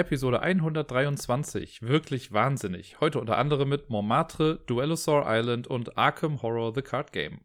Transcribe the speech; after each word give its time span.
Episode 0.00 0.40
123. 0.40 1.82
Wirklich 1.82 2.32
wahnsinnig. 2.32 3.00
Heute 3.00 3.20
unter 3.20 3.36
anderem 3.36 3.68
mit 3.68 3.90
Montmartre, 3.90 4.58
Duellosaur 4.64 5.26
Island 5.28 5.66
und 5.66 5.98
Arkham 5.98 6.40
Horror 6.40 6.72
The 6.74 6.80
Card 6.80 7.12
Game. 7.12 7.40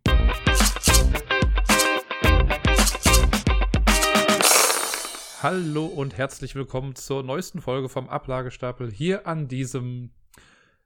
Hallo 5.44 5.86
und 5.88 6.18
herzlich 6.18 6.56
willkommen 6.56 6.96
zur 6.96 7.24
neuesten 7.24 7.60
Folge 7.60 7.90
vom 7.90 8.08
Ablagestapel 8.08 8.90
hier 8.90 9.28
an 9.28 9.50
diesem, 9.50 10.12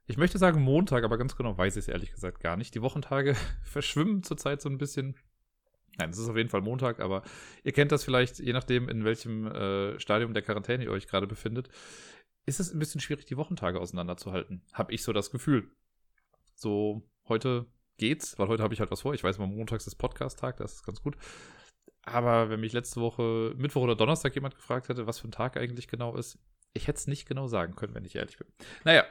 ich 0.08 0.18
möchte 0.18 0.40
sagen 0.40 0.64
Montag, 0.64 1.04
aber 1.04 1.20
ganz 1.20 1.36
genau 1.36 1.56
weiß 1.56 1.76
ich 1.76 1.84
es 1.84 1.88
ehrlich 1.88 2.12
gesagt 2.12 2.40
gar 2.40 2.58
nicht. 2.58 2.74
Die 2.74 2.82
Wochentage 2.82 3.36
verschwimmen 3.62 4.24
zurzeit 4.24 4.60
so 4.60 4.70
ein 4.70 4.80
bisschen. 4.80 5.16
Nein, 6.00 6.12
es 6.12 6.18
ist 6.18 6.30
auf 6.30 6.38
jeden 6.38 6.50
Fall 6.50 6.62
Montag, 6.62 7.02
aber 7.02 7.24
ihr 7.64 7.74
kennt 7.74 7.92
das 7.92 8.06
vielleicht, 8.06 8.40
je 8.40 8.54
nachdem, 8.54 8.88
in 8.88 9.04
welchem 9.04 9.48
äh, 9.48 10.00
Stadium 10.00 10.34
der 10.34 10.44
Quarantäne 10.44 10.86
ihr 10.86 10.92
euch 10.92 11.08
gerade 11.08 11.28
befindet, 11.28 11.68
ist 12.46 12.60
es 12.60 12.74
ein 12.74 12.80
bisschen 12.80 13.02
schwierig, 13.02 13.26
die 13.26 13.38
Wochentage 13.38 13.80
auseinanderzuhalten. 13.80 14.64
Hab 14.74 14.92
ich 14.92 15.04
so 15.04 15.12
das 15.12 15.30
Gefühl. 15.30 15.70
So, 16.56 17.04
heute 17.28 17.66
geht's, 17.98 18.40
weil 18.40 18.48
heute 18.48 18.64
habe 18.64 18.74
ich 18.74 18.80
halt 18.80 18.92
was 18.92 19.02
vor. 19.02 19.14
Ich 19.14 19.24
weiß 19.24 19.38
mal, 19.40 19.48
montags 19.48 19.88
ist 19.88 19.96
Podcast-Tag, 19.96 20.58
das 20.58 20.76
ist 20.76 20.86
ganz 20.86 21.02
gut. 21.02 21.18
Aber 22.04 22.50
wenn 22.50 22.62
mich 22.62 22.72
letzte 22.72 23.02
Woche, 23.02 23.54
Mittwoch 23.58 23.82
oder 23.82 23.96
Donnerstag 23.96 24.34
jemand 24.36 24.56
gefragt 24.56 24.88
hätte, 24.88 25.06
was 25.06 25.20
für 25.20 25.28
ein 25.28 25.32
Tag 25.32 25.58
eigentlich 25.58 25.90
genau 25.90 26.16
ist, 26.16 26.40
ich 26.74 26.88
hätte 26.88 26.98
es 26.98 27.08
nicht 27.08 27.28
genau 27.28 27.48
sagen 27.48 27.76
können, 27.76 27.94
wenn 27.94 28.06
ich 28.06 28.16
ehrlich 28.16 28.38
bin. 28.38 28.48
Naja, 28.86 29.04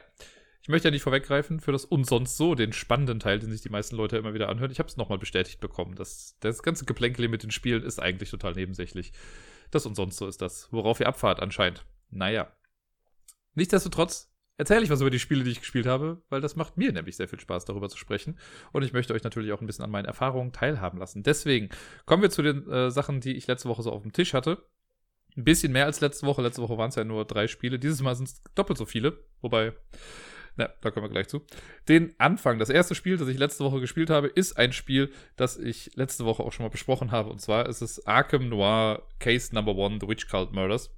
ich 0.69 0.71
möchte 0.71 0.89
ja 0.89 0.91
nicht 0.91 1.01
vorweggreifen 1.01 1.59
für 1.59 1.71
das 1.71 1.83
und 1.83 2.05
sonst 2.05 2.37
so, 2.37 2.53
den 2.53 2.73
spannenden 2.73 3.19
Teil, 3.19 3.39
den 3.39 3.49
sich 3.49 3.61
die 3.61 3.69
meisten 3.69 3.95
Leute 3.95 4.17
immer 4.17 4.35
wieder 4.35 4.49
anhören. 4.49 4.69
Ich 4.69 4.77
habe 4.77 4.87
es 4.87 4.97
nochmal 4.97 5.17
bestätigt 5.17 5.59
bekommen. 5.59 5.95
dass 5.95 6.37
das 6.41 6.61
ganze 6.61 6.85
Geplänkel 6.85 7.27
mit 7.27 7.41
den 7.41 7.49
Spielen 7.49 7.81
ist 7.81 7.99
eigentlich 7.99 8.29
total 8.29 8.53
nebensächlich. 8.53 9.11
Das 9.71 9.87
und 9.87 9.95
sonst 9.95 10.17
so 10.17 10.27
ist 10.27 10.43
das, 10.43 10.71
worauf 10.71 10.99
ihr 10.99 11.07
abfahrt 11.07 11.39
anscheinend. 11.39 11.85
Naja. 12.11 12.55
Nichtsdestotrotz 13.55 14.31
erzähle 14.57 14.83
ich 14.83 14.91
was 14.91 15.01
über 15.01 15.09
die 15.09 15.17
Spiele, 15.17 15.43
die 15.43 15.49
ich 15.49 15.61
gespielt 15.61 15.87
habe, 15.87 16.21
weil 16.29 16.39
das 16.39 16.55
macht 16.55 16.77
mir 16.77 16.93
nämlich 16.93 17.17
sehr 17.17 17.27
viel 17.27 17.39
Spaß, 17.39 17.65
darüber 17.65 17.89
zu 17.89 17.97
sprechen. 17.97 18.37
Und 18.71 18.83
ich 18.83 18.93
möchte 18.93 19.15
euch 19.15 19.23
natürlich 19.23 19.51
auch 19.53 19.61
ein 19.61 19.65
bisschen 19.65 19.85
an 19.85 19.89
meinen 19.89 20.05
Erfahrungen 20.05 20.53
teilhaben 20.53 20.99
lassen. 20.99 21.23
Deswegen 21.23 21.69
kommen 22.05 22.21
wir 22.21 22.29
zu 22.29 22.43
den 22.43 22.69
äh, 22.69 22.91
Sachen, 22.91 23.21
die 23.21 23.35
ich 23.35 23.47
letzte 23.47 23.69
Woche 23.69 23.81
so 23.81 23.91
auf 23.91 24.03
dem 24.03 24.13
Tisch 24.13 24.35
hatte. 24.35 24.63
Ein 25.35 25.45
bisschen 25.45 25.71
mehr 25.71 25.85
als 25.85 25.99
letzte 25.99 26.27
Woche. 26.27 26.43
Letzte 26.43 26.61
Woche 26.61 26.77
waren 26.77 26.89
es 26.89 26.95
ja 26.95 27.03
nur 27.03 27.25
drei 27.25 27.47
Spiele. 27.47 27.79
Dieses 27.79 28.03
Mal 28.03 28.15
sind 28.15 28.27
es 28.27 28.43
doppelt 28.53 28.77
so 28.77 28.85
viele. 28.85 29.23
Wobei, 29.41 29.73
na, 30.55 30.69
da 30.81 30.91
kommen 30.91 31.05
wir 31.05 31.09
gleich 31.09 31.27
zu. 31.27 31.45
Den 31.87 32.13
Anfang, 32.17 32.59
das 32.59 32.69
erste 32.69 32.95
Spiel, 32.95 33.17
das 33.17 33.27
ich 33.27 33.37
letzte 33.37 33.63
Woche 33.63 33.79
gespielt 33.79 34.09
habe, 34.09 34.27
ist 34.27 34.57
ein 34.57 34.73
Spiel, 34.73 35.11
das 35.35 35.57
ich 35.57 35.91
letzte 35.95 36.25
Woche 36.25 36.43
auch 36.43 36.51
schon 36.51 36.65
mal 36.65 36.69
besprochen 36.69 37.11
habe. 37.11 37.29
Und 37.29 37.39
zwar 37.39 37.67
ist 37.67 37.81
es 37.81 38.05
Arkham 38.05 38.49
Noir 38.49 39.07
Case 39.19 39.53
Number 39.53 39.75
One, 39.75 39.99
The 40.01 40.07
Witch 40.07 40.27
Cult 40.27 40.51
Murders 40.51 40.91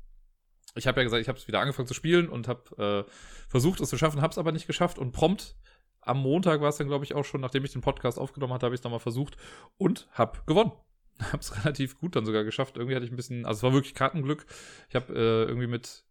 ich 0.75 0.87
habe 0.87 1.01
ja 1.01 1.03
gesagt, 1.03 1.21
ich 1.21 1.27
habe 1.27 1.37
es 1.37 1.47
wieder 1.47 1.59
angefangen 1.59 1.87
zu 1.87 1.93
spielen 1.93 2.29
und 2.29 2.47
habe 2.47 3.05
äh, 3.07 3.11
versucht, 3.49 3.81
es 3.81 3.89
zu 3.89 3.97
schaffen, 3.97 4.21
habe 4.21 4.31
es 4.31 4.37
aber 4.37 4.53
nicht 4.53 4.67
geschafft 4.67 4.97
und 4.97 5.11
prompt 5.11 5.55
am 6.01 6.19
Montag 6.19 6.61
war 6.61 6.69
es 6.69 6.77
dann, 6.77 6.87
glaube 6.87 7.05
ich, 7.05 7.13
auch 7.13 7.25
schon, 7.25 7.41
nachdem 7.41 7.63
ich 7.63 7.73
den 7.73 7.81
Podcast 7.81 8.17
aufgenommen 8.17 8.53
hatte, 8.53 8.65
habe 8.65 8.75
ich 8.75 8.79
es 8.79 8.83
nochmal 8.83 8.99
versucht 8.99 9.37
und 9.77 10.07
habe 10.11 10.39
gewonnen. 10.47 10.71
habe 11.21 11.37
es 11.37 11.63
relativ 11.63 11.99
gut 11.99 12.15
dann 12.15 12.25
sogar 12.25 12.43
geschafft. 12.43 12.77
Irgendwie 12.77 12.95
hatte 12.95 13.05
ich 13.05 13.11
ein 13.11 13.15
bisschen, 13.15 13.45
also 13.45 13.59
es 13.59 13.63
war 13.63 13.73
wirklich 13.73 13.93
Kartenglück. 13.93 14.45
Ich 14.89 14.95
habe 14.95 15.13
äh, 15.13 15.43
irgendwie 15.43 15.67
mit, 15.67 16.03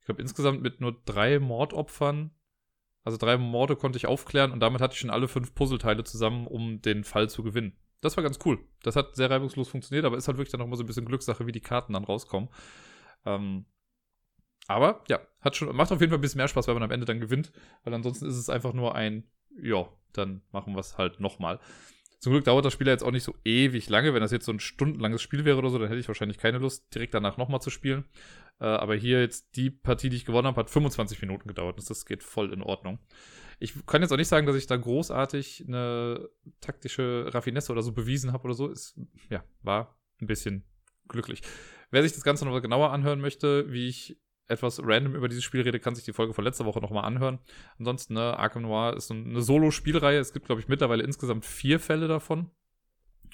ich 0.00 0.06
glaube 0.06 0.22
insgesamt 0.22 0.62
mit 0.62 0.80
nur 0.80 0.98
drei 1.04 1.38
Mordopfern, 1.38 2.30
also 3.04 3.18
drei 3.18 3.36
Morde 3.36 3.76
konnte 3.76 3.98
ich 3.98 4.06
aufklären 4.06 4.50
und 4.50 4.60
damit 4.60 4.80
hatte 4.80 4.94
ich 4.94 5.00
schon 5.00 5.10
alle 5.10 5.28
fünf 5.28 5.54
Puzzleteile 5.54 6.04
zusammen, 6.04 6.46
um 6.46 6.80
den 6.80 7.04
Fall 7.04 7.28
zu 7.28 7.42
gewinnen. 7.42 7.76
Das 8.00 8.16
war 8.16 8.24
ganz 8.24 8.38
cool. 8.44 8.58
Das 8.82 8.96
hat 8.96 9.14
sehr 9.14 9.30
reibungslos 9.30 9.68
funktioniert, 9.68 10.04
aber 10.04 10.16
ist 10.16 10.26
halt 10.26 10.36
wirklich 10.36 10.52
dann 10.52 10.60
nochmal 10.60 10.76
so 10.76 10.82
ein 10.82 10.86
bisschen 10.86 11.06
Glückssache, 11.06 11.46
wie 11.46 11.52
die 11.52 11.60
Karten 11.60 11.92
dann 11.92 12.04
rauskommen. 12.04 12.48
Ähm, 13.24 13.66
aber 14.66 15.04
ja, 15.08 15.20
hat 15.40 15.56
schon, 15.56 15.74
macht 15.76 15.92
auf 15.92 16.00
jeden 16.00 16.10
Fall 16.10 16.18
ein 16.18 16.22
bisschen 16.22 16.38
mehr 16.38 16.48
Spaß, 16.48 16.66
wenn 16.66 16.74
man 16.74 16.82
am 16.82 16.90
Ende 16.90 17.06
dann 17.06 17.20
gewinnt, 17.20 17.52
weil 17.84 17.94
ansonsten 17.94 18.26
ist 18.26 18.36
es 18.36 18.48
einfach 18.48 18.72
nur 18.72 18.94
ein, 18.94 19.24
ja, 19.60 19.86
dann 20.12 20.42
machen 20.52 20.74
wir 20.74 20.80
es 20.80 20.96
halt 20.96 21.20
nochmal. 21.20 21.60
Zum 22.24 22.32
Glück 22.32 22.44
dauert 22.44 22.64
das 22.64 22.72
Spiel 22.72 22.86
jetzt 22.86 23.04
auch 23.04 23.10
nicht 23.10 23.22
so 23.22 23.34
ewig 23.44 23.90
lange. 23.90 24.14
Wenn 24.14 24.22
das 24.22 24.32
jetzt 24.32 24.46
so 24.46 24.52
ein 24.52 24.58
stundenlanges 24.58 25.20
Spiel 25.20 25.44
wäre 25.44 25.58
oder 25.58 25.68
so, 25.68 25.76
dann 25.78 25.88
hätte 25.88 26.00
ich 26.00 26.08
wahrscheinlich 26.08 26.38
keine 26.38 26.56
Lust, 26.56 26.86
direkt 26.94 27.12
danach 27.12 27.36
nochmal 27.36 27.60
zu 27.60 27.68
spielen. 27.68 28.06
Äh, 28.60 28.64
aber 28.64 28.94
hier 28.94 29.20
jetzt 29.20 29.54
die 29.56 29.68
Partie, 29.68 30.08
die 30.08 30.16
ich 30.16 30.24
gewonnen 30.24 30.46
habe, 30.46 30.58
hat 30.58 30.70
25 30.70 31.20
Minuten 31.20 31.46
gedauert. 31.48 31.76
Das 31.76 32.06
geht 32.06 32.22
voll 32.22 32.50
in 32.50 32.62
Ordnung. 32.62 32.98
Ich 33.58 33.74
kann 33.84 34.00
jetzt 34.00 34.10
auch 34.10 34.16
nicht 34.16 34.28
sagen, 34.28 34.46
dass 34.46 34.56
ich 34.56 34.66
da 34.66 34.78
großartig 34.78 35.66
eine 35.68 36.30
taktische 36.62 37.26
Raffinesse 37.28 37.70
oder 37.72 37.82
so 37.82 37.92
bewiesen 37.92 38.32
habe 38.32 38.44
oder 38.44 38.54
so. 38.54 38.70
Es 38.70 38.98
ja, 39.28 39.44
war 39.60 39.94
ein 40.18 40.26
bisschen 40.26 40.64
glücklich. 41.08 41.42
Wer 41.90 42.04
sich 42.04 42.14
das 42.14 42.24
Ganze 42.24 42.46
noch 42.46 42.58
genauer 42.62 42.90
anhören 42.90 43.20
möchte, 43.20 43.70
wie 43.70 43.86
ich 43.86 44.18
etwas 44.46 44.80
random 44.82 45.14
über 45.14 45.28
dieses 45.28 45.44
Spiel 45.44 45.62
rede, 45.62 45.80
kann 45.80 45.94
sich 45.94 46.04
die 46.04 46.12
Folge 46.12 46.34
von 46.34 46.44
letzter 46.44 46.64
Woche 46.64 46.80
nochmal 46.80 47.04
anhören. 47.04 47.38
Ansonsten, 47.78 48.14
ne, 48.14 48.38
Arkham 48.38 48.62
Noir 48.62 48.94
ist 48.96 49.10
eine 49.10 49.40
Solo-Spielreihe. 49.40 50.18
Es 50.18 50.32
gibt, 50.32 50.46
glaube 50.46 50.60
ich, 50.60 50.68
mittlerweile 50.68 51.02
insgesamt 51.02 51.44
vier 51.44 51.80
Fälle 51.80 52.08
davon. 52.08 52.50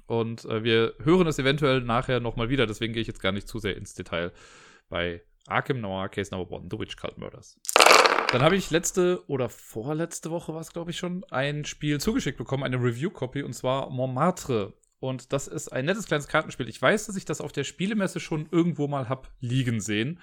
Und 0.07 0.45
äh, 0.45 0.65
wir 0.65 0.95
hören 1.03 1.27
es 1.27 1.39
eventuell 1.39 1.83
nachher 1.83 2.21
nochmal 2.21 2.49
wieder, 2.49 2.67
deswegen 2.67 2.93
gehe 2.93 3.01
ich 3.01 3.07
jetzt 3.07 3.23
gar 3.23 3.33
nicht 3.33 3.47
zu 3.47 3.61
sehr 3.61 3.77
ins 3.77 3.95
Detail 3.95 4.33
bei 4.89 5.23
Arkham 5.47 5.81
Noir 5.81 6.09
Case 6.09 6.35
Number 6.35 6.51
One, 6.51 6.69
The 6.71 6.79
Witch 6.79 6.97
Cult 6.97 7.19
Murders. 7.19 7.59
Dann 8.33 8.43
habe 8.43 8.57
ich 8.57 8.71
letzte 8.71 9.25
oder 9.29 9.49
vorletzte 9.49 10.31
Woche 10.31 10.53
war 10.53 10.61
es, 10.61 10.73
glaube 10.73 10.91
ich, 10.91 10.99
schon, 10.99 11.25
ein 11.31 11.65
Spiel 11.65 12.01
zugeschickt 12.01 12.39
bekommen, 12.39 12.65
eine 12.65 12.77
Review-Copy, 12.77 13.43
und 13.43 13.53
zwar 13.53 13.91
Montmartre. 13.91 14.75
Und 15.01 15.33
das 15.33 15.49
ist 15.49 15.69
ein 15.69 15.87
nettes 15.87 16.07
kleines 16.07 16.29
Kartenspiel. 16.29 16.69
Ich 16.69 16.81
weiß, 16.81 17.07
dass 17.07 17.17
ich 17.17 17.25
das 17.25 17.41
auf 17.41 17.53
der 17.53 17.65
Spielemesse 17.65 18.21
schon 18.21 18.49
irgendwo 18.51 18.87
mal 18.87 19.09
hab 19.09 19.33
liegen 19.41 19.81
sehen 19.81 20.21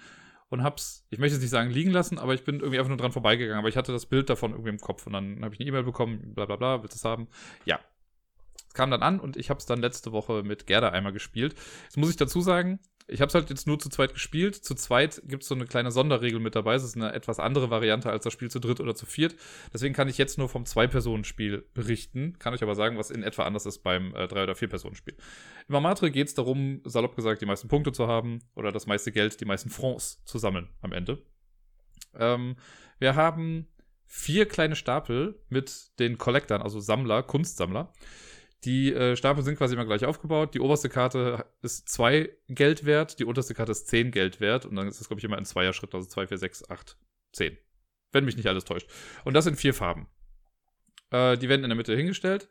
und 0.50 0.64
hab's, 0.64 1.06
ich 1.10 1.20
möchte 1.20 1.36
es 1.36 1.42
nicht 1.42 1.52
sagen 1.52 1.70
liegen 1.70 1.92
lassen, 1.92 2.18
aber 2.18 2.34
ich 2.34 2.44
bin 2.44 2.60
irgendwie 2.60 2.80
einfach 2.80 2.90
nur 2.90 2.98
dran 2.98 3.12
vorbeigegangen. 3.12 3.60
Aber 3.60 3.70
ich 3.70 3.78
hatte 3.78 3.92
das 3.92 4.06
Bild 4.06 4.30
davon 4.30 4.52
irgendwie 4.52 4.70
im 4.70 4.80
Kopf 4.80 5.06
und 5.06 5.14
dann 5.14 5.44
habe 5.44 5.54
ich 5.54 5.60
eine 5.60 5.68
E-Mail 5.68 5.84
bekommen, 5.84 6.34
bla 6.34 6.46
bla 6.46 6.56
bla, 6.56 6.82
willst 6.82 6.96
du 6.96 7.00
es 7.00 7.06
haben? 7.06 7.28
Ja. 7.66 7.80
Es 8.68 8.74
kam 8.74 8.92
dann 8.92 9.04
an 9.04 9.20
und 9.20 9.38
ich 9.38 9.50
habe 9.50 9.60
es 9.60 9.66
dann 9.66 9.80
letzte 9.80 10.12
Woche 10.12 10.44
mit 10.44 10.68
Gerda 10.68 10.90
einmal 10.90 11.14
gespielt. 11.14 11.56
Jetzt 11.84 11.98
muss 11.98 12.10
ich 12.10 12.16
dazu 12.16 12.42
sagen, 12.42 12.80
ich 13.08 13.22
habe 13.22 13.30
es 13.30 13.36
halt 13.36 13.50
jetzt 13.50 13.68
nur 13.68 13.80
zu 13.80 13.90
zweit 13.90 14.14
gespielt. 14.14 14.56
Zu 14.56 14.76
zweit 14.76 15.22
gibt 15.26 15.44
es 15.44 15.50
so 15.50 15.56
eine 15.56 15.66
kleine 15.66 15.92
Sonderregel 15.92 16.40
mit 16.40 16.56
dabei. 16.56 16.76
Es 16.76 16.84
ist 16.84 16.98
eine 16.98 17.14
etwas 17.14 17.40
andere 17.40 17.70
Variante 17.70 18.10
als 18.10 18.26
das 18.26 18.34
Spiel 18.34 18.52
zu 18.52 18.60
dritt 18.60 18.82
oder 18.82 18.96
zu 18.96 19.06
viert. 19.06 19.36
Deswegen 19.74 19.94
kann 19.94 20.10
ich 20.10 20.18
jetzt 20.18 20.38
nur 20.38 20.50
vom 20.50 20.66
Zwei-Personen-Spiel 20.66 21.66
berichten. 21.74 22.38
Kann 22.38 22.54
euch 22.54 22.64
aber 22.64 22.76
sagen, 22.76 22.98
was 22.98 23.10
in 23.10 23.24
etwa 23.24 23.44
anders 23.44 23.66
ist 23.66 23.80
beim 23.80 24.14
äh, 24.14 24.28
Drei- 24.28 24.44
oder 24.44 24.56
Vier-Personen-Spiel. 24.56 25.16
Im 25.70 25.76
Amatre 25.76 26.12
geht 26.12 26.28
es 26.28 26.34
darum, 26.34 26.82
salopp 26.84 27.16
gesagt, 27.16 27.42
die 27.42 27.46
meisten 27.46 27.70
Punkte 27.70 27.94
zu 27.94 28.08
haben 28.08 28.40
oder 28.56 28.74
das 28.74 28.88
meiste 28.88 29.12
Geld, 29.14 29.40
die 29.40 29.46
meisten 29.46 29.70
Francs 29.70 30.22
zu 30.26 30.38
sammeln 30.38 30.70
am 30.82 30.92
Ende. 30.92 31.24
Ähm, 32.14 32.58
wir 33.00 33.16
haben 33.16 33.68
vier 34.06 34.48
kleine 34.48 34.76
Stapel 34.76 35.40
mit 35.50 35.98
den 36.00 36.18
Collectern, 36.18 36.62
also 36.62 36.80
Sammler, 36.80 37.24
Kunstsammler. 37.24 37.94
Die 38.64 38.92
äh, 38.92 39.16
Stapel 39.16 39.44
sind 39.44 39.58
quasi 39.58 39.76
immer 39.76 39.86
gleich 39.86 40.06
aufgebaut. 40.06 40.54
Die 40.54 40.60
oberste 40.60 40.90
Karte 40.90 41.46
ist 41.62 41.90
2 41.90 42.30
Geld 42.48 42.86
wert, 42.86 43.20
die 43.20 43.26
unterste 43.26 43.54
Karte 43.54 43.72
ist 43.72 43.88
10 43.88 44.12
Geld 44.12 44.40
wert 44.40 44.66
und 44.66 44.76
dann 44.76 44.88
ist 44.88 45.00
das, 45.00 45.08
glaube 45.08 45.20
ich, 45.20 45.24
immer 45.24 45.38
ein 45.38 45.46
Zweierschritt, 45.46 45.94
also 45.94 46.08
2, 46.08 46.28
4, 46.28 46.38
6, 46.38 46.70
8, 46.70 46.98
10. 47.34 47.58
Wenn 48.12 48.26
mich 48.26 48.36
nicht 48.36 48.48
alles 48.48 48.66
täuscht. 48.66 48.90
Und 49.26 49.36
das 49.36 49.44
sind 49.44 49.58
vier 49.58 49.74
Farben. 49.74 50.08
Äh, 51.12 51.38
die 51.38 51.50
werden 51.50 51.64
in 51.64 51.70
der 51.70 51.78
Mitte 51.78 51.96
hingestellt. 51.96 52.50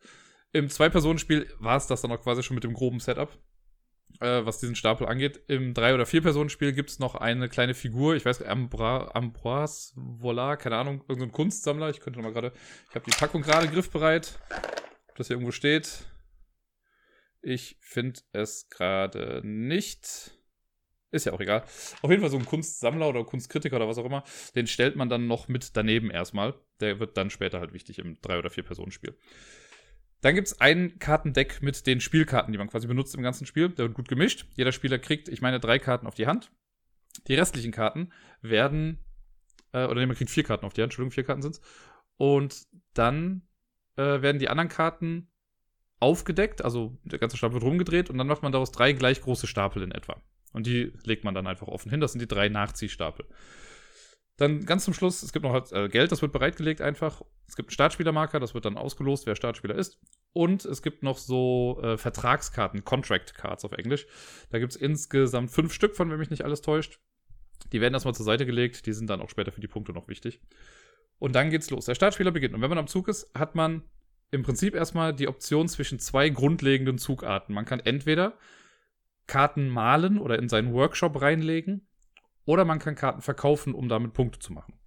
Im 0.53 0.69
Zwei-Personen-Spiel 0.69 1.49
war 1.59 1.77
es 1.77 1.87
das 1.87 2.03
dann 2.03 2.13
auch 2.13 2.23
quasi 2.23 2.43
schon 2.43 2.55
mit 2.55 2.65
dem 2.65 2.73
groben 2.73 3.01
Setup, 3.01 3.37
äh, 4.21 4.45
was 4.45 4.61
diesen 4.61 4.77
Stapel 4.77 5.09
angeht. 5.09 5.41
Im 5.49 5.75
Drei- 5.75 5.93
oder 5.93 6.07
Vier-Personen-Spiel 6.07 6.73
gibt 6.73 6.91
es 6.91 6.99
noch 7.01 7.17
eine 7.17 7.49
kleine 7.49 7.75
Figur, 7.75 8.15
ich 8.15 8.25
weiß, 8.25 8.43
Ambra 8.43 9.11
Ambroise 9.13 9.93
Volar, 9.97 10.57
keine 10.57 10.77
Ahnung, 10.77 11.03
irgendein 11.09 11.33
Kunstsammler. 11.33 11.91
Ich 11.91 12.01
könnte 12.01 12.21
noch 12.21 12.25
mal 12.25 12.33
gerade, 12.33 12.53
ich 12.89 12.95
habe 12.95 13.05
die 13.11 13.17
Packung 13.17 13.43
gerade 13.43 13.67
griffbereit 13.69 14.39
das 15.17 15.29
hier 15.29 15.35
irgendwo 15.35 15.53
steht. 15.53 16.07
Ich 17.43 17.77
finde 17.81 18.21
es 18.33 18.69
gerade 18.69 19.41
nicht. 19.45 20.33
Ist 21.13 21.27
ja 21.27 21.33
auch 21.33 21.41
egal. 21.41 21.63
Auf 22.03 22.11
jeden 22.11 22.21
Fall 22.21 22.31
so 22.31 22.39
ein 22.39 22.45
Kunstsammler 22.45 23.09
oder 23.09 23.25
Kunstkritiker 23.25 23.77
oder 23.77 23.89
was 23.89 23.99
auch 23.99 24.05
immer, 24.05 24.25
den 24.55 24.67
stellt 24.67 24.97
man 24.97 25.09
dann 25.09 25.27
noch 25.27 25.49
mit 25.49 25.77
daneben 25.77 26.11
erstmal. 26.11 26.55
Der 26.81 26.99
wird 26.99 27.17
dann 27.17 27.31
später 27.31 27.61
halt 27.61 27.73
wichtig 27.73 27.99
im 27.99 28.21
drei 28.21 28.39
oder 28.39 28.51
vier 28.51 28.65
Personen 28.65 28.91
Spiel. 28.91 29.17
Dann 30.21 30.35
gibt 30.35 30.49
es 30.49 30.61
ein 30.61 30.99
Kartendeck 30.99 31.63
mit 31.63 31.87
den 31.87 32.01
Spielkarten, 32.01 32.53
die 32.53 32.59
man 32.59 32.69
quasi 32.69 32.87
benutzt 32.87 33.15
im 33.15 33.23
ganzen 33.23 33.47
Spiel. 33.47 33.69
Der 33.69 33.87
wird 33.87 33.95
gut 33.95 34.09
gemischt. 34.09 34.47
Jeder 34.55 34.73
Spieler 34.73 34.99
kriegt, 34.99 35.29
ich 35.29 35.41
meine, 35.41 35.61
drei 35.61 35.79
Karten 35.79 36.07
auf 36.07 36.15
die 36.15 36.27
Hand. 36.27 36.51
Die 37.29 37.35
restlichen 37.35 37.73
Karten 37.73 38.13
werden, 38.43 38.99
äh, 39.73 39.85
oder 39.85 40.01
nee, 40.01 40.07
man 40.07 40.17
kriegt 40.17 40.31
vier 40.31 40.45
Karten 40.45 40.67
auf 40.67 40.73
die 40.73 40.83
Hand, 40.83 40.89
Entschuldigung, 40.91 41.13
vier 41.13 41.25
Karten 41.25 41.43
sind's. 41.43 41.61
Und 42.17 42.67
dann 42.95 43.47
äh, 43.97 44.23
werden 44.23 44.39
die 44.39 44.49
anderen 44.49 44.69
Karten 44.69 45.29
aufgedeckt, 45.99 46.63
also 46.63 46.99
der 47.05 47.19
ganze 47.19 47.37
Stapel 47.37 47.55
wird 47.55 47.65
rumgedreht 47.65 48.11
und 48.11 48.19
dann 48.19 48.27
macht 48.27 48.43
man 48.43 48.53
daraus 48.53 48.73
drei 48.73 48.93
gleich 48.93 49.21
große 49.23 49.47
Stapel 49.47 49.83
in 49.83 49.93
etwa. 49.93 50.23
Und 50.53 50.67
die 50.67 50.93
legt 51.05 51.25
man 51.25 51.35
dann 51.35 51.47
einfach 51.47 51.69
offen 51.69 51.91
hin. 51.91 52.01
Das 52.01 52.13
sind 52.13 52.21
die 52.21 52.29
drei 52.29 52.49
Nachziehstapel. 52.49 53.27
Dann 54.37 54.67
ganz 54.67 54.85
zum 54.85 54.95
Schluss, 54.95 55.23
es 55.23 55.33
gibt 55.33 55.45
noch 55.45 55.53
halt, 55.53 55.73
äh, 55.73 55.89
Geld, 55.89 56.13
das 56.13 56.21
wird 56.21 56.33
bereitgelegt 56.33 56.83
einfach. 56.83 57.23
Es 57.47 57.57
gibt 57.57 57.69
einen 57.69 57.75
Startspielermarker, 57.75 58.39
das 58.39 58.53
wird 58.53 58.67
dann 58.67 58.77
ausgelost, 58.77 59.27
wer 59.27 59.35
Startspieler 59.35 59.75
ist. 59.75 59.99
Und 60.33 60.67
es 60.67 60.83
gibt 60.83 61.03
noch 61.03 61.17
so 61.17 61.81
äh, 61.83 61.97
Vertragskarten, 61.97 62.85
Contract 62.85 63.35
Cards 63.35 63.65
auf 63.65 63.73
Englisch. 63.73 64.07
Da 64.51 64.59
gibt 64.59 64.73
es 64.73 64.77
insgesamt 64.77 65.51
fünf 65.51 65.73
Stück 65.73 65.97
von, 65.97 66.11
wenn 66.11 66.19
mich 66.19 66.31
nicht 66.31 66.45
alles 66.45 66.61
täuscht. 66.61 67.01
Die 67.73 67.81
werden 67.81 67.95
erstmal 67.95 68.15
zur 68.15 68.27
Seite 68.27 68.45
gelegt, 68.45 68.85
die 68.87 68.93
sind 68.93 69.09
dann 69.09 69.23
auch 69.23 69.31
später 69.31 69.53
für 69.53 69.63
die 69.63 69.69
Punkte 69.69 69.93
noch 69.93 70.09
wichtig. 70.09 70.41
Und 71.19 71.35
dann 71.35 71.51
geht's 71.51 71.71
los. 71.71 71.87
Der 71.87 71.95
Startspieler 71.95 72.31
beginnt. 72.31 72.55
Und 72.55 72.63
wenn 72.63 72.69
man 72.69 72.79
am 72.79 72.87
Zug 72.87 73.09
ist, 73.09 73.31
hat 73.35 73.55
man 73.55 73.83
im 74.31 74.43
Prinzip 74.43 74.75
erstmal 74.75 75.15
die 75.15 75.29
Option 75.29 75.69
zwischen 75.69 75.99
zwei 75.99 76.29
grundlegenden 76.29 76.99
Zugarten. 76.99 77.55
Man 77.55 77.65
kann 77.65 77.81
entweder 77.81 78.35
Karten 79.27 79.69
malen 79.69 80.19
oder 80.19 80.39
in 80.39 80.49
seinen 80.49 80.73
Workshop 80.73 81.21
reinlegen, 81.21 81.87
oder 82.47 82.65
man 82.65 82.79
kann 82.79 82.95
Karten 82.95 83.21
verkaufen, 83.21 83.75
um 83.75 83.89
damit 83.89 84.13
Punkte 84.13 84.39
zu 84.39 84.53
machen. 84.53 84.79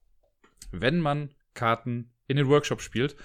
Wenn 0.72 1.00
man 1.00 1.36
Karten 1.54 2.14
in 2.28 2.38
den 2.38 2.48
Workshop 2.48 2.82
spielt, 2.82 3.16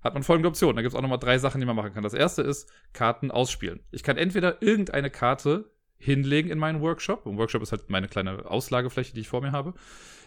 hat 0.00 0.14
man 0.14 0.22
folgende 0.22 0.48
Option. 0.48 0.76
Da 0.76 0.82
gibt 0.82 0.92
es 0.92 0.96
auch 0.96 1.02
nochmal 1.02 1.18
drei 1.18 1.38
Sachen, 1.38 1.60
die 1.60 1.66
man 1.66 1.76
machen 1.76 1.92
kann. 1.92 2.02
Das 2.02 2.14
erste 2.14 2.42
ist 2.42 2.70
Karten 2.92 3.30
ausspielen. 3.30 3.80
Ich 3.90 4.02
kann 4.02 4.16
entweder 4.16 4.62
irgendeine 4.62 5.10
Karte 5.10 5.70
hinlegen 6.00 6.50
in 6.50 6.58
meinen 6.58 6.80
Workshop. 6.80 7.26
Ein 7.26 7.36
Workshop 7.36 7.62
ist 7.62 7.72
halt 7.72 7.90
meine 7.90 8.08
kleine 8.08 8.50
Auslagefläche, 8.50 9.14
die 9.14 9.20
ich 9.20 9.28
vor 9.28 9.42
mir 9.42 9.52
habe. 9.52 9.74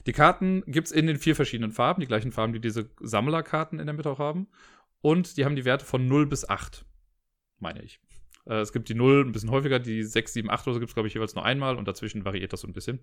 Die 0.05 0.13
Karten 0.13 0.63
gibt 0.67 0.87
es 0.87 0.93
in 0.93 1.07
den 1.07 1.17
vier 1.17 1.35
verschiedenen 1.35 1.71
Farben, 1.71 1.99
die 1.99 2.07
gleichen 2.07 2.31
Farben, 2.31 2.53
die 2.53 2.61
diese 2.61 2.89
Sammlerkarten 3.01 3.79
in 3.79 3.87
der 3.87 3.95
Mitte 3.95 4.09
auch 4.09 4.19
haben. 4.19 4.47
Und 5.01 5.35
die 5.35 5.45
haben 5.45 5.55
die 5.55 5.65
Werte 5.65 5.83
von 5.83 6.07
0 6.07 6.27
bis 6.27 6.47
8, 6.47 6.85
meine 7.59 7.81
ich. 7.81 7.99
Äh, 8.45 8.59
es 8.59 8.71
gibt 8.71 8.87
die 8.87 8.95
0 8.95 9.25
ein 9.25 9.31
bisschen 9.31 9.51
häufiger, 9.51 9.79
die 9.79 10.03
6, 10.03 10.33
7, 10.33 10.49
8 10.49 10.67
oder 10.67 10.75
so 10.75 10.79
gibt 10.79 10.91
es, 10.91 10.95
glaube 10.95 11.07
ich, 11.07 11.15
jeweils 11.15 11.35
nur 11.35 11.43
einmal 11.43 11.75
und 11.75 11.87
dazwischen 11.87 12.23
variiert 12.23 12.53
das 12.53 12.61
so 12.61 12.67
ein 12.67 12.73
bisschen. 12.73 12.99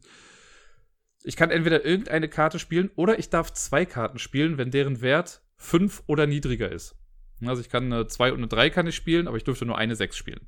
Ich 1.23 1.37
kann 1.37 1.51
entweder 1.51 1.85
irgendeine 1.85 2.29
Karte 2.29 2.59
spielen 2.59 2.91
oder 2.95 3.19
ich 3.19 3.29
darf 3.29 3.53
zwei 3.53 3.85
Karten 3.85 4.19
spielen, 4.19 4.57
wenn 4.57 4.71
deren 4.71 5.03
Wert 5.03 5.43
5 5.57 6.05
oder 6.07 6.27
niedriger 6.27 6.71
ist. 6.71 6.97
Also 7.45 7.61
ich 7.61 7.69
kann 7.69 7.93
eine 7.93 8.07
2 8.07 8.33
und 8.33 8.39
eine 8.39 8.49
3 8.49 8.71
kann 8.71 8.87
ich 8.87 8.97
spielen, 8.97 9.29
aber 9.29 9.37
ich 9.37 9.45
dürfte 9.45 9.67
nur 9.67 9.77
eine 9.77 9.97
6 9.97 10.17
spielen. 10.17 10.47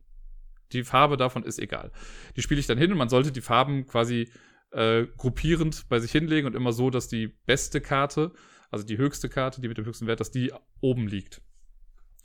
Die 0.72 0.84
Farbe 0.84 1.16
davon 1.16 1.42
ist 1.42 1.58
egal. 1.58 1.92
Die 2.36 2.42
spiele 2.42 2.60
ich 2.60 2.66
dann 2.66 2.78
hin 2.78 2.92
und 2.92 2.98
man 2.98 3.08
sollte 3.08 3.32
die 3.32 3.40
Farben 3.40 3.86
quasi 3.86 4.30
äh, 4.72 5.06
gruppierend 5.16 5.88
bei 5.88 6.00
sich 6.00 6.12
hinlegen 6.12 6.46
und 6.46 6.56
immer 6.56 6.72
so, 6.72 6.90
dass 6.90 7.08
die 7.08 7.28
beste 7.46 7.80
Karte, 7.80 8.32
also 8.70 8.84
die 8.84 8.96
höchste 8.96 9.28
Karte, 9.28 9.60
die 9.60 9.68
mit 9.68 9.78
dem 9.78 9.84
höchsten 9.84 10.06
Wert, 10.06 10.20
dass 10.20 10.30
die 10.30 10.52
oben 10.80 11.06
liegt. 11.06 11.42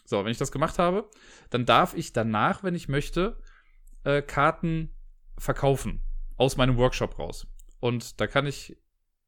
So, 0.06 0.24
wenn 0.24 0.32
ich 0.32 0.38
das 0.38 0.54
gemacht 0.54 0.80
habe, 0.80 1.10
dann 1.50 1.66
darf 1.66 1.94
ich 1.94 2.14
danach, 2.14 2.64
wenn 2.64 2.76
ich 2.76 2.88
möchte, 2.88 3.38
äh, 4.04 4.22
Karten 4.22 4.90
verkaufen 5.38 6.02
aus 6.38 6.56
meinem 6.56 6.78
Workshop 6.78 7.20
raus. 7.20 7.48
Und 7.80 8.22
da 8.22 8.28
kann 8.28 8.46
ich, 8.46 8.78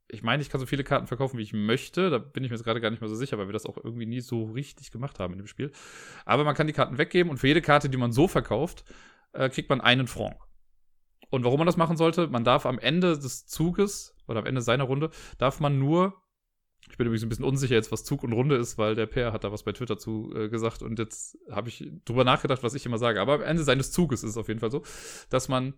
ich 0.10 0.24
meine, 0.24 0.42
ich 0.42 0.50
kann 0.50 0.60
so 0.60 0.66
viele 0.66 0.84
Karten 0.84 1.08
verkaufen, 1.08 1.38
wie 1.38 1.44
ich 1.44 1.54
möchte. 1.54 2.10
Da 2.10 2.18
bin 2.18 2.44
ich 2.44 2.50
mir 2.50 2.56
jetzt 2.56 2.66
gerade 2.66 2.82
gar 2.82 2.90
nicht 2.90 3.02
mehr 3.02 3.10
so 3.10 3.16
sicher, 3.16 3.38
weil 3.38 3.48
wir 3.48 3.54
das 3.54 3.66
auch 3.66 3.78
irgendwie 3.78 4.06
nie 4.06 4.22
so 4.22 4.46
richtig 4.46 4.92
gemacht 4.92 5.20
haben 5.20 5.34
in 5.34 5.40
dem 5.40 5.48
Spiel. 5.48 5.72
Aber 6.26 6.44
man 6.44 6.56
kann 6.56 6.68
die 6.68 6.74
Karten 6.74 6.98
weggeben 6.98 7.30
und 7.30 7.38
für 7.38 7.48
jede 7.48 7.62
Karte, 7.62 7.90
die 7.90 7.98
man 7.98 8.12
so 8.12 8.28
verkauft, 8.28 8.84
äh, 9.34 9.50
kriegt 9.50 9.70
man 9.70 9.82
einen 9.82 10.08
Franc. 10.08 10.36
Und 11.30 11.44
warum 11.44 11.60
man 11.60 11.68
das 11.68 11.78
machen 11.78 11.96
sollte, 11.96 12.28
man 12.28 12.44
darf 12.44 12.66
am 12.66 12.80
Ende 12.80 13.18
des 13.20 13.46
Zuges 13.46 14.16
oder 14.28 14.40
am 14.40 14.46
Ende 14.48 14.62
seiner 14.62 14.86
Runde, 14.86 15.12
darf 15.38 15.60
man 15.60 15.78
nur 15.78 16.16
ich 16.90 16.98
bin 16.98 17.06
übrigens 17.08 17.24
ein 17.24 17.30
bisschen 17.30 17.46
unsicher 17.46 17.76
jetzt, 17.76 17.92
was 17.92 18.04
Zug 18.04 18.24
und 18.24 18.34
Runde 18.34 18.56
ist, 18.56 18.78
weil 18.78 18.96
der 18.96 19.06
Per 19.06 19.34
hat 19.34 19.44
da 19.44 19.52
was 19.52 19.64
bei 19.64 19.74
Twitter 19.74 19.98
zu 19.98 20.34
äh, 20.36 20.50
gesagt 20.50 20.82
und 20.82 20.98
jetzt 20.98 21.38
habe 21.52 21.70
ich 21.70 21.92
drüber 22.06 22.24
nachgedacht, 22.24 22.64
was 22.64 22.74
ich 22.74 22.86
immer 22.86 22.98
sage. 22.98 23.22
Aber 23.22 23.36
am 23.36 23.42
Ende 23.42 23.64
seines 23.64 23.92
Zuges 23.92 24.24
ist 24.24 24.32
es 24.32 24.38
auf 24.38 24.48
jeden 24.48 24.60
Fall 24.60 24.72
so, 24.72 24.84
dass 25.30 25.50
man 25.50 25.74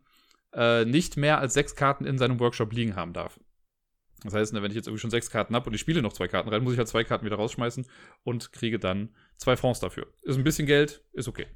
äh, 0.54 0.86
nicht 0.86 1.18
mehr 1.18 1.39
als 1.39 1.54
sechs 1.54 1.75
Karten 1.75 2.06
in 2.06 2.18
seinem 2.18 2.39
Workshop 2.39 2.72
liegen 2.72 2.95
haben 2.95 3.13
darf. 3.13 3.39
Das 4.23 4.33
heißt, 4.33 4.53
ne, 4.53 4.62
wenn 4.62 4.71
ich 4.71 4.75
jetzt 4.75 4.88
irgendwie 4.88 5.01
schon 5.01 5.09
sechs 5.09 5.29
Karten 5.29 5.56
habe 5.56 5.68
und 5.68 5.73
ich 5.73 5.81
spiele 5.81 6.01
noch 6.01 6.13
zwei 6.13 6.27
Karten 6.27 6.50
rein, 6.50 6.63
muss 6.63 6.73
ich 6.73 6.77
halt 6.77 6.88
zwei 6.88 7.03
Karten 7.03 7.25
wieder 7.25 7.38
rausschmeißen 7.38 7.85
und 8.23 8.53
kriege 8.53 8.77
dann 8.77 9.09
zwei 9.38 9.56
Francs 9.56 9.79
dafür. 9.79 10.07
Ist 10.21 10.38
ein 10.38 10.44
bisschen 10.44 10.68
Geld, 10.68 11.03
ist 11.13 11.27
okay. 11.27 11.47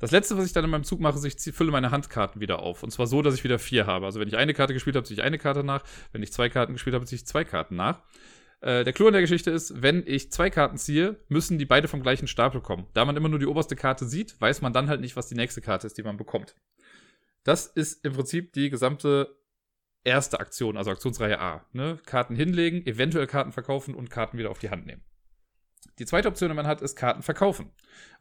Das 0.00 0.10
letzte, 0.10 0.36
was 0.36 0.46
ich 0.46 0.52
dann 0.52 0.64
in 0.64 0.70
meinem 0.70 0.84
Zug 0.84 0.98
mache, 0.98 1.18
ist, 1.18 1.46
ich 1.46 1.54
fülle 1.54 1.70
meine 1.70 1.90
Handkarten 1.90 2.40
wieder 2.40 2.60
auf. 2.60 2.82
Und 2.82 2.90
zwar 2.90 3.06
so, 3.06 3.20
dass 3.20 3.34
ich 3.34 3.44
wieder 3.44 3.58
vier 3.58 3.86
habe. 3.86 4.06
Also 4.06 4.18
wenn 4.18 4.28
ich 4.28 4.36
eine 4.36 4.54
Karte 4.54 4.72
gespielt 4.72 4.96
habe, 4.96 5.06
ziehe 5.06 5.20
ich 5.20 5.22
eine 5.22 5.38
Karte 5.38 5.62
nach. 5.62 5.84
Wenn 6.12 6.22
ich 6.22 6.32
zwei 6.32 6.48
Karten 6.48 6.72
gespielt 6.72 6.94
habe, 6.94 7.04
ziehe 7.04 7.18
ich 7.18 7.26
zwei 7.26 7.44
Karten 7.44 7.76
nach. 7.76 8.00
Äh, 8.60 8.84
der 8.84 8.94
Clou 8.94 9.08
in 9.08 9.12
der 9.12 9.20
Geschichte 9.20 9.50
ist, 9.50 9.82
wenn 9.82 10.02
ich 10.06 10.32
zwei 10.32 10.48
Karten 10.48 10.78
ziehe, 10.78 11.16
müssen 11.28 11.58
die 11.58 11.66
beide 11.66 11.86
vom 11.86 12.02
gleichen 12.02 12.28
Stapel 12.28 12.62
kommen. 12.62 12.86
Da 12.94 13.04
man 13.04 13.16
immer 13.16 13.28
nur 13.28 13.38
die 13.38 13.46
oberste 13.46 13.76
Karte 13.76 14.06
sieht, 14.06 14.40
weiß 14.40 14.62
man 14.62 14.72
dann 14.72 14.88
halt 14.88 15.02
nicht, 15.02 15.16
was 15.16 15.28
die 15.28 15.34
nächste 15.34 15.60
Karte 15.60 15.86
ist, 15.86 15.98
die 15.98 16.02
man 16.02 16.16
bekommt. 16.16 16.56
Das 17.44 17.66
ist 17.66 18.04
im 18.04 18.14
Prinzip 18.14 18.54
die 18.54 18.70
gesamte 18.70 19.36
erste 20.04 20.40
Aktion, 20.40 20.76
also 20.76 20.90
Aktionsreihe 20.90 21.38
A. 21.38 21.66
Ne? 21.72 21.98
Karten 22.06 22.34
hinlegen, 22.34 22.86
eventuell 22.86 23.26
Karten 23.26 23.52
verkaufen 23.52 23.94
und 23.94 24.10
Karten 24.10 24.38
wieder 24.38 24.50
auf 24.50 24.58
die 24.58 24.70
Hand 24.70 24.86
nehmen. 24.86 25.02
Die 25.98 26.06
zweite 26.06 26.28
Option, 26.28 26.48
die 26.48 26.54
man 26.54 26.66
hat, 26.66 26.80
ist 26.80 26.96
Karten 26.96 27.22
verkaufen. 27.22 27.72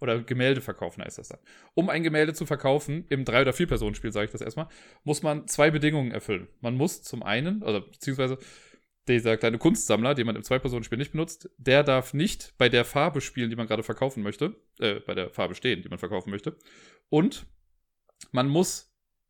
Oder 0.01 0.21
Gemälde 0.21 0.59
verkaufen 0.59 1.03
heißt 1.03 1.17
das 1.17 1.29
dann. 1.29 1.39
Um 1.75 1.89
ein 1.89 2.03
Gemälde 2.03 2.33
zu 2.33 2.45
verkaufen, 2.45 3.05
im 3.09 3.23
Drei- 3.23 3.41
oder 3.41 3.53
Vier-Personen-Spiel 3.53 4.11
sage 4.11 4.25
ich 4.25 4.31
das 4.31 4.41
erstmal, 4.41 4.67
muss 5.03 5.23
man 5.23 5.47
zwei 5.47 5.71
Bedingungen 5.71 6.11
erfüllen. 6.11 6.49
Man 6.59 6.75
muss 6.75 7.03
zum 7.03 7.23
einen, 7.23 7.63
oder 7.63 7.81
beziehungsweise 7.81 8.37
dieser 9.07 9.37
kleine 9.37 9.57
Kunstsammler, 9.57 10.13
den 10.13 10.25
man 10.25 10.35
im 10.35 10.43
Zwei-Personen-Spiel 10.43 10.97
nicht 10.97 11.13
benutzt, 11.13 11.49
der 11.57 11.83
darf 11.83 12.13
nicht 12.13 12.53
bei 12.57 12.69
der 12.69 12.85
Farbe 12.85 13.21
spielen, 13.21 13.49
die 13.49 13.55
man 13.55 13.67
gerade 13.67 13.83
verkaufen 13.83 14.23
möchte, 14.23 14.55
äh, 14.79 14.99
bei 14.99 15.15
der 15.15 15.29
Farbe 15.31 15.55
stehen, 15.55 15.81
die 15.81 15.89
man 15.89 15.99
verkaufen 15.99 16.29
möchte. 16.29 16.57
Und 17.09 17.47
man 18.31 18.47
muss 18.47 18.88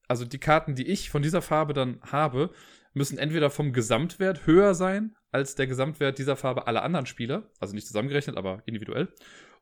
also 0.09 0.25
die 0.25 0.39
Karten, 0.39 0.75
die 0.75 0.87
ich 0.87 1.09
von 1.09 1.21
dieser 1.21 1.41
Farbe 1.41 1.73
dann 1.73 2.01
habe, 2.01 2.51
müssen 2.93 3.19
entweder 3.19 3.49
vom 3.49 3.71
Gesamtwert 3.71 4.45
höher 4.45 4.73
sein 4.73 5.15
als 5.31 5.53
der 5.53 5.67
Gesamtwert 5.67 6.17
dieser 6.17 6.35
Farbe 6.35 6.65
aller 6.65 6.83
anderen 6.83 7.05
Spieler, 7.05 7.51
also 7.59 7.75
nicht 7.75 7.85
zusammengerechnet, 7.85 8.35
aber 8.35 8.63
individuell, 8.65 9.13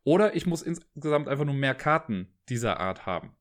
oder 0.05 0.35
ich 0.35 0.45
muss 0.45 0.61
insgesamt 0.61 1.27
einfach 1.27 1.43
nur 1.43 1.53
mehr 1.53 1.75
Karten 1.75 2.33
dieser 2.47 2.79
Art 2.79 3.05
haben. 3.05 3.35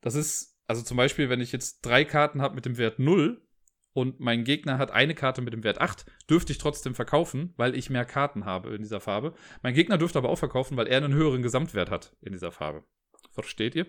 Das 0.00 0.14
ist, 0.14 0.58
also 0.66 0.82
zum 0.82 0.96
Beispiel, 0.96 1.28
wenn 1.28 1.42
ich 1.42 1.52
jetzt 1.52 1.82
drei 1.82 2.06
Karten 2.06 2.40
habe 2.40 2.54
mit 2.54 2.64
dem 2.64 2.78
Wert 2.78 2.98
0 2.98 3.46
und 3.92 4.18
mein 4.18 4.44
Gegner 4.44 4.78
hat 4.78 4.90
eine 4.92 5.14
Karte 5.14 5.42
mit 5.42 5.52
dem 5.52 5.62
Wert 5.62 5.82
8, 5.82 6.06
dürfte 6.30 6.52
ich 6.52 6.58
trotzdem 6.58 6.94
verkaufen, 6.94 7.52
weil 7.58 7.74
ich 7.74 7.90
mehr 7.90 8.06
Karten 8.06 8.46
habe 8.46 8.74
in 8.74 8.80
dieser 8.80 9.00
Farbe. 9.00 9.34
Mein 9.62 9.74
Gegner 9.74 9.98
dürfte 9.98 10.18
aber 10.18 10.30
auch 10.30 10.38
verkaufen, 10.38 10.78
weil 10.78 10.86
er 10.86 11.04
einen 11.04 11.12
höheren 11.12 11.42
Gesamtwert 11.42 11.90
hat 11.90 12.16
in 12.22 12.32
dieser 12.32 12.52
Farbe. 12.52 12.84
Versteht 13.32 13.74
ihr? 13.74 13.86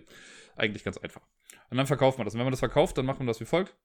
Eigentlich 0.54 0.84
ganz 0.84 0.98
einfach. 0.98 1.22
Und 1.70 1.76
dann 1.76 1.86
verkauft 1.86 2.18
man 2.18 2.24
das. 2.24 2.34
Und 2.34 2.38
wenn 2.38 2.46
man 2.46 2.52
das 2.52 2.60
verkauft, 2.60 2.98
dann 2.98 3.06
macht 3.06 3.18
man 3.18 3.26
das 3.26 3.40
wie 3.40 3.44
folgt. 3.44 3.76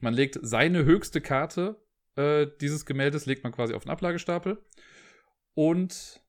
Man 0.00 0.14
legt 0.14 0.38
seine 0.42 0.84
höchste 0.84 1.20
Karte 1.20 1.80
äh, 2.16 2.46
dieses 2.60 2.86
Gemäldes, 2.86 3.26
legt 3.26 3.42
man 3.42 3.52
quasi 3.52 3.74
auf 3.74 3.84
den 3.84 3.90
Ablagestapel. 3.90 4.62
Und 5.54 6.22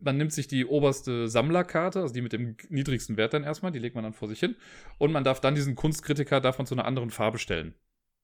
man 0.00 0.16
nimmt 0.16 0.32
sich 0.32 0.46
die 0.46 0.64
oberste 0.64 1.28
Sammlerkarte, 1.28 2.00
also 2.00 2.14
die 2.14 2.22
mit 2.22 2.32
dem 2.32 2.56
niedrigsten 2.68 3.16
Wert 3.16 3.34
dann 3.34 3.42
erstmal, 3.42 3.72
die 3.72 3.80
legt 3.80 3.96
man 3.96 4.04
dann 4.04 4.12
vor 4.12 4.28
sich 4.28 4.38
hin. 4.38 4.56
Und 4.98 5.12
man 5.12 5.24
darf 5.24 5.40
dann 5.40 5.54
diesen 5.56 5.74
Kunstkritiker 5.74 6.40
davon 6.40 6.66
zu 6.66 6.74
einer 6.74 6.84
anderen 6.84 7.10
Farbe 7.10 7.38
stellen. 7.38 7.74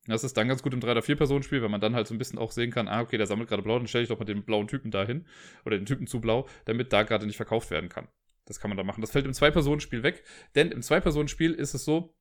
Das 0.06 0.22
ist 0.22 0.36
dann 0.36 0.48
ganz 0.48 0.62
gut 0.62 0.74
im 0.74 0.80
3- 0.80 0.90
oder 0.90 1.00
4-Personen-Spiel, 1.00 1.62
weil 1.62 1.70
man 1.70 1.80
dann 1.80 1.94
halt 1.94 2.06
so 2.06 2.14
ein 2.14 2.18
bisschen 2.18 2.38
auch 2.38 2.52
sehen 2.52 2.70
kann, 2.70 2.88
ah, 2.88 3.00
okay, 3.00 3.16
der 3.16 3.26
sammelt 3.26 3.48
gerade 3.48 3.62
blau, 3.62 3.78
dann 3.78 3.88
stelle 3.88 4.02
ich 4.02 4.10
doch 4.10 4.18
mal 4.18 4.26
den 4.26 4.44
blauen 4.44 4.68
Typen 4.68 4.90
dahin 4.90 5.24
oder 5.64 5.78
den 5.78 5.86
Typen 5.86 6.06
zu 6.06 6.20
blau, 6.20 6.46
damit 6.66 6.92
da 6.92 7.04
gerade 7.04 7.26
nicht 7.26 7.36
verkauft 7.36 7.70
werden 7.70 7.88
kann. 7.88 8.06
Das 8.46 8.60
kann 8.60 8.70
man 8.70 8.76
da 8.76 8.84
machen. 8.84 9.00
Das 9.00 9.10
fällt 9.10 9.26
im 9.26 9.32
Zwei-Personen-Spiel 9.32 10.02
weg, 10.02 10.22
denn 10.54 10.70
im 10.70 10.82
Zwei-Personen-Spiel 10.82 11.52
ist 11.52 11.74
es 11.74 11.84
so, 11.84 12.14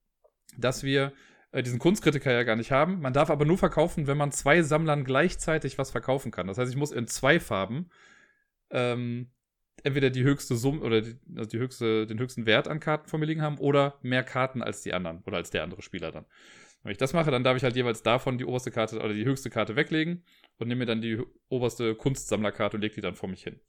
dass 0.58 0.84
wir 0.84 1.14
äh, 1.52 1.64
diesen 1.64 1.80
Kunstkritiker 1.80 2.32
ja 2.32 2.44
gar 2.44 2.56
nicht 2.56 2.72
haben. 2.72 3.00
Man 3.02 3.14
darf 3.14 3.30
aber 3.30 3.46
nur 3.46 3.58
verkaufen, 3.58 4.08
wenn 4.08 4.18
man 4.18 4.32
zwei 4.32 4.62
Sammlern 4.62 5.04
gleichzeitig 5.04 5.78
was 5.78 5.92
verkaufen 5.92 6.32
kann. 6.32 6.48
Das 6.48 6.58
heißt, 6.58 6.72
ich 6.72 6.78
muss 6.78 6.92
in 6.92 7.08
zwei 7.08 7.40
Farben 7.40 7.90
ähm, 8.72 9.32
entweder 9.84 10.10
die 10.10 10.24
höchste 10.24 10.56
Summe 10.56 10.82
oder 10.82 11.02
die, 11.02 11.16
also 11.36 11.50
die 11.50 11.60
höchste, 11.60 12.08
den 12.08 12.20
höchsten 12.20 12.46
Wert 12.46 12.68
an 12.68 12.80
Karten 12.80 13.08
vor 13.10 13.20
mir 13.20 13.26
liegen 13.26 13.42
haben 13.42 13.58
oder 13.58 14.00
mehr 14.02 14.24
Karten 14.24 14.62
als 14.62 14.82
die 14.82 14.94
anderen 14.94 15.22
oder 15.26 15.38
als 15.38 15.50
der 15.50 15.64
andere 15.64 15.82
Spieler 15.82 16.12
dann. 16.12 16.26
Wenn 16.84 16.92
ich 16.92 16.98
das 16.98 17.14
mache, 17.14 17.32
dann 17.32 17.46
darf 17.46 17.56
ich 17.56 17.64
halt 17.64 17.76
jeweils 17.76 18.04
davon 18.04 18.38
die 18.38 18.46
oberste 18.46 18.70
Karte 18.70 18.98
oder 19.00 19.14
die 19.14 19.24
höchste 19.24 19.50
Karte 19.50 19.76
weglegen 19.76 20.24
und 20.58 20.68
nehme 20.68 20.80
mir 20.80 20.86
dann 20.86 21.02
die 21.02 21.22
oberste 21.48 21.96
Kunstsammlerkarte 21.96 22.78
und 22.78 22.82
lege 22.82 22.96
die 22.96 23.02
dann 23.02 23.16
vor 23.16 23.30
mich 23.30 23.44
hin. 23.44 23.60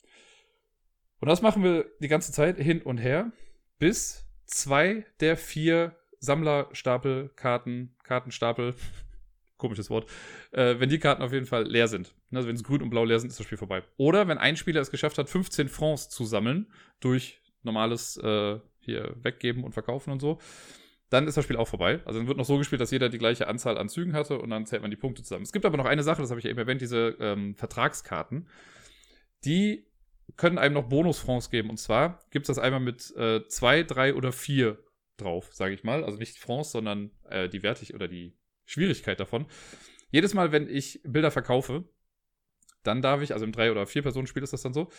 Und 1.21 1.29
das 1.29 1.43
machen 1.43 1.63
wir 1.63 1.87
die 2.01 2.09
ganze 2.09 2.33
Zeit 2.33 2.59
hin 2.59 2.83
und 2.83 2.99
her, 2.99 3.33
bis 3.79 4.27
zwei 4.47 5.07
der 5.21 5.37
vier 5.37 5.97
Sammlerstapelkarten, 6.21 7.97
Kartenstapel, 8.03 8.75
komisches 9.57 9.91
Wort, 9.91 10.11
äh, 10.53 10.79
wenn 10.79 10.89
die 10.89 10.99
Karten 10.99 11.23
auf 11.23 11.33
jeden 11.33 11.47
Fall 11.47 11.65
leer 11.65 11.89
sind. 11.89 12.15
Also 12.33 12.49
wenn 12.49 12.57
es 12.57 12.65
grün 12.65 12.83
und 12.83 12.91
blau 12.91 13.05
leer 13.05 13.21
sind, 13.21 13.31
ist 13.31 13.39
das 13.39 13.47
Spiel 13.47 13.59
vorbei. 13.59 13.83
Oder 13.97 14.29
wenn 14.29 14.39
ein 14.39 14.57
Spieler 14.57 14.81
es 14.81 14.91
geschafft 14.91 15.19
hat, 15.19 15.29
15 15.29 15.69
Francs 15.69 16.09
zu 16.09 16.25
sammeln 16.25 16.67
durch 17.01 17.41
normales 17.63 18.17
äh, 18.19 18.59
hier 18.81 19.17
weggeben 19.23 19.65
und 19.65 19.73
verkaufen 19.73 20.11
und 20.11 20.21
so, 20.21 20.39
dann 21.11 21.29
ist 21.29 21.37
das 21.37 21.45
Spiel 21.45 21.57
auch 21.57 21.69
vorbei. 21.69 22.01
Also 22.05 22.19
dann 22.19 22.29
wird 22.29 22.39
noch 22.39 22.45
so 22.45 22.59
gespielt, 22.59 22.81
dass 22.81 22.91
jeder 22.91 23.09
die 23.09 23.19
gleiche 23.19 23.47
Anzahl 23.47 23.79
an 23.79 23.89
Zügen 23.89 24.15
hatte 24.15 24.39
und 24.39 24.51
dann 24.51 24.67
zählt 24.67 24.83
man 24.83 24.91
die 24.91 24.97
Punkte 24.97 25.23
zusammen. 25.23 25.45
Es 25.45 25.53
gibt 25.53 25.65
aber 25.65 25.77
noch 25.77 25.87
eine 25.87 26.03
Sache, 26.03 26.21
das 26.21 26.31
habe 26.31 26.41
ich 26.41 26.45
ja 26.45 26.51
eben 26.51 26.59
erwähnt, 26.59 26.81
diese 26.81 27.17
ähm, 27.21 27.55
Vertragskarten. 27.55 28.49
Die 29.45 29.87
können 30.37 30.59
einem 30.59 30.75
noch 30.75 30.89
Bonusfrancs 30.89 31.51
geben. 31.51 31.71
Und 31.71 31.79
zwar 31.79 32.21
gibt 32.31 32.45
es 32.45 32.57
das 32.57 32.59
einmal 32.59 32.81
mit 32.81 33.15
äh, 33.17 33.47
zwei, 33.49 33.83
drei 33.83 34.15
oder 34.15 34.33
vier 34.33 34.79
drauf, 35.17 35.51
sage 35.53 35.75
ich 35.75 35.85
mal. 35.85 36.05
Also 36.05 36.19
nicht 36.19 36.39
Francs, 36.39 36.73
sondern 36.73 37.11
äh, 37.29 37.49
die 37.49 37.63
Wertig 37.63 37.95
oder 37.95 38.09
die 38.09 38.37
Schwierigkeit 38.65 39.21
davon. 39.21 39.47
Jedes 40.11 40.35
Mal, 40.35 40.53
wenn 40.53 40.69
ich 40.69 41.01
Bilder 41.05 41.31
verkaufe, 41.31 41.85
dann 42.83 43.03
darf 43.03 43.23
ich, 43.23 43.33
also 43.33 43.45
im 43.45 43.53
drei- 43.53 43.71
oder 43.71 43.87
vier-Personen-Spiel 43.87 44.43
ist 44.43 44.53
das 44.53 44.63
dann 44.63 44.75
so, 44.75 44.91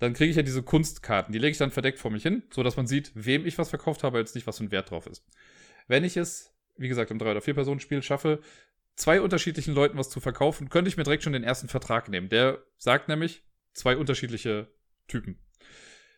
dann 0.00 0.14
kriege 0.14 0.30
ich 0.30 0.36
ja 0.36 0.42
diese 0.42 0.62
Kunstkarten. 0.62 1.32
Die 1.32 1.38
lege 1.38 1.52
ich 1.52 1.58
dann 1.58 1.70
verdeckt 1.70 1.98
vor 1.98 2.10
mich 2.10 2.22
hin, 2.22 2.42
sodass 2.50 2.76
man 2.76 2.86
sieht, 2.86 3.12
wem 3.14 3.46
ich 3.46 3.58
was 3.58 3.68
verkauft 3.68 4.02
habe, 4.02 4.18
als 4.18 4.34
nicht, 4.34 4.46
was 4.46 4.58
für 4.58 4.64
ein 4.64 4.72
Wert 4.72 4.90
drauf 4.90 5.06
ist. 5.06 5.24
Wenn 5.86 6.04
ich 6.04 6.16
es, 6.16 6.54
wie 6.76 6.88
gesagt, 6.88 7.10
im 7.10 7.18
drei- 7.18 7.32
oder 7.32 7.42
vier-Personen-Spiel 7.42 8.02
schaffe, 8.02 8.40
zwei 8.96 9.20
unterschiedlichen 9.20 9.74
Leuten 9.74 9.98
was 9.98 10.10
zu 10.10 10.20
verkaufen, 10.20 10.70
könnte 10.70 10.88
ich 10.88 10.96
mir 10.96 11.04
direkt 11.04 11.22
schon 11.22 11.32
den 11.32 11.44
ersten 11.44 11.68
Vertrag 11.68 12.08
nehmen. 12.08 12.28
Der 12.28 12.64
sagt 12.78 13.08
nämlich 13.08 13.42
zwei 13.74 13.96
unterschiedliche 13.96 14.68
Typen. 15.06 15.38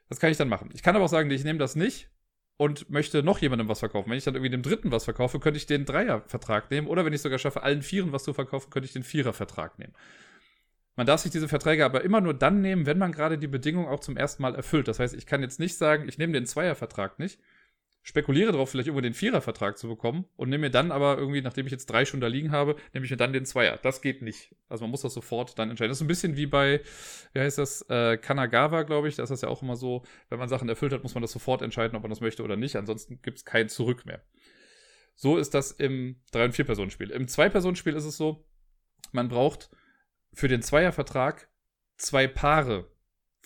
Das 0.09 0.21
kann 0.21 0.31
ich 0.31 0.37
dann 0.37 0.49
machen. 0.49 0.71
Ich 0.73 0.83
kann 0.83 0.95
aber 0.95 1.05
auch 1.05 1.11
sagen, 1.11 1.31
ich 1.31 1.45
nehme 1.45 1.59
das 1.59 1.75
nicht 1.75 2.11
und 2.57 2.89
möchte 2.89 3.23
noch 3.23 3.39
jemandem 3.39 3.69
was 3.69 3.81
verkaufen. 3.81 4.11
Wenn 4.11 4.19
ich 4.19 4.25
dann 4.25 4.35
irgendwie 4.35 4.51
dem 4.51 4.63
dritten 4.63 4.93
was 4.93 5.05
verkaufe, 5.05 5.41
könnte 5.41 5.59
ich 5.59 5.67
den 5.67 5.85
Dreier-Vertrag 5.85 6.71
nehmen. 6.71 6.87
Oder 6.87 7.05
wenn 7.05 7.13
ich 7.13 7.21
sogar 7.21 7.39
schaffe, 7.39 7.63
allen 7.63 7.83
Vieren 7.83 8.13
was 8.13 8.25
zu 8.25 8.33
verkaufen, 8.33 8.71
könnte 8.71 8.87
ich 8.87 8.93
den 8.93 9.03
Vierer-Vertrag 9.03 9.79
nehmen. 9.79 9.95
Man 10.95 11.07
darf 11.07 11.21
sich 11.21 11.33
diese 11.33 11.49
Verträge 11.49 11.85
aber 11.85 12.03
immer 12.03 12.23
nur 12.23 12.33
dann 12.33 12.63
nehmen, 12.63 12.87
wenn 12.87 12.99
man 12.99 13.13
gerade 13.13 13.37
die 13.37 13.49
Bedingungen 13.49 13.89
auch 13.89 14.01
zum 14.01 14.17
ersten 14.17 14.43
Mal 14.43 14.55
erfüllt. 14.55 14.89
Das 14.89 14.99
heißt, 14.99 15.15
ich 15.15 15.27
kann 15.27 15.43
jetzt 15.43 15.61
nicht 15.61 15.77
sagen, 15.77 16.09
ich 16.09 16.17
nehme 16.17 16.33
den 16.33 16.47
Zweiervertrag 16.47 17.19
nicht, 17.19 17.39
spekuliere 18.07 18.53
darauf, 18.53 18.71
vielleicht 18.71 18.87
irgendwo 18.87 19.03
den 19.03 19.15
Vierervertrag 19.15 19.77
zu 19.77 19.89
bekommen 19.89 20.27
und 20.37 20.49
nehme 20.49 20.67
mir 20.67 20.71
dann 20.71 20.93
aber 20.93 21.19
irgendwie, 21.19 21.43
nachdem 21.43 21.67
ich 21.67 21.73
jetzt 21.73 21.87
drei 21.87 22.05
schon 22.05 22.21
da 22.21 22.29
liegen 22.29 22.53
habe, 22.53 22.77
nehme 22.95 23.05
ich 23.05 23.11
mir 23.11 23.17
dann 23.17 23.33
den 23.33 23.45
Zweier. 23.45 23.81
Das 23.83 24.01
geht 24.01 24.23
nicht. 24.23 24.55
Also 24.69 24.85
man 24.85 24.93
muss 24.93 25.03
das 25.03 25.13
sofort 25.13 25.59
dann 25.59 25.71
entscheiden. 25.71 25.91
Das 25.91 25.99
ist 25.99 26.03
ein 26.03 26.07
bisschen 26.07 26.37
wie 26.37 26.47
bei, 26.47 26.83
wie 27.33 27.41
heißt 27.41 27.59
das, 27.59 27.83
äh, 27.91 28.17
Kanagawa, 28.17 28.85
glaube 28.85 29.09
ich. 29.09 29.17
Da 29.17 29.25
ist 29.25 29.31
das 29.31 29.41
ja 29.41 29.49
auch 29.49 29.61
immer 29.61 29.75
so, 29.75 30.05
wenn 30.29 30.39
man 30.39 30.49
Sachen 30.49 30.69
erfüllt 30.69 30.93
hat, 30.93 31.03
muss 31.03 31.15
man 31.15 31.23
das 31.23 31.33
sofort 31.33 31.63
entscheiden, 31.63 31.97
ob 31.97 32.03
man 32.03 32.11
das 32.11 32.21
möchte 32.21 32.45
oder 32.45 32.55
nicht. 32.55 32.77
Ansonsten 32.77 33.21
gibt 33.23 33.39
es 33.39 33.45
kein 33.45 33.69
Zurück 33.69 34.07
mehr. 34.07 34.23
So 35.17 35.37
ist 35.37 35.55
das 35.55 35.73
im 35.73 36.23
Drei- 36.31 36.45
und 36.45 36.53
Vier-Personen-Spiel. 36.53 37.11
Im 37.11 37.27
Zwei-Personen-Spiel 37.27 37.97
ist 37.97 38.05
es 38.05 38.17
so, 38.17 38.47
man 39.11 39.27
braucht 39.27 39.69
für 40.33 40.47
den 40.47 40.63
Zweiervertrag 40.63 41.49
zwei 41.97 42.29
Paare 42.29 42.89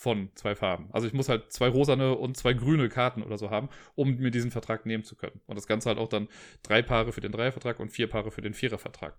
von 0.01 0.31
zwei 0.33 0.55
Farben. 0.55 0.89
Also 0.93 1.05
ich 1.05 1.13
muss 1.13 1.29
halt 1.29 1.53
zwei 1.53 1.67
rosane 1.67 2.17
und 2.17 2.35
zwei 2.35 2.53
grüne 2.53 2.89
Karten 2.89 3.21
oder 3.21 3.37
so 3.37 3.51
haben, 3.51 3.69
um 3.93 4.15
mir 4.15 4.31
diesen 4.31 4.49
Vertrag 4.49 4.87
nehmen 4.87 5.03
zu 5.03 5.15
können. 5.15 5.41
Und 5.45 5.57
das 5.57 5.67
Ganze 5.67 5.89
halt 5.89 5.99
auch 5.99 6.09
dann 6.09 6.27
drei 6.63 6.81
Paare 6.81 7.11
für 7.11 7.21
den 7.21 7.31
Dreiervertrag 7.31 7.79
und 7.79 7.89
vier 7.89 8.09
Paare 8.09 8.31
für 8.31 8.41
den 8.41 8.55
Vierervertrag. 8.55 9.15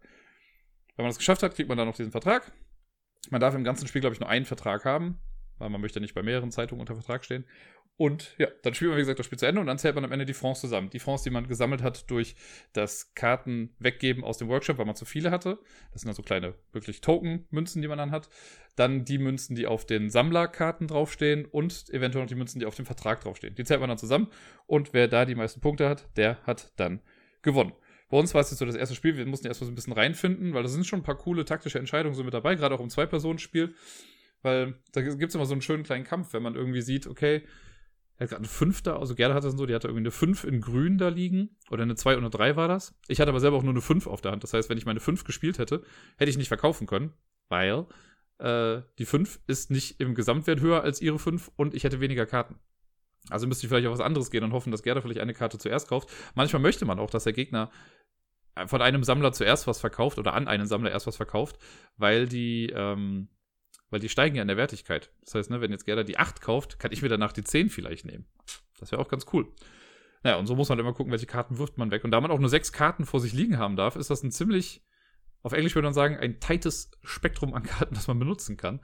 Wenn 0.97 1.05
man 1.05 1.11
das 1.11 1.19
geschafft 1.19 1.45
hat, 1.45 1.55
kriegt 1.55 1.69
man 1.69 1.79
dann 1.79 1.87
noch 1.87 1.95
diesen 1.95 2.11
Vertrag. 2.11 2.51
Man 3.31 3.41
darf 3.41 3.55
im 3.55 3.62
ganzen 3.62 3.87
Spiel, 3.87 4.01
glaube 4.01 4.15
ich, 4.15 4.19
nur 4.19 4.29
einen 4.29 4.45
Vertrag 4.45 4.85
haben, 4.85 5.21
weil 5.59 5.71
man 5.71 5.81
möchte 5.81 6.01
nicht 6.01 6.15
bei 6.15 6.23
mehreren 6.25 6.51
Zeitungen 6.51 6.81
unter 6.81 6.97
Vertrag 6.97 7.25
stehen. 7.25 7.45
Und 7.97 8.35
ja, 8.39 8.49
dann 8.63 8.75
spielt 8.75 8.91
man, 8.91 8.97
wie 8.97 9.03
gesagt, 9.03 9.19
das 9.19 9.27
Spiel 9.27 9.39
zu 9.39 9.47
Ende 9.47 9.61
und 9.61 9.67
dann 9.67 9.79
zählt 9.79 9.95
man 9.95 10.05
am 10.05 10.13
Ende 10.13 10.25
die 10.25 10.33
Fonds 10.33 10.61
zusammen. 10.61 10.91
Die 10.91 10.99
Fonds, 10.99 11.23
die 11.23 11.31
man 11.31 11.47
gesammelt 11.47 11.83
hat 11.83 12.11
durch 12.11 12.35
das 12.73 13.15
Karten 13.15 13.75
weggeben 13.79 14.25
aus 14.25 14.39
dem 14.39 14.49
Workshop, 14.49 14.79
weil 14.79 14.87
man 14.87 14.97
zu 14.97 15.05
viele 15.05 15.31
hatte. 15.31 15.59
Das 15.93 16.01
sind 16.01 16.09
also 16.09 16.23
kleine, 16.23 16.55
wirklich 16.73 17.01
Token-Münzen, 17.03 17.83
die 17.83 17.89
man 17.89 17.99
dann 17.99 18.11
hat. 18.11 18.29
Dann 18.77 19.05
die 19.05 19.19
Münzen, 19.19 19.55
die 19.55 19.67
auf 19.67 19.85
den 19.85 20.09
Sammlerkarten 20.09 20.89
draufstehen 20.89 21.45
und 21.45 21.91
eventuell 21.91 22.25
noch 22.25 22.29
die 22.29 22.35
Münzen, 22.35 22.61
die 22.61 22.67
auf 22.67 22.75
dem 22.75 22.87
Vertrag 22.87 23.21
draufstehen. 23.21 23.55
Die 23.55 23.65
zählt 23.65 23.81
man 23.81 23.91
dann 23.91 23.99
zusammen 23.99 24.29
und 24.67 24.95
wer 24.95 25.07
da 25.07 25.27
die 25.27 25.35
meisten 25.35 25.61
Punkte 25.61 25.89
hat, 25.89 26.09
der 26.17 26.43
hat 26.45 26.73
dann 26.77 27.03
gewonnen. 27.43 27.73
Bei 28.09 28.19
uns 28.19 28.35
war 28.35 28.41
es 28.41 28.51
jetzt 28.51 28.59
so 28.59 28.67
das 28.67 28.75
erste 28.75 28.95
Spiel, 28.95 29.17
wir 29.17 29.27
mussten 29.27 29.47
erstmal 29.47 29.67
so 29.67 29.73
ein 29.73 29.75
bisschen 29.75 29.93
reinfinden, 29.93 30.55
weil 30.55 30.63
da 30.63 30.69
sind 30.69 30.87
schon 30.87 31.01
ein 31.01 31.05
paar 31.05 31.17
coole 31.17 31.45
taktische 31.45 31.79
Entscheidungen 31.79 32.15
so 32.15 32.25
mit 32.25 32.35
dabei, 32.35 32.55
gerade 32.55 32.75
auch 32.75 32.81
im 32.81 32.91
Zwei-Personen-Spiel. 32.91 33.75
Weil 34.43 34.75
da 34.93 35.03
gibt 35.03 35.23
es 35.23 35.35
immer 35.35 35.47
so 35.47 35.55
einen 35.55 35.63
schönen 35.63 35.85
kleinen 35.85 36.05
Kampf, 36.05 36.33
wenn 36.33 36.43
man 36.43 36.55
irgendwie 36.55 36.83
sieht, 36.83 37.07
okay, 37.07 37.43
hat 38.23 38.31
gerade 38.31 38.41
eine 38.41 38.49
5 38.49 38.83
da, 38.83 38.99
also 38.99 39.14
Gerda 39.14 39.35
hatte 39.35 39.49
es 39.49 39.55
so, 39.55 39.67
die 39.67 39.75
hatte 39.75 39.88
irgendwie 39.88 40.02
eine 40.02 40.11
5 40.11 40.45
in 40.45 40.61
grün 40.61 40.99
da 40.99 41.09
liegen. 41.09 41.57
Oder 41.71 41.83
eine 41.83 41.95
2 41.95 42.14
und 42.14 42.21
eine 42.21 42.31
3 42.31 42.57
war 42.57 42.69
das. 42.69 42.95
Ich 43.09 43.21
hatte 43.21 43.31
aber 43.31 43.41
selber 43.41 43.57
auch 43.57 43.62
nur 43.62 43.73
eine 43.73 43.81
5 43.81 44.07
auf 44.07 44.21
der 44.21 44.33
Hand. 44.33 44.43
Das 44.43 44.52
heißt, 44.52 44.69
wenn 44.69 44.79
ich 44.79 44.87
meine 44.87 45.00
5 45.00 45.25
gespielt 45.25 45.59
hätte, 45.59 45.83
hätte 46.17 46.31
ich 46.31 46.38
nicht 46.38 46.49
verkaufen 46.49 46.87
können, 46.87 47.12
weil 47.49 47.87
äh, 48.38 48.83
die 48.99 49.07
5 49.07 49.41
ist 49.47 49.71
nicht 49.71 50.00
im 50.00 50.14
Gesamtwert 50.14 50.61
höher 50.61 50.83
als 50.83 51.00
ihre 51.00 51.19
5 51.19 51.50
und 51.57 51.75
ich 51.75 51.85
hätte 51.85 52.00
weniger 52.00 52.26
Karten. 52.26 52.57
Also 53.31 53.47
müsste 53.47 53.67
ich 53.67 53.69
vielleicht 53.69 53.87
auf 53.87 53.95
was 53.95 54.05
anderes 54.05 54.31
gehen 54.31 54.45
und 54.45 54.52
hoffen, 54.52 54.73
dass 54.73 54.83
Gerda 54.83 55.00
vielleicht 55.00 55.21
eine 55.21 55.35
Karte 55.35 55.59
zuerst 55.59 55.88
kauft. 55.88 56.11
Manchmal 56.35 56.61
möchte 56.61 56.85
man 56.85 56.99
auch, 56.99 57.11
dass 57.11 57.25
der 57.25 57.33
Gegner 57.33 57.71
von 58.67 58.83
einem 58.83 59.05
Sammler 59.05 59.33
zuerst 59.33 59.67
was 59.67 59.81
verkauft 59.81 60.19
oder 60.19 60.35
an 60.35 60.49
einen 60.49 60.67
Sammler 60.67 60.91
erst 60.91 61.07
was 61.07 61.17
verkauft, 61.17 61.59
weil 61.97 62.29
die, 62.29 62.71
ähm, 62.75 63.29
weil 63.93 64.01
die 64.01 64.09
steigen 64.09 64.35
ja 64.35 64.43
in 64.43 64.49
der 64.49 64.57
Wertigkeit. 64.57 65.13
Das 65.21 65.35
heißt, 65.35 65.51
ne, 65.51 65.61
wenn 65.61 65.71
jetzt 65.71 65.85
Gerda 65.85 66.03
die 66.03 66.19
8 66.19 66.41
kauft, 66.41 66.79
kann 66.79 66.93
ich 66.93 67.03
mir 67.03 67.11
danach 67.11 67.33
die 67.33 67.45
10 67.45 67.69
vielleicht 67.69 68.07
nehmen. 68.07 68.25
Das 68.81 68.91
wäre 68.91 69.03
auch 69.03 69.09
ganz 69.09 69.27
cool. 69.35 69.47
Naja, 70.23 70.39
und 70.39 70.47
so 70.47 70.57
muss 70.57 70.71
man 70.71 70.79
immer 70.79 70.95
gucken, 70.95 71.13
welche 71.13 71.27
Karten 71.27 71.59
wirft 71.59 71.77
man 71.77 71.91
weg. 71.91 72.03
Und 72.03 72.11
da 72.11 72.21
man 72.21 72.31
auch 72.31 72.39
nur 72.39 72.49
sechs 72.49 72.73
Karten 72.73 73.05
vor 73.05 73.21
sich 73.21 73.35
liegen 73.35 73.59
haben 73.59 73.77
darf, 73.77 73.97
ist 73.97 74.09
das 74.09 74.23
ein 74.23 74.33
ziemlich, 74.33 74.83
auf 75.43 75.53
Englisch 75.53 75.75
würde 75.75 75.87
man 75.87 75.95
sagen, 75.95 76.17
ein 76.17 76.41
tightes 76.41 76.91
Spektrum 77.03 77.53
an 77.53 77.65
Karten, 77.65 77.95
das 77.95 78.09
man 78.09 78.19
benutzen 78.19 78.57
kann. 78.57 78.81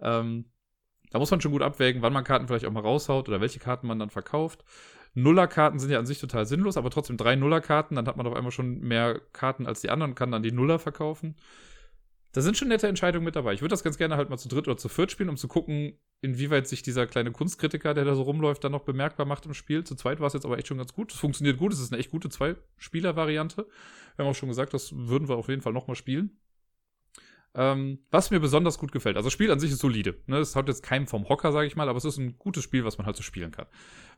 Ähm, 0.00 0.50
da 1.10 1.18
muss 1.18 1.30
man 1.30 1.40
schon 1.40 1.52
gut 1.52 1.62
abwägen, 1.62 2.02
wann 2.02 2.12
man 2.12 2.24
Karten 2.24 2.46
vielleicht 2.46 2.66
auch 2.66 2.72
mal 2.72 2.80
raushaut 2.80 3.30
oder 3.30 3.40
welche 3.40 3.58
Karten 3.58 3.86
man 3.86 3.98
dann 3.98 4.10
verkauft. 4.10 4.64
Nuller-Karten 5.14 5.78
sind 5.78 5.90
ja 5.90 5.98
an 5.98 6.06
sich 6.06 6.20
total 6.20 6.44
sinnlos, 6.44 6.76
aber 6.76 6.90
trotzdem 6.90 7.16
drei 7.16 7.36
Nuller-Karten, 7.36 7.94
dann 7.96 8.06
hat 8.06 8.18
man 8.18 8.26
auf 8.26 8.34
einmal 8.34 8.52
schon 8.52 8.80
mehr 8.80 9.18
Karten 9.32 9.66
als 9.66 9.80
die 9.80 9.88
anderen 9.88 10.12
und 10.12 10.14
kann 10.14 10.30
dann 10.30 10.42
die 10.42 10.52
Nuller 10.52 10.78
verkaufen 10.78 11.36
da 12.32 12.40
sind 12.40 12.56
schon 12.56 12.68
nette 12.68 12.88
Entscheidungen 12.88 13.24
mit 13.24 13.36
dabei. 13.36 13.52
Ich 13.52 13.60
würde 13.60 13.72
das 13.72 13.84
ganz 13.84 13.98
gerne 13.98 14.16
halt 14.16 14.30
mal 14.30 14.38
zu 14.38 14.48
dritt 14.48 14.66
oder 14.66 14.76
zu 14.78 14.88
viert 14.88 15.12
spielen, 15.12 15.28
um 15.28 15.36
zu 15.36 15.48
gucken, 15.48 15.98
inwieweit 16.22 16.66
sich 16.66 16.82
dieser 16.82 17.06
kleine 17.06 17.30
Kunstkritiker, 17.30 17.92
der 17.92 18.04
da 18.04 18.14
so 18.14 18.22
rumläuft, 18.22 18.64
dann 18.64 18.72
noch 18.72 18.84
bemerkbar 18.84 19.26
macht 19.26 19.44
im 19.44 19.54
Spiel. 19.54 19.84
Zu 19.84 19.94
zweit 19.96 20.18
war 20.18 20.28
es 20.28 20.32
jetzt 20.32 20.46
aber 20.46 20.58
echt 20.58 20.68
schon 20.68 20.78
ganz 20.78 20.94
gut. 20.94 21.12
Es 21.12 21.18
funktioniert 21.18 21.58
gut. 21.58 21.72
Es 21.72 21.80
ist 21.80 21.92
eine 21.92 22.00
echt 22.00 22.10
gute 22.10 22.30
Zwei-Spieler-Variante. 22.30 23.66
Wir 24.16 24.24
haben 24.24 24.30
auch 24.30 24.36
schon 24.36 24.48
gesagt, 24.48 24.72
das 24.72 24.92
würden 24.96 25.28
wir 25.28 25.36
auf 25.36 25.48
jeden 25.48 25.62
Fall 25.62 25.72
nochmal 25.72 25.96
spielen. 25.96 26.38
Ähm, 27.54 27.98
was 28.10 28.30
mir 28.30 28.40
besonders 28.40 28.78
gut 28.78 28.92
gefällt. 28.92 29.16
Also 29.16 29.26
das 29.26 29.34
Spiel 29.34 29.50
an 29.50 29.60
sich 29.60 29.70
ist 29.70 29.80
solide. 29.80 30.16
Ne? 30.26 30.38
Es 30.38 30.56
hat 30.56 30.68
jetzt 30.68 30.82
keinen 30.82 31.06
vom 31.06 31.28
Hocker, 31.28 31.52
sage 31.52 31.66
ich 31.66 31.76
mal, 31.76 31.88
aber 31.88 31.98
es 31.98 32.04
ist 32.06 32.16
ein 32.16 32.38
gutes 32.38 32.64
Spiel, 32.64 32.84
was 32.86 32.96
man 32.96 33.06
halt 33.06 33.16
so 33.16 33.22
spielen 33.22 33.50
kann. 33.50 33.66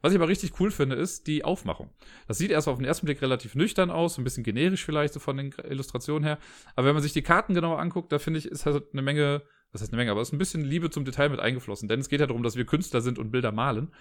Was 0.03 0.13
ich 0.13 0.19
aber 0.19 0.29
richtig 0.29 0.61
cool 0.61 0.71
finde, 0.71 0.95
ist 0.95 1.27
die 1.27 1.45
Aufmachung. 1.45 1.91
Das 2.29 2.39
sieht 2.39 2.53
erst 2.53 2.69
auf 2.69 2.77
den 2.77 2.85
ersten 2.85 3.07
Blick 3.07 3.23
relativ 3.23 3.57
nüchtern 3.57 3.91
aus, 3.91 4.19
ein 4.19 4.25
bisschen 4.25 4.45
generisch 4.45 4.85
vielleicht 4.85 5.15
so 5.15 5.19
von 5.19 5.37
den 5.37 5.53
Illustrationen 5.69 6.23
her. 6.23 6.39
Aber 6.77 6.87
wenn 6.87 6.95
man 6.95 7.03
sich 7.03 7.13
die 7.13 7.23
Karten 7.23 7.55
genauer 7.55 7.81
anguckt, 7.81 8.13
da 8.13 8.21
finde 8.21 8.39
ich, 8.39 8.47
ist 8.47 8.67
halt 8.67 8.85
eine 8.93 9.03
Menge, 9.03 9.43
das 9.73 9.83
heißt 9.83 9.93
eine 9.93 9.99
Menge, 9.99 10.13
aber 10.13 10.21
es 10.21 10.29
ist 10.29 10.35
ein 10.35 10.39
bisschen 10.39 10.63
Liebe 10.63 10.91
zum 10.91 11.05
Detail 11.05 11.31
mit 11.31 11.41
eingeflossen. 11.41 11.89
Denn 11.89 11.99
es 11.99 12.09
geht 12.09 12.21
ja 12.21 12.27
darum, 12.27 12.45
dass 12.45 12.55
wir 12.55 12.67
Künstler 12.67 13.01
sind 13.01 13.19
und 13.19 13.33
Bilder 13.33 13.51
malen. 13.51 13.93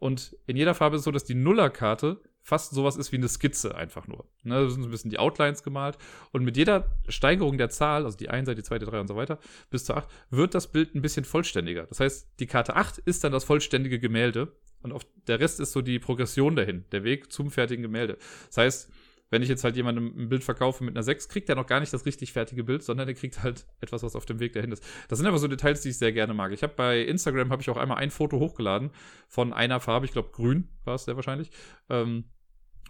Und 0.00 0.36
in 0.48 0.56
jeder 0.56 0.74
Farbe 0.74 0.96
ist 0.96 1.02
es 1.02 1.04
so, 1.04 1.12
dass 1.12 1.22
die 1.22 1.36
Nullerkarte 1.36 2.20
fast 2.42 2.72
sowas 2.72 2.96
ist 2.96 3.12
wie 3.12 3.16
eine 3.16 3.28
Skizze 3.28 3.74
einfach 3.74 4.06
nur. 4.06 4.26
Ne, 4.42 4.54
da 4.54 4.68
sind 4.68 4.82
so 4.82 4.88
ein 4.88 4.90
bisschen 4.90 5.10
die 5.10 5.18
Outlines 5.18 5.62
gemalt. 5.62 5.96
Und 6.32 6.44
mit 6.44 6.56
jeder 6.56 6.98
Steigerung 7.08 7.56
der 7.56 7.70
Zahl, 7.70 8.04
also 8.04 8.16
die 8.16 8.28
1, 8.28 8.48
die 8.48 8.62
2, 8.62 8.80
die 8.80 8.86
3 8.86 9.00
und 9.00 9.08
so 9.08 9.16
weiter, 9.16 9.38
bis 9.70 9.84
zur 9.84 9.96
8, 9.96 10.08
wird 10.30 10.54
das 10.54 10.70
Bild 10.70 10.94
ein 10.94 11.02
bisschen 11.02 11.24
vollständiger. 11.24 11.86
Das 11.86 12.00
heißt, 12.00 12.28
die 12.40 12.46
Karte 12.46 12.76
8 12.76 12.98
ist 12.98 13.24
dann 13.24 13.32
das 13.32 13.44
vollständige 13.44 13.98
Gemälde. 13.98 14.52
Und 14.82 14.92
auf 14.92 15.06
der 15.28 15.38
Rest 15.38 15.60
ist 15.60 15.72
so 15.72 15.80
die 15.80 16.00
Progression 16.00 16.56
dahin, 16.56 16.84
der 16.90 17.04
Weg 17.04 17.32
zum 17.32 17.50
fertigen 17.52 17.82
Gemälde. 17.82 18.18
Das 18.48 18.56
heißt, 18.56 18.90
wenn 19.32 19.42
ich 19.42 19.48
jetzt 19.48 19.64
halt 19.64 19.76
jemandem 19.76 20.12
ein 20.14 20.28
Bild 20.28 20.44
verkaufe 20.44 20.84
mit 20.84 20.94
einer 20.94 21.02
6, 21.02 21.30
kriegt 21.30 21.48
er 21.48 21.54
noch 21.54 21.66
gar 21.66 21.80
nicht 21.80 21.90
das 21.90 22.04
richtig 22.04 22.34
fertige 22.34 22.64
Bild, 22.64 22.82
sondern 22.82 23.08
er 23.08 23.14
kriegt 23.14 23.42
halt 23.42 23.66
etwas, 23.80 24.02
was 24.02 24.14
auf 24.14 24.26
dem 24.26 24.40
Weg 24.40 24.52
dahin 24.52 24.70
ist. 24.70 24.84
Das 25.08 25.18
sind 25.18 25.26
aber 25.26 25.38
so 25.38 25.48
Details, 25.48 25.80
die 25.80 25.88
ich 25.88 25.96
sehr 25.96 26.12
gerne 26.12 26.34
mag. 26.34 26.52
Ich 26.52 26.62
habe 26.62 26.74
bei 26.74 27.00
Instagram 27.00 27.50
habe 27.50 27.62
ich 27.62 27.70
auch 27.70 27.78
einmal 27.78 27.96
ein 27.96 28.10
Foto 28.10 28.38
hochgeladen 28.38 28.90
von 29.28 29.54
einer 29.54 29.80
Farbe, 29.80 30.04
ich 30.04 30.12
glaube 30.12 30.32
grün 30.32 30.68
war 30.84 30.96
es 30.96 31.06
sehr 31.06 31.16
wahrscheinlich, 31.16 31.50
ähm, 31.88 32.24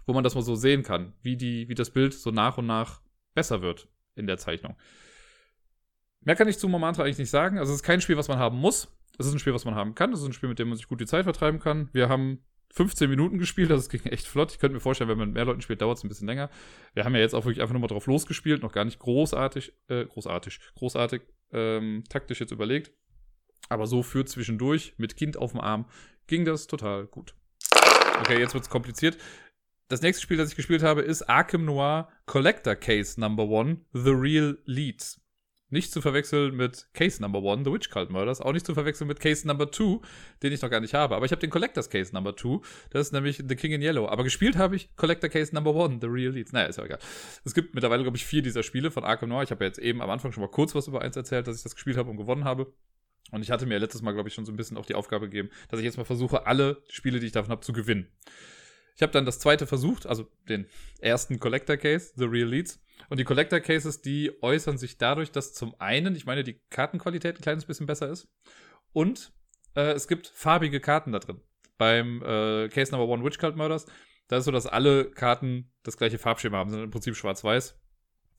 wo 0.05 0.11
man 0.11 0.25
das 0.25 0.35
mal 0.35 0.41
so 0.41 0.55
sehen 0.55 0.83
kann, 0.83 1.13
wie 1.21 1.37
die, 1.37 1.69
wie 1.69 1.75
das 1.75 1.91
Bild 1.91 2.13
so 2.13 2.29
nach 2.29 2.57
und 2.57 2.65
nach 2.67 2.99
besser 3.33 3.61
wird 3.61 3.87
in 4.15 4.27
der 4.27 4.37
Zeichnung. 4.37 4.75
Mehr 6.25 6.35
kann 6.35 6.49
ich 6.49 6.59
zu 6.59 6.67
Momantra 6.67 7.03
eigentlich 7.03 7.19
nicht 7.19 7.29
sagen. 7.29 7.57
Also 7.57 7.71
es 7.71 7.77
ist 7.77 7.83
kein 7.83 8.01
Spiel, 8.01 8.17
was 8.17 8.27
man 8.27 8.37
haben 8.37 8.57
muss. 8.57 8.93
Es 9.17 9.27
ist 9.27 9.33
ein 9.33 9.39
Spiel, 9.39 9.53
was 9.53 9.63
man 9.63 9.75
haben 9.75 9.95
kann. 9.95 10.11
Es 10.11 10.19
ist 10.19 10.25
ein 10.25 10.33
Spiel, 10.33 10.49
mit 10.49 10.59
dem 10.59 10.67
man 10.67 10.77
sich 10.77 10.89
gut 10.89 10.99
die 10.99 11.05
Zeit 11.05 11.23
vertreiben 11.23 11.61
kann. 11.61 11.89
Wir 11.93 12.09
haben 12.09 12.43
15 12.73 13.09
Minuten 13.09 13.37
gespielt, 13.37 13.69
das 13.69 13.87
ging 13.87 14.03
echt 14.05 14.27
flott. 14.27 14.51
Ich 14.51 14.59
könnte 14.59 14.73
mir 14.73 14.79
vorstellen, 14.79 15.09
wenn 15.09 15.17
man 15.17 15.29
mit 15.29 15.35
mehr 15.35 15.45
Leuten 15.45 15.61
spielt, 15.61 15.81
dauert 15.81 15.97
es 15.99 16.03
ein 16.03 16.09
bisschen 16.09 16.27
länger. 16.27 16.49
Wir 16.93 17.05
haben 17.05 17.13
ja 17.13 17.21
jetzt 17.21 17.35
auch 17.35 17.45
wirklich 17.45 17.61
einfach 17.61 17.73
nur 17.73 17.81
mal 17.81 17.87
drauf 17.87 18.07
losgespielt, 18.07 18.63
noch 18.63 18.71
gar 18.71 18.83
nicht 18.83 18.99
großartig, 18.99 19.73
äh, 19.87 20.05
großartig, 20.05 20.59
großartig 20.75 21.21
ähm, 21.51 22.03
taktisch 22.09 22.39
jetzt 22.39 22.51
überlegt. 22.51 22.91
Aber 23.69 23.85
so 23.85 24.01
für 24.01 24.25
zwischendurch 24.25 24.95
mit 24.97 25.15
Kind 25.15 25.37
auf 25.37 25.51
dem 25.51 25.61
Arm 25.61 25.85
ging 26.25 26.45
das 26.45 26.67
total 26.67 27.05
gut. 27.05 27.35
Okay, 28.19 28.39
jetzt 28.39 28.55
wird's 28.55 28.69
kompliziert. 28.69 29.17
Das 29.87 30.01
nächste 30.01 30.23
Spiel, 30.23 30.37
das 30.37 30.49
ich 30.49 30.55
gespielt 30.55 30.81
habe, 30.81 31.01
ist 31.01 31.21
Arkham 31.29 31.65
Noir 31.65 32.09
Collector 32.25 32.75
Case 32.75 33.19
Number 33.19 33.43
One, 33.43 33.81
The 33.93 34.11
Real 34.11 34.57
Leads. 34.65 35.22
Nicht 35.73 35.91
zu 35.91 36.01
verwechseln 36.01 36.55
mit 36.55 36.85
Case 36.93 37.19
Number 37.19 37.41
One, 37.41 37.63
The 37.65 37.71
Witch 37.71 37.89
Cult 37.89 38.11
Murders. 38.11 38.41
Auch 38.41 38.53
nicht 38.53 38.63
zu 38.63 38.75
verwechseln 38.75 39.07
mit 39.07 39.19
Case 39.19 39.47
Number 39.47 39.71
Two, 39.71 40.03
den 40.43 40.53
ich 40.53 40.61
noch 40.61 40.69
gar 40.69 40.79
nicht 40.79 40.93
habe. 40.93 41.15
Aber 41.15 41.25
ich 41.25 41.31
habe 41.31 41.39
den 41.39 41.49
Collectors 41.49 41.89
Case 41.89 42.13
Number 42.13 42.35
Two. 42.35 42.61
Das 42.91 43.07
ist 43.07 43.11
nämlich 43.11 43.37
The 43.37 43.55
King 43.55 43.71
in 43.71 43.81
Yellow. 43.81 44.07
Aber 44.07 44.23
gespielt 44.23 44.55
habe 44.55 44.75
ich 44.75 44.95
Collector 44.97 45.31
Case 45.31 45.51
Number 45.51 45.73
One, 45.73 45.97
The 45.99 46.05
Real 46.05 46.31
Leads. 46.31 46.51
Naja, 46.51 46.67
ist 46.67 46.77
ja 46.77 46.85
egal. 46.85 46.99
Es 47.43 47.55
gibt 47.55 47.73
mittlerweile, 47.73 48.03
glaube 48.03 48.17
ich, 48.17 48.23
vier 48.23 48.43
dieser 48.43 48.61
Spiele 48.61 48.91
von 48.91 49.03
Arkham 49.03 49.29
Noir. 49.29 49.41
Ich 49.41 49.49
habe 49.49 49.63
ja 49.63 49.67
jetzt 49.67 49.79
eben 49.79 50.03
am 50.03 50.11
Anfang 50.11 50.31
schon 50.31 50.41
mal 50.41 50.51
kurz 50.51 50.75
was 50.75 50.87
über 50.87 51.01
eins 51.01 51.15
erzählt, 51.15 51.47
dass 51.47 51.57
ich 51.57 51.63
das 51.63 51.73
gespielt 51.73 51.97
habe 51.97 52.11
und 52.11 52.17
gewonnen 52.17 52.43
habe. 52.43 52.71
Und 53.31 53.41
ich 53.41 53.49
hatte 53.49 53.65
mir 53.65 53.79
letztes 53.79 54.03
Mal, 54.03 54.11
glaube 54.11 54.29
ich, 54.29 54.35
schon 54.35 54.45
so 54.45 54.51
ein 54.51 54.57
bisschen 54.57 54.77
auch 54.77 54.85
die 54.85 54.93
Aufgabe 54.93 55.27
gegeben, 55.27 55.49
dass 55.69 55.79
ich 55.79 55.85
jetzt 55.85 55.97
mal 55.97 56.03
versuche, 56.03 56.45
alle 56.45 56.83
Spiele, 56.87 57.19
die 57.19 57.25
ich 57.25 57.31
davon 57.31 57.49
habe, 57.49 57.61
zu 57.61 57.73
gewinnen. 57.73 58.11
Ich 58.95 59.01
habe 59.01 59.11
dann 59.11 59.25
das 59.25 59.39
zweite 59.39 59.65
versucht, 59.65 60.05
also 60.05 60.29
den 60.47 60.67
ersten 60.99 61.39
Collector 61.39 61.77
Case, 61.77 62.13
The 62.15 62.25
Real 62.25 62.47
Leads. 62.47 62.79
Und 63.09 63.19
die 63.19 63.23
Collector 63.23 63.59
Cases, 63.59 64.01
die 64.01 64.31
äußern 64.41 64.77
sich 64.77 64.97
dadurch, 64.97 65.31
dass 65.31 65.53
zum 65.53 65.75
einen, 65.79 66.15
ich 66.15 66.25
meine, 66.25 66.43
die 66.43 66.61
Kartenqualität 66.69 67.37
ein 67.37 67.41
kleines 67.41 67.65
bisschen 67.65 67.85
besser 67.85 68.09
ist 68.09 68.27
und 68.91 69.33
äh, 69.75 69.91
es 69.91 70.07
gibt 70.07 70.27
farbige 70.27 70.79
Karten 70.79 71.11
da 71.11 71.19
drin. 71.19 71.41
Beim 71.77 72.21
äh, 72.21 72.69
Case 72.69 72.91
Number 72.91 73.07
One 73.07 73.23
Witch 73.23 73.37
Cult 73.37 73.55
Murders, 73.55 73.85
da 74.27 74.37
ist 74.37 74.45
so, 74.45 74.51
dass 74.51 74.67
alle 74.67 75.11
Karten 75.11 75.71
das 75.83 75.97
gleiche 75.97 76.17
Farbschema 76.17 76.57
haben, 76.57 76.69
sind 76.69 76.83
im 76.83 76.91
Prinzip 76.91 77.15
schwarz-weiß. 77.15 77.79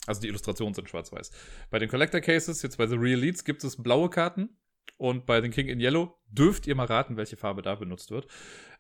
Also 0.07 0.21
die 0.21 0.29
Illustrationen 0.29 0.75
sind 0.75 0.89
schwarz-weiß. 0.89 1.31
Bei 1.71 1.79
den 1.79 1.89
Collector 1.89 2.21
Cases, 2.21 2.61
jetzt 2.63 2.77
bei 2.77 2.87
The 2.87 2.97
Real 2.97 3.19
Leads, 3.19 3.45
gibt 3.45 3.65
es 3.65 3.83
blaue 3.83 4.11
Karten. 4.11 4.57
Und 4.97 5.27
bei 5.27 5.41
den 5.41 5.51
King 5.51 5.69
in 5.69 5.81
Yellow 5.81 6.19
dürft 6.29 6.67
ihr 6.67 6.75
mal 6.75 6.87
raten, 6.87 7.17
welche 7.17 7.37
Farbe 7.37 7.63
da 7.63 7.75
benutzt 7.75 8.11
wird. 8.11 8.27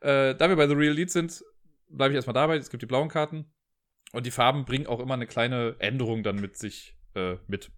Äh, 0.00 0.34
da 0.34 0.48
wir 0.48 0.56
bei 0.56 0.68
The 0.68 0.74
Real 0.74 0.92
Leads 0.92 1.12
sind, 1.12 1.42
bleibe 1.88 2.12
ich 2.12 2.16
erstmal 2.16 2.34
dabei. 2.34 2.56
Es 2.56 2.70
gibt 2.70 2.82
die 2.82 2.86
blauen 2.86 3.08
Karten. 3.08 3.52
Und 4.14 4.26
die 4.26 4.30
Farben 4.30 4.64
bringen 4.64 4.86
auch 4.86 5.00
immer 5.00 5.14
eine 5.14 5.26
kleine 5.26 5.76
Änderung 5.78 6.22
dann 6.22 6.36
mit 6.36 6.56
sich 6.56 6.96
äh, 7.14 7.36
mit. 7.46 7.70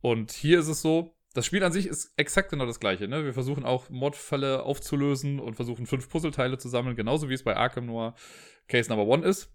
Und 0.00 0.32
hier 0.32 0.60
ist 0.60 0.68
es 0.68 0.82
so, 0.82 1.16
das 1.34 1.46
Spiel 1.46 1.62
an 1.62 1.72
sich 1.72 1.86
ist 1.86 2.12
exakt 2.16 2.50
genau 2.50 2.66
das 2.66 2.80
gleiche. 2.80 3.06
Ne? 3.06 3.24
Wir 3.24 3.32
versuchen 3.32 3.64
auch 3.64 3.88
Modfälle 3.88 4.62
aufzulösen 4.62 5.38
und 5.38 5.54
versuchen 5.54 5.86
fünf 5.86 6.08
Puzzleteile 6.08 6.58
zu 6.58 6.68
sammeln, 6.68 6.96
genauso 6.96 7.28
wie 7.28 7.34
es 7.34 7.44
bei 7.44 7.56
Arkham 7.56 7.86
Noir 7.86 8.14
Case 8.68 8.88
Number 8.90 9.06
One 9.06 9.24
ist. 9.24 9.52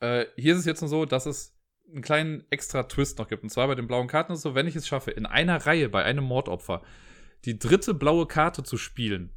Äh, 0.00 0.26
hier 0.36 0.52
ist 0.52 0.60
es 0.60 0.66
jetzt 0.66 0.80
nur 0.82 0.88
so, 0.88 1.04
dass 1.04 1.26
es 1.26 1.56
einen 1.90 2.02
kleinen 2.02 2.44
extra 2.50 2.84
Twist 2.84 3.18
noch 3.18 3.28
gibt. 3.28 3.42
Und 3.42 3.50
zwar 3.50 3.66
bei 3.66 3.74
den 3.74 3.86
blauen 3.86 4.08
Karten 4.08 4.32
ist 4.32 4.38
es 4.38 4.42
so, 4.42 4.54
wenn 4.54 4.66
ich 4.66 4.76
es 4.76 4.86
schaffe, 4.86 5.10
in 5.10 5.26
einer 5.26 5.64
Reihe 5.66 5.88
bei 5.88 6.02
einem 6.04 6.24
Mordopfer 6.24 6.82
die 7.44 7.58
dritte 7.58 7.94
blaue 7.94 8.26
Karte 8.26 8.62
zu 8.62 8.76
spielen, 8.76 9.30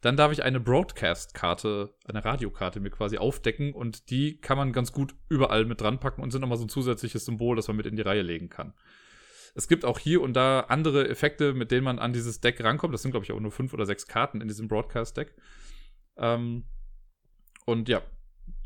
dann 0.00 0.16
darf 0.16 0.32
ich 0.32 0.42
eine 0.42 0.60
Broadcast-Karte, 0.60 1.94
eine 2.06 2.24
Radiokarte 2.24 2.80
mir 2.80 2.90
quasi 2.90 3.18
aufdecken 3.18 3.74
und 3.74 4.10
die 4.10 4.40
kann 4.40 4.56
man 4.56 4.72
ganz 4.72 4.92
gut 4.92 5.14
überall 5.28 5.66
mit 5.66 5.80
dran 5.80 6.00
packen 6.00 6.22
und 6.22 6.30
sind 6.30 6.40
nochmal 6.40 6.58
so 6.58 6.64
ein 6.64 6.70
zusätzliches 6.70 7.26
Symbol, 7.26 7.56
das 7.56 7.68
man 7.68 7.76
mit 7.76 7.86
in 7.86 7.96
die 7.96 8.02
Reihe 8.02 8.22
legen 8.22 8.48
kann. 8.48 8.72
Es 9.54 9.68
gibt 9.68 9.84
auch 9.84 9.98
hier 9.98 10.22
und 10.22 10.34
da 10.34 10.60
andere 10.60 11.08
Effekte, 11.08 11.52
mit 11.52 11.70
denen 11.70 11.84
man 11.84 11.98
an 11.98 12.12
dieses 12.12 12.40
Deck 12.40 12.62
rankommt. 12.62 12.94
Das 12.94 13.02
sind, 13.02 13.10
glaube 13.10 13.24
ich, 13.24 13.32
auch 13.32 13.40
nur 13.40 13.50
fünf 13.50 13.74
oder 13.74 13.84
sechs 13.84 14.06
Karten 14.06 14.40
in 14.40 14.48
diesem 14.48 14.68
Broadcast-Deck. 14.68 15.34
Ähm, 16.16 16.64
und 17.66 17.88
ja, 17.88 18.00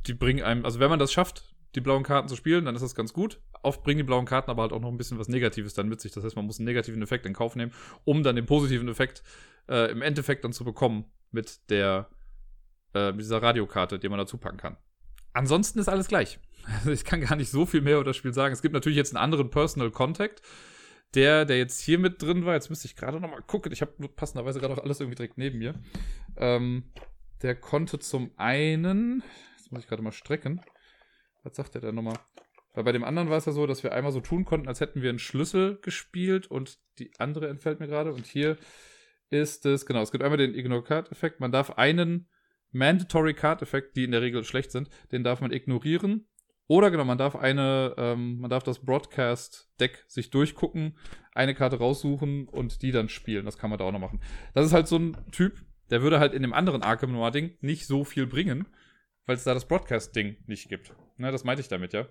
die 0.06 0.14
bringen 0.14 0.44
einem, 0.44 0.64
also 0.64 0.80
wenn 0.80 0.90
man 0.90 0.98
das 0.98 1.12
schafft, 1.12 1.54
die 1.74 1.80
blauen 1.80 2.02
Karten 2.04 2.28
zu 2.28 2.36
spielen, 2.36 2.66
dann 2.66 2.76
ist 2.76 2.82
das 2.82 2.94
ganz 2.94 3.12
gut. 3.12 3.40
Oft 3.64 3.82
bringen 3.82 3.98
die 3.98 4.04
blauen 4.04 4.26
Karten 4.26 4.50
aber 4.50 4.62
halt 4.62 4.72
auch 4.72 4.80
noch 4.80 4.90
ein 4.90 4.96
bisschen 4.96 5.18
was 5.18 5.28
Negatives 5.28 5.74
dann 5.74 5.88
mit 5.88 6.00
sich. 6.00 6.12
Das 6.12 6.24
heißt, 6.24 6.36
man 6.36 6.46
muss 6.46 6.58
einen 6.58 6.66
negativen 6.66 7.02
Effekt 7.02 7.26
in 7.26 7.32
Kauf 7.32 7.56
nehmen, 7.56 7.72
um 8.04 8.22
dann 8.22 8.36
den 8.36 8.46
positiven 8.46 8.88
Effekt 8.88 9.22
äh, 9.68 9.90
im 9.90 10.02
Endeffekt 10.02 10.44
dann 10.44 10.52
zu 10.52 10.64
bekommen 10.64 11.06
mit 11.30 11.70
der 11.70 12.08
äh, 12.92 13.12
dieser 13.12 13.42
Radiokarte, 13.42 13.98
die 13.98 14.08
man 14.08 14.18
dazu 14.18 14.38
packen 14.38 14.58
kann. 14.58 14.76
Ansonsten 15.32 15.78
ist 15.78 15.88
alles 15.88 16.08
gleich. 16.08 16.38
Also 16.66 16.92
ich 16.92 17.04
kann 17.04 17.20
gar 17.20 17.36
nicht 17.36 17.50
so 17.50 17.66
viel 17.66 17.82
mehr 17.82 17.96
über 17.96 18.04
das 18.04 18.16
Spiel 18.16 18.32
sagen. 18.32 18.54
Es 18.54 18.62
gibt 18.62 18.72
natürlich 18.72 18.96
jetzt 18.96 19.14
einen 19.14 19.22
anderen 19.22 19.50
Personal 19.50 19.90
Contact. 19.90 20.40
Der, 21.14 21.44
der 21.44 21.58
jetzt 21.58 21.80
hier 21.80 21.98
mit 21.98 22.22
drin 22.22 22.44
war, 22.44 22.54
jetzt 22.54 22.70
müsste 22.70 22.86
ich 22.86 22.96
gerade 22.96 23.20
noch 23.20 23.30
mal 23.30 23.42
gucken. 23.42 23.70
Ich 23.70 23.82
habe 23.82 24.08
passenderweise 24.08 24.60
gerade 24.60 24.74
auch 24.74 24.82
alles 24.82 25.00
irgendwie 25.00 25.16
direkt 25.16 25.38
neben 25.38 25.58
mir. 25.58 25.74
Ähm, 26.36 26.84
der 27.42 27.54
konnte 27.54 27.98
zum 27.98 28.30
einen, 28.36 29.22
jetzt 29.56 29.70
muss 29.70 29.82
ich 29.82 29.88
gerade 29.88 30.02
mal 30.02 30.12
strecken. 30.12 30.60
Was 31.42 31.56
sagt 31.56 31.74
der 31.74 31.82
denn 31.82 31.94
nochmal? 31.94 32.18
Weil 32.74 32.84
bei 32.84 32.92
dem 32.92 33.04
anderen 33.04 33.30
war 33.30 33.38
es 33.38 33.46
ja 33.46 33.52
so, 33.52 33.66
dass 33.66 33.82
wir 33.82 33.92
einmal 33.92 34.12
so 34.12 34.20
tun 34.20 34.44
konnten, 34.44 34.68
als 34.68 34.80
hätten 34.80 35.00
wir 35.00 35.08
einen 35.08 35.20
Schlüssel 35.20 35.78
gespielt 35.80 36.48
und 36.48 36.78
die 36.98 37.10
andere 37.18 37.48
entfällt 37.48 37.80
mir 37.80 37.86
gerade. 37.86 38.12
Und 38.12 38.26
hier 38.26 38.58
ist 39.30 39.64
es, 39.64 39.86
genau, 39.86 40.02
es 40.02 40.10
gibt 40.10 40.24
einmal 40.24 40.38
den 40.38 40.54
Ignore 40.54 40.82
Card 40.82 41.10
Effekt. 41.12 41.40
Man 41.40 41.52
darf 41.52 41.70
einen 41.70 42.28
Mandatory 42.72 43.34
Card 43.34 43.62
Effekt, 43.62 43.96
die 43.96 44.04
in 44.04 44.10
der 44.10 44.22
Regel 44.22 44.44
schlecht 44.44 44.72
sind, 44.72 44.90
den 45.12 45.22
darf 45.22 45.40
man 45.40 45.52
ignorieren. 45.52 46.26
Oder 46.66 46.90
genau, 46.90 47.04
man 47.04 47.18
darf 47.18 47.36
eine, 47.36 47.94
ähm, 47.98 48.40
man 48.40 48.50
darf 48.50 48.62
das 48.62 48.80
Broadcast 48.80 49.70
Deck 49.78 50.04
sich 50.08 50.30
durchgucken, 50.30 50.98
eine 51.32 51.54
Karte 51.54 51.76
raussuchen 51.76 52.48
und 52.48 52.82
die 52.82 52.90
dann 52.90 53.08
spielen. 53.08 53.44
Das 53.44 53.58
kann 53.58 53.70
man 53.70 53.78
da 53.78 53.84
auch 53.84 53.92
noch 53.92 54.00
machen. 54.00 54.20
Das 54.54 54.66
ist 54.66 54.72
halt 54.72 54.88
so 54.88 54.98
ein 54.98 55.16
Typ, 55.30 55.62
der 55.90 56.02
würde 56.02 56.18
halt 56.18 56.32
in 56.32 56.42
dem 56.42 56.54
anderen 56.54 56.82
Arkham 56.82 57.12
Noir 57.12 57.30
Ding 57.30 57.56
nicht 57.60 57.86
so 57.86 58.02
viel 58.02 58.26
bringen, 58.26 58.66
weil 59.26 59.36
es 59.36 59.44
da 59.44 59.52
das 59.52 59.68
Broadcast 59.68 60.16
Ding 60.16 60.38
nicht 60.46 60.68
gibt. 60.68 60.94
Na, 61.18 61.30
das 61.30 61.44
meinte 61.44 61.60
ich 61.60 61.68
damit, 61.68 61.92
ja. 61.92 62.08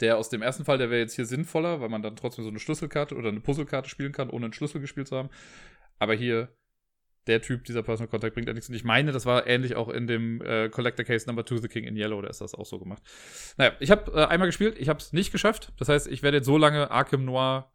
Der 0.00 0.18
aus 0.18 0.28
dem 0.28 0.42
ersten 0.42 0.64
Fall, 0.64 0.78
der 0.78 0.90
wäre 0.90 1.00
jetzt 1.00 1.14
hier 1.14 1.26
sinnvoller, 1.26 1.80
weil 1.80 1.88
man 1.88 2.02
dann 2.02 2.16
trotzdem 2.16 2.44
so 2.44 2.50
eine 2.50 2.58
Schlüsselkarte 2.58 3.14
oder 3.14 3.28
eine 3.28 3.40
Puzzlekarte 3.40 3.88
spielen 3.88 4.12
kann, 4.12 4.30
ohne 4.30 4.46
einen 4.46 4.52
Schlüssel 4.52 4.80
gespielt 4.80 5.08
zu 5.08 5.16
haben. 5.16 5.30
Aber 5.98 6.14
hier, 6.14 6.48
der 7.26 7.40
Typ, 7.40 7.64
dieser 7.64 7.82
Personal 7.82 8.10
Contact 8.10 8.34
bringt 8.34 8.48
ja 8.48 8.54
nichts. 8.54 8.68
Und 8.68 8.74
ich 8.74 8.84
meine, 8.84 9.12
das 9.12 9.24
war 9.24 9.46
ähnlich 9.46 9.76
auch 9.76 9.88
in 9.88 10.06
dem 10.06 10.42
äh, 10.42 10.68
Collector 10.68 11.04
Case 11.04 11.26
Number 11.26 11.46
2, 11.46 11.58
The 11.58 11.68
King 11.68 11.84
in 11.84 11.96
Yellow, 11.96 12.20
da 12.20 12.28
ist 12.28 12.40
das 12.40 12.54
auch 12.54 12.66
so 12.66 12.78
gemacht. 12.78 13.02
Naja, 13.56 13.72
ich 13.80 13.90
habe 13.90 14.12
äh, 14.12 14.26
einmal 14.26 14.48
gespielt, 14.48 14.76
ich 14.78 14.88
habe 14.88 14.98
es 14.98 15.12
nicht 15.12 15.32
geschafft. 15.32 15.72
Das 15.78 15.88
heißt, 15.88 16.08
ich 16.08 16.22
werde 16.22 16.38
jetzt 16.38 16.46
so 16.46 16.58
lange 16.58 16.90
Arkham 16.90 17.24
Noir 17.24 17.72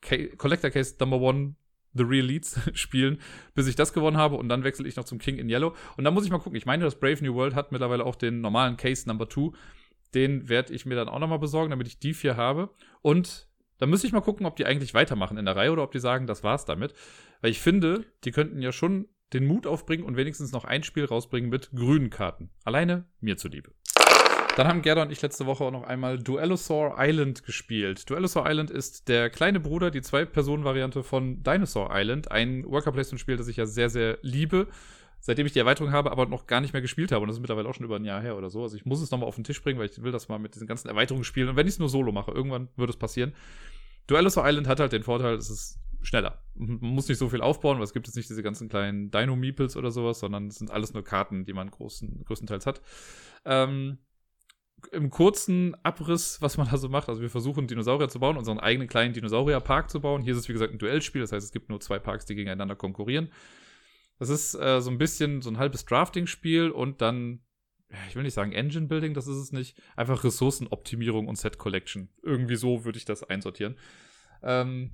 Ca 0.00 0.16
Collector 0.36 0.70
Case 0.70 0.96
Number 0.98 1.26
1 1.28 1.54
The 1.94 2.04
Real 2.04 2.24
Leads 2.24 2.58
spielen, 2.74 3.20
bis 3.54 3.66
ich 3.66 3.76
das 3.76 3.92
gewonnen 3.92 4.16
habe 4.16 4.36
und 4.36 4.48
dann 4.48 4.64
wechsle 4.64 4.86
ich 4.88 4.96
noch 4.96 5.04
zum 5.04 5.18
King 5.18 5.36
in 5.36 5.48
Yellow. 5.48 5.74
Und 5.96 6.04
dann 6.04 6.14
muss 6.14 6.24
ich 6.24 6.30
mal 6.30 6.38
gucken. 6.38 6.56
Ich 6.56 6.66
meine, 6.66 6.84
das 6.84 6.98
Brave 6.98 7.22
New 7.22 7.34
World 7.34 7.54
hat 7.54 7.72
mittlerweile 7.72 8.04
auch 8.04 8.16
den 8.16 8.40
normalen 8.40 8.76
Case 8.76 9.08
Number 9.08 9.28
2. 9.28 9.52
Den 10.14 10.48
werde 10.48 10.72
ich 10.72 10.86
mir 10.86 10.94
dann 10.94 11.08
auch 11.08 11.18
nochmal 11.18 11.38
besorgen, 11.38 11.70
damit 11.70 11.86
ich 11.86 11.98
die 11.98 12.14
vier 12.14 12.36
habe. 12.36 12.70
Und 13.00 13.48
dann 13.78 13.90
müsste 13.90 14.06
ich 14.06 14.12
mal 14.12 14.20
gucken, 14.20 14.46
ob 14.46 14.56
die 14.56 14.66
eigentlich 14.66 14.94
weitermachen 14.94 15.36
in 15.36 15.44
der 15.44 15.56
Reihe 15.56 15.72
oder 15.72 15.82
ob 15.82 15.92
die 15.92 16.00
sagen, 16.00 16.26
das 16.26 16.44
war's 16.44 16.64
damit. 16.64 16.94
Weil 17.40 17.50
ich 17.50 17.60
finde, 17.60 18.04
die 18.24 18.30
könnten 18.30 18.62
ja 18.62 18.72
schon 18.72 19.08
den 19.32 19.46
Mut 19.46 19.66
aufbringen 19.66 20.04
und 20.04 20.16
wenigstens 20.16 20.52
noch 20.52 20.64
ein 20.64 20.82
Spiel 20.82 21.04
rausbringen 21.04 21.50
mit 21.50 21.70
grünen 21.72 22.10
Karten. 22.10 22.50
Alleine 22.64 23.06
mir 23.20 23.36
zuliebe. 23.36 23.72
Dann 24.56 24.68
haben 24.68 24.82
Gerda 24.82 25.02
und 25.02 25.10
ich 25.10 25.22
letzte 25.22 25.46
Woche 25.46 25.64
auch 25.64 25.70
noch 25.70 25.84
einmal 25.84 26.18
Duellosaur 26.18 26.96
Island 26.98 27.42
gespielt. 27.44 28.08
Duellosaur 28.10 28.44
Island 28.46 28.70
ist 28.70 29.08
der 29.08 29.30
kleine 29.30 29.60
Bruder, 29.60 29.90
die 29.90 30.02
Zwei-Personen-Variante 30.02 31.02
von 31.02 31.42
Dinosaur 31.42 31.88
Island. 31.90 32.30
Ein 32.30 32.64
Worker-Placement-Spiel, 32.66 33.38
das 33.38 33.48
ich 33.48 33.56
ja 33.56 33.64
sehr, 33.64 33.88
sehr 33.88 34.18
liebe 34.20 34.68
seitdem 35.22 35.46
ich 35.46 35.52
die 35.52 35.60
Erweiterung 35.60 35.92
habe, 35.92 36.10
aber 36.10 36.26
noch 36.26 36.46
gar 36.46 36.60
nicht 36.60 36.72
mehr 36.72 36.82
gespielt 36.82 37.12
habe. 37.12 37.22
Und 37.22 37.28
das 37.28 37.36
ist 37.36 37.40
mittlerweile 37.40 37.68
auch 37.68 37.74
schon 37.74 37.86
über 37.86 37.96
ein 37.96 38.04
Jahr 38.04 38.20
her 38.20 38.36
oder 38.36 38.50
so. 38.50 38.62
Also 38.62 38.76
ich 38.76 38.84
muss 38.84 39.00
es 39.00 39.12
nochmal 39.12 39.28
auf 39.28 39.36
den 39.36 39.44
Tisch 39.44 39.62
bringen, 39.62 39.78
weil 39.78 39.88
ich 39.88 40.02
will 40.02 40.10
das 40.10 40.28
mal 40.28 40.38
mit 40.38 40.54
diesen 40.54 40.66
ganzen 40.66 40.88
Erweiterungen 40.88 41.24
spielen. 41.24 41.48
Und 41.48 41.56
wenn 41.56 41.66
ich 41.66 41.74
es 41.74 41.78
nur 41.78 41.88
solo 41.88 42.10
mache, 42.10 42.32
irgendwann 42.32 42.68
wird 42.76 42.90
es 42.90 42.96
passieren. 42.96 43.32
Duellosaur 44.08 44.44
Island 44.46 44.66
hat 44.66 44.80
halt 44.80 44.92
den 44.92 45.04
Vorteil, 45.04 45.36
es 45.36 45.48
ist 45.48 45.78
schneller. 46.02 46.42
Man 46.54 46.78
muss 46.80 47.08
nicht 47.08 47.18
so 47.18 47.28
viel 47.28 47.40
aufbauen, 47.40 47.78
weil 47.78 47.84
es 47.84 47.92
gibt 47.92 48.08
jetzt 48.08 48.16
nicht 48.16 48.28
diese 48.28 48.42
ganzen 48.42 48.68
kleinen 48.68 49.12
Dino-Meeples 49.12 49.76
oder 49.76 49.92
sowas, 49.92 50.18
sondern 50.18 50.48
es 50.48 50.56
sind 50.56 50.72
alles 50.72 50.92
nur 50.92 51.04
Karten, 51.04 51.44
die 51.44 51.52
man 51.52 51.70
großen, 51.70 52.24
größtenteils 52.24 52.66
hat. 52.66 52.80
Ähm, 53.44 53.98
Im 54.90 55.10
kurzen 55.10 55.76
Abriss, 55.84 56.42
was 56.42 56.56
man 56.56 56.68
da 56.68 56.78
so 56.78 56.88
macht, 56.88 57.08
also 57.08 57.22
wir 57.22 57.30
versuchen 57.30 57.68
Dinosaurier 57.68 58.08
zu 58.08 58.18
bauen, 58.18 58.36
unseren 58.36 58.58
eigenen 58.58 58.88
kleinen 58.88 59.14
Dinosaurier-Park 59.14 59.88
zu 59.88 60.00
bauen. 60.00 60.22
Hier 60.22 60.32
ist 60.32 60.40
es 60.40 60.48
wie 60.48 60.52
gesagt 60.52 60.72
ein 60.72 60.78
Duellspiel, 60.78 61.20
das 61.20 61.30
heißt, 61.30 61.46
es 61.46 61.52
gibt 61.52 61.68
nur 61.68 61.78
zwei 61.78 62.00
Parks, 62.00 62.26
die 62.26 62.34
gegeneinander 62.34 62.74
konkurrieren. 62.74 63.30
Das 64.22 64.28
ist 64.28 64.54
äh, 64.54 64.80
so 64.80 64.88
ein 64.88 64.98
bisschen 64.98 65.42
so 65.42 65.50
ein 65.50 65.58
halbes 65.58 65.84
Drafting-Spiel 65.84 66.70
und 66.70 67.00
dann, 67.00 67.40
ich 68.08 68.14
will 68.14 68.22
nicht 68.22 68.34
sagen 68.34 68.52
Engine-Building, 68.52 69.14
das 69.14 69.26
ist 69.26 69.36
es 69.36 69.50
nicht. 69.50 69.76
Einfach 69.96 70.22
Ressourcenoptimierung 70.22 71.26
und 71.26 71.34
Set-Collection. 71.34 72.08
Irgendwie 72.22 72.54
so 72.54 72.84
würde 72.84 72.98
ich 72.98 73.04
das 73.04 73.24
einsortieren. 73.24 73.76
Ähm, 74.44 74.92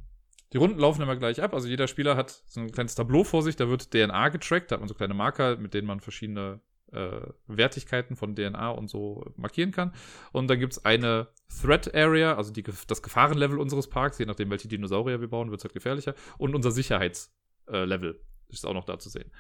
die 0.55 0.57
Runden 0.57 0.79
laufen 0.79 1.03
immer 1.03 1.14
gleich 1.14 1.43
ab. 1.43 1.53
Also 1.53 1.69
jeder 1.69 1.88
Spieler 1.88 2.17
hat 2.17 2.43
so 2.47 2.62
ein 2.62 2.73
kleines 2.73 2.95
Tableau 2.95 3.23
vor 3.23 3.43
sich, 3.43 3.55
da 3.55 3.69
wird 3.69 3.91
DNA 3.91 4.31
getrackt, 4.31 4.71
da 4.71 4.77
hat 4.77 4.81
man 4.81 4.88
so 4.88 4.95
kleine 4.95 5.12
Marker, 5.12 5.59
mit 5.59 5.75
denen 5.75 5.87
man 5.87 6.01
verschiedene 6.01 6.62
äh, 6.93 7.21
Wertigkeiten 7.49 8.17
von 8.17 8.35
DNA 8.35 8.71
und 8.71 8.88
so 8.88 9.31
markieren 9.37 9.73
kann. 9.73 9.93
Und 10.33 10.49
dann 10.49 10.59
gibt 10.59 10.73
es 10.73 10.87
eine 10.87 11.29
Threat 11.61 11.95
Area, 11.95 12.35
also 12.35 12.51
die, 12.51 12.62
das 12.62 13.03
Gefahrenlevel 13.03 13.59
unseres 13.59 13.91
Parks, 13.91 14.19
je 14.19 14.25
nachdem, 14.25 14.49
welche 14.49 14.69
Dinosaurier 14.69 15.21
wir 15.21 15.29
bauen, 15.29 15.51
wird 15.51 15.61
es 15.61 15.64
halt 15.64 15.75
gefährlicher. 15.75 16.14
Und 16.38 16.55
unser 16.55 16.71
Sicherheitslevel. 16.71 18.12
Äh, 18.12 18.28
ist 18.49 18.67
auch 18.67 18.75
noch 18.75 18.85
da 18.85 18.99
zu 18.99 19.09
sehen. 19.09 19.31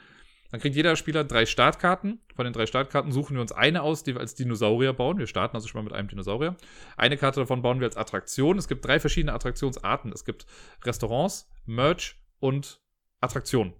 Dann 0.50 0.60
kriegt 0.60 0.76
jeder 0.76 0.96
Spieler 0.96 1.24
drei 1.24 1.44
Startkarten. 1.44 2.20
Von 2.34 2.44
den 2.44 2.54
drei 2.54 2.66
Startkarten 2.66 3.12
suchen 3.12 3.34
wir 3.34 3.42
uns 3.42 3.52
eine 3.52 3.82
aus, 3.82 4.02
die 4.02 4.14
wir 4.14 4.20
als 4.20 4.34
Dinosaurier 4.34 4.94
bauen. 4.94 5.18
Wir 5.18 5.26
starten 5.26 5.56
also 5.56 5.68
schon 5.68 5.80
mal 5.80 5.84
mit 5.84 5.92
einem 5.92 6.08
Dinosaurier. 6.08 6.56
Eine 6.96 7.18
Karte 7.18 7.40
davon 7.40 7.60
bauen 7.60 7.80
wir 7.80 7.86
als 7.86 7.98
Attraktion. 7.98 8.56
Es 8.56 8.66
gibt 8.66 8.84
drei 8.84 8.98
verschiedene 8.98 9.34
Attraktionsarten. 9.34 10.10
Es 10.12 10.24
gibt 10.24 10.46
Restaurants, 10.84 11.50
Merch 11.66 12.16
und 12.40 12.80
Attraktionen. 13.20 13.74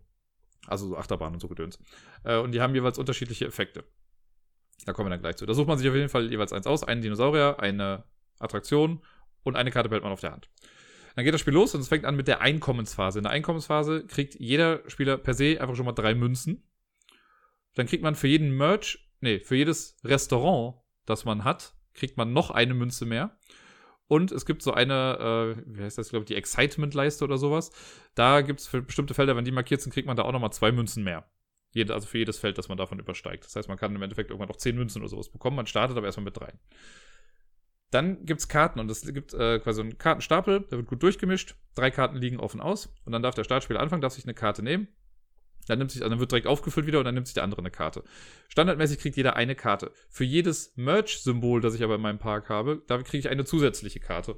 Also 0.66 0.88
so 0.88 0.96
Achterbahn 0.98 1.32
und 1.32 1.40
so 1.40 1.48
Gedöns. 1.48 1.78
Äh, 2.24 2.36
und 2.36 2.52
die 2.52 2.60
haben 2.60 2.74
jeweils 2.74 2.98
unterschiedliche 2.98 3.46
Effekte. 3.46 3.84
Da 4.84 4.92
kommen 4.92 5.06
wir 5.06 5.10
dann 5.10 5.20
gleich 5.20 5.36
zu. 5.36 5.46
Da 5.46 5.54
sucht 5.54 5.68
man 5.68 5.78
sich 5.78 5.88
auf 5.88 5.94
jeden 5.94 6.10
Fall 6.10 6.30
jeweils 6.30 6.52
eins 6.52 6.66
aus. 6.66 6.84
Einen 6.84 7.00
Dinosaurier, 7.00 7.56
eine 7.60 8.04
Attraktion 8.38 9.02
und 9.42 9.56
eine 9.56 9.70
Karte 9.70 9.88
behält 9.88 10.04
man 10.04 10.12
auf 10.12 10.20
der 10.20 10.32
Hand. 10.32 10.50
Dann 11.18 11.24
geht 11.24 11.34
das 11.34 11.40
Spiel 11.40 11.54
los 11.54 11.74
und 11.74 11.80
es 11.80 11.88
fängt 11.88 12.04
an 12.04 12.14
mit 12.14 12.28
der 12.28 12.42
Einkommensphase. 12.42 13.18
In 13.18 13.24
der 13.24 13.32
Einkommensphase 13.32 14.06
kriegt 14.06 14.36
jeder 14.38 14.88
Spieler 14.88 15.18
per 15.18 15.34
se 15.34 15.60
einfach 15.60 15.74
schon 15.74 15.84
mal 15.84 15.90
drei 15.90 16.14
Münzen. 16.14 16.62
Dann 17.74 17.88
kriegt 17.88 18.04
man 18.04 18.14
für 18.14 18.28
jeden 18.28 18.56
Merch, 18.56 19.04
nee, 19.20 19.40
für 19.40 19.56
jedes 19.56 19.96
Restaurant, 20.04 20.76
das 21.06 21.24
man 21.24 21.42
hat, 21.42 21.74
kriegt 21.92 22.16
man 22.18 22.32
noch 22.32 22.52
eine 22.52 22.72
Münze 22.72 23.04
mehr. 23.04 23.36
Und 24.06 24.30
es 24.30 24.46
gibt 24.46 24.62
so 24.62 24.72
eine, 24.72 25.56
äh, 25.58 25.62
wie 25.66 25.82
heißt 25.82 25.98
das, 25.98 26.10
glaube 26.10 26.22
ich, 26.22 26.28
die 26.28 26.36
Excitement-Leiste 26.36 27.24
oder 27.24 27.36
sowas. 27.36 27.72
Da 28.14 28.40
gibt 28.42 28.60
es 28.60 28.68
für 28.68 28.80
bestimmte 28.80 29.14
Felder, 29.14 29.34
wenn 29.34 29.44
die 29.44 29.50
markiert 29.50 29.80
sind, 29.80 29.92
kriegt 29.92 30.06
man 30.06 30.16
da 30.16 30.22
auch 30.22 30.30
nochmal 30.30 30.52
zwei 30.52 30.70
Münzen 30.70 31.02
mehr. 31.02 31.28
Jede, 31.72 31.94
also 31.94 32.06
für 32.06 32.18
jedes 32.18 32.38
Feld, 32.38 32.58
das 32.58 32.68
man 32.68 32.78
davon 32.78 33.00
übersteigt. 33.00 33.44
Das 33.44 33.56
heißt, 33.56 33.68
man 33.68 33.76
kann 33.76 33.92
im 33.92 34.02
Endeffekt 34.02 34.30
irgendwann 34.30 34.50
noch 34.50 34.56
zehn 34.56 34.76
Münzen 34.76 35.02
oder 35.02 35.08
sowas 35.08 35.30
bekommen. 35.30 35.56
Man 35.56 35.66
startet 35.66 35.96
aber 35.96 36.06
erstmal 36.06 36.26
mit 36.26 36.36
drei. 36.36 36.52
Dann 37.90 38.26
gibt 38.26 38.40
es 38.40 38.48
Karten 38.48 38.80
und 38.80 38.90
es 38.90 39.02
gibt 39.02 39.32
äh, 39.32 39.58
quasi 39.60 39.80
einen 39.80 39.96
Kartenstapel, 39.96 40.60
der 40.70 40.78
wird 40.78 40.88
gut 40.88 41.02
durchgemischt. 41.02 41.56
Drei 41.74 41.90
Karten 41.90 42.16
liegen 42.16 42.38
offen 42.38 42.60
aus 42.60 42.92
und 43.04 43.12
dann 43.12 43.22
darf 43.22 43.34
der 43.34 43.44
Startspieler 43.44 43.80
anfangen, 43.80 44.02
darf 44.02 44.12
sich 44.12 44.24
eine 44.24 44.34
Karte 44.34 44.62
nehmen. 44.62 44.88
Dann, 45.68 45.78
nimmt 45.78 45.90
sich, 45.90 46.02
also 46.02 46.10
dann 46.10 46.20
wird 46.20 46.30
direkt 46.30 46.46
aufgefüllt 46.46 46.86
wieder 46.86 46.98
und 46.98 47.04
dann 47.04 47.14
nimmt 47.14 47.26
sich 47.26 47.34
der 47.34 47.44
andere 47.44 47.60
eine 47.60 47.70
Karte. 47.70 48.02
Standardmäßig 48.48 48.98
kriegt 48.98 49.16
jeder 49.16 49.36
eine 49.36 49.54
Karte. 49.54 49.92
Für 50.08 50.24
jedes 50.24 50.72
Merch-Symbol, 50.76 51.60
das 51.60 51.74
ich 51.74 51.82
aber 51.82 51.96
in 51.96 52.00
meinem 52.00 52.18
Park 52.18 52.48
habe, 52.48 52.82
da 52.86 52.98
kriege 52.98 53.18
ich 53.18 53.28
eine 53.28 53.44
zusätzliche 53.44 54.00
Karte. 54.00 54.36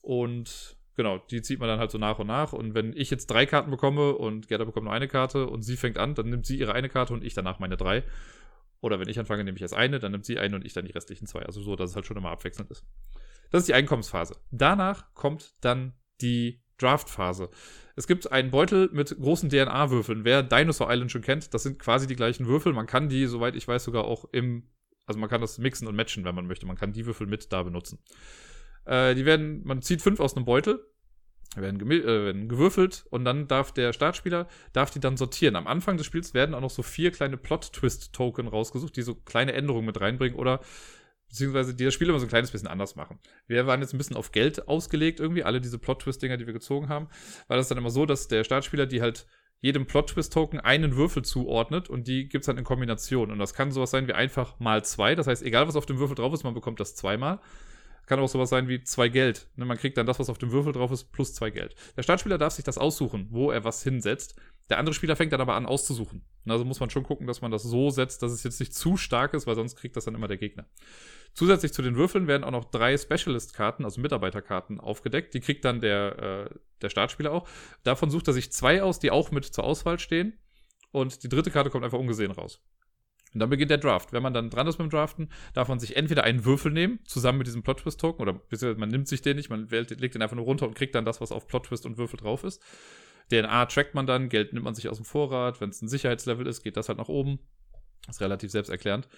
Und 0.00 0.76
genau, 0.96 1.18
die 1.18 1.42
zieht 1.42 1.60
man 1.60 1.68
dann 1.68 1.78
halt 1.78 1.90
so 1.90 1.98
nach 1.98 2.18
und 2.18 2.26
nach. 2.26 2.52
Und 2.52 2.74
wenn 2.74 2.92
ich 2.96 3.10
jetzt 3.10 3.28
drei 3.28 3.46
Karten 3.46 3.70
bekomme 3.70 4.12
und 4.12 4.48
Gerda 4.48 4.64
bekommt 4.64 4.84
nur 4.84 4.92
eine 4.92 5.08
Karte 5.08 5.46
und 5.46 5.62
sie 5.62 5.76
fängt 5.76 5.98
an, 5.98 6.14
dann 6.14 6.28
nimmt 6.28 6.46
sie 6.46 6.58
ihre 6.58 6.72
eine 6.72 6.88
Karte 6.88 7.12
und 7.12 7.24
ich 7.24 7.34
danach 7.34 7.60
meine 7.60 7.76
drei. 7.76 8.02
Oder 8.80 8.98
wenn 8.98 9.08
ich 9.08 9.18
anfange, 9.18 9.44
nehme 9.44 9.56
ich 9.56 9.62
erst 9.62 9.74
eine, 9.74 9.98
dann 9.98 10.12
nimmt 10.12 10.24
sie 10.24 10.38
eine 10.38 10.56
und 10.56 10.64
ich 10.64 10.72
dann 10.72 10.84
die 10.84 10.92
restlichen 10.92 11.26
zwei. 11.26 11.42
Also 11.42 11.60
so, 11.60 11.76
dass 11.76 11.90
es 11.90 11.96
halt 11.96 12.06
schon 12.06 12.16
immer 12.16 12.30
abwechselnd 12.30 12.70
ist. 12.70 12.84
Das 13.50 13.60
ist 13.60 13.68
die 13.68 13.74
Einkommensphase. 13.74 14.36
Danach 14.50 15.14
kommt 15.14 15.54
dann 15.60 15.94
die 16.20 16.62
Draftphase. 16.78 17.50
Es 17.96 18.06
gibt 18.06 18.32
einen 18.32 18.50
Beutel 18.50 18.88
mit 18.92 19.14
großen 19.18 19.50
DNA-Würfeln. 19.50 20.24
Wer 20.24 20.42
Dinosaur 20.42 20.90
Island 20.90 21.12
schon 21.12 21.22
kennt, 21.22 21.52
das 21.52 21.62
sind 21.62 21.78
quasi 21.78 22.06
die 22.06 22.16
gleichen 22.16 22.46
Würfel. 22.46 22.72
Man 22.72 22.86
kann 22.86 23.08
die, 23.08 23.26
soweit 23.26 23.54
ich 23.54 23.68
weiß, 23.68 23.84
sogar 23.84 24.04
auch 24.04 24.24
im, 24.32 24.68
also 25.06 25.20
man 25.20 25.28
kann 25.28 25.40
das 25.40 25.58
mixen 25.58 25.86
und 25.86 25.96
matchen, 25.96 26.24
wenn 26.24 26.34
man 26.34 26.46
möchte. 26.46 26.66
Man 26.66 26.76
kann 26.76 26.92
die 26.92 27.04
Würfel 27.04 27.26
mit 27.26 27.52
da 27.52 27.62
benutzen. 27.62 27.98
Äh, 28.86 29.14
die 29.14 29.26
werden, 29.26 29.62
man 29.64 29.82
zieht 29.82 30.00
fünf 30.00 30.20
aus 30.20 30.36
einem 30.36 30.46
Beutel, 30.46 30.86
werden, 31.56 31.80
äh, 31.90 32.04
werden 32.04 32.48
gewürfelt 32.48 33.04
und 33.10 33.24
dann 33.24 33.48
darf 33.48 33.72
der 33.72 33.92
Startspieler, 33.92 34.46
darf 34.72 34.90
die 34.90 35.00
dann 35.00 35.16
sortieren. 35.16 35.56
Am 35.56 35.66
Anfang 35.66 35.96
des 35.96 36.06
Spiels 36.06 36.34
werden 36.34 36.54
auch 36.54 36.60
noch 36.60 36.70
so 36.70 36.82
vier 36.82 37.10
kleine 37.10 37.36
Plot-Twist-Token 37.36 38.48
rausgesucht, 38.48 38.96
die 38.96 39.02
so 39.02 39.14
kleine 39.14 39.52
Änderungen 39.52 39.86
mit 39.86 40.00
reinbringen 40.00 40.38
oder 40.38 40.60
beziehungsweise 41.28 41.74
die 41.74 41.84
das 41.84 41.94
Spiel 41.94 42.08
immer 42.08 42.18
so 42.18 42.26
ein 42.26 42.30
kleines 42.30 42.50
bisschen 42.50 42.68
anders 42.68 42.96
machen. 42.96 43.18
Wir 43.46 43.66
waren 43.66 43.80
jetzt 43.80 43.94
ein 43.94 43.98
bisschen 43.98 44.16
auf 44.16 44.32
Geld 44.32 44.68
ausgelegt 44.68 45.20
irgendwie, 45.20 45.44
alle 45.44 45.60
diese 45.60 45.78
Plot-Twist-Dinger, 45.78 46.36
die 46.36 46.46
wir 46.46 46.52
gezogen 46.52 46.88
haben, 46.88 47.08
weil 47.48 47.56
das 47.56 47.68
dann 47.68 47.78
immer 47.78 47.90
so, 47.90 48.06
dass 48.06 48.28
der 48.28 48.44
Startspieler 48.44 48.86
die 48.86 49.00
halt 49.00 49.26
jedem 49.60 49.86
Plot-Twist-Token 49.86 50.58
einen 50.60 50.96
Würfel 50.96 51.22
zuordnet 51.22 51.90
und 51.90 52.08
die 52.08 52.28
gibt 52.28 52.42
es 52.42 52.46
dann 52.46 52.58
in 52.58 52.64
Kombination. 52.64 53.30
Und 53.30 53.38
das 53.38 53.54
kann 53.54 53.72
sowas 53.72 53.90
sein 53.90 54.08
wie 54.08 54.14
einfach 54.14 54.58
mal 54.58 54.84
zwei. 54.84 55.14
Das 55.14 55.26
heißt, 55.26 55.42
egal 55.42 55.68
was 55.68 55.76
auf 55.76 55.86
dem 55.86 55.98
Würfel 55.98 56.14
drauf 56.14 56.32
ist, 56.32 56.44
man 56.44 56.54
bekommt 56.54 56.80
das 56.80 56.96
zweimal. 56.96 57.40
Kann 58.10 58.18
auch 58.18 58.28
sowas 58.28 58.50
sein 58.50 58.66
wie 58.66 58.82
zwei 58.82 59.08
Geld. 59.08 59.46
Ne, 59.54 59.64
man 59.64 59.78
kriegt 59.78 59.96
dann 59.96 60.04
das, 60.04 60.18
was 60.18 60.28
auf 60.28 60.36
dem 60.36 60.50
Würfel 60.50 60.72
drauf 60.72 60.90
ist, 60.90 61.12
plus 61.12 61.32
zwei 61.32 61.50
Geld. 61.50 61.76
Der 61.96 62.02
Startspieler 62.02 62.38
darf 62.38 62.52
sich 62.52 62.64
das 62.64 62.76
aussuchen, 62.76 63.28
wo 63.30 63.52
er 63.52 63.62
was 63.62 63.84
hinsetzt. 63.84 64.34
Der 64.68 64.78
andere 64.78 64.94
Spieler 64.94 65.14
fängt 65.14 65.32
dann 65.32 65.40
aber 65.40 65.54
an 65.54 65.64
auszusuchen. 65.64 66.24
Also 66.44 66.64
muss 66.64 66.80
man 66.80 66.90
schon 66.90 67.04
gucken, 67.04 67.28
dass 67.28 67.40
man 67.40 67.52
das 67.52 67.62
so 67.62 67.90
setzt, 67.90 68.24
dass 68.24 68.32
es 68.32 68.42
jetzt 68.42 68.58
nicht 68.58 68.74
zu 68.74 68.96
stark 68.96 69.32
ist, 69.32 69.46
weil 69.46 69.54
sonst 69.54 69.76
kriegt 69.76 69.96
das 69.96 70.06
dann 70.06 70.16
immer 70.16 70.26
der 70.26 70.38
Gegner. 70.38 70.66
Zusätzlich 71.34 71.72
zu 71.72 71.82
den 71.82 71.94
Würfeln 71.94 72.26
werden 72.26 72.42
auch 72.42 72.50
noch 72.50 72.64
drei 72.64 72.98
Specialist-Karten, 72.98 73.84
also 73.84 74.00
Mitarbeiterkarten, 74.00 74.80
aufgedeckt. 74.80 75.32
Die 75.34 75.40
kriegt 75.40 75.64
dann 75.64 75.80
der, 75.80 76.50
äh, 76.50 76.54
der 76.82 76.88
Startspieler 76.88 77.30
auch. 77.30 77.48
Davon 77.84 78.10
sucht 78.10 78.26
er 78.26 78.32
sich 78.32 78.50
zwei 78.50 78.82
aus, 78.82 78.98
die 78.98 79.12
auch 79.12 79.30
mit 79.30 79.44
zur 79.44 79.62
Auswahl 79.62 80.00
stehen. 80.00 80.36
Und 80.90 81.22
die 81.22 81.28
dritte 81.28 81.52
Karte 81.52 81.70
kommt 81.70 81.84
einfach 81.84 82.00
ungesehen 82.00 82.32
raus. 82.32 82.60
Und 83.32 83.40
dann 83.40 83.50
beginnt 83.50 83.70
der 83.70 83.78
Draft. 83.78 84.12
Wenn 84.12 84.22
man 84.22 84.34
dann 84.34 84.50
dran 84.50 84.66
ist 84.66 84.78
dem 84.78 84.90
Draften, 84.90 85.30
darf 85.54 85.68
man 85.68 85.78
sich 85.78 85.96
entweder 85.96 86.24
einen 86.24 86.44
Würfel 86.44 86.72
nehmen, 86.72 86.98
zusammen 87.04 87.38
mit 87.38 87.46
diesem 87.46 87.62
Plot-Twist-Token, 87.62 88.20
oder 88.22 88.40
man 88.76 88.88
nimmt 88.88 89.06
sich 89.06 89.22
den 89.22 89.36
nicht, 89.36 89.50
man 89.50 89.68
legt 89.68 90.14
den 90.14 90.22
einfach 90.22 90.36
nur 90.36 90.44
runter 90.44 90.66
und 90.66 90.74
kriegt 90.74 90.94
dann 90.94 91.04
das, 91.04 91.20
was 91.20 91.30
auf 91.30 91.46
Plot-Twist 91.46 91.86
und 91.86 91.96
Würfel 91.96 92.18
drauf 92.18 92.42
ist. 92.42 92.60
DNA 93.30 93.66
trackt 93.66 93.94
man 93.94 94.06
dann, 94.06 94.28
Geld 94.28 94.52
nimmt 94.52 94.64
man 94.64 94.74
sich 94.74 94.88
aus 94.88 94.96
dem 94.96 95.04
Vorrat. 95.04 95.60
Wenn 95.60 95.70
es 95.70 95.80
ein 95.80 95.88
Sicherheitslevel 95.88 96.46
ist, 96.46 96.62
geht 96.62 96.76
das 96.76 96.88
halt 96.88 96.98
nach 96.98 97.08
oben. 97.08 97.38
Ist 98.08 98.20
relativ 98.20 98.50
selbsterklärend. 98.50 99.08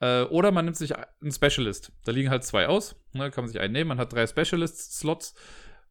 Äh, 0.00 0.22
oder 0.24 0.50
man 0.50 0.64
nimmt 0.64 0.76
sich 0.76 0.96
einen 0.96 1.30
Specialist. 1.30 1.92
Da 2.04 2.12
liegen 2.12 2.30
halt 2.30 2.42
zwei 2.44 2.66
aus. 2.66 2.96
Ne, 3.12 3.30
kann 3.30 3.44
man 3.44 3.52
sich 3.52 3.60
einen 3.60 3.72
nehmen. 3.72 3.88
Man 3.88 3.98
hat 3.98 4.12
drei 4.12 4.26
Specialist-Slots. 4.26 5.34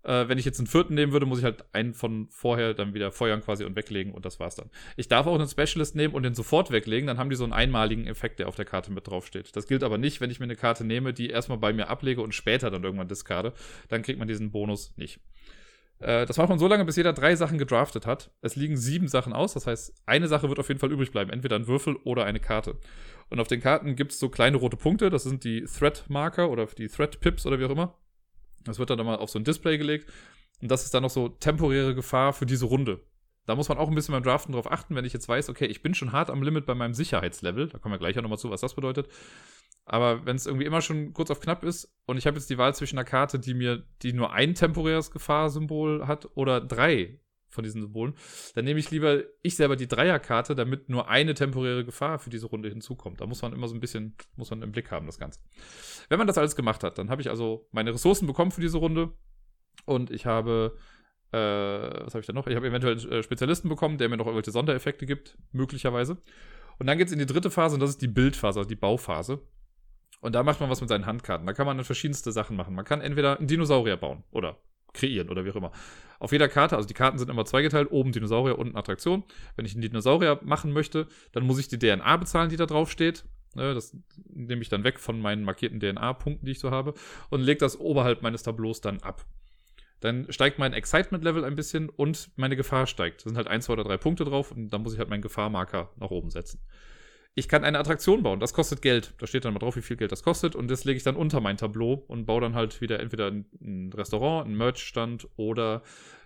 Äh, 0.03 0.27
wenn 0.27 0.37
ich 0.37 0.45
jetzt 0.45 0.59
einen 0.59 0.67
vierten 0.67 0.95
nehmen 0.95 1.13
würde, 1.13 1.25
muss 1.25 1.39
ich 1.39 1.45
halt 1.45 1.63
einen 1.73 1.93
von 1.93 2.27
vorher 2.29 2.73
dann 2.73 2.93
wieder 2.93 3.11
feuern 3.11 3.41
quasi 3.41 3.63
und 3.63 3.75
weglegen 3.75 4.13
und 4.13 4.25
das 4.25 4.39
war's 4.39 4.55
dann. 4.55 4.69
Ich 4.97 5.07
darf 5.07 5.27
auch 5.27 5.35
einen 5.35 5.47
Specialist 5.47 5.95
nehmen 5.95 6.13
und 6.13 6.23
den 6.23 6.35
sofort 6.35 6.71
weglegen, 6.71 7.07
dann 7.07 7.17
haben 7.17 7.29
die 7.29 7.35
so 7.35 7.45
einen 7.45 7.53
einmaligen 7.53 8.05
Effekt, 8.07 8.39
der 8.39 8.47
auf 8.47 8.55
der 8.55 8.65
Karte 8.65 8.91
mit 8.91 9.07
draufsteht. 9.07 9.55
Das 9.55 9.67
gilt 9.67 9.83
aber 9.83 9.97
nicht, 9.97 10.19
wenn 10.19 10.29
ich 10.29 10.39
mir 10.39 10.45
eine 10.45 10.55
Karte 10.55 10.83
nehme, 10.83 11.13
die 11.13 11.29
erstmal 11.29 11.57
bei 11.57 11.71
mir 11.71 11.87
ablege 11.87 12.21
und 12.21 12.35
später 12.35 12.69
dann 12.69 12.83
irgendwann 12.83 13.07
discarde. 13.07 13.53
Dann 13.87 14.01
kriegt 14.01 14.19
man 14.19 14.27
diesen 14.27 14.51
Bonus 14.51 14.93
nicht. 14.97 15.19
Äh, 15.99 16.25
das 16.25 16.37
macht 16.37 16.49
man 16.49 16.59
so 16.59 16.67
lange, 16.67 16.83
bis 16.83 16.97
jeder 16.97 17.13
drei 17.13 17.35
Sachen 17.35 17.57
gedraftet 17.57 18.05
hat. 18.05 18.31
Es 18.41 18.57
liegen 18.57 18.75
sieben 18.75 19.07
Sachen 19.07 19.31
aus, 19.31 19.53
das 19.53 19.67
heißt, 19.67 19.93
eine 20.05 20.27
Sache 20.27 20.49
wird 20.49 20.59
auf 20.59 20.67
jeden 20.67 20.79
Fall 20.79 20.91
übrig 20.91 21.11
bleiben. 21.11 21.31
Entweder 21.31 21.55
ein 21.55 21.67
Würfel 21.67 21.95
oder 22.03 22.25
eine 22.25 22.41
Karte. 22.41 22.77
Und 23.29 23.39
auf 23.39 23.47
den 23.47 23.61
Karten 23.61 23.95
gibt 23.95 24.11
es 24.11 24.19
so 24.19 24.27
kleine 24.29 24.57
rote 24.57 24.77
Punkte, 24.77 25.09
das 25.09 25.23
sind 25.23 25.45
die 25.45 25.63
Threat-Marker 25.63 26.49
oder 26.49 26.65
die 26.65 26.89
Threat-Pips 26.89 27.45
oder 27.45 27.57
wie 27.59 27.65
auch 27.65 27.69
immer. 27.69 27.97
Das 28.65 28.79
wird 28.79 28.89
dann 28.89 29.03
mal 29.05 29.17
auf 29.17 29.29
so 29.29 29.39
ein 29.39 29.43
Display 29.43 29.77
gelegt. 29.77 30.11
Und 30.61 30.71
das 30.71 30.85
ist 30.85 30.93
dann 30.93 31.03
noch 31.03 31.09
so 31.09 31.29
temporäre 31.29 31.95
Gefahr 31.95 32.33
für 32.33 32.45
diese 32.45 32.65
Runde. 32.65 33.01
Da 33.45 33.55
muss 33.55 33.67
man 33.67 33.77
auch 33.77 33.89
ein 33.89 33.95
bisschen 33.95 34.13
beim 34.13 34.23
Draften 34.23 34.53
drauf 34.53 34.71
achten, 34.71 34.95
wenn 34.95 35.03
ich 35.03 35.11
jetzt 35.11 35.27
weiß, 35.27 35.49
okay, 35.49 35.65
ich 35.65 35.81
bin 35.81 35.93
schon 35.93 36.13
hart 36.13 36.29
am 36.29 36.43
Limit 36.43 36.65
bei 36.65 36.75
meinem 36.75 36.93
Sicherheitslevel. 36.93 37.67
Da 37.67 37.77
kommen 37.77 37.93
wir 37.93 37.99
gleich 37.99 38.17
auch 38.17 38.21
nochmal 38.21 38.37
zu, 38.37 38.49
was 38.49 38.61
das 38.61 38.73
bedeutet. 38.73 39.09
Aber 39.85 40.25
wenn 40.25 40.37
es 40.37 40.45
irgendwie 40.45 40.65
immer 40.65 40.81
schon 40.81 41.13
kurz 41.13 41.29
auf 41.29 41.41
knapp 41.41 41.63
ist 41.63 41.93
und 42.05 42.17
ich 42.17 42.25
habe 42.25 42.37
jetzt 42.37 42.49
die 42.49 42.57
Wahl 42.57 42.73
zwischen 42.73 42.97
einer 42.97 43.05
Karte, 43.05 43.39
die 43.39 43.53
mir, 43.53 43.83
die 44.01 44.13
nur 44.13 44.31
ein 44.31 44.55
temporäres 44.55 45.11
Gefahrsymbol 45.11 46.07
hat 46.07 46.29
oder 46.35 46.61
drei 46.61 47.19
von 47.53 47.63
diesen 47.63 47.81
Symbolen, 47.81 48.15
dann 48.55 48.65
nehme 48.65 48.79
ich 48.79 48.91
lieber 48.91 49.23
ich 49.41 49.55
selber 49.55 49.75
die 49.75 49.87
Dreierkarte, 49.87 50.55
damit 50.55 50.89
nur 50.89 51.09
eine 51.09 51.33
temporäre 51.33 51.85
Gefahr 51.85 52.19
für 52.19 52.29
diese 52.29 52.47
Runde 52.47 52.69
hinzukommt. 52.69 53.21
Da 53.21 53.25
muss 53.25 53.41
man 53.41 53.53
immer 53.53 53.67
so 53.67 53.75
ein 53.75 53.79
bisschen, 53.79 54.15
muss 54.35 54.49
man 54.49 54.61
im 54.61 54.71
Blick 54.71 54.91
haben, 54.91 55.05
das 55.05 55.19
Ganze. 55.19 55.39
Wenn 56.09 56.17
man 56.17 56.27
das 56.27 56.37
alles 56.37 56.55
gemacht 56.55 56.83
hat, 56.83 56.97
dann 56.97 57.09
habe 57.09 57.21
ich 57.21 57.29
also 57.29 57.67
meine 57.71 57.93
Ressourcen 57.93 58.27
bekommen 58.27 58.51
für 58.51 58.61
diese 58.61 58.77
Runde 58.77 59.13
und 59.85 60.11
ich 60.11 60.25
habe, 60.25 60.77
äh, 61.31 61.37
was 61.37 62.13
habe 62.13 62.19
ich 62.21 62.27
da 62.27 62.33
noch? 62.33 62.47
Ich 62.47 62.55
habe 62.55 62.67
eventuell 62.67 62.99
einen 62.99 63.11
äh, 63.11 63.23
Spezialisten 63.23 63.69
bekommen, 63.69 63.97
der 63.97 64.09
mir 64.09 64.17
noch 64.17 64.25
irgendwelche 64.25 64.51
Sondereffekte 64.51 65.05
gibt, 65.05 65.37
möglicherweise. 65.51 66.17
Und 66.79 66.87
dann 66.87 66.97
geht 66.97 67.07
es 67.07 67.13
in 67.13 67.19
die 67.19 67.25
dritte 67.25 67.51
Phase 67.51 67.75
und 67.75 67.79
das 67.79 67.91
ist 67.91 68.01
die 68.01 68.07
Bildphase, 68.07 68.59
also 68.59 68.69
die 68.69 68.75
Bauphase. 68.75 69.41
Und 70.21 70.35
da 70.35 70.43
macht 70.43 70.59
man 70.61 70.69
was 70.69 70.79
mit 70.79 70.89
seinen 70.89 71.05
Handkarten. 71.05 71.45
Da 71.45 71.53
kann 71.53 71.65
man 71.65 71.77
dann 71.77 71.85
verschiedenste 71.85 72.31
Sachen 72.31 72.55
machen. 72.55 72.73
Man 72.73 72.85
kann 72.85 73.01
entweder 73.01 73.37
einen 73.37 73.47
Dinosaurier 73.47 73.97
bauen 73.97 74.23
oder 74.31 74.57
kreieren 74.93 75.29
oder 75.29 75.45
wie 75.45 75.51
auch 75.51 75.55
immer. 75.55 75.71
Auf 76.19 76.31
jeder 76.31 76.47
Karte, 76.47 76.75
also 76.75 76.87
die 76.87 76.93
Karten 76.93 77.17
sind 77.17 77.29
immer 77.29 77.45
zweigeteilt, 77.45 77.91
oben 77.91 78.11
Dinosaurier, 78.11 78.57
unten 78.57 78.77
Attraktion. 78.77 79.23
Wenn 79.55 79.65
ich 79.65 79.73
einen 79.73 79.81
Dinosaurier 79.81 80.39
machen 80.43 80.71
möchte, 80.71 81.07
dann 81.33 81.45
muss 81.45 81.59
ich 81.59 81.67
die 81.67 81.79
DNA 81.79 82.17
bezahlen, 82.17 82.49
die 82.49 82.55
da 82.55 82.65
drauf 82.65 82.89
steht. 82.89 83.25
Ne, 83.55 83.73
das 83.73 83.95
nehme 84.33 84.61
ich 84.61 84.69
dann 84.69 84.83
weg 84.83 84.99
von 84.99 85.19
meinen 85.19 85.43
markierten 85.43 85.79
DNA-Punkten, 85.79 86.45
die 86.45 86.53
ich 86.53 86.59
so 86.59 86.71
habe, 86.71 86.95
und 87.29 87.41
lege 87.41 87.59
das 87.59 87.79
oberhalb 87.79 88.23
meines 88.23 88.41
Tableaus 88.41 88.81
dann 88.81 88.99
ab. 89.01 89.25
Dann 89.99 90.31
steigt 90.31 90.57
mein 90.57 90.73
Excitement-Level 90.73 91.45
ein 91.45 91.55
bisschen 91.55 91.89
und 91.89 92.31
meine 92.35 92.55
Gefahr 92.55 92.87
steigt. 92.87 93.21
Da 93.21 93.29
sind 93.29 93.37
halt 93.37 93.47
ein, 93.47 93.61
zwei 93.61 93.73
oder 93.73 93.83
drei 93.83 93.97
Punkte 93.97 94.25
drauf 94.25 94.51
und 94.51 94.69
dann 94.69 94.81
muss 94.81 94.93
ich 94.93 94.99
halt 94.99 95.09
meinen 95.09 95.21
Gefahrmarker 95.21 95.91
nach 95.97 96.09
oben 96.09 96.29
setzen 96.31 96.59
ich 97.35 97.47
kann 97.47 97.63
eine 97.63 97.79
Attraktion 97.79 98.21
bauen. 98.21 98.39
Das 98.39 98.53
kostet 98.53 98.81
Geld. 98.81 99.15
Da 99.17 99.25
steht 99.25 99.45
dann 99.45 99.53
mal 99.53 99.59
drauf, 99.59 99.75
wie 99.75 99.81
viel 99.81 99.97
Geld 99.97 100.11
das 100.11 100.21
kostet. 100.21 100.55
Und 100.55 100.69
das 100.69 100.85
lege 100.85 100.97
ich 100.97 101.03
dann 101.03 101.15
unter 101.15 101.41
mein 101.41 101.57
Tableau 101.57 101.93
und 102.07 102.25
baue 102.25 102.41
dann 102.41 102.53
halt 102.53 102.79
wieder 102.79 102.99
entweder 102.99 103.27
ein 103.27 103.91
Restaurant, 103.93 104.47
ein 104.47 104.55
Merchstand 104.55 105.27
oder 105.35 105.81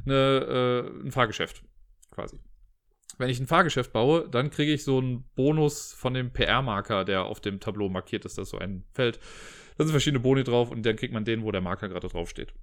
eine, 0.05 0.91
äh, 0.93 1.05
ein 1.05 1.11
Fahrgeschäft 1.11 1.63
quasi. 2.11 2.39
Wenn 3.17 3.29
ich 3.29 3.39
ein 3.39 3.47
Fahrgeschäft 3.47 3.93
baue, 3.93 4.27
dann 4.29 4.49
kriege 4.49 4.73
ich 4.73 4.83
so 4.83 4.97
einen 4.97 5.23
Bonus 5.35 5.93
von 5.93 6.13
dem 6.13 6.33
PR-Marker, 6.33 7.05
der 7.05 7.23
auf 7.23 7.39
dem 7.39 7.61
Tableau 7.61 7.87
markiert 7.87 8.25
ist. 8.25 8.37
Das 8.37 8.43
ist 8.43 8.51
so 8.51 8.59
ein 8.59 8.83
Feld. 8.93 9.19
Da 9.77 9.85
sind 9.85 9.91
verschiedene 9.91 10.19
Boni 10.19 10.43
drauf 10.43 10.71
und 10.71 10.85
dann 10.85 10.97
kriegt 10.97 11.13
man 11.13 11.23
den, 11.23 11.43
wo 11.43 11.51
der 11.51 11.61
Marker 11.61 11.87
gerade 11.87 12.09
drauf 12.09 12.29
steht. 12.29 12.53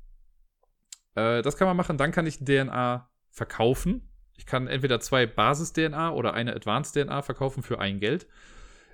Äh, 1.14 1.40
das 1.40 1.56
kann 1.56 1.66
man 1.66 1.78
machen. 1.78 1.96
Dann 1.96 2.12
kann 2.12 2.26
ich 2.26 2.44
DNA 2.44 3.08
verkaufen 3.30 4.10
ich 4.36 4.46
kann 4.46 4.66
entweder 4.66 5.00
zwei 5.00 5.26
Basis-DNA 5.26 6.12
oder 6.12 6.34
eine 6.34 6.54
Advanced-DNA 6.54 7.22
verkaufen 7.22 7.62
für 7.62 7.78
ein 7.78 8.00
Geld. 8.00 8.26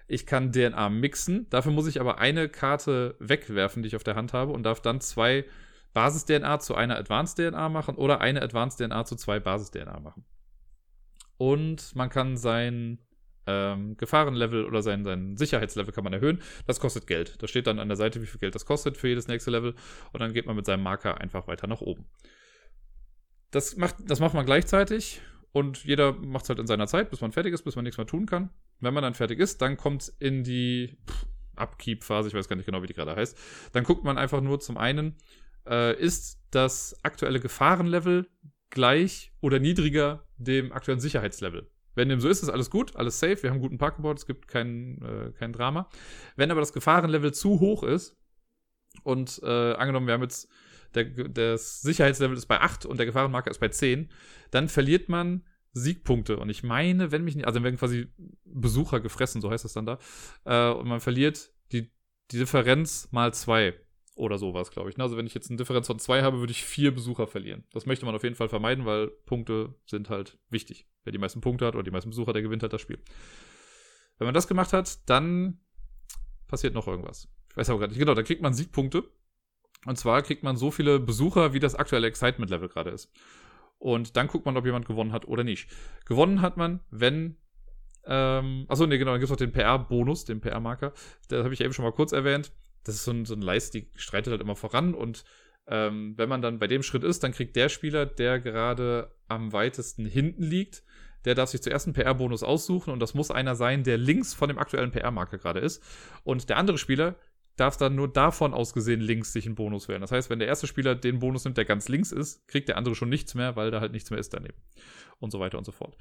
Ich 0.07 0.27
kann 0.27 0.53
DNA 0.53 0.89
mixen. 0.89 1.49
Dafür 1.51 1.73
muss 1.73 1.87
ich 1.87 2.01
aber 2.01 2.19
eine 2.19 2.49
Karte 2.49 3.15
wegwerfen, 3.21 3.83
die 3.83 3.89
ich 3.89 3.97
auf 3.97 4.05
der 4.05 4.17
Hand 4.17 4.33
habe, 4.33 4.53
und 4.53 4.65
darf 4.65 4.81
dann 4.81 5.01
zwei 5.01 5.45
Basis-DNA 5.95 6.61
zu 6.61 6.75
einer 6.75 6.97
Advanced-DNA 6.97 7.69
machen 7.69 7.97
oder 7.97 8.21
eine 8.21 8.43
Advanced-DNA 8.43 9.05
zu 9.05 9.17
zwei 9.17 9.41
Basis-DNA 9.41 10.01
machen. 10.01 10.25
Und 11.37 11.95
man 11.97 12.11
kann 12.11 12.37
sein 12.37 12.99
ähm, 13.47 13.97
Gefahrenlevel 13.97 14.65
oder 14.65 14.83
sein, 14.83 15.05
sein 15.05 15.37
Sicherheitslevel 15.37 15.93
kann 15.93 16.05
man 16.05 16.13
erhöhen. 16.13 16.43
Das 16.67 16.81
kostet 16.81 17.07
Geld. 17.07 17.43
Da 17.43 17.49
steht 17.49 17.67
dann 17.67 17.79
an 17.79 17.89
der 17.89 17.97
Seite, 17.97 18.21
wie 18.21 18.27
viel 18.27 18.41
Geld 18.41 18.55
das 18.55 18.67
kostet 18.67 18.97
für 18.97 19.09
jedes 19.09 19.27
nächste 19.27 19.51
Level. 19.51 19.75
Und 20.13 20.21
dann 20.21 20.33
geht 20.33 20.47
man 20.47 20.57
mit 20.57 20.67
seinem 20.67 20.83
Marker 20.83 21.19
einfach 21.21 21.47
weiter 21.49 21.67
nach 21.67 21.81
oben. 21.81 22.05
Das 23.51 23.77
macht, 23.77 23.97
das 24.07 24.21
macht 24.21 24.35
man 24.35 24.47
gleichzeitig 24.47 25.21
und 25.53 25.85
jeder 25.85 26.13
macht 26.13 26.45
es 26.45 26.49
halt 26.49 26.59
in 26.59 26.67
seiner 26.67 26.87
Zeit, 26.87 27.11
bis 27.11 27.21
man 27.21 27.33
fertig 27.33 27.53
ist, 27.53 27.63
bis 27.63 27.77
man 27.77 27.85
nichts 27.85 27.99
mehr 27.99 28.07
tun 28.07 28.27
kann. 28.27 28.51
Wenn 28.81 28.95
man 28.95 29.03
dann 29.03 29.15
fertig 29.15 29.39
ist, 29.39 29.61
dann 29.61 29.77
kommt 29.77 30.03
es 30.03 30.09
in 30.09 30.45
die 30.45 30.97
Upkeep-Phase, 31.57 32.29
ich 32.29 32.35
weiß 32.35 32.49
gar 32.49 32.57
nicht 32.57 32.67
genau, 32.67 32.83
wie 32.83 32.87
die 32.87 32.95
gerade 32.95 33.17
heißt. 33.17 33.37
Dann 33.73 33.85
guckt 33.85 34.05
man 34.05 34.17
einfach 34.17 34.41
nur 34.41 34.61
zum 34.61 34.79
einen, 34.79 35.17
äh, 35.67 35.99
ist 36.01 36.41
das 36.51 36.99
aktuelle 37.03 37.41
Gefahrenlevel 37.41 38.29
gleich 38.71 39.33
oder 39.41 39.59
niedriger 39.59 40.25
dem 40.37 40.73
aktuellen 40.73 41.01
Sicherheitslevel. 41.01 41.69
Wenn 41.95 42.09
dem 42.09 42.21
so 42.21 42.29
ist, 42.29 42.43
ist 42.43 42.49
alles 42.49 42.71
gut, 42.71 42.97
alles 42.97 43.19
safe, 43.19 43.43
wir 43.43 43.51
haben 43.51 43.57
einen 43.57 43.63
guten 43.63 43.79
Park 43.79 43.97
gebaut, 43.97 44.19
es 44.19 44.27
gibt 44.27 44.47
kein, 44.47 45.03
äh, 45.03 45.33
kein 45.33 45.53
Drama. 45.53 45.89
Wenn 46.37 46.51
aber 46.51 46.61
das 46.61 46.73
Gefahrenlevel 46.73 47.35
zu 47.35 47.61
hoch 47.61 47.83
ist 47.83 48.17
und 49.03 49.41
äh, 49.43 49.75
angenommen, 49.75 50.07
wir 50.07 50.15
haben 50.15 50.23
jetzt 50.23 50.49
der, 50.95 51.05
das 51.05 51.83
Sicherheitslevel 51.83 52.37
ist 52.37 52.47
bei 52.47 52.61
8 52.61 52.87
und 52.87 52.99
der 52.99 53.07
Gefahrenmarker 53.07 53.51
ist 53.51 53.61
bei 53.61 53.69
10, 53.69 54.11
dann 54.51 54.69
verliert 54.69 55.09
man 55.09 55.45
Siegpunkte. 55.73 56.39
Und 56.39 56.51
ich 56.51 56.63
meine, 56.63 57.13
wenn 57.13 57.25
mich 57.25 57.37
nicht, 57.37 57.47
also 57.47 57.59
dann 57.59 57.65
werden 57.65 57.79
quasi 57.79 58.09
Besucher 58.45 59.01
gefressen, 59.01 59.41
so 59.41 59.51
heißt 59.51 59.65
das 59.65 59.73
dann 59.73 59.87
da. 59.87 59.99
Äh, 60.45 60.73
und 60.75 60.89
man 60.89 61.01
verliert 61.01 61.53
die, 61.73 61.91
die 62.31 62.39
Differenz 62.39 63.09
mal 63.13 63.33
zwei 63.33 63.75
oder 64.17 64.39
sowas, 64.39 64.71
glaube 64.71 64.91
ich. 64.91 64.97
Ne? 64.97 65.05
Also 65.05 65.17
wenn 65.17 65.27
ich 65.27 65.35
jetzt 65.35 65.49
eine 65.51 65.57
Differenz 65.57 65.87
von 65.87 65.99
zwei 65.99 66.23
habe, 66.23 66.41
würde 66.41 66.51
ich 66.51 66.65
vier 66.65 66.93
Besucher 66.93 67.27
verlieren. 67.27 67.65
Das 67.73 67.87
möchte 67.87 68.05
man 68.05 68.15
auf 68.15 68.23
jeden 68.23 68.35
Fall 68.35 68.49
vermeiden, 68.49 68.85
weil 68.85 69.09
Punkte 69.09 69.75
sind 69.87 70.11
halt 70.11 70.39
wichtig. 70.51 70.87
Wer 71.05 71.13
die 71.13 71.19
meisten 71.19 71.41
Punkte 71.41 71.67
hat 71.67 71.75
oder 71.75 71.85
die 71.85 71.91
meisten 71.91 72.11
Besucher, 72.11 72.33
der 72.33 72.43
gewinnt 72.43 72.63
halt 72.63 72.73
das 72.73 72.81
Spiel. 72.81 72.99
Wenn 74.19 74.27
man 74.27 74.35
das 74.35 74.49
gemacht 74.49 74.73
hat, 74.73 75.09
dann 75.09 75.61
passiert 76.47 76.75
noch 76.75 76.87
irgendwas. 76.87 77.29
Ich 77.49 77.57
weiß 77.57 77.71
aber 77.71 77.79
gerade 77.79 77.93
nicht. 77.93 78.01
Genau, 78.01 78.15
dann 78.15 78.25
kriegt 78.25 78.43
man 78.43 78.53
Siegpunkte. 78.53 79.05
Und 79.87 79.97
zwar 79.97 80.23
kriegt 80.23 80.43
man 80.43 80.57
so 80.57 80.71
viele 80.71 81.01
Besucher, 81.01 81.53
wie 81.53 81.59
das 81.59 81.75
aktuelle 81.75 82.07
Excitement-Level 82.07 82.69
gerade 82.69 82.91
ist. 82.91 83.11
Und 83.79 84.17
dann 84.17 84.27
guckt 84.27 84.45
man, 84.45 84.57
ob 84.57 84.67
jemand 84.67 84.87
gewonnen 84.87 85.13
hat 85.13 85.27
oder 85.27 85.43
nicht. 85.43 85.69
Gewonnen 86.05 86.43
hat 86.43 86.57
man, 86.57 86.81
wenn. 86.91 87.37
Ähm, 88.05 88.67
achso, 88.69 88.87
nee, 88.87 88.99
genau, 88.99 89.13
dann 89.13 89.21
gibt 89.21 89.31
es 89.31 89.31
noch 89.31 89.37
den 89.37 89.53
PR-Bonus, 89.53 90.25
den 90.25 90.41
PR-Marker. 90.41 90.93
Das 91.29 91.45
habe 91.45 91.55
ich 91.55 91.61
eben 91.61 91.73
schon 91.73 91.85
mal 91.85 91.93
kurz 91.93 92.13
erwähnt. 92.13 92.53
Das 92.85 92.95
ist 92.95 93.05
so 93.05 93.11
ein, 93.11 93.25
so 93.25 93.35
ein 93.35 93.43
Leist, 93.43 93.75
die 93.75 93.91
streitet 93.95 94.33
halt 94.33 94.41
immer 94.41 94.57
voran. 94.57 94.95
Und 94.95 95.25
ähm, 95.67 96.15
wenn 96.17 96.29
man 96.29 96.43
dann 96.43 96.59
bei 96.59 96.67
dem 96.67 96.83
Schritt 96.83 97.05
ist, 97.05 97.23
dann 97.23 97.33
kriegt 97.33 97.57
der 97.57 97.69
Spieler, 97.69 98.05
der 98.07 98.41
gerade 98.41 99.15
am 99.29 99.53
weitesten 99.53 100.05
hinten 100.05 100.43
liegt, 100.43 100.83
der 101.25 101.35
darf 101.35 101.51
sich 101.51 101.63
zuerst 101.63 101.87
einen 101.87 101.95
PR-Bonus 101.95 102.43
aussuchen 102.43 102.91
und 102.93 103.01
das 103.01 103.15
muss 103.15 103.31
einer 103.31 103.55
sein, 103.55 103.85
der 103.85 103.99
links 103.99 104.33
von 104.33 104.49
dem 104.49 104.59
aktuellen 104.59 104.91
PR-Marker 104.91 105.39
gerade 105.39 105.61
ist. 105.61 105.83
Und 106.25 106.49
der 106.49 106.57
andere 106.57 106.79
Spieler 106.79 107.17
darf 107.61 107.77
dann 107.77 107.95
nur 107.95 108.09
davon 108.09 108.55
ausgesehen 108.55 109.01
links 109.01 109.33
sich 109.33 109.47
einen 109.47 109.55
Bonus 109.55 109.89
wählen. 109.89 110.01
Das 110.01 110.13
heißt, 110.13 110.31
wenn 110.31 110.39
der 110.39 110.49
erste 110.49 110.67
Spieler 110.67 110.95
den 110.95 111.19
Bonus 111.19 111.45
nimmt, 111.45 111.57
der 111.57 111.65
ganz 111.65 111.89
links 111.89 112.11
ist, 112.11 112.47
kriegt 112.49 112.69
der 112.69 112.77
andere 112.77 112.95
schon 112.95 113.09
nichts 113.09 113.35
mehr, 113.35 113.57
weil 113.57 113.71
da 113.71 113.81
halt 113.81 113.93
nichts 113.93 114.11
mehr 114.11 114.19
ist 114.19 114.33
daneben. 114.33 114.57
Und 115.19 115.31
so 115.31 115.41
weiter 115.41 115.59
und 115.59 115.65
so 115.65 115.73
fort. 115.73 115.97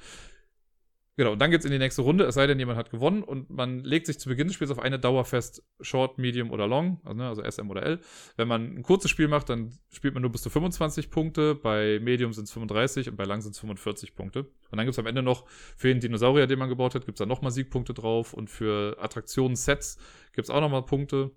Genau, 1.20 1.34
und 1.34 1.40
dann 1.40 1.52
geht's 1.52 1.66
in 1.66 1.72
die 1.72 1.80
nächste 1.80 2.02
Runde, 2.02 2.24
es 2.24 2.36
sei 2.36 2.48
denn, 2.48 2.60
jemand 2.60 2.78
hat 2.78 2.92
gewonnen 2.92 3.24
und 3.24 3.50
man 3.50 3.84
legt 3.84 4.08
sich 4.08 4.18
zu 4.22 4.30
Beginn 4.30 4.48
des 4.48 4.56
Spiels 4.56 4.72
auf 4.72 4.80
eine 4.80 4.98
Dauer 4.98 5.26
fest, 5.26 5.62
Short, 5.82 6.18
Medium 6.18 6.50
oder 6.50 6.66
Long, 6.66 7.02
also, 7.04 7.18
ne, 7.18 7.28
also 7.28 7.44
SM 7.44 7.70
oder 7.70 7.84
L. 7.84 8.00
Wenn 8.38 8.48
man 8.48 8.78
ein 8.78 8.84
kurzes 8.84 9.12
Spiel 9.12 9.28
macht, 9.28 9.50
dann 9.50 9.78
spielt 9.92 10.14
man 10.14 10.22
nur 10.22 10.32
bis 10.32 10.44
zu 10.44 10.50
25 10.50 11.12
Punkte, 11.12 11.56
bei 11.56 12.00
Medium 12.02 12.32
sind 12.32 12.46
es 12.46 12.54
35 12.54 13.10
und 13.10 13.18
bei 13.18 13.26
Lang 13.26 13.42
sind 13.42 13.52
es 13.52 13.60
45 13.60 14.16
Punkte. 14.16 14.44
Und 14.44 14.78
dann 14.78 14.86
gibt's 14.86 14.98
am 14.98 15.08
Ende 15.08 15.22
noch 15.22 15.46
für 15.76 15.90
den 15.90 16.00
Dinosaurier, 16.00 16.48
den 16.48 16.58
man 16.58 16.70
gebaut 16.70 16.96
hat, 16.96 17.06
gibt's 17.06 17.20
dann 17.20 17.28
nochmal 17.28 17.52
Siegpunkte 17.52 17.94
drauf 17.94 18.34
und 18.34 18.50
für 18.50 18.96
Attraktionen-Sets 19.02 19.98
gibt's 20.32 20.50
auch 20.50 20.62
nochmal 20.62 20.86
Punkte. 20.86 21.32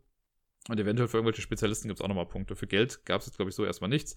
Und 0.69 0.79
eventuell 0.79 1.09
für 1.09 1.17
irgendwelche 1.17 1.43
Spezialisten 1.43 1.89
gibt's 1.89 2.01
auch 2.01 2.09
nochmal 2.09 2.27
Punkte. 2.27 2.55
Für 2.55 2.67
Geld 2.67 3.05
gab's 3.05 3.27
jetzt, 3.27 3.37
glaube 3.37 3.51
ich, 3.51 3.55
so 3.55 3.65
erstmal 3.65 3.91
nichts. 3.91 4.15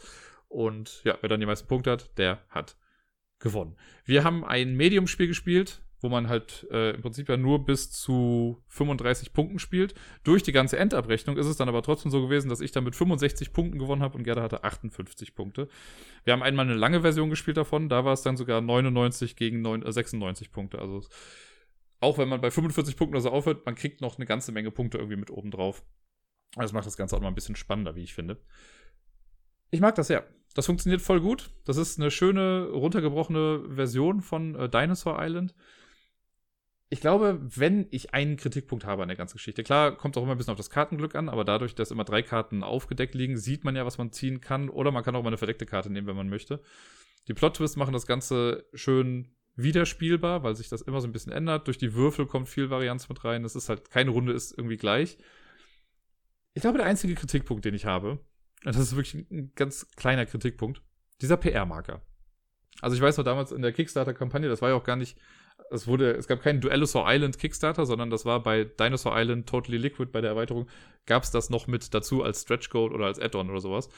Und 0.48 1.02
ja, 1.04 1.18
wer 1.22 1.30
dann 1.30 1.40
die 1.40 1.46
meisten 1.46 1.68
Punkte 1.68 1.92
hat, 1.92 2.18
der 2.18 2.46
hat 2.50 2.78
gewonnen. 3.40 3.76
Wir 4.06 4.24
haben 4.24 4.46
ein 4.46 4.76
Medium-Spiel 4.76 5.28
gespielt, 5.28 5.82
wo 6.02 6.10
man 6.10 6.30
halt 6.30 6.68
äh, 6.72 6.92
im 6.92 7.02
Prinzip 7.02 7.30
ja 7.30 7.36
nur 7.36 7.66
bis 7.66 7.92
zu 7.92 8.62
35 8.68 9.34
Punkten 9.34 9.60
spielt. 9.60 9.96
Durch 10.24 10.44
die 10.44 10.52
ganze 10.52 10.78
Endabrechnung 10.78 11.36
ist 11.38 11.48
es 11.48 11.58
dann 11.58 11.68
aber 11.68 11.82
trotzdem 11.82 12.12
so 12.12 12.22
gewesen, 12.22 12.50
dass 12.50 12.62
ich 12.62 12.72
dann 12.72 12.84
mit 12.84 12.96
65 12.96 13.52
Punkten 13.52 13.80
gewonnen 13.80 14.04
habe 14.04 14.18
und 14.18 14.24
Gerda 14.24 14.44
hatte 14.44 14.64
58 14.64 15.34
Punkte. 15.34 15.68
Wir 16.24 16.34
haben 16.34 16.44
einmal 16.44 16.66
eine 16.66 16.76
lange 16.76 17.02
Version 17.02 17.32
gespielt 17.32 17.58
davon, 17.58 17.90
da 17.90 18.06
war 18.06 18.14
es 18.14 18.22
dann 18.22 18.38
sogar 18.38 18.62
99 18.62 19.36
gegen 19.36 19.62
9, 19.62 19.82
äh, 19.84 19.92
96 19.92 20.52
Punkte. 20.52 20.80
Also 20.80 21.02
auch 22.02 22.18
wenn 22.20 22.30
man 22.30 22.40
bei 22.40 22.52
45 22.52 22.98
Punkten 22.98 23.16
oder 23.16 23.24
so 23.24 23.32
aufhört, 23.32 23.66
man 23.66 23.74
kriegt 23.74 24.02
noch 24.02 24.18
eine 24.18 24.28
ganze 24.28 24.52
Menge 24.52 24.70
Punkte 24.70 25.00
irgendwie 25.00 25.18
mit 25.18 25.32
oben 25.32 25.50
drauf. 25.50 25.84
Das 26.56 26.74
macht 26.74 26.86
das 26.86 26.98
Ganze 26.98 27.16
auch 27.16 27.22
mal 27.22 27.28
ein 27.28 27.36
bisschen 27.36 27.56
spannender, 27.56 27.96
wie 27.96 28.04
ich 28.04 28.14
finde. 28.14 28.38
Ich 29.72 29.82
mag 29.82 29.96
das 29.96 30.08
sehr. 30.08 30.26
Das 30.54 30.68
funktioniert 30.68 31.02
voll 31.02 31.20
gut. 31.20 31.50
Das 31.66 31.78
ist 31.78 32.00
eine 32.00 32.10
schöne, 32.10 32.70
runtergebrochene 32.72 33.76
Version 33.76 34.22
von 34.22 34.56
äh, 34.56 34.70
Dinosaur 34.70 35.18
Island. 35.20 35.54
Ich 36.90 37.02
glaube, 37.02 37.42
wenn 37.42 37.88
ich 37.92 38.14
einen 38.14 38.38
Kritikpunkt 38.38 38.86
habe 38.86 39.02
an 39.02 39.10
der 39.10 39.18
ganzen 39.18 39.36
Geschichte, 39.36 39.64
klar, 39.64 39.98
kommt 39.98 40.16
auch 40.16 40.24
immer 40.24 40.32
ein 40.32 40.38
bisschen 40.38 40.52
auf 40.52 40.58
das 40.58 40.70
Kartenglück 40.70 41.16
an, 41.16 41.28
aber 41.28 41.44
dadurch, 41.44 41.76
dass 41.76 41.92
immer 41.92 42.06
drei 42.06 42.22
Karten 42.22 42.64
aufgedeckt 42.64 43.16
liegen, 43.16 43.38
sieht 43.38 43.66
man 43.66 43.76
ja, 43.76 43.86
was 43.86 43.98
man 43.98 44.14
ziehen 44.14 44.40
kann. 44.40 44.70
Oder 44.70 44.92
man 44.92 45.04
kann 45.04 45.16
auch 45.16 45.24
mal 45.24 45.30
eine 45.30 45.38
verdeckte 45.38 45.66
Karte 45.66 45.92
nehmen, 45.92 46.08
wenn 46.08 46.16
man 46.16 46.30
möchte. 46.30 46.62
Die 47.28 47.34
Plot-Twists 47.34 47.76
machen 47.76 47.94
das 47.94 48.08
Ganze 48.08 48.66
schön 48.74 49.36
wiederspielbar, 49.56 50.44
weil 50.44 50.56
sich 50.56 50.70
das 50.70 50.82
immer 50.82 51.02
so 51.02 51.08
ein 51.08 51.12
bisschen 51.12 51.32
ändert. 51.32 51.68
Durch 51.68 51.78
die 51.78 51.96
Würfel 51.96 52.28
kommt 52.28 52.48
viel 52.48 52.70
Varianz 52.70 53.10
mit 53.10 53.26
rein. 53.26 53.44
Das 53.44 53.56
ist 53.56 53.68
halt, 53.68 53.90
keine 53.90 54.12
Runde 54.12 54.32
ist 54.34 54.58
irgendwie 54.58 54.78
gleich. 54.78 55.18
Ich 56.56 56.62
glaube, 56.62 56.78
der 56.78 56.88
einzige 56.88 57.16
Kritikpunkt, 57.16 57.66
den 57.66 57.76
ich 57.76 57.86
habe, 57.86 58.20
das 58.64 58.78
ist 58.78 58.96
wirklich 58.96 59.30
ein 59.30 59.52
ganz 59.56 59.88
kleiner 59.98 60.26
Kritikpunkt. 60.26 60.82
Dieser 61.22 61.38
PR-Marker. 61.38 62.02
Also 62.82 62.96
ich 62.96 63.02
weiß 63.02 63.18
noch 63.18 63.26
damals 63.26 63.52
in 63.52 63.62
der 63.62 63.74
Kickstarter-Kampagne, 63.74 64.48
das 64.48 64.62
war 64.62 64.70
ja 64.70 64.76
auch 64.76 64.84
gar 64.84 64.96
nicht, 64.96 65.18
es 65.70 65.86
wurde, 65.86 66.14
es 66.14 66.28
gab 66.28 66.42
keinen 66.42 66.62
Duellosaur 66.62 67.06
Island 67.08 67.38
Kickstarter, 67.38 67.86
sondern 67.86 68.10
das 68.10 68.26
war 68.26 68.42
bei 68.42 68.64
Dinosaur 68.64 69.14
Island 69.18 69.48
Totally 69.48 69.78
Liquid 69.78 70.12
bei 70.12 70.22
der 70.22 70.32
Erweiterung, 70.32 70.68
gab 71.06 71.24
es 71.24 71.32
das 71.32 71.50
noch 71.50 71.68
mit 71.68 71.94
dazu 71.94 72.24
als 72.24 72.42
Stretch 72.44 72.70
Goal 72.70 72.94
oder 72.94 73.06
als 73.06 73.20
Add-on 73.20 73.50
oder 73.50 73.60
sowas. 73.60 73.90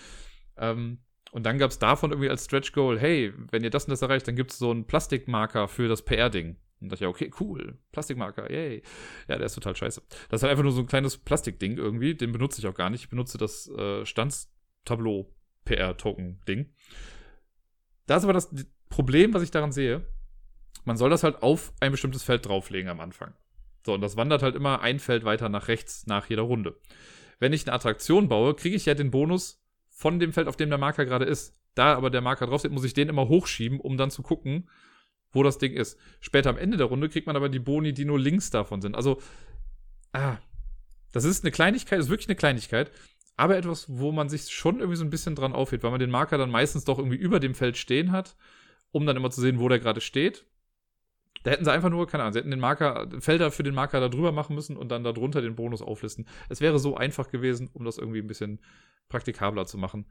Ähm, 0.57 0.99
und 1.31 1.45
dann 1.45 1.59
gab 1.59 1.69
es 1.69 1.77
davon 1.77 2.11
irgendwie 2.11 2.29
als 2.29 2.45
Stretch 2.45 2.71
Goal, 2.71 2.99
hey, 2.99 3.33
wenn 3.51 3.63
ihr 3.63 3.69
das 3.69 3.85
und 3.85 3.91
das 3.91 4.01
erreicht, 4.01 4.27
dann 4.27 4.35
gibt 4.35 4.51
es 4.51 4.57
so 4.57 4.71
einen 4.71 4.85
Plastikmarker 4.85 5.67
für 5.67 5.87
das 5.87 6.03
PR-Ding. 6.03 6.55
Und 6.79 6.91
dachte 6.91 7.05
ich, 7.05 7.09
okay, 7.09 7.31
cool, 7.39 7.77
Plastikmarker, 7.91 8.51
yay. 8.51 8.83
Ja, 9.27 9.37
der 9.37 9.45
ist 9.45 9.55
total 9.55 9.75
scheiße. 9.75 10.01
Das 10.29 10.39
ist 10.39 10.43
halt 10.43 10.51
einfach 10.51 10.63
nur 10.63 10.71
so 10.71 10.81
ein 10.81 10.87
kleines 10.87 11.17
Plastikding 11.17 11.77
irgendwie, 11.77 12.15
den 12.15 12.31
benutze 12.31 12.59
ich 12.59 12.67
auch 12.67 12.75
gar 12.75 12.89
nicht. 12.89 13.03
Ich 13.03 13.09
benutze 13.09 13.37
das 13.37 13.67
äh, 13.69 14.05
Standstableau 14.05 15.33
PR-Token-Ding. 15.65 16.73
Da 18.05 18.17
ist 18.17 18.23
aber 18.23 18.33
das 18.33 18.53
Problem, 18.89 19.33
was 19.33 19.43
ich 19.43 19.51
daran 19.51 19.71
sehe, 19.71 20.05
man 20.85 20.97
soll 20.97 21.09
das 21.09 21.23
halt 21.23 21.43
auf 21.43 21.73
ein 21.79 21.91
bestimmtes 21.91 22.23
Feld 22.23 22.45
drauflegen 22.45 22.89
am 22.89 22.99
Anfang. 22.99 23.33
So, 23.85 23.93
und 23.93 24.01
das 24.01 24.17
wandert 24.17 24.43
halt 24.43 24.55
immer 24.55 24.81
ein 24.81 24.99
Feld 24.99 25.25
weiter 25.25 25.49
nach 25.49 25.67
rechts 25.67 26.07
nach 26.07 26.29
jeder 26.29 26.43
Runde. 26.43 26.79
Wenn 27.39 27.53
ich 27.53 27.67
eine 27.67 27.75
Attraktion 27.75 28.29
baue, 28.29 28.55
kriege 28.55 28.75
ich 28.75 28.85
ja 28.85 28.93
den 28.93 29.11
Bonus 29.11 29.63
von 29.89 30.19
dem 30.19 30.33
Feld, 30.33 30.47
auf 30.47 30.57
dem 30.57 30.69
der 30.69 30.77
Marker 30.77 31.05
gerade 31.05 31.25
ist. 31.25 31.59
Da 31.75 31.95
aber 31.95 32.09
der 32.09 32.21
Marker 32.21 32.47
drauf 32.47 32.61
steht, 32.61 32.71
muss 32.71 32.83
ich 32.83 32.93
den 32.93 33.09
immer 33.09 33.27
hochschieben, 33.27 33.79
um 33.79 33.97
dann 33.97 34.11
zu 34.11 34.23
gucken, 34.23 34.69
wo 35.31 35.43
das 35.43 35.57
Ding 35.57 35.73
ist. 35.73 35.97
Später 36.19 36.49
am 36.49 36.57
Ende 36.57 36.77
der 36.77 36.87
Runde 36.87 37.09
kriegt 37.09 37.27
man 37.27 37.35
aber 37.35 37.49
die 37.49 37.59
Boni, 37.59 37.93
die 37.93 38.05
nur 38.05 38.19
links 38.19 38.49
davon 38.49 38.81
sind. 38.81 38.95
Also, 38.95 39.21
ah, 40.13 40.37
das 41.11 41.23
ist 41.23 41.43
eine 41.43 41.51
Kleinigkeit, 41.51 41.99
ist 41.99 42.09
wirklich 42.09 42.29
eine 42.29 42.35
Kleinigkeit, 42.35 42.91
aber 43.35 43.57
etwas, 43.57 43.85
wo 43.87 44.11
man 44.11 44.29
sich 44.29 44.49
schon 44.49 44.79
irgendwie 44.79 44.97
so 44.97 45.05
ein 45.05 45.09
bisschen 45.09 45.35
dran 45.35 45.53
aufhält, 45.53 45.83
weil 45.83 45.91
man 45.91 45.99
den 45.99 46.09
Marker 46.09 46.37
dann 46.37 46.51
meistens 46.51 46.85
doch 46.85 46.97
irgendwie 46.97 47.17
über 47.17 47.39
dem 47.39 47.55
Feld 47.55 47.77
stehen 47.77 48.11
hat, 48.11 48.35
um 48.91 49.05
dann 49.05 49.17
immer 49.17 49.29
zu 49.29 49.41
sehen, 49.41 49.59
wo 49.59 49.69
der 49.69 49.79
gerade 49.79 50.01
steht. 50.01 50.45
Da 51.43 51.51
hätten 51.51 51.63
sie 51.63 51.71
einfach 51.71 51.89
nur, 51.89 52.07
keine 52.07 52.23
Ahnung, 52.23 52.33
sie 52.33 52.39
hätten 52.39 52.49
den 52.49 52.59
Marker, 52.59 53.07
Felder 53.19 53.51
für 53.51 53.63
den 53.63 53.75
Marker 53.75 53.99
da 53.99 54.09
drüber 54.09 54.31
machen 54.31 54.55
müssen 54.55 54.75
und 54.75 54.89
dann 54.89 55.03
darunter 55.03 55.41
den 55.41 55.55
Bonus 55.55 55.81
auflisten. 55.81 56.27
Es 56.49 56.61
wäre 56.61 56.79
so 56.79 56.97
einfach 56.97 57.29
gewesen, 57.29 57.69
um 57.73 57.85
das 57.85 57.97
irgendwie 57.97 58.19
ein 58.19 58.27
bisschen 58.27 58.59
praktikabler 59.07 59.65
zu 59.65 59.77
machen. 59.77 60.05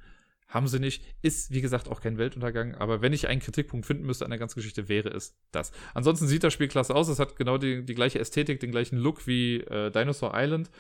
Haben 0.49 0.69
sie 0.69 0.79
nicht. 0.79 1.03
Ist, 1.23 1.51
wie 1.51 1.61
gesagt, 1.61 1.89
auch 1.89 2.01
kein 2.01 2.19
Weltuntergang. 2.19 2.75
Aber 2.77 3.03
wenn 3.03 3.13
ich 3.13 3.27
einen 3.27 3.41
Kritikpunkt 3.41 3.85
finden 3.85 4.07
müsste 4.07 4.25
an 4.25 4.31
der 4.31 4.39
ganzen 4.39 4.57
Geschichte, 4.57 4.89
wäre 4.89 5.09
es 5.09 5.37
das. 5.51 5.73
Ansonsten 5.93 6.29
sieht 6.29 6.45
das 6.45 6.53
Spiel 6.53 6.69
klasse 6.69 6.95
aus. 6.95 7.09
Es 7.09 7.19
hat 7.19 7.37
genau 7.37 7.59
die, 7.59 7.85
die 7.85 7.95
gleiche 7.95 8.21
Ästhetik, 8.21 8.61
den 8.61 8.71
gleichen 8.71 8.97
Look 8.97 9.27
wie 9.27 9.57
äh, 9.57 9.91
Dinosaur 9.91 10.33
Island. 10.35 10.71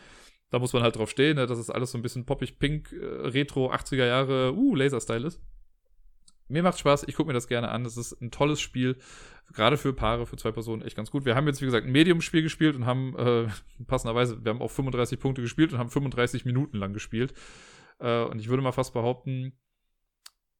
Da 0.50 0.60
muss 0.60 0.72
man 0.72 0.84
halt 0.84 0.94
drauf 0.94 1.10
stehen, 1.10 1.36
ne, 1.36 1.46
dass 1.46 1.58
es 1.58 1.70
alles 1.70 1.90
so 1.90 1.98
ein 1.98 2.02
bisschen 2.02 2.24
poppig, 2.24 2.60
pink, 2.60 2.92
äh, 2.92 3.04
retro, 3.04 3.72
80er 3.72 4.06
Jahre, 4.06 4.54
uh, 4.54 4.76
Laser-Style 4.76 5.26
ist. 5.26 5.40
Mir 6.48 6.62
macht 6.62 6.78
Spaß, 6.78 7.04
ich 7.08 7.16
gucke 7.16 7.26
mir 7.26 7.34
das 7.34 7.48
gerne 7.48 7.70
an. 7.70 7.84
Es 7.84 7.96
ist 7.96 8.20
ein 8.22 8.30
tolles 8.30 8.60
Spiel, 8.60 8.96
gerade 9.52 9.76
für 9.76 9.92
Paare, 9.92 10.26
für 10.26 10.36
zwei 10.36 10.52
Personen, 10.52 10.82
echt 10.82 10.96
ganz 10.96 11.10
gut. 11.10 11.24
Wir 11.24 11.34
haben 11.34 11.48
jetzt, 11.48 11.60
wie 11.60 11.64
gesagt, 11.64 11.86
ein 11.86 11.92
Medium-Spiel 11.92 12.42
gespielt 12.42 12.76
und 12.76 12.86
haben 12.86 13.16
äh, 13.18 13.48
passenderweise, 13.86 14.44
wir 14.44 14.50
haben 14.50 14.62
auch 14.62 14.70
35 14.70 15.18
Punkte 15.18 15.42
gespielt 15.42 15.72
und 15.72 15.78
haben 15.78 15.90
35 15.90 16.44
Minuten 16.44 16.76
lang 16.76 16.92
gespielt. 16.92 17.34
Äh, 17.98 18.24
und 18.24 18.40
ich 18.40 18.48
würde 18.48 18.62
mal 18.62 18.72
fast 18.72 18.92
behaupten, 18.92 19.58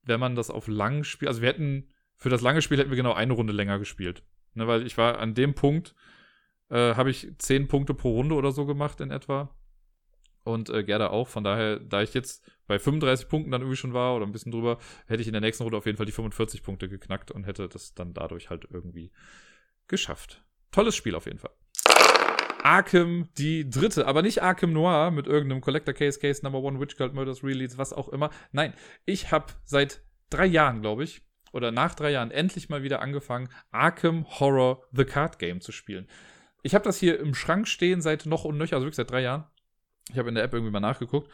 wenn 0.02 0.20
man 0.20 0.36
das 0.36 0.50
auf 0.50 0.68
lang 0.68 1.04
spielt, 1.04 1.28
also 1.28 1.42
wir 1.42 1.48
hätten, 1.48 1.90
für 2.14 2.30
das 2.30 2.40
lange 2.40 2.62
Spiel 2.62 2.78
hätten 2.78 2.90
wir 2.90 2.96
genau 2.96 3.12
eine 3.12 3.32
Runde 3.32 3.52
länger 3.52 3.78
gespielt. 3.78 4.22
Ne, 4.54 4.66
weil 4.66 4.86
ich 4.86 4.96
war 4.96 5.18
an 5.18 5.34
dem 5.34 5.54
Punkt, 5.54 5.94
äh, 6.70 6.94
habe 6.94 7.10
ich 7.10 7.28
10 7.38 7.68
Punkte 7.68 7.94
pro 7.94 8.12
Runde 8.12 8.34
oder 8.34 8.52
so 8.52 8.64
gemacht 8.64 9.00
in 9.00 9.10
etwa. 9.10 9.54
Und 10.44 10.70
äh, 10.70 10.84
Gerda 10.84 11.08
auch. 11.08 11.28
Von 11.28 11.44
daher, 11.44 11.80
da 11.80 12.02
ich 12.02 12.14
jetzt 12.14 12.48
bei 12.66 12.78
35 12.78 13.28
Punkten 13.28 13.50
dann 13.50 13.62
irgendwie 13.62 13.76
schon 13.76 13.92
war 13.92 14.14
oder 14.16 14.24
ein 14.24 14.32
bisschen 14.32 14.52
drüber, 14.52 14.78
hätte 15.06 15.20
ich 15.20 15.26
in 15.26 15.32
der 15.32 15.40
nächsten 15.40 15.64
Runde 15.64 15.76
auf 15.76 15.86
jeden 15.86 15.98
Fall 15.98 16.06
die 16.06 16.12
45 16.12 16.62
Punkte 16.62 16.88
geknackt 16.88 17.30
und 17.30 17.44
hätte 17.44 17.68
das 17.68 17.94
dann 17.94 18.14
dadurch 18.14 18.48
halt 18.48 18.66
irgendwie 18.70 19.10
geschafft. 19.88 20.44
Tolles 20.70 20.94
Spiel 20.94 21.14
auf 21.14 21.26
jeden 21.26 21.38
Fall. 21.38 21.52
Arkham 22.66 23.28
die 23.38 23.70
dritte, 23.70 24.08
aber 24.08 24.22
nicht 24.22 24.42
Arkham 24.42 24.72
Noir 24.72 25.12
mit 25.12 25.28
irgendeinem 25.28 25.60
Collector 25.60 25.94
Case, 25.94 26.18
Case 26.18 26.42
Number 26.42 26.58
One, 26.58 26.80
Witch 26.80 26.96
Cult 26.96 27.14
Murders, 27.14 27.44
Release, 27.44 27.78
was 27.78 27.92
auch 27.92 28.08
immer. 28.08 28.30
Nein, 28.50 28.74
ich 29.04 29.30
habe 29.30 29.52
seit 29.64 30.02
drei 30.30 30.46
Jahren, 30.46 30.80
glaube 30.80 31.04
ich, 31.04 31.22
oder 31.52 31.70
nach 31.70 31.94
drei 31.94 32.10
Jahren 32.10 32.32
endlich 32.32 32.68
mal 32.68 32.82
wieder 32.82 33.00
angefangen, 33.02 33.50
Arkham 33.70 34.26
Horror 34.40 34.82
The 34.90 35.04
Card 35.04 35.38
Game 35.38 35.60
zu 35.60 35.70
spielen. 35.70 36.08
Ich 36.64 36.74
habe 36.74 36.84
das 36.84 36.98
hier 36.98 37.20
im 37.20 37.36
Schrank 37.36 37.68
stehen 37.68 38.02
seit 38.02 38.26
noch 38.26 38.44
und 38.44 38.58
nöcher, 38.58 38.74
also 38.74 38.86
wirklich 38.86 38.96
seit 38.96 39.12
drei 39.12 39.22
Jahren. 39.22 39.44
Ich 40.10 40.18
habe 40.18 40.28
in 40.28 40.34
der 40.34 40.42
App 40.42 40.52
irgendwie 40.52 40.72
mal 40.72 40.80
nachgeguckt. 40.80 41.30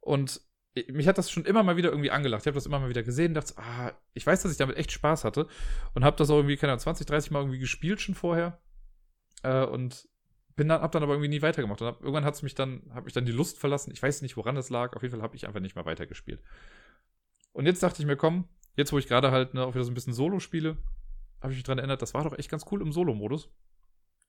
Und 0.00 0.42
mich 0.88 1.08
hat 1.08 1.16
das 1.16 1.30
schon 1.30 1.46
immer 1.46 1.62
mal 1.62 1.78
wieder 1.78 1.88
irgendwie 1.88 2.10
angelacht. 2.10 2.42
Ich 2.42 2.48
habe 2.48 2.54
das 2.56 2.66
immer 2.66 2.80
mal 2.80 2.90
wieder 2.90 3.02
gesehen 3.02 3.28
und 3.28 3.34
dachte, 3.34 3.54
ah, 3.56 3.92
ich 4.12 4.26
weiß, 4.26 4.42
dass 4.42 4.52
ich 4.52 4.58
damit 4.58 4.76
echt 4.76 4.92
Spaß 4.92 5.24
hatte 5.24 5.48
und 5.94 6.04
habe 6.04 6.18
das 6.18 6.28
auch 6.28 6.36
irgendwie, 6.36 6.58
keine 6.58 6.72
Ahnung, 6.72 6.80
20, 6.80 7.06
30 7.06 7.30
Mal 7.30 7.38
irgendwie 7.38 7.60
gespielt 7.60 8.02
schon 8.02 8.14
vorher. 8.14 8.60
Äh, 9.42 9.64
und 9.64 10.06
bin 10.56 10.68
dann, 10.68 10.80
hab 10.80 10.92
dann 10.92 11.02
aber 11.02 11.12
irgendwie 11.12 11.28
nie 11.28 11.42
weitergemacht. 11.42 11.80
Und 11.82 11.86
hab, 11.86 12.00
irgendwann 12.00 12.24
hat 12.24 12.34
es 12.34 12.42
mich 12.42 12.54
dann, 12.54 12.82
hat 12.94 13.04
mich 13.04 13.12
dann 13.12 13.26
die 13.26 13.32
Lust 13.32 13.58
verlassen. 13.58 13.92
Ich 13.92 14.02
weiß 14.02 14.22
nicht, 14.22 14.36
woran 14.36 14.54
das 14.54 14.70
lag. 14.70 14.96
Auf 14.96 15.02
jeden 15.02 15.12
Fall 15.12 15.22
habe 15.22 15.36
ich 15.36 15.46
einfach 15.46 15.60
nicht 15.60 15.76
mehr 15.76 15.84
weitergespielt. 15.84 16.40
Und 17.52 17.66
jetzt 17.66 17.82
dachte 17.82 18.02
ich 18.02 18.06
mir, 18.06 18.16
komm, 18.16 18.48
jetzt 18.74 18.92
wo 18.92 18.98
ich 18.98 19.06
gerade 19.06 19.30
halt 19.30 19.54
ne, 19.54 19.64
auch 19.64 19.74
wieder 19.74 19.84
so 19.84 19.90
ein 19.90 19.94
bisschen 19.94 20.14
Solo 20.14 20.40
spiele, 20.40 20.78
habe 21.40 21.52
ich 21.52 21.58
mich 21.58 21.64
daran 21.64 21.78
erinnert, 21.78 22.02
das 22.02 22.14
war 22.14 22.24
doch 22.24 22.36
echt 22.38 22.50
ganz 22.50 22.64
cool 22.70 22.80
im 22.82 22.92
Solo-Modus. 22.92 23.50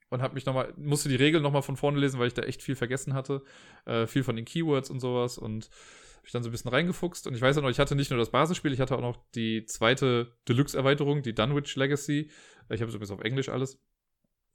Und 0.10 0.22
habe 0.22 0.36
mich 0.36 0.46
nochmal, 0.46 0.74
musste 0.78 1.10
die 1.10 1.16
Regeln 1.16 1.44
nochmal 1.44 1.62
von 1.62 1.76
vorne 1.76 2.00
lesen, 2.00 2.20
weil 2.20 2.28
ich 2.28 2.34
da 2.34 2.44
echt 2.44 2.62
viel 2.62 2.76
vergessen 2.76 3.14
hatte. 3.14 3.44
Äh, 3.86 4.08
viel 4.08 4.24
von 4.24 4.36
den 4.38 4.46
Keywords 4.46 4.90
und 4.90 5.00
sowas. 5.00 5.38
Und 5.38 5.66
habe 5.66 6.26
ich 6.26 6.32
dann 6.32 6.44
so 6.44 6.50
ein 6.50 6.52
bisschen 6.54 6.72
reingefuchst. 6.72 7.28
Und 7.28 7.36
ich 7.36 7.42
weiß 7.42 7.58
ja 7.58 7.62
noch, 7.62 7.70
ich 7.70 7.80
hatte 7.80 7.96
nicht 7.96 8.10
nur 8.10 8.20
das 8.20 8.32
Basisspiel, 8.32 8.72
ich 8.72 8.80
hatte 8.80 8.96
auch 8.96 9.02
noch 9.02 9.18
die 9.36 9.66
zweite 9.66 10.38
Deluxe-Erweiterung, 10.48 11.24
die 11.24 11.36
Dunwich 11.36 11.76
Legacy. 11.76 12.30
Ich 12.70 12.82
habe 12.82 12.90
es 12.90 12.96
übrigens 12.96 13.12
auf 13.12 13.22
Englisch 13.22 13.50
alles. 13.50 13.82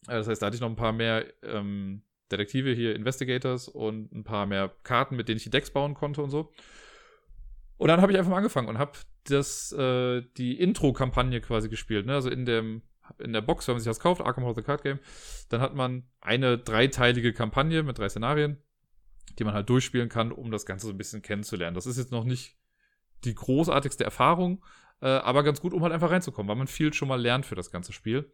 Äh, 0.08 0.14
das 0.14 0.28
heißt, 0.28 0.42
da 0.42 0.46
hatte 0.46 0.56
ich 0.56 0.60
noch 0.60 0.70
ein 0.70 0.76
paar 0.76 0.92
mehr 0.92 1.26
ähm, 1.42 2.02
Detektive 2.30 2.72
hier, 2.72 2.94
Investigators 2.96 3.68
und 3.68 4.12
ein 4.12 4.24
paar 4.24 4.46
mehr 4.46 4.74
Karten, 4.82 5.16
mit 5.16 5.28
denen 5.28 5.36
ich 5.36 5.44
die 5.44 5.50
Decks 5.50 5.70
bauen 5.70 5.94
konnte 5.94 6.22
und 6.22 6.30
so. 6.30 6.52
Und 7.76 7.88
dann 7.88 8.00
habe 8.00 8.12
ich 8.12 8.18
einfach 8.18 8.30
mal 8.30 8.38
angefangen 8.38 8.68
und 8.68 8.78
habe 8.78 8.92
das, 9.24 9.72
äh, 9.72 10.22
die 10.36 10.58
Intro-Kampagne 10.58 11.40
quasi 11.40 11.68
gespielt. 11.68 12.06
Ne? 12.06 12.14
Also 12.14 12.30
in 12.30 12.44
dem, 12.46 12.82
in 13.18 13.32
der 13.32 13.40
Box, 13.40 13.66
wenn 13.66 13.74
man 13.74 13.80
sich 13.80 13.90
das 13.90 14.00
kauft, 14.00 14.20
Arkham 14.20 14.44
Horror 14.44 14.56
the 14.56 14.62
Card 14.62 14.82
Game, 14.82 14.98
dann 15.48 15.60
hat 15.60 15.74
man 15.74 16.04
eine 16.20 16.58
dreiteilige 16.58 17.32
Kampagne 17.32 17.82
mit 17.82 17.98
drei 17.98 18.08
Szenarien, 18.08 18.58
die 19.38 19.44
man 19.44 19.54
halt 19.54 19.68
durchspielen 19.68 20.08
kann, 20.08 20.32
um 20.32 20.50
das 20.50 20.66
Ganze 20.66 20.86
so 20.86 20.92
ein 20.92 20.98
bisschen 20.98 21.22
kennenzulernen. 21.22 21.74
Das 21.74 21.86
ist 21.86 21.98
jetzt 21.98 22.12
noch 22.12 22.24
nicht 22.24 22.56
die 23.24 23.34
großartigste 23.34 24.04
Erfahrung, 24.04 24.64
äh, 25.00 25.06
aber 25.06 25.42
ganz 25.42 25.60
gut, 25.60 25.72
um 25.72 25.82
halt 25.82 25.92
einfach 25.92 26.10
reinzukommen, 26.10 26.48
weil 26.48 26.56
man 26.56 26.66
viel 26.66 26.92
schon 26.92 27.08
mal 27.08 27.20
lernt 27.20 27.46
für 27.46 27.54
das 27.54 27.70
ganze 27.70 27.92
Spiel. 27.92 28.30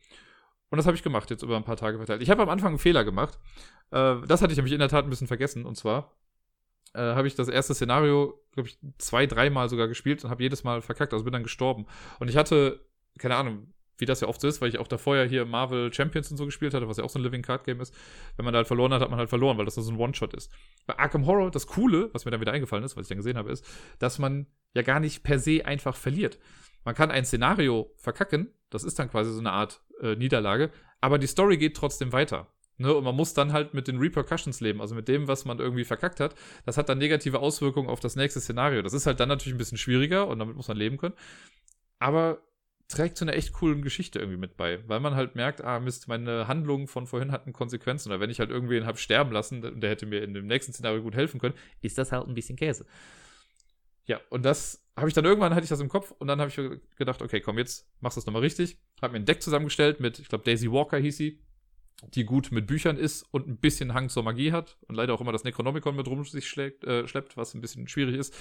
Und 0.70 0.76
das 0.76 0.86
habe 0.86 0.96
ich 0.96 1.02
gemacht, 1.02 1.30
jetzt 1.30 1.42
über 1.42 1.56
ein 1.56 1.64
paar 1.64 1.76
Tage 1.76 1.96
verteilt. 1.96 2.22
Ich 2.22 2.30
habe 2.30 2.42
am 2.42 2.48
Anfang 2.48 2.70
einen 2.70 2.78
Fehler 2.78 3.04
gemacht. 3.04 3.38
Äh, 3.90 4.16
das 4.26 4.42
hatte 4.42 4.52
ich 4.52 4.56
nämlich 4.56 4.74
in 4.74 4.80
der 4.80 4.88
Tat 4.88 5.04
ein 5.04 5.10
bisschen 5.10 5.26
vergessen. 5.26 5.64
Und 5.64 5.76
zwar 5.76 6.12
äh, 6.94 7.00
habe 7.00 7.26
ich 7.26 7.34
das 7.34 7.48
erste 7.48 7.74
Szenario, 7.74 8.40
glaube 8.52 8.68
ich, 8.68 8.78
zwei, 8.98 9.26
dreimal 9.26 9.68
sogar 9.68 9.88
gespielt 9.88 10.24
und 10.24 10.30
habe 10.30 10.42
jedes 10.42 10.64
Mal 10.64 10.82
verkackt, 10.82 11.12
also 11.12 11.24
bin 11.24 11.32
dann 11.32 11.42
gestorben. 11.42 11.86
Und 12.18 12.28
ich 12.28 12.36
hatte, 12.36 12.80
keine 13.18 13.36
Ahnung, 13.36 13.72
wie 13.98 14.04
das 14.04 14.20
ja 14.20 14.28
oft 14.28 14.40
so 14.40 14.48
ist, 14.48 14.60
weil 14.60 14.68
ich 14.68 14.78
auch 14.78 14.86
davor 14.86 15.16
ja 15.16 15.24
hier 15.24 15.44
Marvel 15.44 15.92
Champions 15.92 16.30
und 16.30 16.36
so 16.36 16.46
gespielt 16.46 16.72
hatte, 16.72 16.88
was 16.88 16.98
ja 16.98 17.04
auch 17.04 17.10
so 17.10 17.18
ein 17.18 17.22
Living 17.22 17.42
Card 17.42 17.64
Game 17.64 17.80
ist. 17.80 17.94
Wenn 18.36 18.44
man 18.44 18.52
da 18.52 18.58
halt 18.58 18.68
verloren 18.68 18.92
hat, 18.92 19.00
hat 19.00 19.10
man 19.10 19.18
halt 19.18 19.28
verloren, 19.28 19.58
weil 19.58 19.64
das 19.64 19.74
so 19.74 19.90
ein 19.90 19.98
One-Shot 19.98 20.34
ist. 20.34 20.52
Bei 20.86 20.96
Arkham 20.98 21.26
Horror, 21.26 21.50
das 21.50 21.66
Coole, 21.66 22.10
was 22.12 22.24
mir 22.24 22.30
dann 22.30 22.40
wieder 22.40 22.52
eingefallen 22.52 22.84
ist, 22.84 22.96
was 22.96 23.06
ich 23.06 23.08
dann 23.08 23.18
gesehen 23.18 23.36
habe, 23.36 23.50
ist, 23.50 23.66
dass 23.98 24.18
man 24.18 24.46
ja 24.74 24.82
gar 24.82 25.00
nicht 25.00 25.24
per 25.24 25.38
se 25.38 25.66
einfach 25.66 25.96
verliert. 25.96 26.38
Man 26.84 26.94
kann 26.94 27.10
ein 27.10 27.24
Szenario 27.24 27.92
verkacken, 27.96 28.52
das 28.70 28.84
ist 28.84 28.98
dann 28.98 29.10
quasi 29.10 29.32
so 29.32 29.40
eine 29.40 29.52
Art 29.52 29.80
äh, 30.00 30.14
Niederlage, 30.16 30.70
aber 31.00 31.18
die 31.18 31.26
Story 31.26 31.56
geht 31.56 31.76
trotzdem 31.76 32.12
weiter. 32.12 32.48
Ne, 32.80 32.94
und 32.94 33.02
man 33.02 33.16
muss 33.16 33.34
dann 33.34 33.52
halt 33.52 33.74
mit 33.74 33.88
den 33.88 33.98
Repercussions 33.98 34.60
leben, 34.60 34.80
also 34.80 34.94
mit 34.94 35.08
dem, 35.08 35.26
was 35.26 35.44
man 35.44 35.58
irgendwie 35.58 35.84
verkackt 35.84 36.20
hat. 36.20 36.36
Das 36.64 36.76
hat 36.76 36.88
dann 36.88 36.98
negative 36.98 37.40
Auswirkungen 37.40 37.88
auf 37.88 37.98
das 37.98 38.14
nächste 38.14 38.40
Szenario. 38.40 38.82
Das 38.82 38.92
ist 38.92 39.04
halt 39.04 39.18
dann 39.18 39.28
natürlich 39.28 39.54
ein 39.54 39.58
bisschen 39.58 39.78
schwieriger 39.78 40.28
und 40.28 40.38
damit 40.38 40.54
muss 40.54 40.68
man 40.68 40.76
leben 40.76 40.96
können. 40.96 41.14
Aber 41.98 42.40
trägt 42.88 43.18
zu 43.18 43.24
einer 43.24 43.34
echt 43.34 43.52
coolen 43.52 43.82
Geschichte 43.82 44.18
irgendwie 44.18 44.38
mit 44.38 44.56
bei, 44.56 44.78
weil 44.88 45.00
man 45.00 45.14
halt 45.14 45.34
merkt, 45.34 45.62
ah 45.62 45.78
Mist, 45.78 46.08
meine 46.08 46.48
Handlungen 46.48 46.86
von 46.86 47.06
vorhin 47.06 47.32
hatten 47.32 47.52
Konsequenzen 47.52 48.10
oder 48.10 48.20
wenn 48.20 48.30
ich 48.30 48.40
halt 48.40 48.50
irgendwen 48.50 48.86
habe 48.86 48.96
sterben 48.96 49.30
lassen 49.30 49.62
und 49.62 49.80
der 49.80 49.90
hätte 49.90 50.06
mir 50.06 50.22
in 50.22 50.32
dem 50.32 50.46
nächsten 50.46 50.72
Szenario 50.72 51.02
gut 51.02 51.14
helfen 51.14 51.38
können, 51.38 51.54
ist 51.82 51.98
das 51.98 52.12
halt 52.12 52.26
ein 52.26 52.34
bisschen 52.34 52.56
Käse. 52.56 52.86
Ja, 54.08 54.20
und 54.30 54.44
das 54.44 54.84
habe 54.96 55.06
ich 55.08 55.14
dann 55.14 55.24
irgendwann 55.24 55.54
hatte 55.54 55.62
ich 55.62 55.68
das 55.68 55.80
im 55.80 55.88
Kopf 55.88 56.10
und 56.18 56.26
dann 56.26 56.40
habe 56.40 56.50
ich 56.50 56.96
gedacht, 56.96 57.22
okay, 57.22 57.40
komm, 57.40 57.58
jetzt 57.58 57.88
machst 58.00 58.16
du 58.16 58.20
das 58.20 58.26
nochmal 58.26 58.42
richtig. 58.42 58.76
Habe 59.00 59.12
mir 59.12 59.20
ein 59.20 59.26
Deck 59.26 59.40
zusammengestellt 59.42 60.00
mit, 60.00 60.18
ich 60.18 60.28
glaube, 60.28 60.44
Daisy 60.44 60.72
Walker 60.72 60.98
hieß 60.98 61.16
sie 61.16 61.40
die 62.14 62.24
gut 62.24 62.52
mit 62.52 62.66
Büchern 62.66 62.96
ist 62.96 63.22
und 63.32 63.48
ein 63.48 63.56
bisschen 63.56 63.94
Hang 63.94 64.08
zur 64.08 64.22
Magie 64.22 64.52
hat 64.52 64.76
und 64.86 64.94
leider 64.94 65.14
auch 65.14 65.20
immer 65.20 65.32
das 65.32 65.44
Necronomicon 65.44 65.96
mit 65.96 66.06
rum 66.06 66.24
sich 66.24 66.48
schlägt, 66.48 66.84
äh, 66.84 67.08
schleppt, 67.08 67.36
was 67.36 67.54
ein 67.54 67.60
bisschen 67.60 67.88
schwierig 67.88 68.16
ist. 68.16 68.34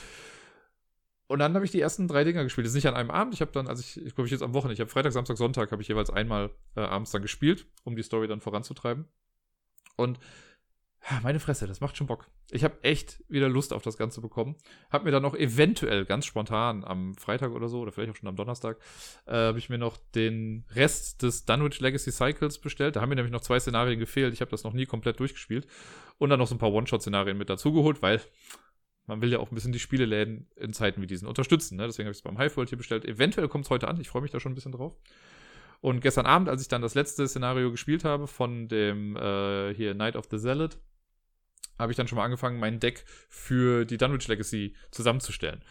Und 1.28 1.40
dann 1.40 1.56
habe 1.56 1.66
ich 1.66 1.72
die 1.72 1.82
ersten 1.82 2.08
drei 2.08 2.24
Dinger 2.24 2.44
gespielt. 2.44 2.66
Das 2.66 2.72
ist 2.72 2.76
nicht 2.76 2.88
an 2.88 2.94
einem 2.94 3.12
Abend. 3.12 3.34
Ich 3.34 3.42
habe 3.42 3.52
dann, 3.52 3.68
also 3.68 3.82
ich, 3.82 3.98
ich 3.98 4.16
glaube, 4.16 4.28
ich 4.28 4.32
jetzt 4.32 4.44
am 4.44 4.54
Wochenende, 4.54 4.76
ich 4.76 4.80
habe 4.80 4.90
Freitag, 4.90 5.12
Samstag, 5.12 5.38
Sonntag 5.38 5.72
habe 5.72 5.82
ich 5.82 5.88
jeweils 5.88 6.10
einmal 6.10 6.52
äh, 6.76 6.82
abends 6.82 7.12
dann 7.12 7.22
gespielt, 7.22 7.66
um 7.84 7.96
die 7.96 8.04
Story 8.04 8.28
dann 8.28 8.40
voranzutreiben. 8.40 9.06
Und 9.98 10.20
meine 11.24 11.40
Fresse, 11.40 11.68
das 11.68 11.80
macht 11.80 11.96
schon 11.96 12.08
Bock. 12.08 12.28
Ich 12.52 12.64
habe 12.64 12.84
echt 12.84 13.24
wieder 13.30 13.48
Lust 13.48 13.74
auf 13.74 13.82
das 13.82 13.98
Ganze 13.98 14.20
bekommen. 14.20 14.56
Hab 14.90 15.04
mir 15.04 15.12
dann 15.12 15.24
noch 15.24 15.36
eventuell 15.36 16.06
ganz 16.06 16.26
spontan 16.26 16.84
am 16.84 17.16
Freitag 17.16 17.52
oder 17.52 17.70
so, 17.70 17.80
oder 17.80 17.92
vielleicht 17.92 18.12
auch 18.12 18.16
schon 18.16 18.28
am 18.28 18.36
Donnerstag, 18.36 18.78
äh, 19.26 19.34
habe 19.34 19.60
ich 19.60 19.70
mir 19.70 19.78
noch 19.78 19.98
den 20.16 20.66
Rest 20.76 21.24
des 21.24 21.46
Dunwich 21.46 21.80
Legacy 21.80 22.12
Cycles 22.12 22.60
bestellt. 22.60 22.96
Da 22.96 23.02
haben 23.02 23.10
mir 23.10 23.16
nämlich 23.16 23.32
noch 23.32 23.42
zwei 23.42 23.60
Szenarien 23.60 24.00
gefehlt. 24.00 24.34
Ich 24.34 24.42
habe 24.42 24.52
das 24.52 24.64
noch 24.64 24.74
nie 24.74 24.86
komplett 24.86 25.20
durchgespielt. 25.20 25.68
Und 26.18 26.30
dann 26.30 26.40
noch 26.40 26.48
so 26.48 26.56
ein 26.56 26.60
paar 26.60 26.74
One-Shot-Szenarien 26.74 27.38
mit 27.38 27.50
dazugeholt, 27.50 28.02
weil 28.02 28.22
man 29.06 29.22
will 29.22 29.32
ja 29.32 29.40
auch 29.40 29.52
ein 29.52 29.56
bisschen 29.56 29.72
die 29.72 29.80
Spieleläden 29.80 30.50
in 30.56 30.74
Zeiten 30.74 31.02
wie 31.02 31.08
diesen 31.08 31.28
unterstützen. 31.28 31.78
Ne? 31.78 31.86
Deswegen 31.86 32.08
habe 32.08 32.12
ich 32.12 32.18
es 32.18 32.24
beim 32.24 32.38
Highfold 32.38 32.70
hier 32.70 32.78
bestellt. 32.78 33.06
Eventuell 33.06 33.48
kommt 33.48 33.66
es 33.66 33.70
heute 33.70 33.88
an. 33.88 34.00
Ich 34.02 34.10
freue 34.10 34.22
mich 34.22 34.32
da 34.32 34.40
schon 34.40 34.52
ein 34.52 34.56
bisschen 34.56 34.74
drauf. 34.74 34.98
Und 35.80 36.02
gestern 36.02 36.26
Abend, 36.26 36.50
als 36.50 36.62
ich 36.62 36.68
dann 36.68 36.82
das 36.82 36.96
letzte 36.96 37.28
Szenario 37.28 37.72
gespielt 37.72 38.04
habe 38.04 38.28
von 38.28 38.68
dem 38.68 39.16
äh, 39.16 39.74
hier 39.74 39.94
Night 39.94 40.16
of 40.16 40.26
the 40.30 40.38
Zealot, 40.38 40.78
habe 41.78 41.92
ich 41.92 41.98
dann 41.98 42.08
schon 42.08 42.18
mal 42.18 42.26
angefangen, 42.26 42.60
mein 42.60 42.80
Deck 42.80 43.04
für 43.30 43.86
die 43.86 43.98
Dunwich 43.98 44.28
Legacy 44.28 44.76
zusammenzustellen. 44.92 45.62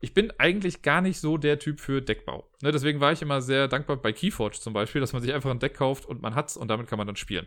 Ich 0.00 0.12
bin 0.12 0.32
eigentlich 0.38 0.82
gar 0.82 1.00
nicht 1.00 1.18
so 1.18 1.38
der 1.38 1.58
Typ 1.58 1.80
für 1.80 2.02
Deckbau. 2.02 2.50
Ne, 2.62 2.70
deswegen 2.70 3.00
war 3.00 3.12
ich 3.12 3.22
immer 3.22 3.40
sehr 3.40 3.66
dankbar 3.66 3.96
bei 3.96 4.12
Keyforge 4.12 4.60
zum 4.60 4.72
Beispiel, 4.72 5.00
dass 5.00 5.12
man 5.12 5.22
sich 5.22 5.32
einfach 5.32 5.50
ein 5.50 5.58
Deck 5.58 5.74
kauft 5.74 6.04
und 6.06 6.20
man 6.20 6.34
hat's 6.34 6.56
und 6.56 6.68
damit 6.68 6.86
kann 6.86 6.98
man 6.98 7.06
dann 7.06 7.16
spielen. 7.16 7.46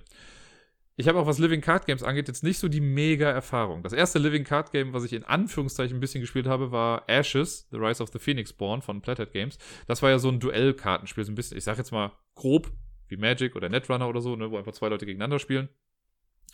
Ich 1.00 1.08
habe 1.08 1.18
auch, 1.18 1.26
was 1.26 1.40
Living 1.40 1.62
Card 1.62 1.86
Games 1.86 2.04
angeht, 2.04 2.28
jetzt 2.28 2.44
nicht 2.44 2.60
so 2.60 2.68
die 2.68 2.82
mega 2.82 3.30
Erfahrung. 3.30 3.84
Das 3.84 3.94
erste 3.94 4.20
Living 4.20 4.44
Card 4.44 4.74
Game, 4.74 4.92
was 4.92 5.06
ich 5.06 5.14
in 5.14 5.24
Anführungszeichen 5.24 5.96
ein 5.96 6.02
bisschen 6.02 6.20
gespielt 6.20 6.46
habe, 6.46 6.74
war 6.74 7.04
Ashes, 7.08 7.70
The 7.72 7.78
Rise 7.78 8.04
of 8.04 8.10
the 8.12 8.20
Phoenix 8.20 8.52
Born 8.52 8.82
von 8.82 9.02
Plathead 9.02 9.32
Games. 9.32 9.58
Das 9.88 10.02
war 10.02 10.10
ja 10.10 10.20
so 10.20 10.28
ein 10.28 10.42
Duellkartenspiel, 10.42 11.24
so 11.24 11.32
ein 11.32 11.36
bisschen, 11.36 11.58
ich 11.58 11.64
sag 11.64 11.78
jetzt 11.78 11.94
mal 11.94 12.12
grob, 12.36 12.70
wie 13.08 13.16
Magic 13.16 13.56
oder 13.56 13.70
Netrunner 13.70 14.10
oder 14.10 14.20
so, 14.20 14.36
ne, 14.36 14.52
wo 14.52 14.58
einfach 14.58 14.74
zwei 14.74 14.90
Leute 14.90 15.06
gegeneinander 15.06 15.40
spielen. 15.40 15.70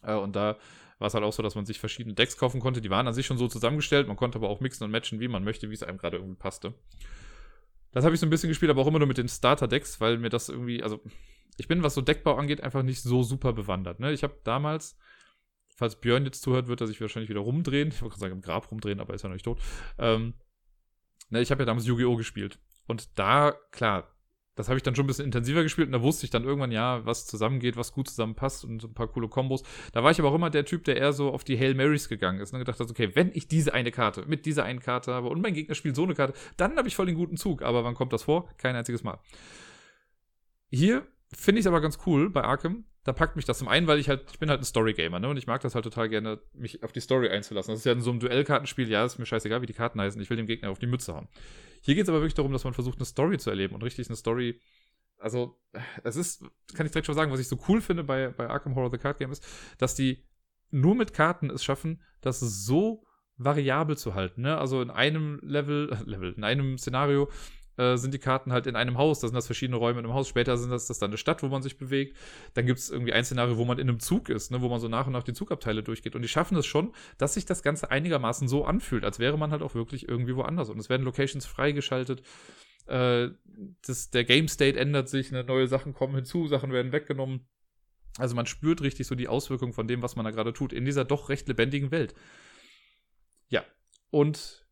Äh, 0.03 0.13
und 0.13 0.35
da 0.35 0.57
war 0.99 1.07
es 1.07 1.13
halt 1.13 1.23
auch 1.23 1.33
so, 1.33 1.43
dass 1.43 1.55
man 1.55 1.65
sich 1.65 1.79
verschiedene 1.79 2.15
Decks 2.15 2.37
kaufen 2.37 2.59
konnte. 2.59 2.81
Die 2.81 2.89
waren 2.89 3.07
an 3.07 3.13
sich 3.13 3.25
schon 3.25 3.37
so 3.37 3.47
zusammengestellt, 3.47 4.07
man 4.07 4.15
konnte 4.15 4.37
aber 4.37 4.49
auch 4.49 4.61
mixen 4.61 4.83
und 4.85 4.91
matchen, 4.91 5.19
wie 5.19 5.27
man 5.27 5.43
möchte, 5.43 5.69
wie 5.69 5.73
es 5.73 5.83
einem 5.83 5.97
gerade 5.97 6.17
irgendwie 6.17 6.37
passte. 6.37 6.73
Das 7.91 8.03
habe 8.03 8.13
ich 8.13 8.19
so 8.19 8.25
ein 8.25 8.29
bisschen 8.29 8.49
gespielt, 8.49 8.71
aber 8.71 8.81
auch 8.81 8.87
immer 8.87 8.99
nur 8.99 9.07
mit 9.07 9.17
den 9.17 9.29
Starter-Decks, 9.29 10.01
weil 10.01 10.17
mir 10.17 10.29
das 10.29 10.49
irgendwie, 10.49 10.83
also 10.83 11.01
ich 11.57 11.67
bin, 11.67 11.83
was 11.83 11.93
so 11.93 12.01
Deckbau 12.01 12.35
angeht, 12.35 12.61
einfach 12.61 12.83
nicht 12.83 13.01
so 13.01 13.23
super 13.23 13.53
bewandert. 13.53 13.99
Ne? 13.99 14.11
Ich 14.11 14.23
habe 14.23 14.37
damals, 14.43 14.97
falls 15.75 15.99
Björn 15.99 16.25
jetzt 16.25 16.41
zuhört, 16.41 16.67
wird 16.67 16.81
er 16.81 16.87
sich 16.87 16.99
wahrscheinlich 16.99 17.29
wieder 17.29 17.39
rumdrehen. 17.41 17.89
Ich 17.89 18.01
wollte 18.01 18.19
sagen, 18.19 18.33
im 18.33 18.41
Grab 18.41 18.69
rumdrehen, 18.71 18.99
aber 18.99 19.11
er 19.11 19.15
ist 19.15 19.23
ja 19.23 19.29
noch 19.29 19.35
nicht 19.35 19.45
tot. 19.45 19.61
Ähm, 19.97 20.33
ne, 21.29 21.41
ich 21.41 21.51
habe 21.51 21.61
ja 21.61 21.65
damals 21.65 21.85
Yu-Gi-Oh! 21.85 22.15
gespielt. 22.15 22.59
Und 22.87 23.17
da, 23.17 23.55
klar, 23.71 24.14
das 24.55 24.69
habe 24.69 24.77
ich 24.77 24.83
dann 24.83 24.95
schon 24.95 25.03
ein 25.03 25.07
bisschen 25.07 25.25
intensiver 25.25 25.63
gespielt 25.63 25.87
und 25.87 25.91
da 25.91 26.01
wusste 26.01 26.25
ich 26.25 26.29
dann 26.29 26.43
irgendwann, 26.45 26.71
ja, 26.71 27.05
was 27.05 27.25
zusammengeht, 27.25 27.75
was 27.75 27.91
gut 27.91 28.07
zusammenpasst 28.07 28.63
und 28.63 28.81
so 28.81 28.87
ein 28.87 28.93
paar 28.93 29.07
coole 29.07 29.27
Kombos. 29.27 29.63
Da 29.91 30.03
war 30.03 30.11
ich 30.11 30.19
aber 30.19 30.29
auch 30.29 30.35
immer 30.35 30.49
der 30.49 30.65
Typ, 30.65 30.85
der 30.85 30.97
eher 30.97 31.13
so 31.13 31.31
auf 31.31 31.43
die 31.43 31.57
Hail 31.59 31.75
Marys 31.75 32.07
gegangen 32.07 32.39
ist 32.39 32.53
und 32.53 32.59
gedacht 32.59 32.79
hat, 32.79 32.89
okay, 32.89 33.11
wenn 33.15 33.31
ich 33.33 33.47
diese 33.47 33.73
eine 33.73 33.91
Karte 33.91 34.23
mit 34.27 34.45
dieser 34.45 34.63
einen 34.63 34.79
Karte 34.79 35.13
habe 35.13 35.27
und 35.27 35.41
mein 35.41 35.53
Gegner 35.53 35.75
spielt 35.75 35.95
so 35.95 36.03
eine 36.03 36.15
Karte, 36.15 36.33
dann 36.57 36.77
habe 36.77 36.87
ich 36.87 36.95
voll 36.95 37.05
den 37.05 37.15
guten 37.15 37.37
Zug. 37.37 37.61
Aber 37.61 37.83
wann 37.83 37.95
kommt 37.95 38.13
das 38.13 38.23
vor? 38.23 38.47
Kein 38.57 38.75
einziges 38.75 39.03
Mal. 39.03 39.19
Hier 40.71 41.05
finde 41.33 41.59
ich 41.59 41.65
es 41.65 41.67
aber 41.67 41.81
ganz 41.81 41.99
cool 42.05 42.29
bei 42.29 42.43
Arkham. 42.43 42.85
Da 43.05 43.13
packt 43.13 43.37
mich 43.37 43.45
das 43.45 43.59
zum 43.59 43.69
einen, 43.69 43.87
weil 43.87 43.99
ich 43.99 44.09
halt, 44.09 44.29
ich 44.31 44.39
bin 44.39 44.49
halt 44.49 44.59
ein 44.59 44.65
Story-Gamer, 44.65 45.19
ne? 45.19 45.29
Und 45.29 45.37
ich 45.37 45.47
mag 45.47 45.61
das 45.61 45.75
halt 45.75 45.85
total 45.85 46.09
gerne, 46.09 46.41
mich 46.53 46.83
auf 46.83 46.91
die 46.91 46.99
Story 46.99 47.29
einzulassen. 47.29 47.71
Das 47.71 47.79
ist 47.79 47.85
ja 47.85 47.93
in 47.93 48.01
so 48.01 48.11
einem 48.11 48.19
Duellkartenspiel, 48.19 48.89
ja, 48.89 49.05
ist 49.05 49.19
mir 49.19 49.25
scheißegal, 49.25 49.61
wie 49.61 49.67
die 49.67 49.73
Karten 49.73 50.01
heißen. 50.01 50.21
Ich 50.21 50.29
will 50.29 50.37
dem 50.37 50.47
Gegner 50.47 50.71
auf 50.71 50.79
die 50.79 50.87
Mütze 50.87 51.13
hauen. 51.13 51.29
Hier 51.81 51.95
geht 51.95 52.03
es 52.03 52.09
aber 52.09 52.19
wirklich 52.19 52.33
darum, 52.33 52.51
dass 52.51 52.65
man 52.65 52.73
versucht, 52.73 52.97
eine 52.97 53.05
Story 53.05 53.37
zu 53.37 53.49
erleben 53.49 53.75
und 53.75 53.83
richtig 53.83 54.09
eine 54.09 54.17
Story 54.17 54.59
also, 55.17 55.57
es 56.03 56.15
ist, 56.15 56.43
kann 56.75 56.85
ich 56.85 56.91
direkt 56.91 57.05
schon 57.05 57.15
sagen, 57.15 57.31
was 57.31 57.39
ich 57.39 57.47
so 57.47 57.57
cool 57.67 57.81
finde 57.81 58.03
bei, 58.03 58.29
bei 58.29 58.49
Arkham 58.49 58.75
Horror 58.75 58.91
The 58.91 58.97
Card 58.97 59.17
Game 59.17 59.31
ist, 59.31 59.45
dass 59.77 59.95
die 59.95 60.25
nur 60.71 60.95
mit 60.95 61.13
Karten 61.13 61.49
es 61.49 61.63
schaffen, 61.63 62.01
das 62.21 62.39
so 62.39 63.05
variabel 63.37 63.97
zu 63.97 64.13
halten. 64.13 64.41
Ne? 64.41 64.57
Also 64.57 64.81
in 64.81 64.89
einem 64.89 65.39
Level, 65.41 65.97
Level, 66.05 66.33
in 66.33 66.43
einem 66.43 66.77
Szenario 66.77 67.29
äh, 67.77 67.97
sind 67.97 68.13
die 68.13 68.19
Karten 68.19 68.51
halt 68.51 68.67
in 68.67 68.75
einem 68.75 68.97
Haus, 68.97 69.19
da 69.19 69.27
sind 69.27 69.35
das 69.35 69.45
verschiedene 69.45 69.77
Räume 69.77 69.99
in 69.99 70.05
einem 70.05 70.13
Haus, 70.13 70.27
später 70.27 70.57
sind 70.57 70.69
das, 70.69 70.87
das 70.87 70.99
dann 70.99 71.11
eine 71.11 71.17
Stadt, 71.17 71.43
wo 71.43 71.47
man 71.47 71.61
sich 71.61 71.77
bewegt. 71.77 72.17
Dann 72.53 72.65
gibt 72.65 72.79
es 72.79 72.89
irgendwie 72.89 73.13
ein 73.13 73.25
Szenario, 73.25 73.57
wo 73.57 73.65
man 73.65 73.79
in 73.79 73.89
einem 73.89 73.99
Zug 73.99 74.29
ist, 74.29 74.51
ne? 74.51 74.61
wo 74.61 74.69
man 74.69 74.79
so 74.79 74.87
nach 74.87 75.07
und 75.07 75.13
nach 75.13 75.23
die 75.23 75.33
Zugabteile 75.33 75.83
durchgeht. 75.83 76.15
Und 76.15 76.21
die 76.21 76.27
schaffen 76.27 76.57
es 76.57 76.65
schon, 76.65 76.93
dass 77.17 77.33
sich 77.33 77.45
das 77.45 77.63
Ganze 77.63 77.91
einigermaßen 77.91 78.47
so 78.47 78.65
anfühlt, 78.65 79.03
als 79.03 79.19
wäre 79.19 79.37
man 79.37 79.51
halt 79.51 79.61
auch 79.61 79.75
wirklich 79.75 80.07
irgendwie 80.07 80.35
woanders. 80.35 80.69
Und 80.69 80.79
es 80.79 80.89
werden 80.89 81.03
Locations 81.03 81.45
freigeschaltet 81.45 82.23
äh, 82.87 83.29
das, 83.85 84.09
der 84.11 84.23
Game 84.23 84.47
State 84.47 84.79
ändert 84.79 85.09
sich, 85.09 85.31
ne, 85.31 85.43
neue 85.43 85.67
Sachen 85.67 85.93
kommen 85.93 86.15
hinzu, 86.15 86.47
Sachen 86.47 86.71
werden 86.71 86.91
weggenommen. 86.91 87.47
Also 88.17 88.35
man 88.35 88.45
spürt 88.45 88.81
richtig 88.81 89.07
so 89.07 89.15
die 89.15 89.27
Auswirkungen 89.27 89.73
von 89.73 89.87
dem, 89.87 90.01
was 90.01 90.15
man 90.15 90.25
da 90.25 90.31
gerade 90.31 90.53
tut, 90.53 90.71
in 90.71 90.85
dieser 90.85 91.03
doch 91.03 91.29
recht 91.29 91.47
lebendigen 91.47 91.91
Welt. 91.91 92.15
Ja, 93.49 93.65
und 94.09 94.65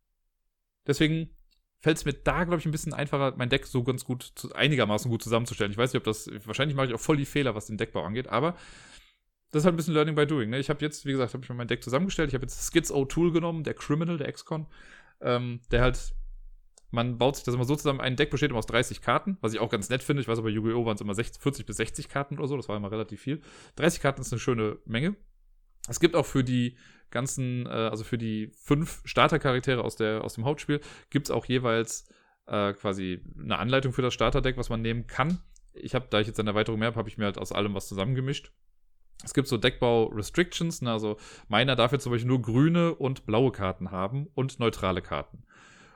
deswegen 0.86 1.36
fällt 1.84 1.98
es 1.98 2.06
mir 2.06 2.14
da, 2.14 2.44
glaube 2.44 2.60
ich, 2.60 2.64
ein 2.64 2.70
bisschen 2.70 2.94
einfacher, 2.94 3.34
mein 3.36 3.50
Deck 3.50 3.66
so 3.66 3.84
ganz 3.84 4.06
gut, 4.06 4.32
zu, 4.36 4.54
einigermaßen 4.54 5.10
gut 5.10 5.22
zusammenzustellen. 5.22 5.70
Ich 5.70 5.76
weiß 5.76 5.92
nicht, 5.92 5.98
ob 5.98 6.04
das, 6.04 6.30
wahrscheinlich 6.46 6.74
mache 6.74 6.86
ich 6.86 6.94
auch 6.94 7.00
voll 7.00 7.18
die 7.18 7.26
Fehler, 7.26 7.54
was 7.54 7.66
den 7.66 7.76
Deckbau 7.76 8.02
angeht, 8.02 8.26
aber 8.26 8.56
das 9.50 9.60
ist 9.60 9.64
halt 9.66 9.74
ein 9.74 9.76
bisschen 9.76 9.92
Learning 9.92 10.14
by 10.14 10.26
Doing. 10.26 10.48
Ne? 10.48 10.58
Ich 10.58 10.70
habe 10.70 10.80
jetzt, 10.80 11.04
wie 11.04 11.12
gesagt, 11.12 11.34
habe 11.34 11.44
ich 11.44 11.50
mir 11.50 11.56
mein 11.56 11.68
Deck 11.68 11.84
zusammengestellt. 11.84 12.30
Ich 12.30 12.34
habe 12.34 12.42
jetzt 12.42 12.58
Skids 12.64 12.90
O-Tool 12.90 13.32
genommen, 13.32 13.64
der 13.64 13.74
Criminal, 13.74 14.16
der 14.16 14.28
Ex-Con, 14.28 14.66
ähm, 15.20 15.60
der 15.70 15.82
halt, 15.82 16.14
man 16.90 17.18
baut 17.18 17.36
sich 17.36 17.44
das 17.44 17.54
immer 17.54 17.66
so 17.66 17.76
zusammen, 17.76 18.00
ein 18.00 18.16
Deck 18.16 18.30
besteht 18.30 18.48
immer 18.48 18.60
aus 18.60 18.66
30 18.66 19.02
Karten, 19.02 19.36
was 19.42 19.52
ich 19.52 19.60
auch 19.60 19.68
ganz 19.68 19.90
nett 19.90 20.02
finde. 20.02 20.22
Ich 20.22 20.28
weiß 20.28 20.38
aber, 20.38 20.48
bei 20.48 20.54
Yu-Gi-Oh! 20.54 20.86
waren 20.86 20.94
es 20.94 21.02
immer 21.02 21.14
60, 21.14 21.42
40 21.42 21.66
bis 21.66 21.76
60 21.76 22.08
Karten 22.08 22.38
oder 22.38 22.48
so, 22.48 22.56
das 22.56 22.66
war 22.66 22.78
immer 22.78 22.90
relativ 22.90 23.20
viel. 23.20 23.42
30 23.76 24.00
Karten 24.00 24.22
ist 24.22 24.32
eine 24.32 24.40
schöne 24.40 24.78
Menge. 24.86 25.16
Es 25.86 26.00
gibt 26.00 26.16
auch 26.16 26.24
für 26.24 26.44
die 26.44 26.78
ganzen, 27.14 27.64
äh, 27.64 27.70
also 27.70 28.04
für 28.04 28.18
die 28.18 28.52
fünf 28.54 29.00
Startercharaktere 29.06 29.82
aus, 29.82 29.98
aus 30.00 30.34
dem 30.34 30.44
Hauptspiel, 30.44 30.80
gibt 31.08 31.28
es 31.28 31.30
auch 31.30 31.46
jeweils 31.46 32.06
äh, 32.46 32.74
quasi 32.74 33.22
eine 33.40 33.58
Anleitung 33.58 33.94
für 33.94 34.02
das 34.02 34.12
Starterdeck, 34.12 34.58
was 34.58 34.68
man 34.68 34.82
nehmen 34.82 35.06
kann. 35.06 35.38
Ich 35.72 35.94
habe, 35.94 36.06
da 36.10 36.20
ich 36.20 36.26
jetzt 36.26 36.38
eine 36.38 36.50
Erweiterung 36.50 36.78
mehr 36.78 36.88
habe, 36.88 36.98
habe 36.98 37.08
ich 37.08 37.16
mir 37.16 37.24
halt 37.24 37.38
aus 37.38 37.52
allem 37.52 37.74
was 37.74 37.88
zusammengemischt. 37.88 38.52
Es 39.24 39.32
gibt 39.32 39.48
so 39.48 39.56
Deckbau-Restrictions, 39.56 40.82
ne, 40.82 40.92
also 40.92 41.16
meiner 41.48 41.76
darf 41.76 41.92
jetzt 41.92 42.02
zum 42.02 42.12
Beispiel 42.12 42.28
nur 42.28 42.42
grüne 42.42 42.94
und 42.94 43.24
blaue 43.24 43.52
Karten 43.52 43.90
haben 43.90 44.26
und 44.34 44.58
neutrale 44.58 45.00
Karten. 45.00 45.44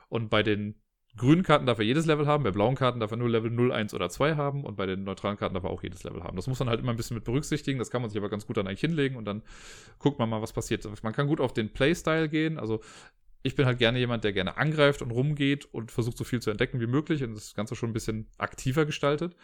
Und 0.07 0.29
bei 0.29 0.41
den 0.41 0.81
grünen 1.19 1.43
Karten 1.43 1.65
darf 1.65 1.77
er 1.77 1.85
jedes 1.85 2.05
Level 2.07 2.25
haben, 2.25 2.43
bei 2.43 2.51
blauen 2.51 2.75
Karten 2.75 2.99
darf 2.99 3.11
er 3.11 3.17
nur 3.17 3.29
Level 3.29 3.51
0, 3.51 3.71
1 3.71 3.93
oder 3.93 4.09
2 4.09 4.35
haben 4.35 4.63
und 4.63 4.75
bei 4.75 4.87
den 4.87 5.03
neutralen 5.03 5.37
Karten 5.37 5.53
darf 5.53 5.63
er 5.63 5.69
auch 5.69 5.83
jedes 5.83 6.03
Level 6.03 6.23
haben. 6.23 6.35
Das 6.35 6.47
muss 6.47 6.59
man 6.59 6.69
halt 6.69 6.79
immer 6.79 6.91
ein 6.91 6.97
bisschen 6.97 7.15
mit 7.15 7.23
berücksichtigen, 7.23 7.77
das 7.77 7.91
kann 7.91 8.01
man 8.01 8.09
sich 8.09 8.17
aber 8.17 8.29
ganz 8.29 8.47
gut 8.47 8.57
dann 8.57 8.67
eigentlich 8.67 8.81
hinlegen 8.81 9.15
und 9.15 9.25
dann 9.25 9.43
guckt 9.99 10.17
man 10.17 10.29
mal, 10.29 10.41
was 10.41 10.53
passiert. 10.53 10.87
Man 11.03 11.13
kann 11.13 11.27
gut 11.27 11.39
auf 11.39 11.53
den 11.53 11.71
Playstyle 11.71 12.27
gehen, 12.27 12.57
also 12.57 12.81
ich 13.43 13.55
bin 13.55 13.65
halt 13.65 13.77
gerne 13.77 13.99
jemand, 13.99 14.23
der 14.23 14.33
gerne 14.33 14.57
angreift 14.57 15.01
und 15.01 15.11
rumgeht 15.11 15.65
und 15.71 15.91
versucht 15.91 16.17
so 16.17 16.23
viel 16.23 16.41
zu 16.41 16.49
entdecken 16.49 16.81
wie 16.81 16.87
möglich 16.87 17.23
und 17.23 17.35
das 17.35 17.53
Ganze 17.53 17.75
schon 17.75 17.91
ein 17.91 17.93
bisschen 17.93 18.27
aktiver 18.37 18.85
gestaltet. 18.85 19.35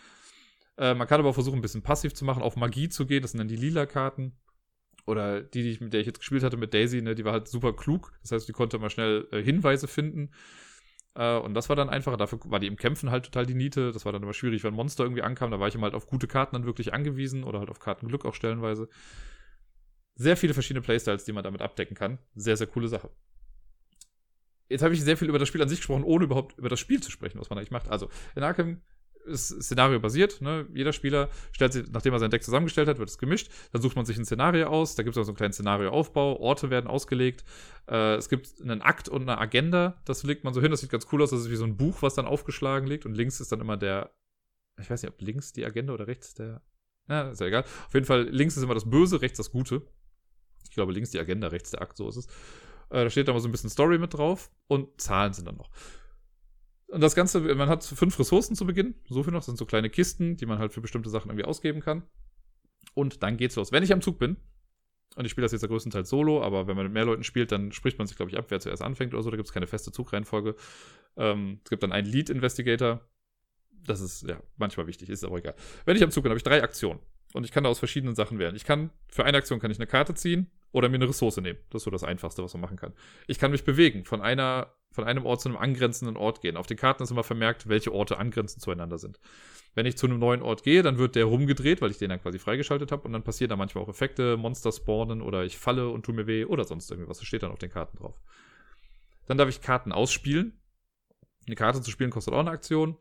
Äh, 0.78 0.94
man 0.94 1.08
kann 1.08 1.20
aber 1.20 1.30
auch 1.30 1.34
versuchen, 1.36 1.60
ein 1.60 1.62
bisschen 1.62 1.82
passiv 1.82 2.14
zu 2.14 2.26
machen, 2.26 2.44
auf 2.44 2.56
Magie 2.56 2.90
zu 2.90 3.06
gehen, 3.06 3.22
das 3.22 3.32
sind 3.32 3.38
dann 3.38 3.48
die 3.48 3.56
lila 3.56 3.86
Karten. 3.86 4.34
Oder 5.06 5.42
die, 5.42 5.62
die 5.62 5.72
ich, 5.72 5.82
mit 5.82 5.94
der 5.94 6.00
ich 6.00 6.08
jetzt 6.08 6.20
gespielt 6.20 6.44
hatte, 6.44 6.58
mit 6.58 6.74
Daisy, 6.74 7.02
ne, 7.02 7.14
die 7.14 7.26
war 7.26 7.34
halt 7.34 7.48
super 7.48 7.74
klug. 7.74 8.12
Das 8.22 8.32
heißt, 8.32 8.48
die 8.48 8.54
konnte 8.54 8.80
mal 8.80 8.90
schnell 8.90 9.28
äh, 9.32 9.42
Hinweise 9.42 9.88
finden. 9.88 10.32
Äh, 11.16 11.38
und 11.38 11.54
das 11.54 11.70
war 11.70 11.76
dann 11.76 11.90
einfacher. 11.90 12.18
Dafür 12.18 12.40
war 12.46 12.60
die 12.60 12.68
im 12.68 12.78
Kämpfen 12.78 13.12
halt 13.12 13.26
total 13.26 13.46
die 13.46 13.56
Niete. 13.56 13.92
Das 13.92 14.06
war 14.06 14.12
dann 14.12 14.24
immer 14.24 14.34
schwierig, 14.34 14.64
wenn 14.64 14.74
Monster 14.74 15.04
irgendwie 15.04 15.24
ankam. 15.24 15.52
Da 15.52 15.60
war 15.60 15.68
ich 15.68 15.76
immer 15.76 15.86
halt 15.86 15.96
auf 15.96 16.08
gute 16.08 16.28
Karten 16.28 16.56
dann 16.56 16.66
wirklich 16.66 16.94
angewiesen 16.94 17.44
oder 17.44 17.60
halt 17.60 17.70
auf 17.70 17.80
Kartenglück 17.80 18.26
auch 18.26 18.34
stellenweise. 18.34 18.90
Sehr 20.16 20.38
viele 20.38 20.54
verschiedene 20.54 20.82
Playstyles, 20.82 21.26
die 21.26 21.34
man 21.34 21.44
damit 21.44 21.62
abdecken 21.62 21.96
kann. 21.96 22.20
Sehr, 22.36 22.58
sehr 22.58 22.68
coole 22.68 22.88
Sache 22.88 23.10
jetzt 24.70 24.82
habe 24.82 24.94
ich 24.94 25.02
sehr 25.02 25.18
viel 25.18 25.30
über 25.30 25.40
das 25.40 25.48
Spiel 25.48 25.62
an 25.62 25.70
sich 25.70 25.80
gesprochen, 25.80 26.04
ohne 26.04 26.26
überhaupt 26.26 26.58
über 26.58 26.70
das 26.70 26.80
Spiel 26.80 27.02
zu 27.02 27.12
sprechen, 27.12 27.40
was 27.40 27.50
man 27.50 27.58
eigentlich 27.58 27.72
macht. 27.72 27.90
Also, 27.90 28.10
in 28.36 28.44
Arkham 28.44 28.82
ist 29.26 29.50
Szenario 29.64 30.00
basiert. 30.00 30.42
Ne? 30.42 30.68
Jeder 30.74 30.94
Spieler 30.94 31.30
stellt 31.52 31.74
sich, 31.74 31.92
nachdem 31.92 32.14
er 32.14 32.20
sein 32.20 32.32
Deck 32.32 32.44
zusammengestellt 32.44 32.88
hat, 32.88 33.00
wird 33.00 33.10
es 33.10 33.18
gemischt. 33.18 33.50
Dann 33.72 33.82
sucht 33.82 33.96
man 33.96 34.06
sich 34.06 34.18
ein 34.18 34.26
Szenario 34.26 34.68
aus. 34.68 34.96
Da 34.96 35.04
gibt 35.04 35.16
es 35.16 35.22
auch 35.22 35.26
so 35.26 35.32
einen 35.32 35.38
kleinen 35.38 35.54
Szenarioaufbau. 35.54 36.40
Orte 36.40 36.70
werden 36.70 36.88
ausgelegt. 36.88 37.44
Äh, 37.88 38.16
es 38.16 38.30
gibt 38.30 38.62
einen 38.62 38.82
Akt 38.82 39.10
und 39.10 39.24
eine 39.24 39.38
Agenda. 39.38 40.02
Das 40.06 40.24
legt 40.24 40.44
man 40.44 40.54
so 40.54 40.62
hin. 40.62 40.72
Das 40.72 40.82
sieht 40.82 40.92
ganz 40.92 41.08
cool 41.12 41.22
aus. 41.22 41.32
Das 41.32 41.42
ist 41.42 41.52
wie 41.52 41.56
so 41.56 41.66
ein 41.66 41.78
Buch, 41.78 42.02
was 42.02 42.16
dann 42.16 42.26
aufgeschlagen 42.26 42.88
liegt. 42.88 43.06
Und 43.06 43.14
links 43.14 43.40
ist 43.40 43.52
dann 43.52 43.62
immer 43.62 43.78
der. 43.78 44.12
Ich 44.80 44.90
weiß 44.90 45.02
nicht, 45.02 45.12
ob 45.12 45.22
links 45.22 45.54
die 45.54 45.66
Agenda 45.66 45.94
oder 45.94 46.08
rechts 46.08 46.34
der. 46.34 46.62
Na, 47.08 47.30
ist 47.30 47.40
ja 47.40 47.48
egal. 47.48 47.64
Auf 47.64 47.94
jeden 47.94 48.06
Fall, 48.06 48.24
links 48.24 48.58
ist 48.58 48.64
immer 48.64 48.74
das 48.74 48.90
Böse, 48.90 49.22
rechts 49.22 49.38
das 49.38 49.52
Gute. 49.52 49.84
Ich 50.64 50.72
glaube, 50.72 50.92
links 50.92 51.12
die 51.12 51.20
Agenda, 51.20 51.48
rechts 51.48 51.72
der 51.72 51.82
Akt, 51.82 51.98
so 51.98 52.10
ist 52.10 52.18
es. 52.18 52.26
Äh, 52.90 53.04
da 53.04 53.10
steht 53.10 53.28
dann 53.28 53.36
mal 53.36 53.42
so 53.42 53.48
ein 53.48 53.52
bisschen 53.52 53.70
Story 53.70 53.98
mit 53.98 54.14
drauf 54.14 54.52
und 54.68 55.00
Zahlen 55.00 55.34
sind 55.34 55.48
dann 55.48 55.58
noch. 55.58 55.70
Und 56.88 57.02
das 57.02 57.16
Ganze, 57.16 57.40
man 57.40 57.68
hat 57.68 57.84
fünf 57.84 58.18
Ressourcen 58.20 58.56
zu 58.56 58.66
Beginn. 58.66 58.96
So 59.10 59.24
viel 59.24 59.34
noch. 59.34 59.40
Das 59.40 59.48
sind 59.48 59.58
so 59.58 59.66
kleine 59.66 59.90
Kisten, 59.90 60.38
die 60.38 60.46
man 60.46 60.60
halt 60.60 60.72
für 60.72 60.82
bestimmte 60.82 61.10
Sachen 61.10 61.30
irgendwie 61.30 61.46
ausgeben 61.46 61.82
kann. 61.82 62.04
Und 62.94 63.24
dann 63.24 63.38
geht's 63.38 63.56
los. 63.56 63.72
Wenn 63.72 63.84
ich 63.84 63.92
am 63.92 64.02
Zug 64.02 64.20
bin, 64.20 64.38
und 65.16 65.26
ich 65.26 65.32
spiele 65.32 65.46
das 65.46 65.52
jetzt 65.52 65.66
größtenteils 65.66 66.10
solo, 66.10 66.44
aber 66.44 66.68
wenn 66.68 66.76
man 66.76 66.86
mit 66.86 66.94
mehr 66.94 67.06
Leuten 67.06 67.24
spielt, 67.24 67.52
dann 67.52 67.72
spricht 67.72 67.98
man 67.98 68.08
sich, 68.08 68.18
glaube 68.18 68.32
ich, 68.32 68.38
ab, 68.38 68.46
wer 68.50 68.60
zuerst 68.60 68.82
anfängt 68.82 69.14
oder 69.14 69.24
so. 69.24 69.30
Da 69.30 69.38
gibt 69.38 69.48
es 69.48 69.54
keine 69.54 69.68
feste 69.68 69.92
Zugreihenfolge. 69.92 70.56
Ähm, 71.16 71.60
es 71.64 71.70
gibt 71.70 71.84
dann 71.84 71.92
einen 71.92 72.08
Lead 72.08 72.30
Investigator. 72.30 73.02
Das 73.72 74.02
ist 74.02 74.24
ja 74.24 74.42
manchmal 74.58 74.88
wichtig, 74.88 75.10
ist 75.10 75.24
aber 75.24 75.38
egal. 75.38 75.56
Wenn 75.86 75.96
ich 75.96 76.04
am 76.04 76.12
Zug 76.12 76.24
bin, 76.24 76.32
habe 76.32 76.38
ich 76.38 76.44
drei 76.44 76.62
Aktionen. 76.62 77.00
Und 77.34 77.44
ich 77.44 77.52
kann 77.52 77.64
da 77.64 77.70
aus 77.70 77.80
verschiedenen 77.80 78.16
Sachen 78.16 78.40
wählen. 78.40 78.56
Ich 78.56 78.66
kann, 78.66 78.92
für 79.08 79.26
eine 79.26 79.38
Aktion 79.38 79.60
kann 79.60 79.72
ich 79.72 79.78
eine 79.78 79.88
Karte 79.88 80.14
ziehen 80.16 80.50
oder 80.72 80.90
mir 80.90 80.96
eine 80.96 81.08
Ressource 81.08 81.38
nehmen. 81.38 81.60
Das 81.70 81.82
ist 81.82 81.86
so 81.86 81.92
das 81.92 82.04
Einfachste, 82.04 82.44
was 82.44 82.54
man 82.54 82.62
machen 82.62 82.78
kann. 82.78 82.94
Ich 83.28 83.40
kann 83.40 83.52
mich 83.52 83.64
bewegen, 83.64 84.06
von 84.06 84.22
einer, 84.22 84.74
von 84.96 85.04
einem 85.04 85.26
Ort 85.26 85.42
zu 85.42 85.50
einem 85.50 85.58
angrenzenden 85.58 86.18
Ort 86.18 86.42
gehen. 86.42 86.58
Auf 86.58 86.68
den 86.68 86.78
Karten 86.78 87.04
ist 87.04 87.12
immer 87.12 87.24
vermerkt, 87.24 87.70
welche 87.70 87.94
Orte 87.94 88.18
angrenzend 88.18 88.64
zueinander 88.64 88.98
sind. 88.98 89.20
Wenn 89.76 89.86
ich 89.86 89.98
zu 89.98 90.08
einem 90.08 90.20
neuen 90.20 90.42
Ort 90.42 90.64
gehe, 90.64 90.82
dann 90.82 90.98
wird 90.98 91.16
der 91.16 91.26
rumgedreht, 91.26 91.82
weil 91.82 91.92
ich 91.92 91.98
den 91.98 92.10
dann 92.10 92.22
quasi 92.22 92.40
freigeschaltet 92.40 92.92
habe. 92.92 93.04
Und 93.04 93.14
dann 93.14 93.24
passieren 93.24 93.50
da 93.50 93.58
manchmal 93.58 93.84
auch 93.84 93.90
Effekte, 93.90 94.38
Monster 94.38 94.72
spawnen 94.72 95.22
oder 95.22 95.44
ich 95.44 95.58
falle 95.58 95.90
und 95.90 96.04
tu 96.04 96.14
mir 96.14 96.28
weh 96.28 96.46
oder 96.46 96.64
sonst 96.64 96.90
irgendwas. 96.90 97.20
Das 97.20 97.28
steht 97.28 97.44
dann 97.44 97.52
auf 97.52 97.60
den 97.60 97.70
Karten 97.70 97.98
drauf. 97.98 98.16
Dann 99.28 99.38
darf 99.38 99.50
ich 99.50 99.62
Karten 99.62 99.92
ausspielen. 99.92 100.60
Eine 101.46 101.56
Karte 101.56 101.82
zu 101.82 101.92
spielen 101.92 102.10
kostet 102.10 102.34
auch 102.34 102.40
eine 102.40 102.52
Aktion. 102.52 102.98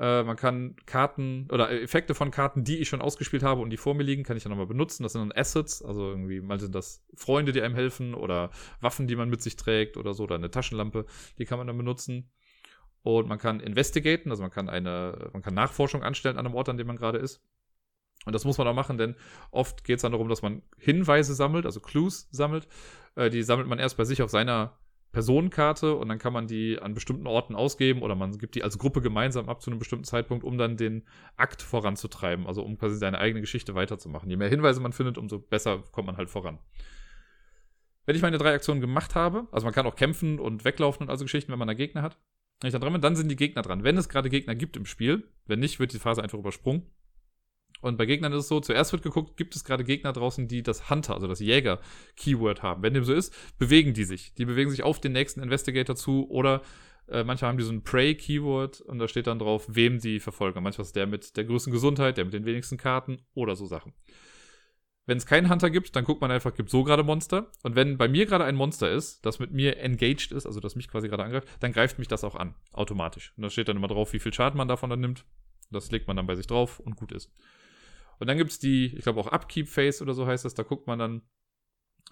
Äh, 0.00 0.22
man 0.22 0.36
kann 0.36 0.76
Karten 0.86 1.46
oder 1.52 1.70
Effekte 1.70 2.14
von 2.14 2.30
Karten, 2.30 2.64
die 2.64 2.78
ich 2.78 2.88
schon 2.88 3.02
ausgespielt 3.02 3.42
habe 3.42 3.60
und 3.60 3.68
die 3.68 3.76
vor 3.76 3.94
mir 3.94 4.02
liegen, 4.02 4.22
kann 4.22 4.34
ich 4.34 4.42
dann 4.42 4.50
nochmal 4.50 4.66
benutzen. 4.66 5.02
Das 5.02 5.12
sind 5.12 5.20
dann 5.20 5.38
Assets, 5.38 5.82
also 5.82 6.08
irgendwie, 6.08 6.40
mal 6.40 6.58
sind 6.58 6.74
das 6.74 7.04
Freunde, 7.14 7.52
die 7.52 7.60
einem 7.60 7.74
helfen 7.74 8.14
oder 8.14 8.50
Waffen, 8.80 9.06
die 9.06 9.16
man 9.16 9.28
mit 9.28 9.42
sich 9.42 9.56
trägt 9.56 9.98
oder 9.98 10.14
so, 10.14 10.22
oder 10.22 10.36
eine 10.36 10.50
Taschenlampe, 10.50 11.04
die 11.38 11.44
kann 11.44 11.58
man 11.58 11.66
dann 11.66 11.76
benutzen. 11.76 12.30
Und 13.02 13.28
man 13.28 13.38
kann 13.38 13.60
investigaten, 13.60 14.30
also 14.30 14.42
man 14.42 14.50
kann 14.50 14.70
eine, 14.70 15.30
man 15.34 15.42
kann 15.42 15.52
Nachforschung 15.54 16.02
anstellen 16.02 16.38
an 16.38 16.46
einem 16.46 16.54
Ort, 16.54 16.70
an 16.70 16.78
dem 16.78 16.86
man 16.86 16.96
gerade 16.96 17.18
ist. 17.18 17.42
Und 18.24 18.34
das 18.34 18.44
muss 18.46 18.56
man 18.56 18.68
auch 18.68 18.74
machen, 18.74 18.96
denn 18.96 19.16
oft 19.50 19.84
geht 19.84 19.96
es 19.96 20.02
dann 20.02 20.12
darum, 20.12 20.28
dass 20.28 20.42
man 20.42 20.62
Hinweise 20.78 21.34
sammelt, 21.34 21.66
also 21.66 21.80
Clues 21.80 22.28
sammelt. 22.30 22.68
Äh, 23.16 23.28
die 23.28 23.42
sammelt 23.42 23.68
man 23.68 23.78
erst 23.78 23.98
bei 23.98 24.04
sich 24.04 24.22
auf 24.22 24.30
seiner 24.30 24.78
Personenkarte 25.12 25.94
und 25.96 26.08
dann 26.08 26.18
kann 26.18 26.32
man 26.32 26.46
die 26.46 26.78
an 26.78 26.94
bestimmten 26.94 27.26
Orten 27.26 27.54
ausgeben 27.56 28.02
oder 28.02 28.14
man 28.14 28.38
gibt 28.38 28.54
die 28.54 28.62
als 28.62 28.78
Gruppe 28.78 29.00
gemeinsam 29.00 29.48
ab 29.48 29.60
zu 29.60 29.70
einem 29.70 29.78
bestimmten 29.78 30.04
Zeitpunkt, 30.04 30.44
um 30.44 30.56
dann 30.56 30.76
den 30.76 31.04
Akt 31.36 31.62
voranzutreiben, 31.62 32.46
also 32.46 32.62
um 32.62 32.78
quasi 32.78 32.96
seine 32.96 33.18
eigene 33.18 33.40
Geschichte 33.40 33.74
weiterzumachen. 33.74 34.30
Je 34.30 34.36
mehr 34.36 34.48
Hinweise 34.48 34.80
man 34.80 34.92
findet, 34.92 35.18
umso 35.18 35.40
besser 35.40 35.82
kommt 35.90 36.06
man 36.06 36.16
halt 36.16 36.30
voran. 36.30 36.58
Wenn 38.06 38.16
ich 38.16 38.22
meine 38.22 38.38
drei 38.38 38.54
Aktionen 38.54 38.80
gemacht 38.80 39.14
habe, 39.14 39.48
also 39.52 39.66
man 39.66 39.74
kann 39.74 39.86
auch 39.86 39.96
kämpfen 39.96 40.38
und 40.38 40.64
weglaufen 40.64 41.06
und 41.06 41.10
also 41.10 41.24
Geschichten, 41.24 41.50
wenn 41.52 41.58
man 41.58 41.68
da 41.68 41.74
Gegner 41.74 42.02
hat. 42.02 42.18
Wenn 42.60 42.68
ich 42.68 42.72
da 42.72 42.78
dran 42.78 42.92
bin, 42.92 43.02
dann 43.02 43.16
sind 43.16 43.28
die 43.28 43.36
Gegner 43.36 43.62
dran. 43.62 43.84
Wenn 43.84 43.96
es 43.96 44.08
gerade 44.08 44.28
Gegner 44.28 44.54
gibt 44.54 44.76
im 44.76 44.84
Spiel, 44.84 45.28
wenn 45.46 45.60
nicht, 45.60 45.80
wird 45.80 45.92
die 45.92 45.98
Phase 45.98 46.22
einfach 46.22 46.38
übersprungen. 46.38 46.90
Und 47.80 47.96
bei 47.96 48.06
Gegnern 48.06 48.32
ist 48.32 48.40
es 48.40 48.48
so, 48.48 48.60
zuerst 48.60 48.92
wird 48.92 49.02
geguckt, 49.02 49.36
gibt 49.36 49.56
es 49.56 49.64
gerade 49.64 49.84
Gegner 49.84 50.12
draußen, 50.12 50.48
die 50.48 50.62
das 50.62 50.90
Hunter, 50.90 51.14
also 51.14 51.26
das 51.26 51.40
Jäger-Keyword 51.40 52.62
haben. 52.62 52.82
Wenn 52.82 52.94
dem 52.94 53.04
so 53.04 53.14
ist, 53.14 53.34
bewegen 53.58 53.94
die 53.94 54.04
sich. 54.04 54.34
Die 54.34 54.44
bewegen 54.44 54.70
sich 54.70 54.82
auf 54.82 55.00
den 55.00 55.12
nächsten 55.12 55.42
Investigator 55.42 55.96
zu 55.96 56.28
oder 56.28 56.62
äh, 57.08 57.24
manchmal 57.24 57.50
haben 57.50 57.58
die 57.58 57.64
so 57.64 57.72
ein 57.72 57.82
Prey-Keyword 57.82 58.82
und 58.82 58.98
da 58.98 59.08
steht 59.08 59.26
dann 59.26 59.38
drauf, 59.38 59.66
wem 59.68 59.98
die 59.98 60.20
verfolgen. 60.20 60.62
Manchmal 60.62 60.84
ist 60.84 60.96
der 60.96 61.06
mit 61.06 61.36
der 61.36 61.44
größten 61.44 61.72
Gesundheit, 61.72 62.16
der 62.16 62.24
mit 62.24 62.34
den 62.34 62.44
wenigsten 62.44 62.76
Karten 62.76 63.22
oder 63.34 63.56
so 63.56 63.66
Sachen. 63.66 63.94
Wenn 65.06 65.16
es 65.16 65.26
keinen 65.26 65.50
Hunter 65.50 65.70
gibt, 65.70 65.96
dann 65.96 66.04
guckt 66.04 66.20
man 66.20 66.30
einfach, 66.30 66.54
gibt 66.54 66.70
so 66.70 66.84
gerade 66.84 67.02
Monster. 67.02 67.50
Und 67.64 67.74
wenn 67.74 67.98
bei 67.98 68.06
mir 68.06 68.26
gerade 68.26 68.44
ein 68.44 68.54
Monster 68.54 68.90
ist, 68.90 69.24
das 69.26 69.40
mit 69.40 69.50
mir 69.50 69.78
engaged 69.78 70.30
ist, 70.30 70.46
also 70.46 70.60
das 70.60 70.76
mich 70.76 70.88
quasi 70.88 71.08
gerade 71.08 71.24
angreift, 71.24 71.48
dann 71.58 71.72
greift 71.72 71.98
mich 71.98 72.06
das 72.06 72.22
auch 72.22 72.36
an, 72.36 72.54
automatisch. 72.72 73.32
Und 73.36 73.42
da 73.42 73.50
steht 73.50 73.68
dann 73.68 73.76
immer 73.76 73.88
drauf, 73.88 74.12
wie 74.12 74.20
viel 74.20 74.32
Schaden 74.32 74.56
man 74.56 74.68
davon 74.68 74.88
dann 74.88 75.00
nimmt. 75.00 75.24
Das 75.72 75.90
legt 75.90 76.06
man 76.06 76.16
dann 76.16 76.26
bei 76.26 76.36
sich 76.36 76.46
drauf 76.46 76.78
und 76.78 76.94
gut 76.94 77.10
ist. 77.10 77.32
Und 78.20 78.28
dann 78.28 78.38
gibt 78.38 78.50
es 78.50 78.58
die, 78.58 78.94
ich 78.96 79.02
glaube 79.02 79.18
auch 79.18 79.26
Upkeep 79.26 79.68
Phase 79.68 80.02
oder 80.04 80.14
so 80.14 80.26
heißt 80.26 80.44
das, 80.44 80.54
da 80.54 80.62
guckt 80.62 80.86
man 80.86 80.98
dann, 80.98 81.22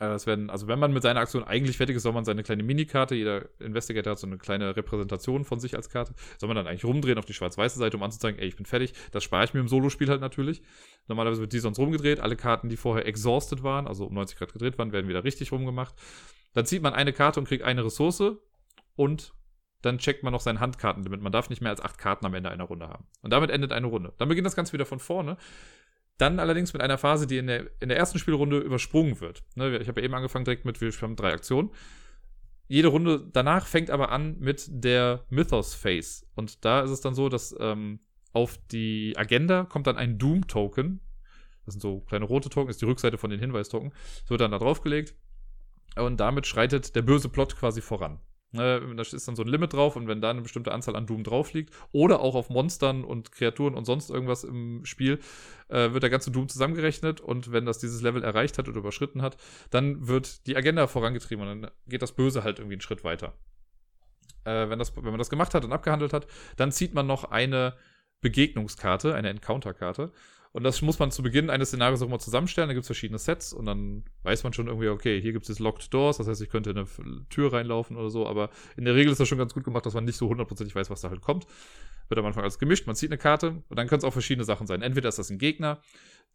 äh, 0.01 0.07
es 0.07 0.27
werden, 0.27 0.49
also 0.49 0.67
wenn 0.69 0.79
man 0.79 0.93
mit 0.93 1.03
seiner 1.03 1.21
Aktion 1.21 1.45
eigentlich 1.45 1.77
fertig 1.77 1.97
ist, 1.97 2.03
soll 2.03 2.13
man 2.13 2.25
seine 2.25 2.43
kleine 2.43 2.63
Minikarte, 2.63 3.15
jeder 3.15 3.49
Investigator 3.61 4.13
hat 4.13 4.19
so 4.19 4.27
eine 4.27 4.39
kleine 4.39 4.75
Repräsentation 4.75 5.45
von 5.45 5.61
sich 5.61 5.77
als 5.77 5.91
Karte, 5.91 6.15
soll 6.39 6.49
man 6.49 6.57
dann 6.57 6.67
eigentlich 6.67 6.85
rumdrehen 6.85 7.19
auf 7.19 7.27
die 7.27 7.35
schwarz-weiße 7.35 7.79
Seite, 7.79 7.97
um 7.97 8.03
anzuzeigen, 8.03 8.41
ey, 8.41 8.49
ich 8.49 8.57
bin 8.57 8.67
fertig. 8.67 8.95
Das 9.13 9.23
spare 9.23 9.45
ich 9.45 9.55
mir 9.55 9.61
im 9.61 9.69
Solospiel 9.69 10.09
halt 10.09 10.21
natürlich. 10.21 10.63
Normalerweise 11.09 11.41
wird 11.41 11.53
die 11.53 11.59
sonst 11.59 11.79
rumgedreht. 11.79 12.21
Alle 12.21 12.37
Karten, 12.37 12.69
die 12.69 12.77
vorher 12.77 13.07
exhausted 13.07 13.63
waren, 13.63 13.87
also 13.87 14.07
um 14.07 14.15
90 14.15 14.39
Grad 14.39 14.53
gedreht 14.53 14.79
waren, 14.79 14.93
werden 14.93 15.09
wieder 15.09 15.25
richtig 15.25 15.53
rumgemacht. 15.53 15.95
Dann 16.55 16.67
zieht 16.67 16.83
man 16.83 16.95
eine 16.95 17.13
Karte 17.13 17.41
und 17.41 17.47
kriegt 17.47 17.65
eine 17.65 17.85
Ressource 17.85 18.23
und 18.97 19.35
dann 19.83 19.99
checkt 19.99 20.23
man 20.23 20.33
noch 20.33 20.41
sein 20.41 20.59
Handkartenlimit. 20.59 21.21
Man 21.21 21.33
darf 21.33 21.51
nicht 21.51 21.63
mehr 21.63 21.71
als 21.71 21.81
acht 21.81 21.99
Karten 21.99 22.27
am 22.27 22.35
Ende 22.35 22.51
einer 22.51 22.65
Runde 22.65 22.89
haben. 22.89 23.07
Und 23.23 23.33
damit 23.33 23.51
endet 23.51 23.73
eine 23.73 23.87
Runde. 23.87 24.13
Dann 24.19 24.29
beginnt 24.29 24.47
das 24.47 24.57
Ganze 24.57 24.73
wieder 24.73 24.87
von 24.87 24.99
vorne. 24.99 25.37
Dann 26.19 26.41
allerdings 26.41 26.73
mit 26.73 26.83
einer 26.83 26.99
Phase, 26.99 27.27
die 27.27 27.39
in 27.39 27.47
der, 27.47 27.71
in 27.81 27.89
der 27.89 27.97
ersten 27.97 28.19
Spielrunde 28.19 28.59
übersprungen 28.59 29.21
wird. 29.21 29.45
Ne, 29.55 29.79
ich 29.79 29.89
habe 29.89 30.01
ja 30.01 30.05
eben 30.05 30.15
angefangen 30.15 30.45
direkt 30.45 30.65
mit, 30.65 30.81
wir 30.81 30.91
haben 30.91 31.17
drei 31.17 31.33
Aktionen. 31.33 31.71
Jede 32.67 32.89
Runde 32.89 33.27
danach 33.33 33.67
fängt 33.67 33.91
aber 33.91 34.11
an 34.13 34.37
mit 34.41 34.67
der 34.69 35.25
Mythos 35.31 35.75
Phase. 35.75 36.27
Und 36.35 36.65
da 36.65 36.83
ist 36.83 36.91
es 36.91 37.01
dann 37.01 37.15
so, 37.15 37.29
dass 37.29 37.55
ähm, 37.59 38.01
auf 38.33 38.59
die 38.71 39.15
Agenda 39.17 39.65
kommt 39.65 39.87
dann 39.87 39.97
ein 39.97 40.19
Doom-Token. 40.19 41.01
Das 41.65 41.75
sind 41.75 41.81
so 41.81 42.01
kleine 42.01 42.25
rote 42.25 42.51
Token, 42.51 42.71
ist 42.71 42.83
die 42.83 42.87
Rückseite 42.87 43.17
von 43.17 43.31
den 43.31 43.41
Hinweistoken. 43.41 43.93
Das 44.23 44.31
wird 44.31 44.41
dann 44.41 44.51
da 44.51 44.59
draufgelegt. 44.59 45.15
Und 45.97 46.19
damit 46.19 46.47
schreitet 46.47 46.95
der 46.95 47.03
böse 47.03 47.29
Plot 47.29 47.57
quasi 47.57 47.81
voran. 47.81 48.21
Ne, 48.51 48.81
da 48.97 49.03
ist 49.03 49.29
dann 49.29 49.37
so 49.37 49.43
ein 49.43 49.49
Limit 49.49 49.75
drauf 49.75 49.95
und 49.95 50.09
wenn 50.09 50.23
da 50.23 50.31
eine 50.31 50.41
bestimmte 50.41 50.73
Anzahl 50.73 50.97
an 50.97 51.07
Doom 51.07 51.23
drauf 51.23 51.53
liegt 51.53 51.75
oder 51.93 52.21
auch 52.21 52.35
auf 52.35 52.49
Monstern 52.49 53.05
und 53.05 53.31
Kreaturen 53.31 53.75
und 53.75 53.85
sonst 53.85 54.09
irgendwas 54.09 54.43
im 54.43 54.87
Spiel, 54.87 55.19
äh, 55.69 55.93
wird 55.93 56.03
der 56.03 56.09
ganze 56.09 56.31
Doom 56.31 56.49
zusammengerechnet 56.49 57.21
und 57.21 57.53
wenn 57.53 57.67
das 57.67 57.79
dieses 57.79 58.01
Level 58.01 58.25
erreicht 58.25 58.57
hat 58.57 58.67
oder 58.67 58.79
überschritten 58.79 59.21
hat, 59.21 59.37
dann 59.69 60.09
wird 60.09 60.47
die 60.47 60.57
Agenda 60.57 60.87
vorangetrieben 60.87 61.47
und 61.47 61.63
dann 61.63 61.71
geht 61.87 62.01
das 62.01 62.13
Böse 62.13 62.43
halt 62.43 62.59
irgendwie 62.59 62.77
einen 62.77 62.81
Schritt 62.81 63.05
weiter. 63.05 63.35
Äh, 64.45 64.71
wenn, 64.71 64.79
das, 64.79 64.97
wenn 64.97 65.05
man 65.05 65.19
das 65.19 65.29
gemacht 65.29 65.53
hat 65.53 65.67
und 65.67 65.73
abgehandelt 65.73 66.15
hat, 66.15 66.27
dann 66.57 66.73
zieht 66.73 66.95
man 66.95 67.07
noch 67.07 67.25
eine 67.25 67.77
Begegnungskarte, 68.23 69.15
eine 69.15 69.29
Encounter-Karte. 69.29 70.11
Und 70.59 70.65
das 70.65 70.83
muss 70.83 70.99
man 70.99 71.13
zu 71.13 71.23
Beginn 71.23 71.51
eines 71.51 71.69
Szenarios 71.69 72.03
auch 72.03 72.09
immer 72.09 72.19
zusammenstellen. 72.19 72.69
Da 72.69 72.75
gibt 72.75 72.83
es 72.83 72.89
verschiedene 72.89 73.21
Sets 73.21 73.53
und 73.53 73.65
dann 73.67 74.03
weiß 74.25 74.43
man 74.43 74.53
schon 74.53 74.67
irgendwie, 74.67 74.89
okay, 74.89 75.21
hier 75.21 75.33
gibt 75.33 75.49
es 75.49 75.61
Locked 75.61 75.95
Doors, 75.95 76.17
das 76.17 76.27
heißt, 76.27 76.43
ich 76.43 76.51
könnte 76.51 76.71
in 76.71 76.79
eine 76.79 76.89
Tür 77.31 77.53
reinlaufen 77.53 77.97
oder 77.97 78.11
so, 78.11 78.27
aber 78.27 78.51
in 78.77 78.85
der 78.85 78.97
Regel 78.97 79.13
ist 79.13 79.21
das 79.21 79.29
schon 79.29 79.39
ganz 79.39 79.55
gut 79.55 79.63
gemacht, 79.63 79.87
dass 79.87 79.95
man 79.95 80.05
nicht 80.05 80.17
so 80.17 80.29
hundertprozentig 80.29 80.75
weiß, 80.75 80.91
was 80.91 81.01
da 81.01 81.11
halt 81.11 81.21
kommt. 81.21 81.47
Wird 82.09 82.19
am 82.19 82.27
Anfang 82.27 82.43
alles 82.43 82.59
gemischt, 82.59 82.89
man 82.89 82.97
zieht 82.97 83.13
eine 83.13 83.19
Karte 83.19 83.63
und 83.69 83.79
dann 83.79 83.87
können 83.87 84.01
es 84.01 84.05
auch 84.05 84.13
verschiedene 84.13 84.45
Sachen 84.45 84.67
sein. 84.67 84.83
Entweder 84.83 85.09
ist 85.09 85.21
das 85.21 85.31
ein 85.31 85.39
Gegner, 85.39 85.81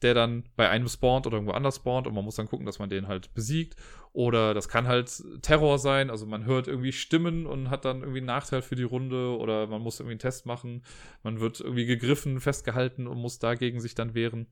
der 0.01 0.13
dann 0.13 0.43
bei 0.55 0.69
einem 0.69 0.87
spawnt 0.87 1.25
oder 1.27 1.37
irgendwo 1.37 1.53
anders 1.53 1.77
spawnt 1.77 2.07
und 2.07 2.13
man 2.13 2.25
muss 2.25 2.35
dann 2.35 2.47
gucken, 2.47 2.65
dass 2.65 2.79
man 2.79 2.89
den 2.89 3.07
halt 3.07 3.33
besiegt. 3.33 3.75
Oder 4.11 4.53
das 4.53 4.67
kann 4.67 4.87
halt 4.87 5.11
Terror 5.41 5.79
sein, 5.79 6.09
also 6.09 6.25
man 6.25 6.45
hört 6.45 6.67
irgendwie 6.67 6.91
Stimmen 6.91 7.45
und 7.45 7.69
hat 7.69 7.85
dann 7.85 8.01
irgendwie 8.01 8.19
einen 8.19 8.27
Nachteil 8.27 8.61
für 8.61 8.75
die 8.75 8.83
Runde 8.83 9.37
oder 9.37 9.67
man 9.67 9.81
muss 9.81 9.99
irgendwie 9.99 10.13
einen 10.13 10.19
Test 10.19 10.45
machen. 10.45 10.83
Man 11.23 11.39
wird 11.39 11.61
irgendwie 11.61 11.85
gegriffen, 11.85 12.39
festgehalten 12.39 13.07
und 13.07 13.17
muss 13.17 13.39
dagegen 13.39 13.79
sich 13.79 13.95
dann 13.95 14.13
wehren. 14.13 14.47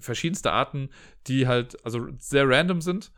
Verschiedenste 0.00 0.52
Arten, 0.52 0.90
die 1.26 1.46
halt 1.46 1.82
also 1.84 2.08
sehr 2.18 2.48
random 2.48 2.80
sind, 2.80 3.12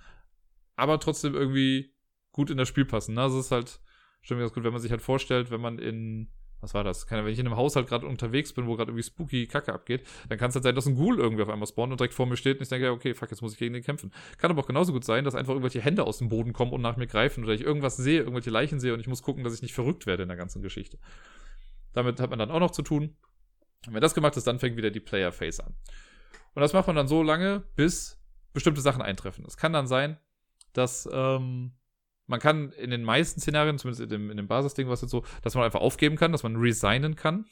aber 0.76 1.00
trotzdem 1.00 1.34
irgendwie 1.34 1.94
gut 2.32 2.50
in 2.50 2.58
das 2.58 2.68
Spiel 2.68 2.84
passen. 2.84 3.14
Ne? 3.14 3.22
Also 3.22 3.38
es 3.38 3.46
ist 3.46 3.52
halt 3.52 3.80
schon 4.20 4.38
ganz 4.38 4.52
gut, 4.52 4.62
wenn 4.64 4.72
man 4.72 4.82
sich 4.82 4.90
halt 4.90 5.02
vorstellt, 5.02 5.50
wenn 5.50 5.60
man 5.60 5.78
in 5.78 6.28
was 6.60 6.74
war 6.74 6.84
das? 6.84 7.06
Keine, 7.06 7.24
wenn 7.24 7.32
ich 7.32 7.38
in 7.38 7.46
einem 7.46 7.56
Haushalt 7.56 7.86
gerade 7.86 8.06
unterwegs 8.06 8.52
bin, 8.52 8.66
wo 8.66 8.76
gerade 8.76 8.90
irgendwie 8.90 9.02
spooky 9.02 9.46
Kacke 9.46 9.72
abgeht, 9.72 10.06
dann 10.28 10.38
kann 10.38 10.48
es 10.48 10.54
halt 10.54 10.64
sein, 10.64 10.74
dass 10.74 10.86
ein 10.86 10.96
Ghoul 10.96 11.18
irgendwie 11.18 11.42
auf 11.42 11.48
einmal 11.48 11.66
spawnt 11.66 11.92
und 11.92 12.00
direkt 12.00 12.14
vor 12.14 12.26
mir 12.26 12.36
steht 12.36 12.58
und 12.58 12.62
ich 12.62 12.68
denke, 12.68 12.90
okay, 12.90 13.14
fuck, 13.14 13.30
jetzt 13.30 13.42
muss 13.42 13.52
ich 13.52 13.58
gegen 13.58 13.74
den 13.74 13.82
kämpfen. 13.82 14.12
Kann 14.38 14.50
aber 14.50 14.62
auch 14.62 14.66
genauso 14.66 14.92
gut 14.92 15.04
sein, 15.04 15.24
dass 15.24 15.34
einfach 15.34 15.52
irgendwelche 15.52 15.80
Hände 15.80 16.04
aus 16.04 16.18
dem 16.18 16.28
Boden 16.28 16.52
kommen 16.52 16.72
und 16.72 16.80
nach 16.80 16.96
mir 16.96 17.06
greifen 17.06 17.44
oder 17.44 17.52
ich 17.52 17.60
irgendwas 17.60 17.96
sehe, 17.96 18.20
irgendwelche 18.20 18.50
Leichen 18.50 18.80
sehe 18.80 18.94
und 18.94 19.00
ich 19.00 19.08
muss 19.08 19.22
gucken, 19.22 19.44
dass 19.44 19.54
ich 19.54 19.62
nicht 19.62 19.74
verrückt 19.74 20.06
werde 20.06 20.22
in 20.22 20.28
der 20.28 20.38
ganzen 20.38 20.62
Geschichte. 20.62 20.98
Damit 21.92 22.20
hat 22.20 22.30
man 22.30 22.38
dann 22.38 22.50
auch 22.50 22.60
noch 22.60 22.70
zu 22.70 22.82
tun. 22.82 23.16
Und 23.86 23.94
wenn 23.94 24.00
das 24.00 24.14
gemacht 24.14 24.36
ist, 24.36 24.46
dann 24.46 24.58
fängt 24.58 24.76
wieder 24.76 24.90
die 24.90 25.00
Player 25.00 25.32
Phase 25.32 25.64
an. 25.64 25.74
Und 26.54 26.62
das 26.62 26.72
macht 26.72 26.86
man 26.86 26.96
dann 26.96 27.08
so 27.08 27.22
lange, 27.22 27.62
bis 27.76 28.18
bestimmte 28.52 28.80
Sachen 28.80 29.02
eintreffen. 29.02 29.44
Es 29.46 29.56
kann 29.56 29.72
dann 29.72 29.86
sein, 29.86 30.18
dass 30.72 31.08
ähm, 31.12 31.72
man 32.26 32.40
kann 32.40 32.72
in 32.72 32.90
den 32.90 33.04
meisten 33.04 33.40
Szenarien, 33.40 33.78
zumindest 33.78 34.02
in 34.02 34.08
dem, 34.08 34.30
in 34.30 34.36
dem 34.36 34.48
Basisding, 34.48 34.88
was 34.88 35.02
jetzt 35.02 35.10
so, 35.10 35.24
dass 35.42 35.54
man 35.54 35.64
einfach 35.64 35.80
aufgeben 35.80 36.16
kann, 36.16 36.32
dass 36.32 36.42
man 36.42 36.56
resignen 36.56 37.16
kann. 37.16 37.46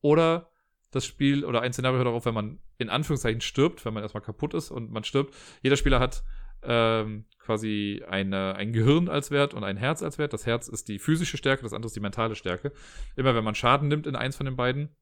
Oder 0.00 0.50
das 0.90 1.04
Spiel 1.04 1.44
oder 1.44 1.60
ein 1.62 1.72
Szenario 1.72 1.98
hört 1.98 2.06
darauf, 2.06 2.24
wenn 2.24 2.34
man 2.34 2.58
in 2.78 2.88
Anführungszeichen 2.88 3.40
stirbt, 3.40 3.84
wenn 3.84 3.94
man 3.94 4.02
erstmal 4.02 4.22
kaputt 4.22 4.54
ist 4.54 4.70
und 4.70 4.90
man 4.90 5.04
stirbt. 5.04 5.34
Jeder 5.62 5.76
Spieler 5.76 6.00
hat 6.00 6.24
ähm, 6.62 7.26
quasi 7.38 8.02
eine, 8.08 8.54
ein 8.56 8.72
Gehirn 8.72 9.08
als 9.08 9.30
Wert 9.30 9.54
und 9.54 9.64
ein 9.64 9.76
Herz 9.76 10.02
als 10.02 10.18
Wert. 10.18 10.32
Das 10.32 10.46
Herz 10.46 10.68
ist 10.68 10.88
die 10.88 10.98
physische 10.98 11.36
Stärke, 11.36 11.62
das 11.62 11.72
andere 11.72 11.88
ist 11.88 11.96
die 11.96 12.00
mentale 12.00 12.34
Stärke. 12.34 12.72
Immer 13.16 13.34
wenn 13.34 13.44
man 13.44 13.54
Schaden 13.54 13.88
nimmt 13.88 14.06
in 14.06 14.16
eins 14.16 14.36
von 14.36 14.46
den 14.46 14.56
beiden, 14.56 14.96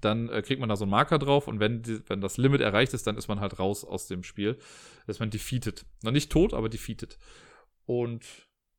dann 0.00 0.28
äh, 0.28 0.42
kriegt 0.42 0.60
man 0.60 0.68
da 0.68 0.76
so 0.76 0.84
einen 0.84 0.90
Marker 0.90 1.18
drauf 1.18 1.48
und 1.48 1.60
wenn, 1.60 1.82
die, 1.82 2.00
wenn 2.08 2.20
das 2.20 2.36
Limit 2.36 2.60
erreicht 2.60 2.94
ist, 2.94 3.06
dann 3.06 3.16
ist 3.16 3.28
man 3.28 3.40
halt 3.40 3.58
raus 3.58 3.84
aus 3.84 4.06
dem 4.06 4.22
Spiel. 4.22 4.58
Ist 5.06 5.20
man 5.20 5.30
defeated. 5.30 5.84
Noch 6.02 6.12
nicht 6.12 6.30
tot, 6.30 6.54
aber 6.54 6.68
defeated. 6.68 7.18
Und 7.88 8.26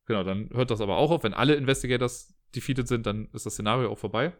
genau, 0.05 0.23
dann 0.23 0.51
hört 0.53 0.69
das 0.69 0.81
aber 0.81 0.97
auch 0.97 1.09
auf. 1.09 1.23
Wenn 1.23 1.33
alle 1.33 1.55
Investigators 1.55 2.35
defeated 2.55 2.87
sind, 2.87 3.07
dann 3.07 3.27
ist 3.33 3.47
das 3.47 3.53
Szenario 3.53 3.91
auch 3.91 3.97
vorbei. 3.97 4.33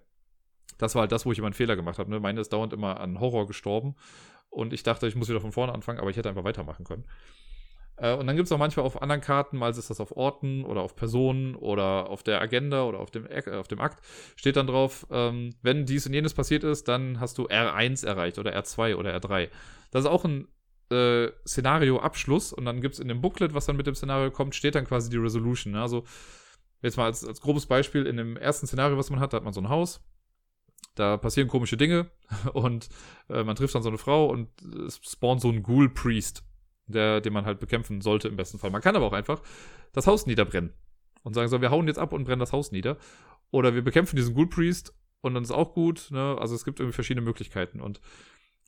Das 0.78 0.94
war 0.94 1.02
halt 1.02 1.12
das, 1.12 1.26
wo 1.26 1.32
ich 1.32 1.40
immer 1.40 1.48
einen 1.48 1.56
Fehler 1.56 1.76
gemacht 1.76 1.98
habe. 1.98 2.12
Ne? 2.12 2.20
Meine 2.20 2.40
ist 2.40 2.54
dauernd 2.54 2.72
immer 2.72 3.00
an 3.00 3.20
Horror 3.20 3.48
gestorben. 3.48 3.96
Und 4.52 4.72
ich 4.72 4.84
dachte, 4.84 5.08
ich 5.08 5.16
muss 5.16 5.28
wieder 5.28 5.42
von 5.42 5.52
vorne 5.52 5.74
anfangen, 5.74 6.00
aber 6.00 6.12
ich 6.12 6.18
hätte 6.18 6.30
einfach 6.30 6.44
weitermachen 6.44 6.86
können. 6.86 7.04
Äh, 7.96 8.14
und 8.14 8.28
dann 8.28 8.36
gibt 8.36 8.46
es 8.46 8.52
auch 8.52 8.60
manchmal 8.60 8.86
auf 8.86 9.02
anderen 9.02 9.22
Karten, 9.22 9.58
mal 9.58 9.72
ist 9.72 9.90
das 9.90 10.00
auf 10.00 10.16
Orten 10.16 10.64
oder 10.64 10.82
auf 10.82 10.96
Personen 10.96 11.56
oder 11.56 12.12
auf 12.12 12.22
der 12.22 12.40
Agenda 12.42 12.84
oder 12.84 13.00
auf 13.00 13.10
dem, 13.10 13.26
äh, 13.26 13.42
auf 13.50 13.68
dem 13.68 13.82
Akt, 13.82 14.06
steht 14.36 14.56
dann 14.56 14.68
drauf, 14.68 15.08
ähm, 15.10 15.56
wenn 15.64 15.88
dies 15.88 16.06
und 16.06 16.14
jenes 16.14 16.36
passiert 16.36 16.64
ist, 16.64 16.88
dann 16.88 17.20
hast 17.20 17.40
du 17.40 17.48
R1 17.48 18.06
erreicht 18.06 18.38
oder 18.38 18.56
R2 18.56 18.96
oder 18.98 19.16
R3. 19.18 19.50
Das 19.90 20.06
ist 20.06 20.12
auch 20.12 20.26
ein 20.26 20.48
äh, 20.92 21.32
Szenario-Abschluss 21.48 22.54
und 22.54 22.66
dann 22.66 22.82
gibt 22.82 22.96
es 22.96 23.00
in 23.00 23.08
dem 23.08 23.22
Booklet, 23.22 23.54
was 23.54 23.66
dann 23.66 23.78
mit 23.78 23.88
dem 23.88 23.96
Szenario 23.96 24.32
kommt, 24.32 24.56
steht 24.56 24.76
dann 24.76 24.86
quasi 24.86 25.10
die 25.10 25.18
Resolution. 25.18 25.74
Ne? 25.74 25.82
Also, 25.82 26.04
jetzt 26.82 26.98
mal 26.98 27.06
als, 27.06 27.26
als 27.26 27.42
grobes 27.42 27.66
Beispiel, 27.66 28.06
in 28.06 28.18
dem 28.18 28.38
ersten 28.38 28.68
Szenario, 28.68 28.98
was 28.98 29.10
man 29.10 29.20
hat, 29.20 29.34
da 29.34 29.38
hat 29.38 29.44
man 29.44 29.54
so 29.54 29.62
ein 29.62 29.70
Haus, 29.70 30.02
da 30.96 31.18
passieren 31.18 31.48
komische 31.48 31.78
Dinge 31.78 32.10
und 32.54 32.90
äh, 33.30 33.44
man 33.44 33.56
trifft 33.56 33.76
dann 33.76 33.84
so 33.84 33.90
eine 33.90 33.98
Frau 33.98 34.28
und 34.28 34.50
es 34.88 35.00
spawnt 35.04 35.42
so 35.42 35.50
ein 35.50 35.64
Ghoul-Priest, 35.64 36.44
den 36.88 37.34
man 37.34 37.46
halt 37.46 37.60
bekämpfen 37.60 38.02
sollte 38.02 38.28
im 38.28 38.36
besten 38.36 38.58
Fall. 38.58 38.72
Man 38.72 38.82
kann 38.82 38.96
aber 38.96 39.06
auch 39.06 39.14
einfach 39.14 39.42
das 39.94 40.08
Haus 40.08 40.26
niederbrennen 40.26 40.74
und 41.24 41.34
sagen 41.34 41.48
so, 41.48 41.62
wir 41.62 41.70
hauen 41.70 41.88
jetzt 41.88 42.00
ab 42.00 42.14
und 42.14 42.24
brennen 42.24 42.40
das 42.40 42.52
Haus 42.52 42.72
nieder. 42.72 42.98
Oder 43.52 43.76
wir 43.76 43.84
bekämpfen 43.84 44.16
diesen 44.16 44.34
Ghoul-Priest 44.34 44.94
und 45.22 45.34
dann 45.34 45.44
ist 45.44 45.52
auch 45.52 45.74
gut. 45.74 46.10
Ne? 46.12 46.38
Also 46.40 46.56
es 46.56 46.66
gibt 46.66 46.80
irgendwie 46.80 46.96
verschiedene 46.96 47.26
Möglichkeiten 47.26 47.80
und 47.80 48.02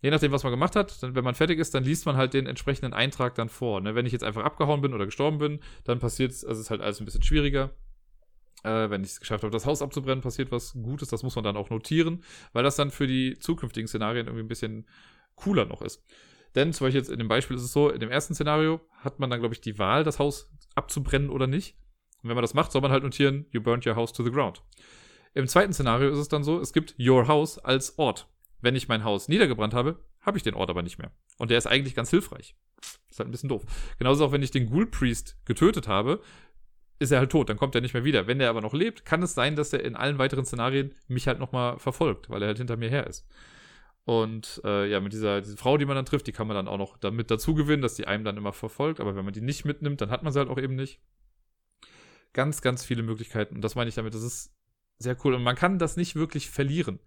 je 0.02 0.10
nachdem, 0.10 0.32
was 0.32 0.44
man 0.44 0.52
gemacht 0.52 0.76
hat, 0.76 1.02
dann, 1.02 1.16
wenn 1.16 1.24
man 1.24 1.36
fertig 1.36 1.60
ist, 1.60 1.74
dann 1.74 1.84
liest 1.84 2.06
man 2.06 2.18
halt 2.18 2.34
den 2.34 2.48
entsprechenden 2.48 2.94
Eintrag 2.94 3.36
dann 3.36 3.50
vor. 3.50 3.82
Ne? 3.82 3.96
Wenn 3.96 4.06
ich 4.06 4.12
jetzt 4.12 4.24
einfach 4.24 4.44
abgehauen 4.44 4.82
bin 4.82 4.94
oder 4.94 5.06
gestorben 5.06 5.38
bin, 5.38 5.60
dann 5.84 6.00
passiert 6.00 6.32
es, 6.32 6.44
also 6.44 6.60
ist 6.60 6.72
halt 6.72 6.82
alles 6.82 7.00
ein 7.00 7.06
bisschen 7.06 7.24
schwieriger. 7.24 7.72
Äh, 8.64 8.90
wenn 8.90 9.04
ich 9.04 9.12
es 9.12 9.20
geschafft 9.20 9.44
habe, 9.44 9.52
das 9.52 9.66
Haus 9.66 9.82
abzubrennen, 9.82 10.22
passiert 10.22 10.52
was 10.52 10.74
Gutes, 10.74 11.10
das 11.10 11.24
muss 11.24 11.36
man 11.36 11.44
dann 11.44 11.58
auch 11.58 11.70
notieren, 11.70 12.24
weil 12.54 12.64
das 12.64 12.76
dann 12.76 12.92
für 12.92 13.08
die 13.08 13.38
zukünftigen 13.40 13.88
Szenarien 13.88 14.28
irgendwie 14.28 14.44
ein 14.44 14.50
bisschen 14.50 14.88
cooler 15.36 15.66
noch 15.66 15.82
ist. 15.82 16.04
Denn 16.56 16.74
zum 16.74 16.86
Beispiel 16.86 17.00
jetzt 17.00 17.10
in 17.10 17.18
dem 17.18 17.28
Beispiel 17.28 17.56
ist 17.56 17.64
es 17.64 17.72
so, 17.72 17.90
in 17.90 18.00
dem 18.00 18.12
ersten 18.12 18.36
Szenario 18.36 18.82
hat 19.00 19.20
man 19.20 19.30
dann, 19.30 19.40
glaube 19.40 19.56
ich, 19.56 19.62
die 19.62 19.80
Wahl, 19.80 20.04
das 20.04 20.20
Haus 20.20 20.52
abzubrennen 20.76 21.30
oder 21.30 21.48
nicht. 21.48 21.76
Und 22.22 22.30
wenn 22.30 22.36
man 22.36 22.44
das 22.44 22.54
macht, 22.54 22.72
soll 22.72 22.82
man 22.82 22.92
halt 22.92 23.04
notieren, 23.04 23.46
you 23.52 23.62
burned 23.62 23.86
your 23.88 23.96
house 23.96 24.14
to 24.14 24.24
the 24.24 24.32
ground. 24.32 24.62
Im 25.34 25.48
zweiten 25.48 25.74
Szenario 25.74 26.10
ist 26.10 26.20
es 26.20 26.28
dann 26.28 26.44
so, 26.44 26.60
es 26.60 26.74
gibt 26.74 26.96
your 27.00 27.28
house 27.28 27.58
als 27.58 27.98
Ort 27.98 28.28
wenn 28.62 28.76
ich 28.76 28.88
mein 28.88 29.04
Haus 29.04 29.28
niedergebrannt 29.28 29.74
habe, 29.74 30.00
habe 30.22 30.38
ich 30.38 30.44
den 30.44 30.54
Ort 30.54 30.70
aber 30.70 30.82
nicht 30.82 30.98
mehr. 30.98 31.12
Und 31.38 31.52
der 31.52 31.58
ist 31.58 31.68
eigentlich 31.68 31.96
ganz 31.96 32.10
hilfreich. 32.10 32.56
Ist 33.10 33.20
halt 33.20 33.28
ein 33.28 33.32
bisschen 33.32 33.50
doof. 33.50 33.64
Genauso 33.98 34.26
auch, 34.26 34.32
wenn 34.32 34.44
ich 34.44 34.52
den 34.52 34.70
Ghoul 34.70 34.88
Priest 34.88 35.38
getötet 35.46 35.88
habe, 35.88 36.22
ist 37.00 37.12
er 37.12 37.20
halt 37.20 37.32
tot, 37.32 37.50
dann 37.50 37.58
kommt 37.58 37.74
er 37.74 37.82
nicht 37.82 37.96
mehr 37.96 38.04
wieder. 38.04 38.28
Wenn 38.28 38.40
er 38.40 38.50
aber 38.50 38.62
noch 38.62 38.74
lebt, 38.74 39.06
kann 39.06 39.24
es 39.24 39.34
sein, 39.34 39.56
dass 39.56 39.74
er 39.74 39.84
in 39.84 39.96
allen 39.96 40.20
weiteren 40.20 40.46
Szenarien 40.46 40.94
mich 41.08 41.28
halt 41.28 41.40
nochmal 41.40 41.80
verfolgt, 41.80 42.30
weil 42.30 42.44
er 42.44 42.50
halt 42.50 42.60
hinter 42.60 42.78
mir 42.78 42.90
her 42.90 43.08
ist. 43.08 43.28
Und 44.04 44.62
äh, 44.64 44.88
ja, 44.90 45.00
mit 45.00 45.14
dieser, 45.14 45.42
dieser 45.42 45.58
Frau, 45.58 45.78
die 45.78 45.86
man 45.86 45.96
dann 45.96 46.06
trifft, 46.06 46.28
die 46.28 46.32
kann 46.32 46.48
man 46.48 46.56
dann 46.56 46.68
auch 46.68 46.78
noch 46.78 46.98
damit 46.98 47.30
dazu 47.32 47.54
gewinnen, 47.54 47.82
dass 47.82 47.96
die 47.96 48.08
einem 48.08 48.24
dann 48.24 48.38
immer 48.38 48.54
verfolgt. 48.54 49.00
Aber 49.00 49.16
wenn 49.16 49.26
man 49.26 49.34
die 49.34 49.42
nicht 49.42 49.66
mitnimmt, 49.66 50.02
dann 50.02 50.12
hat 50.12 50.24
man 50.24 50.32
sie 50.32 50.40
halt 50.40 50.50
auch 50.50 50.58
eben 50.58 50.76
nicht. 50.76 51.00
Ganz, 52.34 52.62
ganz 52.62 52.86
viele 52.86 53.04
Möglichkeiten. 53.04 53.56
Und 53.56 53.62
das 53.62 53.76
meine 53.76 53.90
ich 53.90 53.96
damit, 53.96 54.14
das 54.14 54.24
ist 54.24 54.54
sehr 54.98 55.18
cool. 55.24 55.34
Und 55.34 55.44
man 55.44 55.56
kann 55.56 55.80
das 55.80 55.98
nicht 55.98 56.16
wirklich 56.16 56.50
verlieren. 56.50 57.00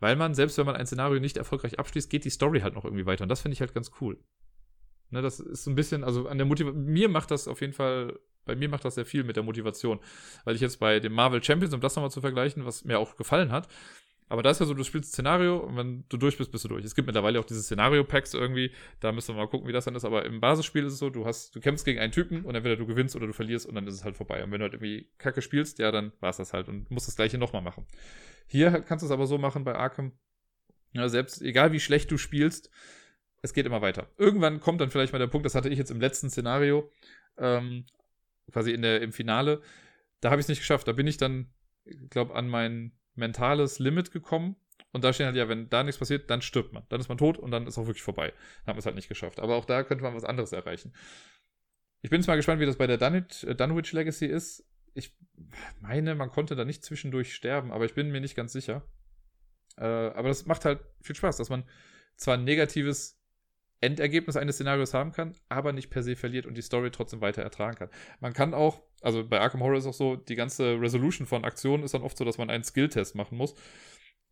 Weil 0.00 0.16
man, 0.16 0.34
selbst 0.34 0.58
wenn 0.58 0.66
man 0.66 0.76
ein 0.76 0.86
Szenario 0.86 1.20
nicht 1.20 1.36
erfolgreich 1.36 1.78
abschließt, 1.78 2.10
geht 2.10 2.24
die 2.24 2.30
Story 2.30 2.60
halt 2.60 2.74
noch 2.74 2.84
irgendwie 2.84 3.06
weiter. 3.06 3.22
Und 3.22 3.28
das 3.28 3.40
finde 3.40 3.54
ich 3.54 3.60
halt 3.60 3.74
ganz 3.74 3.90
cool. 4.00 4.18
Ne, 5.10 5.22
das 5.22 5.40
ist 5.40 5.64
so 5.64 5.70
ein 5.70 5.76
bisschen, 5.76 6.02
also 6.02 6.28
an 6.28 6.38
der 6.38 6.46
Motivation, 6.46 6.84
mir 6.84 7.08
macht 7.08 7.30
das 7.30 7.46
auf 7.46 7.60
jeden 7.60 7.72
Fall, 7.72 8.18
bei 8.44 8.56
mir 8.56 8.68
macht 8.68 8.84
das 8.84 8.96
sehr 8.96 9.06
viel 9.06 9.24
mit 9.24 9.36
der 9.36 9.42
Motivation. 9.42 10.00
Weil 10.44 10.56
ich 10.56 10.60
jetzt 10.60 10.80
bei 10.80 11.00
dem 11.00 11.12
Marvel 11.12 11.42
Champions, 11.42 11.72
um 11.72 11.80
das 11.80 11.94
nochmal 11.94 12.10
zu 12.10 12.20
vergleichen, 12.20 12.64
was 12.66 12.84
mir 12.84 12.98
auch 12.98 13.16
gefallen 13.16 13.52
hat, 13.52 13.68
aber 14.28 14.42
da 14.42 14.50
ist 14.50 14.60
ja 14.60 14.66
so, 14.66 14.74
du 14.74 14.84
spielst 14.84 15.12
Szenario 15.12 15.58
und 15.58 15.76
wenn 15.76 16.04
du 16.08 16.16
durch 16.16 16.38
bist, 16.38 16.50
bist 16.50 16.64
du 16.64 16.68
durch. 16.68 16.84
Es 16.84 16.94
gibt 16.94 17.06
mittlerweile 17.06 17.38
auch 17.38 17.44
diese 17.44 17.62
Szenario-Packs 17.62 18.32
irgendwie, 18.34 18.72
da 19.00 19.12
müssen 19.12 19.34
wir 19.34 19.42
mal 19.42 19.48
gucken, 19.48 19.68
wie 19.68 19.72
das 19.72 19.84
dann 19.84 19.94
ist. 19.94 20.04
Aber 20.04 20.24
im 20.24 20.40
Basisspiel 20.40 20.84
ist 20.84 20.94
es 20.94 20.98
so, 20.98 21.10
du 21.10 21.26
hast, 21.26 21.54
du 21.54 21.60
kämpfst 21.60 21.84
gegen 21.84 21.98
einen 21.98 22.12
Typen 22.12 22.44
und 22.44 22.54
entweder 22.54 22.76
du 22.76 22.86
gewinnst 22.86 23.14
oder 23.16 23.26
du 23.26 23.34
verlierst 23.34 23.66
und 23.66 23.74
dann 23.74 23.86
ist 23.86 23.94
es 23.94 24.04
halt 24.04 24.16
vorbei. 24.16 24.42
Und 24.42 24.50
wenn 24.50 24.60
du 24.60 24.64
halt 24.64 24.74
irgendwie 24.74 25.10
Kacke 25.18 25.42
spielst, 25.42 25.78
ja, 25.78 25.92
dann 25.92 26.12
war 26.20 26.30
es 26.30 26.38
das 26.38 26.54
halt 26.54 26.68
und 26.68 26.90
musst 26.90 27.06
das 27.06 27.16
gleiche 27.16 27.36
nochmal 27.36 27.62
machen. 27.62 27.86
Hier 28.46 28.70
kannst 28.80 29.02
du 29.02 29.06
es 29.06 29.12
aber 29.12 29.26
so 29.26 29.36
machen 29.36 29.62
bei 29.62 29.74
Arkham. 29.74 30.12
Ja, 30.92 31.08
selbst, 31.08 31.42
egal 31.42 31.72
wie 31.72 31.80
schlecht 31.80 32.10
du 32.10 32.16
spielst, 32.16 32.70
es 33.42 33.52
geht 33.52 33.66
immer 33.66 33.82
weiter. 33.82 34.08
Irgendwann 34.16 34.60
kommt 34.60 34.80
dann 34.80 34.90
vielleicht 34.90 35.12
mal 35.12 35.18
der 35.18 35.26
Punkt, 35.26 35.44
das 35.44 35.54
hatte 35.54 35.68
ich 35.68 35.78
jetzt 35.78 35.90
im 35.90 36.00
letzten 36.00 36.30
Szenario, 36.30 36.90
ähm, 37.36 37.84
quasi 38.50 38.72
in 38.72 38.80
der, 38.80 39.02
im 39.02 39.12
Finale, 39.12 39.60
da 40.20 40.30
habe 40.30 40.40
ich 40.40 40.44
es 40.44 40.48
nicht 40.48 40.60
geschafft. 40.60 40.88
Da 40.88 40.92
bin 40.92 41.06
ich 41.06 41.18
dann, 41.18 41.52
ich 41.84 42.08
glaube, 42.08 42.34
an 42.34 42.48
mein 42.48 42.92
mentales 43.14 43.78
Limit 43.78 44.10
gekommen. 44.10 44.56
Und 44.92 45.02
da 45.02 45.12
steht 45.12 45.26
halt, 45.26 45.36
ja, 45.36 45.48
wenn 45.48 45.68
da 45.68 45.82
nichts 45.82 45.98
passiert, 45.98 46.30
dann 46.30 46.40
stirbt 46.40 46.72
man. 46.72 46.84
Dann 46.88 47.00
ist 47.00 47.08
man 47.08 47.18
tot 47.18 47.36
und 47.36 47.50
dann 47.50 47.66
ist 47.66 47.78
auch 47.78 47.86
wirklich 47.86 48.02
vorbei. 48.02 48.32
Dann 48.64 48.72
haben 48.72 48.76
wir 48.76 48.80
es 48.80 48.86
halt 48.86 48.94
nicht 48.94 49.08
geschafft. 49.08 49.40
Aber 49.40 49.56
auch 49.56 49.64
da 49.64 49.82
könnte 49.82 50.04
man 50.04 50.14
was 50.14 50.24
anderes 50.24 50.52
erreichen. 50.52 50.92
Ich 52.02 52.10
bin 52.10 52.20
jetzt 52.20 52.28
mal 52.28 52.36
gespannt, 52.36 52.60
wie 52.60 52.66
das 52.66 52.76
bei 52.76 52.86
der 52.86 52.98
Dunwich, 52.98 53.44
äh, 53.46 53.54
Dunwich 53.54 53.92
Legacy 53.92 54.26
ist 54.26 54.64
ich 54.94 55.12
meine, 55.80 56.14
man 56.14 56.30
konnte 56.30 56.56
da 56.56 56.64
nicht 56.64 56.84
zwischendurch 56.84 57.34
sterben, 57.34 57.72
aber 57.72 57.84
ich 57.84 57.94
bin 57.94 58.10
mir 58.10 58.20
nicht 58.20 58.36
ganz 58.36 58.52
sicher. 58.52 58.82
Äh, 59.76 59.84
aber 59.84 60.28
das 60.28 60.46
macht 60.46 60.64
halt 60.64 60.80
viel 61.00 61.16
Spaß, 61.16 61.36
dass 61.36 61.50
man 61.50 61.64
zwar 62.16 62.36
negatives 62.36 63.20
Endergebnis 63.84 64.36
eines 64.36 64.56
Szenarios 64.56 64.94
haben 64.94 65.12
kann, 65.12 65.34
aber 65.48 65.72
nicht 65.72 65.90
per 65.90 66.02
se 66.02 66.16
verliert 66.16 66.46
und 66.46 66.56
die 66.56 66.62
Story 66.62 66.90
trotzdem 66.90 67.20
weiter 67.20 67.42
ertragen 67.42 67.76
kann. 67.76 67.90
Man 68.20 68.32
kann 68.32 68.54
auch, 68.54 68.82
also 69.02 69.26
bei 69.26 69.40
Arkham 69.40 69.62
Horror 69.62 69.78
ist 69.78 69.86
auch 69.86 69.94
so, 69.94 70.16
die 70.16 70.34
ganze 70.34 70.80
Resolution 70.80 71.26
von 71.26 71.44
Aktionen 71.44 71.84
ist 71.84 71.94
dann 71.94 72.02
oft 72.02 72.16
so, 72.16 72.24
dass 72.24 72.38
man 72.38 72.50
einen 72.50 72.64
Skill-Test 72.64 73.14
machen 73.14 73.38
muss. 73.38 73.54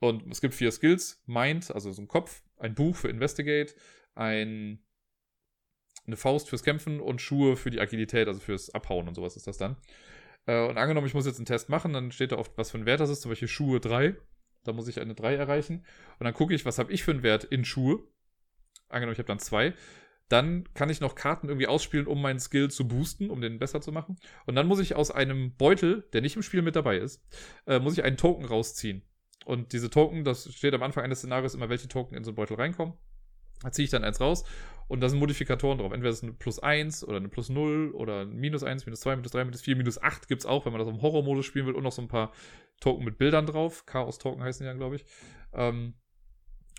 Und 0.00 0.26
es 0.32 0.40
gibt 0.40 0.54
vier 0.54 0.72
Skills: 0.72 1.22
Mind, 1.26 1.70
also 1.72 1.92
so 1.92 2.02
ein 2.02 2.08
Kopf, 2.08 2.42
ein 2.58 2.74
Buch 2.74 2.96
für 2.96 3.08
Investigate, 3.08 3.74
ein, 4.14 4.82
eine 6.06 6.16
Faust 6.16 6.48
fürs 6.48 6.64
Kämpfen 6.64 7.00
und 7.00 7.20
Schuhe 7.20 7.56
für 7.56 7.70
die 7.70 7.80
Agilität, 7.80 8.26
also 8.26 8.40
fürs 8.40 8.70
Abhauen 8.70 9.06
und 9.06 9.14
sowas 9.14 9.36
ist 9.36 9.46
das 9.46 9.58
dann. 9.58 9.76
Äh, 10.46 10.66
und 10.66 10.78
angenommen, 10.78 11.06
ich 11.06 11.14
muss 11.14 11.26
jetzt 11.26 11.38
einen 11.38 11.46
Test 11.46 11.68
machen, 11.68 11.92
dann 11.92 12.10
steht 12.10 12.32
da 12.32 12.36
oft, 12.36 12.56
was 12.56 12.70
für 12.70 12.78
ein 12.78 12.86
Wert 12.86 13.00
das 13.00 13.10
ist, 13.10 13.22
zum 13.22 13.30
Beispiel 13.30 13.48
Schuhe 13.48 13.80
3. 13.80 14.16
Da 14.64 14.72
muss 14.72 14.88
ich 14.88 15.00
eine 15.00 15.14
3 15.14 15.34
erreichen. 15.34 15.84
Und 16.18 16.24
dann 16.24 16.34
gucke 16.34 16.54
ich, 16.54 16.64
was 16.64 16.78
habe 16.78 16.92
ich 16.92 17.02
für 17.02 17.10
einen 17.10 17.22
Wert 17.22 17.44
in 17.44 17.64
Schuhe. 17.64 18.02
Angenommen, 18.92 19.12
ich 19.12 19.18
habe 19.18 19.28
dann 19.28 19.38
2. 19.38 19.74
Dann 20.28 20.64
kann 20.74 20.88
ich 20.88 21.00
noch 21.00 21.14
Karten 21.14 21.48
irgendwie 21.48 21.66
ausspielen, 21.66 22.06
um 22.06 22.22
meinen 22.22 22.40
Skill 22.40 22.70
zu 22.70 22.88
boosten, 22.88 23.28
um 23.28 23.40
den 23.40 23.58
besser 23.58 23.80
zu 23.80 23.92
machen. 23.92 24.16
Und 24.46 24.54
dann 24.54 24.66
muss 24.66 24.80
ich 24.80 24.94
aus 24.94 25.10
einem 25.10 25.54
Beutel, 25.56 26.08
der 26.12 26.22
nicht 26.22 26.36
im 26.36 26.42
Spiel 26.42 26.62
mit 26.62 26.76
dabei 26.76 26.96
ist, 26.96 27.22
äh, 27.66 27.78
muss 27.78 27.92
ich 27.94 28.04
einen 28.04 28.16
Token 28.16 28.44
rausziehen. 28.44 29.02
Und 29.44 29.72
diese 29.72 29.90
Token, 29.90 30.24
das 30.24 30.52
steht 30.54 30.72
am 30.72 30.82
Anfang 30.82 31.04
eines 31.04 31.18
Szenarios 31.18 31.54
immer, 31.54 31.68
welche 31.68 31.88
Token 31.88 32.16
in 32.16 32.24
so 32.24 32.30
einen 32.30 32.36
Beutel 32.36 32.56
reinkommen. 32.56 32.94
Da 33.62 33.70
ziehe 33.70 33.84
ich 33.84 33.90
dann 33.90 34.04
eins 34.04 34.20
raus 34.20 34.44
und 34.88 35.00
da 35.00 35.08
sind 35.08 35.18
Modifikatoren 35.18 35.78
drauf. 35.78 35.92
Entweder 35.92 36.10
ist 36.10 36.18
es 36.18 36.22
eine 36.22 36.32
plus 36.32 36.58
1 36.58 37.04
oder 37.04 37.18
eine 37.18 37.28
plus 37.28 37.48
0 37.48 37.92
oder 37.92 38.22
ein 38.22 38.36
minus 38.36 38.62
1, 38.62 38.86
minus 38.86 39.00
2, 39.00 39.16
minus 39.16 39.32
3, 39.32 39.44
minus 39.44 39.62
4, 39.62 39.76
minus 39.76 40.02
8 40.02 40.28
gibt 40.28 40.42
es 40.42 40.46
auch, 40.46 40.64
wenn 40.64 40.72
man 40.72 40.80
das 40.80 40.88
im 40.88 41.00
Horror-Modus 41.00 41.46
spielen 41.46 41.66
will 41.66 41.74
und 41.74 41.84
noch 41.84 41.92
so 41.92 42.02
ein 42.02 42.08
paar 42.08 42.32
Token 42.80 43.04
mit 43.04 43.18
Bildern 43.18 43.46
drauf. 43.46 43.86
Chaos-Token 43.86 44.42
heißen 44.42 44.64
die 44.64 44.68
dann, 44.68 44.78
glaube 44.78 44.96
ich. 44.96 45.04
Ähm, 45.52 45.94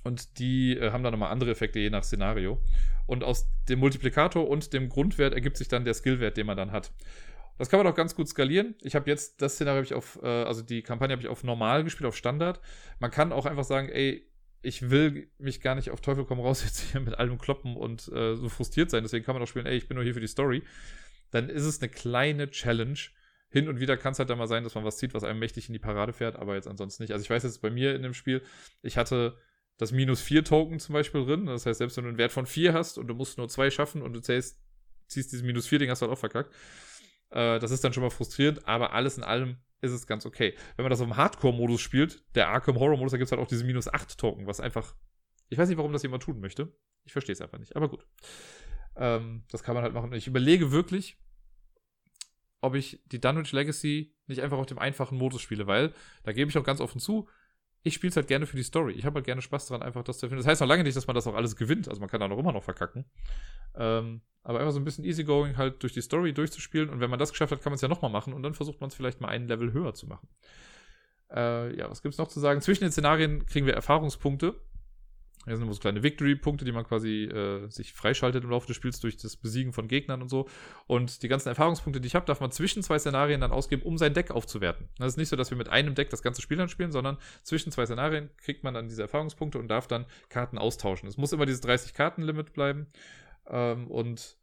und 0.03 0.39
die 0.39 0.77
äh, 0.77 0.91
haben 0.91 1.03
dann 1.03 1.11
nochmal 1.11 1.31
andere 1.31 1.51
Effekte 1.51 1.79
je 1.79 1.89
nach 1.89 2.03
Szenario. 2.03 2.61
Und 3.05 3.23
aus 3.23 3.45
dem 3.67 3.79
Multiplikator 3.79 4.47
und 4.47 4.73
dem 4.73 4.89
Grundwert 4.89 5.33
ergibt 5.33 5.57
sich 5.57 5.67
dann 5.67 5.85
der 5.85 5.93
Skillwert, 5.93 6.37
den 6.37 6.45
man 6.45 6.57
dann 6.57 6.71
hat. 6.71 6.91
Das 7.57 7.69
kann 7.69 7.79
man 7.79 7.87
auch 7.87 7.95
ganz 7.95 8.15
gut 8.15 8.27
skalieren. 8.27 8.75
Ich 8.81 8.95
habe 8.95 9.09
jetzt 9.09 9.41
das 9.41 9.55
Szenario 9.55 9.81
ich 9.83 9.93
auf, 9.93 10.19
äh, 10.23 10.27
also 10.27 10.61
die 10.61 10.81
Kampagne 10.81 11.13
habe 11.13 11.21
ich 11.21 11.27
auf 11.27 11.43
normal 11.43 11.83
gespielt, 11.83 12.07
auf 12.07 12.15
Standard. 12.15 12.59
Man 12.99 13.11
kann 13.11 13.31
auch 13.31 13.45
einfach 13.45 13.63
sagen, 13.63 13.89
ey, 13.89 14.27
ich 14.61 14.89
will 14.89 15.29
mich 15.37 15.61
gar 15.61 15.75
nicht 15.75 15.91
auf 15.91 16.01
Teufel 16.01 16.25
komm 16.25 16.39
raus 16.39 16.63
jetzt 16.65 16.79
hier 16.79 17.01
mit 17.01 17.15
allem 17.15 17.37
kloppen 17.37 17.75
und 17.75 18.07
äh, 18.11 18.35
so 18.35 18.49
frustriert 18.49 18.89
sein. 18.89 19.03
Deswegen 19.03 19.25
kann 19.25 19.35
man 19.35 19.43
auch 19.43 19.47
spielen, 19.47 19.65
ey, 19.65 19.77
ich 19.77 19.87
bin 19.87 19.95
nur 19.95 20.03
hier 20.03 20.13
für 20.13 20.21
die 20.21 20.27
Story. 20.27 20.63
Dann 21.31 21.49
ist 21.49 21.63
es 21.63 21.81
eine 21.81 21.89
kleine 21.89 22.49
Challenge. 22.49 22.99
Hin 23.49 23.67
und 23.67 23.79
wieder 23.79 23.97
kann 23.97 24.13
es 24.13 24.19
halt 24.19 24.31
dann 24.31 24.39
mal 24.39 24.47
sein, 24.47 24.63
dass 24.63 24.73
man 24.73 24.83
was 24.83 24.97
zieht, 24.97 25.13
was 25.13 25.23
einem 25.23 25.37
mächtig 25.37 25.69
in 25.69 25.73
die 25.73 25.79
Parade 25.79 26.11
fährt, 26.11 26.37
aber 26.37 26.55
jetzt 26.55 26.67
ansonsten 26.67 27.03
nicht. 27.03 27.11
Also 27.11 27.21
ich 27.21 27.29
weiß 27.29 27.43
jetzt 27.43 27.61
bei 27.61 27.69
mir 27.69 27.93
in 27.93 28.01
dem 28.01 28.15
Spiel, 28.15 28.41
ich 28.81 28.97
hatte 28.97 29.37
das 29.83 29.91
minus 29.91 30.21
4 30.21 30.43
Token 30.43 30.79
zum 30.79 30.93
Beispiel 30.93 31.25
drin. 31.25 31.45
Das 31.45 31.65
heißt, 31.65 31.77
selbst 31.77 31.97
wenn 31.97 32.05
du 32.05 32.09
einen 32.09 32.17
Wert 32.17 32.31
von 32.31 32.45
4 32.45 32.73
hast 32.73 32.97
und 32.97 33.07
du 33.07 33.13
musst 33.13 33.37
nur 33.37 33.47
2 33.47 33.69
schaffen 33.69 34.01
und 34.01 34.13
du 34.13 34.21
zählst, 34.21 34.59
ziehst 35.07 35.31
dieses 35.31 35.45
minus 35.45 35.67
4 35.67 35.79
Ding, 35.79 35.89
hast 35.89 36.01
du 36.01 36.05
halt 36.05 36.13
auch 36.13 36.19
verkackt. 36.19 36.53
Äh, 37.29 37.59
das 37.59 37.71
ist 37.71 37.83
dann 37.83 37.93
schon 37.93 38.03
mal 38.03 38.09
frustrierend, 38.09 38.67
aber 38.67 38.93
alles 38.93 39.17
in 39.17 39.23
allem 39.23 39.57
ist 39.81 39.91
es 39.91 40.07
ganz 40.07 40.25
okay. 40.25 40.55
Wenn 40.75 40.83
man 40.83 40.89
das 40.89 41.01
im 41.01 41.17
Hardcore-Modus 41.17 41.81
spielt, 41.81 42.23
der 42.35 42.49
Arkham 42.49 42.79
Horror-Modus, 42.79 43.11
da 43.11 43.17
gibt 43.17 43.25
es 43.25 43.31
halt 43.31 43.41
auch 43.41 43.47
diese 43.47 43.65
minus 43.65 43.87
8 43.87 44.17
Token, 44.17 44.47
was 44.47 44.59
einfach. 44.59 44.95
Ich 45.49 45.57
weiß 45.57 45.67
nicht, 45.67 45.77
warum 45.77 45.91
das 45.91 46.03
jemand 46.03 46.23
tun 46.23 46.39
möchte. 46.39 46.73
Ich 47.03 47.11
verstehe 47.11 47.33
es 47.33 47.41
einfach 47.41 47.59
nicht, 47.59 47.75
aber 47.75 47.89
gut. 47.89 48.07
Ähm, 48.95 49.43
das 49.51 49.63
kann 49.63 49.75
man 49.75 49.83
halt 49.83 49.93
machen. 49.93 50.13
Ich 50.13 50.27
überlege 50.27 50.71
wirklich, 50.71 51.17
ob 52.61 52.75
ich 52.75 53.01
die 53.07 53.19
Dunwich 53.19 53.51
Legacy 53.51 54.15
nicht 54.27 54.41
einfach 54.41 54.57
auf 54.57 54.65
dem 54.65 54.79
einfachen 54.79 55.17
Modus 55.17 55.41
spiele, 55.41 55.67
weil 55.67 55.93
da 56.23 56.31
gebe 56.31 56.49
ich 56.49 56.57
auch 56.57 56.63
ganz 56.63 56.79
offen 56.79 56.99
zu, 57.01 57.27
ich 57.83 57.93
spiele 57.95 58.09
es 58.09 58.15
halt 58.15 58.27
gerne 58.27 58.45
für 58.45 58.55
die 58.55 58.63
Story. 58.63 58.93
Ich 58.93 59.05
habe 59.05 59.15
halt 59.15 59.25
gerne 59.25 59.41
Spaß 59.41 59.67
daran, 59.67 59.83
einfach 59.83 60.03
das 60.03 60.17
zu 60.17 60.25
erfinden. 60.25 60.41
Das 60.41 60.49
heißt 60.49 60.61
noch 60.61 60.67
lange 60.67 60.83
nicht, 60.83 60.95
dass 60.95 61.05
man 61.05 61.15
das 61.15 61.27
auch 61.27 61.35
alles 61.35 61.57
gewinnt. 61.57 61.89
Also 61.89 61.99
man 61.99 62.09
kann 62.09 62.21
da 62.21 62.29
noch 62.29 62.37
immer 62.37 62.53
noch 62.53 62.63
verkacken. 62.63 63.05
Ähm, 63.75 64.21
aber 64.41 64.59
einfach 64.59 64.71
so 64.71 64.79
ein 64.79 64.85
bisschen 64.85 65.03
easygoing 65.03 65.57
halt 65.57 65.83
durch 65.83 65.93
die 65.93 66.01
Story 66.01 66.33
durchzuspielen. 66.33 66.89
Und 66.89 67.01
wenn 67.01 67.09
man 67.09 67.19
das 67.19 67.31
geschafft 67.31 67.51
hat, 67.51 67.61
kann 67.61 67.71
man 67.71 67.75
es 67.75 67.81
ja 67.81 67.89
nochmal 67.89 68.09
machen. 68.09 68.33
Und 68.33 68.41
dann 68.41 68.53
versucht 68.53 68.79
man 68.79 68.89
es 68.89 68.95
vielleicht 68.95 69.19
mal 69.19 69.27
einen 69.27 69.47
Level 69.47 69.73
höher 69.73 69.93
zu 69.93 70.07
machen. 70.07 70.29
Äh, 71.29 71.77
ja, 71.77 71.89
was 71.89 72.01
gibt 72.01 72.13
es 72.13 72.17
noch 72.17 72.29
zu 72.29 72.39
sagen? 72.39 72.61
Zwischen 72.61 72.85
den 72.85 72.91
Szenarien 72.91 73.45
kriegen 73.45 73.65
wir 73.65 73.73
Erfahrungspunkte. 73.73 74.55
Hier 75.45 75.55
sind 75.55 75.63
immer 75.63 75.73
so 75.73 75.81
kleine 75.81 76.03
Victory-Punkte, 76.03 76.63
die 76.63 76.71
man 76.71 76.85
quasi 76.85 77.23
äh, 77.25 77.69
sich 77.69 77.93
freischaltet 77.93 78.43
im 78.43 78.49
Laufe 78.49 78.67
des 78.67 78.75
Spiels 78.75 78.99
durch 78.99 79.17
das 79.17 79.35
Besiegen 79.35 79.73
von 79.73 79.87
Gegnern 79.87 80.21
und 80.21 80.29
so. 80.29 80.47
Und 80.87 81.21
die 81.21 81.27
ganzen 81.27 81.49
Erfahrungspunkte, 81.49 81.99
die 81.99 82.07
ich 82.07 82.15
habe, 82.15 82.25
darf 82.25 82.39
man 82.39 82.51
zwischen 82.51 82.81
zwei 82.81 82.97
Szenarien 82.97 83.41
dann 83.41 83.51
ausgeben, 83.51 83.81
um 83.81 83.97
sein 83.97 84.13
Deck 84.13 84.31
aufzuwerten. 84.31 84.87
Das 84.97 85.09
ist 85.09 85.17
nicht 85.17 85.29
so, 85.29 85.35
dass 85.35 85.49
wir 85.49 85.57
mit 85.57 85.69
einem 85.69 85.95
Deck 85.95 86.09
das 86.09 86.21
ganze 86.21 86.41
Spiel 86.41 86.57
dann 86.57 86.69
spielen, 86.69 86.91
sondern 86.91 87.17
zwischen 87.43 87.71
zwei 87.71 87.85
Szenarien 87.85 88.29
kriegt 88.37 88.63
man 88.63 88.73
dann 88.73 88.87
diese 88.87 89.01
Erfahrungspunkte 89.01 89.59
und 89.59 89.67
darf 89.67 89.87
dann 89.87 90.05
Karten 90.29 90.57
austauschen. 90.57 91.09
Es 91.09 91.17
muss 91.17 91.33
immer 91.33 91.45
dieses 91.45 91.63
30-Karten-Limit 91.63 92.53
bleiben. 92.53 92.87
Ähm, 93.47 93.87
und 93.87 94.37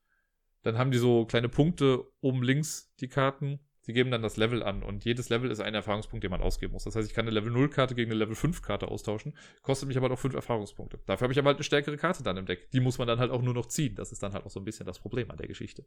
dann 0.63 0.77
haben 0.77 0.91
die 0.91 0.99
so 0.99 1.25
kleine 1.25 1.49
Punkte 1.49 2.05
oben 2.21 2.43
links, 2.43 2.93
die 3.01 3.09
Karten 3.09 3.61
Sie 3.91 3.95
geben 3.95 4.13
dann 4.13 4.23
das 4.23 4.37
Level 4.37 4.63
an 4.63 4.85
und 4.85 5.05
jedes 5.05 5.31
Level 5.31 5.51
ist 5.51 5.59
ein 5.59 5.75
Erfahrungspunkt, 5.75 6.23
den 6.23 6.31
man 6.31 6.41
ausgeben 6.41 6.75
muss. 6.75 6.85
Das 6.85 6.95
heißt, 6.95 7.09
ich 7.09 7.13
kann 7.13 7.25
eine 7.25 7.33
Level 7.33 7.51
0 7.51 7.71
Karte 7.71 7.97
gegen 7.97 8.13
eine 8.13 8.21
Level 8.21 8.37
5 8.37 8.63
Karte 8.63 8.87
austauschen, 8.87 9.37
kostet 9.63 9.89
mich 9.89 9.97
aber 9.97 10.05
halt 10.05 10.17
auch 10.17 10.21
5 10.21 10.33
Erfahrungspunkte. 10.33 11.01
Dafür 11.07 11.25
habe 11.25 11.33
ich 11.33 11.41
aber 11.41 11.49
halt 11.49 11.57
eine 11.57 11.65
stärkere 11.65 11.97
Karte 11.97 12.23
dann 12.23 12.37
im 12.37 12.47
Deck. 12.47 12.71
Die 12.71 12.79
muss 12.79 12.99
man 12.99 13.09
dann 13.09 13.19
halt 13.19 13.33
auch 13.33 13.43
nur 13.43 13.53
noch 13.53 13.67
ziehen. 13.67 13.97
Das 13.97 14.13
ist 14.13 14.23
dann 14.23 14.33
halt 14.33 14.47
auch 14.47 14.51
so 14.51 14.61
ein 14.61 14.65
bisschen 14.65 14.87
das 14.87 15.01
Problem 15.01 15.29
an 15.33 15.39
der 15.39 15.49
Geschichte. 15.49 15.85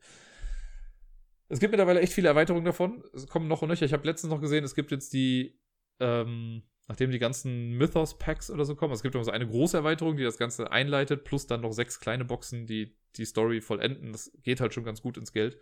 Es 1.48 1.62
gibt 1.62 1.72
mittlerweile 1.72 2.02
echt 2.02 2.12
viele 2.12 2.28
Erweiterungen 2.28 2.66
davon. 2.66 3.06
Es 3.14 3.26
kommen 3.28 3.48
noch 3.48 3.62
und 3.62 3.70
nöcher. 3.70 3.86
Ich 3.86 3.94
habe 3.94 4.06
letztens 4.06 4.34
noch 4.34 4.42
gesehen, 4.42 4.66
es 4.66 4.76
gibt 4.76 4.92
jetzt 4.92 5.14
die, 5.14 5.58
ähm, 6.02 6.64
nachdem 6.90 7.12
die 7.12 7.20
ganzen 7.20 7.78
Mythos-Packs 7.78 8.52
oder 8.52 8.66
so 8.66 8.76
kommen, 8.76 8.94
es 8.94 9.02
gibt 9.02 9.16
immer 9.16 9.24
so 9.24 9.32
eine 9.32 9.48
große 9.48 9.78
Erweiterung, 9.78 10.18
die 10.18 10.24
das 10.24 10.38
Ganze 10.38 10.72
einleitet, 10.72 11.24
plus 11.24 11.48
dann 11.48 11.62
noch 11.62 11.72
sechs 11.72 12.02
kleine 12.02 12.26
Boxen, 12.26 12.66
die 12.66 12.98
die 13.16 13.24
Story 13.24 13.62
vollenden. 13.62 14.12
Das 14.12 14.30
geht 14.44 14.60
halt 14.60 14.74
schon 14.74 14.84
ganz 14.84 15.02
gut 15.02 15.16
ins 15.16 15.32
Geld. 15.32 15.58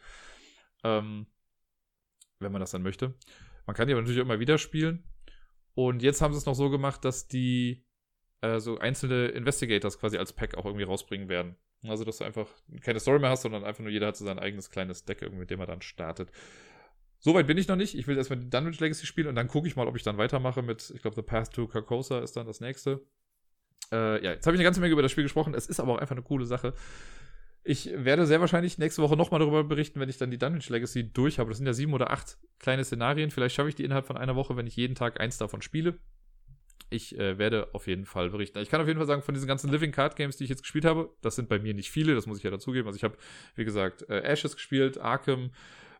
Ähm, 0.83 1.27
wenn 2.41 2.51
man 2.51 2.61
das 2.61 2.71
dann 2.71 2.83
möchte. 2.83 3.13
Man 3.65 3.75
kann 3.75 3.87
die 3.87 3.93
aber 3.93 4.01
natürlich 4.01 4.21
auch 4.21 4.25
immer 4.25 4.39
wieder 4.39 4.57
spielen. 4.57 5.03
Und 5.73 6.03
jetzt 6.03 6.21
haben 6.21 6.33
sie 6.33 6.39
es 6.39 6.45
noch 6.45 6.55
so 6.55 6.69
gemacht, 6.69 7.05
dass 7.05 7.27
die 7.27 7.85
äh, 8.41 8.59
so 8.59 8.77
einzelne 8.77 9.27
Investigators 9.27 9.99
quasi 9.99 10.17
als 10.17 10.33
Pack 10.33 10.55
auch 10.55 10.65
irgendwie 10.65 10.83
rausbringen 10.83 11.29
werden. 11.29 11.55
Also, 11.83 12.03
dass 12.03 12.17
du 12.17 12.25
einfach 12.25 12.47
keine 12.81 12.99
Story 12.99 13.19
mehr 13.19 13.31
hast, 13.31 13.41
sondern 13.41 13.63
einfach 13.63 13.81
nur 13.81 13.91
jeder 13.91 14.07
hat 14.07 14.17
so 14.17 14.25
sein 14.25 14.37
eigenes 14.37 14.69
kleines 14.69 15.05
Deck, 15.05 15.31
mit 15.31 15.49
dem 15.49 15.59
er 15.59 15.65
dann 15.65 15.81
startet. 15.81 16.31
Soweit 17.19 17.47
bin 17.47 17.57
ich 17.57 17.67
noch 17.67 17.75
nicht. 17.75 17.95
Ich 17.95 18.07
will 18.07 18.17
erstmal 18.17 18.39
die 18.39 18.49
Dunwich 18.49 18.79
Legacy 18.79 19.05
spielen 19.05 19.27
und 19.27 19.35
dann 19.35 19.47
gucke 19.47 19.67
ich 19.67 19.75
mal, 19.75 19.87
ob 19.87 19.95
ich 19.95 20.03
dann 20.03 20.17
weitermache 20.17 20.61
mit, 20.61 20.91
ich 20.93 21.01
glaube, 21.01 21.15
The 21.15 21.21
Path 21.21 21.53
to 21.53 21.67
Carcosa 21.67 22.19
ist 22.19 22.35
dann 22.35 22.47
das 22.47 22.61
nächste. 22.61 23.01
Äh, 23.91 24.23
ja, 24.23 24.31
jetzt 24.31 24.45
habe 24.45 24.55
ich 24.55 24.59
eine 24.59 24.63
ganze 24.63 24.79
Menge 24.79 24.93
über 24.93 25.01
das 25.01 25.11
Spiel 25.11 25.23
gesprochen. 25.23 25.53
Es 25.53 25.67
ist 25.67 25.79
aber 25.79 25.93
auch 25.93 25.97
einfach 25.97 26.15
eine 26.15 26.23
coole 26.23 26.45
Sache. 26.45 26.73
Ich 27.63 27.91
werde 27.93 28.25
sehr 28.25 28.41
wahrscheinlich 28.41 28.79
nächste 28.79 29.03
Woche 29.03 29.15
nochmal 29.15 29.39
darüber 29.39 29.63
berichten, 29.63 29.99
wenn 29.99 30.09
ich 30.09 30.17
dann 30.17 30.31
die 30.31 30.39
Dungeon 30.39 30.61
Legacy 30.67 31.11
durch 31.11 31.37
habe. 31.37 31.49
Das 31.49 31.57
sind 31.57 31.67
ja 31.67 31.73
sieben 31.73 31.93
oder 31.93 32.09
acht 32.09 32.37
kleine 32.59 32.83
Szenarien. 32.83 33.29
Vielleicht 33.29 33.55
schaffe 33.55 33.69
ich 33.69 33.75
die 33.75 33.83
innerhalb 33.83 34.07
von 34.07 34.17
einer 34.17 34.35
Woche, 34.35 34.57
wenn 34.57 34.65
ich 34.65 34.75
jeden 34.75 34.95
Tag 34.95 35.19
eins 35.19 35.37
davon 35.37 35.61
spiele. 35.61 35.99
Ich 36.89 37.17
äh, 37.17 37.37
werde 37.37 37.73
auf 37.73 37.87
jeden 37.87 38.05
Fall 38.05 38.31
berichten. 38.31 38.59
Ich 38.59 38.69
kann 38.69 38.81
auf 38.81 38.87
jeden 38.87 38.97
Fall 38.97 39.07
sagen, 39.07 39.21
von 39.21 39.33
diesen 39.33 39.47
ganzen 39.47 39.71
Living 39.71 39.91
Card 39.91 40.15
Games, 40.15 40.37
die 40.37 40.43
ich 40.43 40.49
jetzt 40.49 40.63
gespielt 40.63 40.85
habe, 40.85 41.13
das 41.21 41.35
sind 41.35 41.49
bei 41.49 41.59
mir 41.59 41.73
nicht 41.73 41.91
viele, 41.91 42.15
das 42.15 42.25
muss 42.25 42.39
ich 42.39 42.43
ja 42.43 42.51
dazugeben. 42.51 42.87
Also 42.87 42.97
ich 42.97 43.03
habe, 43.03 43.15
wie 43.55 43.63
gesagt, 43.63 44.09
äh, 44.09 44.21
Ashes 44.21 44.55
gespielt, 44.55 44.97
Arkham, 44.97 45.51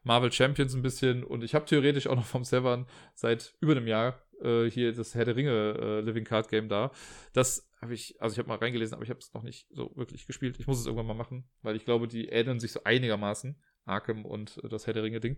Marvel 0.04 0.32
Champions 0.32 0.74
ein 0.74 0.82
bisschen 0.82 1.24
und 1.24 1.44
ich 1.44 1.54
habe 1.54 1.66
theoretisch 1.66 2.08
auch 2.08 2.16
noch 2.16 2.26
vom 2.26 2.44
Severn 2.44 2.88
seit 3.14 3.54
über 3.62 3.74
einem 3.74 3.88
Jahr 3.88 4.22
äh, 4.42 4.70
hier 4.70 4.94
das 4.94 5.16
Herr 5.16 5.26
der 5.26 5.36
Ringe 5.36 5.78
äh, 5.80 6.02
Living 6.02 6.24
Card 6.24 6.50
Game 6.50 6.70
da. 6.70 6.92
Das 7.34 7.70
habe 7.82 7.94
ich, 7.94 8.22
also 8.22 8.34
ich 8.34 8.40
habe 8.40 8.48
mal 8.48 8.58
reingelesen, 8.58 8.94
aber 8.94 9.04
ich 9.04 9.10
habe 9.10 9.20
es 9.20 9.34
noch 9.34 9.44
nicht 9.44 9.68
so 9.72 9.92
wirklich 9.96 10.28
gespielt. 10.28 10.60
Ich 10.60 10.68
muss 10.68 10.80
es 10.80 10.86
irgendwann 10.86 11.08
mal 11.08 11.14
machen, 11.14 11.50
weil 11.62 11.76
ich 11.76 11.86
glaube, 11.86 12.08
die 12.08 12.28
ähneln 12.28 12.60
sich 12.60 12.72
so 12.72 12.84
einigermaßen. 12.84 13.56
Arkham 13.86 14.26
und 14.26 14.60
äh, 14.64 14.70
das 14.70 14.88
Herr 14.88 14.94
der 14.94 15.04
Ringe-Ding. 15.04 15.38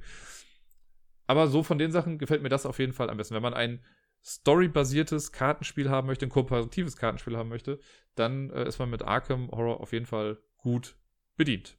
Aber 1.27 1.47
so 1.47 1.63
von 1.63 1.77
den 1.77 1.91
Sachen 1.91 2.17
gefällt 2.17 2.43
mir 2.43 2.49
das 2.49 2.65
auf 2.65 2.79
jeden 2.79 2.93
Fall 2.93 3.09
am 3.09 3.17
besten. 3.17 3.35
Wenn 3.35 3.41
man 3.41 3.53
ein 3.53 3.83
storybasiertes 4.23 5.31
Kartenspiel 5.31 5.89
haben 5.89 6.07
möchte, 6.07 6.25
ein 6.25 6.29
kooperatives 6.29 6.97
Kartenspiel 6.97 7.37
haben 7.37 7.49
möchte, 7.49 7.79
dann 8.15 8.49
äh, 8.51 8.67
ist 8.67 8.79
man 8.79 8.89
mit 8.89 9.01
Arkham 9.01 9.49
Horror 9.51 9.81
auf 9.81 9.93
jeden 9.93 10.05
Fall 10.05 10.39
gut 10.57 10.97
bedient. 11.35 11.77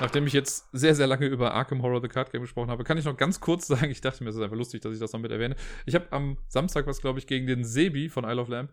Nachdem 0.00 0.26
ich 0.26 0.32
jetzt 0.32 0.68
sehr, 0.72 0.94
sehr 0.94 1.06
lange 1.06 1.26
über 1.26 1.54
Arkham 1.54 1.82
Horror 1.82 2.02
The 2.02 2.08
Card 2.08 2.32
Game 2.32 2.42
gesprochen 2.42 2.70
habe, 2.70 2.82
kann 2.82 2.98
ich 2.98 3.04
noch 3.04 3.16
ganz 3.16 3.40
kurz 3.40 3.66
sagen, 3.68 3.90
ich 3.90 4.00
dachte 4.00 4.24
mir, 4.24 4.30
es 4.30 4.36
ist 4.36 4.42
einfach 4.42 4.56
lustig, 4.56 4.82
dass 4.82 4.92
ich 4.92 4.98
das 4.98 5.12
noch 5.12 5.20
mit 5.20 5.30
erwähne. 5.30 5.56
Ich 5.86 5.94
habe 5.94 6.10
am 6.10 6.38
Samstag 6.48 6.86
was, 6.86 7.00
glaube 7.00 7.18
ich, 7.18 7.26
gegen 7.26 7.46
den 7.46 7.64
Sebi 7.64 8.08
von 8.08 8.24
Isle 8.24 8.40
of 8.40 8.48
Lamp 8.48 8.72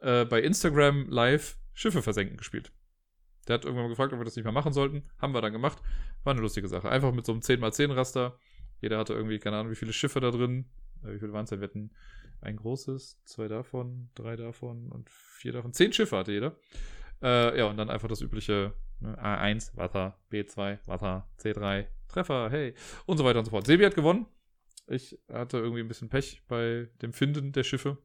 äh, 0.00 0.24
bei 0.24 0.40
Instagram 0.40 1.08
live 1.08 1.58
Schiffe 1.74 2.02
versenken 2.02 2.36
gespielt. 2.36 2.72
Der 3.48 3.54
hat 3.54 3.64
irgendwann 3.64 3.86
mal 3.86 3.90
gefragt, 3.90 4.12
ob 4.12 4.20
wir 4.20 4.24
das 4.24 4.36
nicht 4.36 4.44
mehr 4.44 4.52
machen 4.52 4.72
sollten. 4.72 5.02
Haben 5.18 5.34
wir 5.34 5.40
dann 5.40 5.52
gemacht. 5.52 5.78
War 6.24 6.32
eine 6.32 6.42
lustige 6.42 6.68
Sache. 6.68 6.88
Einfach 6.88 7.12
mit 7.12 7.26
so 7.26 7.32
einem 7.32 7.40
10x10 7.40 7.94
Raster. 7.94 8.38
Jeder 8.80 8.98
hatte 8.98 9.14
irgendwie, 9.14 9.38
keine 9.38 9.56
Ahnung, 9.56 9.72
wie 9.72 9.76
viele 9.76 9.92
Schiffe 9.92 10.20
da 10.20 10.30
drin. 10.30 10.66
Äh, 11.02 11.14
wie 11.14 11.18
viele 11.18 11.32
waren 11.32 11.44
es 11.44 11.50
denn? 11.50 11.60
Wir 11.60 11.68
hatten 11.68 11.90
ein 12.42 12.56
großes, 12.56 13.22
zwei 13.24 13.48
davon, 13.48 14.10
drei 14.14 14.36
davon 14.36 14.90
und 14.90 15.10
vier 15.10 15.52
davon. 15.52 15.72
Zehn 15.72 15.92
Schiffe 15.92 16.16
hatte 16.16 16.32
jeder. 16.32 16.56
Äh, 17.22 17.58
ja, 17.58 17.66
und 17.66 17.76
dann 17.76 17.90
einfach 17.90 18.08
das 18.08 18.20
übliche 18.20 18.74
A1, 19.02 19.76
Wasser, 19.76 20.18
B2, 20.30 20.78
Wasser, 20.86 21.28
C3, 21.38 21.86
Treffer, 22.08 22.50
hey, 22.50 22.74
und 23.06 23.16
so 23.16 23.24
weiter 23.24 23.38
und 23.38 23.44
so 23.44 23.50
fort. 23.50 23.66
Sebi 23.66 23.84
hat 23.84 23.94
gewonnen. 23.94 24.26
Ich 24.86 25.18
hatte 25.32 25.58
irgendwie 25.58 25.80
ein 25.80 25.88
bisschen 25.88 26.08
Pech 26.08 26.42
bei 26.48 26.88
dem 27.00 27.12
Finden 27.12 27.52
der 27.52 27.62
Schiffe. 27.62 27.98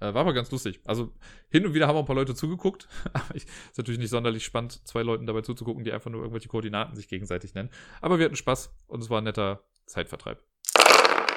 Äh, 0.00 0.12
war 0.12 0.22
aber 0.22 0.34
ganz 0.34 0.50
lustig. 0.50 0.80
Also 0.84 1.12
hin 1.50 1.64
und 1.66 1.74
wieder 1.74 1.86
haben 1.86 1.96
auch 1.96 2.00
ein 2.00 2.06
paar 2.06 2.16
Leute 2.16 2.34
zugeguckt. 2.34 2.88
Aber 3.12 3.34
ich, 3.34 3.44
ist 3.44 3.78
natürlich 3.78 4.00
nicht 4.00 4.10
sonderlich 4.10 4.44
spannend, 4.44 4.86
zwei 4.86 5.02
Leuten 5.02 5.26
dabei 5.26 5.40
zuzugucken, 5.40 5.84
die 5.84 5.92
einfach 5.92 6.10
nur 6.10 6.20
irgendwelche 6.20 6.48
Koordinaten 6.48 6.94
sich 6.94 7.08
gegenseitig 7.08 7.54
nennen. 7.54 7.70
Aber 8.00 8.18
wir 8.18 8.26
hatten 8.26 8.36
Spaß 8.36 8.74
und 8.86 9.02
es 9.02 9.08
war 9.08 9.20
ein 9.20 9.24
netter 9.24 9.64
Zeitvertreib. 9.86 10.42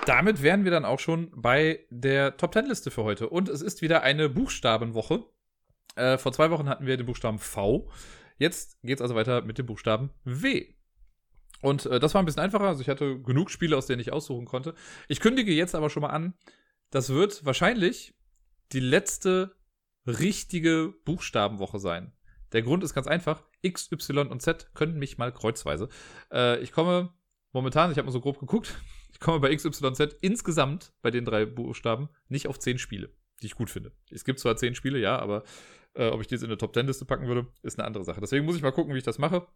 Damit 0.06 0.42
wären 0.42 0.64
wir 0.64 0.72
dann 0.72 0.86
auch 0.86 1.00
schon 1.00 1.32
bei 1.36 1.86
der 1.90 2.38
Top 2.38 2.54
10 2.54 2.66
Liste 2.66 2.92
für 2.92 3.04
heute. 3.04 3.30
Und 3.30 3.50
es 3.50 3.62
ist 3.62 3.82
wieder 3.82 4.04
eine 4.04 4.30
Buchstabenwoche. 4.30 5.26
Äh, 5.96 6.18
vor 6.18 6.32
zwei 6.32 6.50
Wochen 6.50 6.70
hatten 6.70 6.86
wir 6.86 6.98
den 6.98 7.06
Buchstaben 7.06 7.40
V. 7.40 7.90
Jetzt 8.38 8.82
geht 8.82 8.98
es 8.98 9.02
also 9.02 9.16
weiter 9.16 9.42
mit 9.42 9.58
dem 9.58 9.66
Buchstaben 9.66 10.12
W. 10.24 10.74
Und 11.62 11.86
äh, 11.88 12.00
das 12.00 12.14
war 12.14 12.22
ein 12.22 12.26
bisschen 12.26 12.44
einfacher. 12.44 12.68
Also 12.68 12.82
ich 12.82 12.90
hatte 12.90 13.22
genug 13.22 13.50
Spiele, 13.50 13.78
aus 13.78 13.88
denen 13.88 14.02
ich 14.02 14.12
aussuchen 14.12 14.46
konnte. 14.46 14.76
Ich 15.08 15.20
kündige 15.20 15.54
jetzt 15.54 15.76
aber 15.76 15.90
schon 15.90 16.02
mal 16.02 16.10
an, 16.10 16.34
das 16.92 17.10
wird 17.10 17.46
wahrscheinlich 17.46 18.14
die 18.72 18.80
letzte 18.80 19.56
richtige 20.06 20.94
Buchstabenwoche 21.06 21.80
sein. 21.80 22.14
Der 22.54 22.62
Grund 22.62 22.84
ist 22.84 22.94
ganz 22.94 23.08
einfach. 23.08 23.44
X, 23.62 23.92
Y 23.92 24.28
und 24.30 24.42
Z 24.42 24.74
können 24.74 24.98
mich 24.98 25.18
mal 25.18 25.32
kreuzweise. 25.32 25.90
Äh, 26.32 26.60
ich 26.60 26.72
komme 26.72 27.14
momentan, 27.52 27.92
ich 27.92 27.98
habe 27.98 28.06
mal 28.06 28.12
so 28.12 28.22
grob 28.22 28.40
geguckt, 28.40 28.80
ich 29.12 29.20
komme 29.20 29.40
bei 29.40 29.52
X, 29.52 29.66
Y, 29.66 29.96
Z 29.96 30.16
insgesamt 30.22 30.94
bei 31.02 31.12
den 31.12 31.26
drei 31.26 31.46
Buchstaben 31.46 32.10
nicht 32.30 32.48
auf 32.48 32.60
zehn 32.60 32.78
Spiele, 32.78 33.10
die 33.42 33.48
ich 33.48 33.56
gut 33.56 33.70
finde. 33.70 33.92
Es 34.12 34.24
gibt 34.24 34.40
zwar 34.40 34.56
zehn 34.56 34.76
Spiele, 34.76 35.00
ja, 35.00 35.18
aber 35.20 35.44
äh, 35.94 36.08
ob 36.10 36.22
ich 36.22 36.28
die 36.28 36.36
jetzt 36.36 36.44
in 36.44 36.50
eine 36.50 36.58
Top 36.58 36.74
Ten 36.74 36.88
Liste 36.88 37.06
packen 37.06 37.28
würde, 37.28 37.48
ist 37.64 37.80
eine 37.80 37.86
andere 37.86 38.04
Sache. 38.04 38.22
Deswegen 38.22 38.46
muss 38.46 38.56
ich 38.56 38.62
mal 38.62 38.72
gucken, 38.72 38.94
wie 38.94 38.98
ich 38.98 39.04
das 39.04 39.18
mache. 39.18 39.48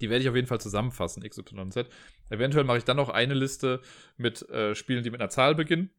Die 0.00 0.08
werde 0.08 0.22
ich 0.22 0.28
auf 0.28 0.36
jeden 0.36 0.46
Fall 0.46 0.60
zusammenfassen, 0.60 1.24
X, 1.24 1.38
Y 1.38 1.60
und 1.60 1.72
Z. 1.72 1.88
Eventuell 2.30 2.64
mache 2.64 2.78
ich 2.78 2.84
dann 2.84 2.96
noch 2.96 3.10
eine 3.10 3.34
Liste 3.34 3.80
mit 4.16 4.48
äh, 4.48 4.74
Spielen, 4.74 5.02
die 5.04 5.10
mit 5.10 5.20
einer 5.20 5.30
Zahl 5.30 5.54
beginnen. 5.54 5.90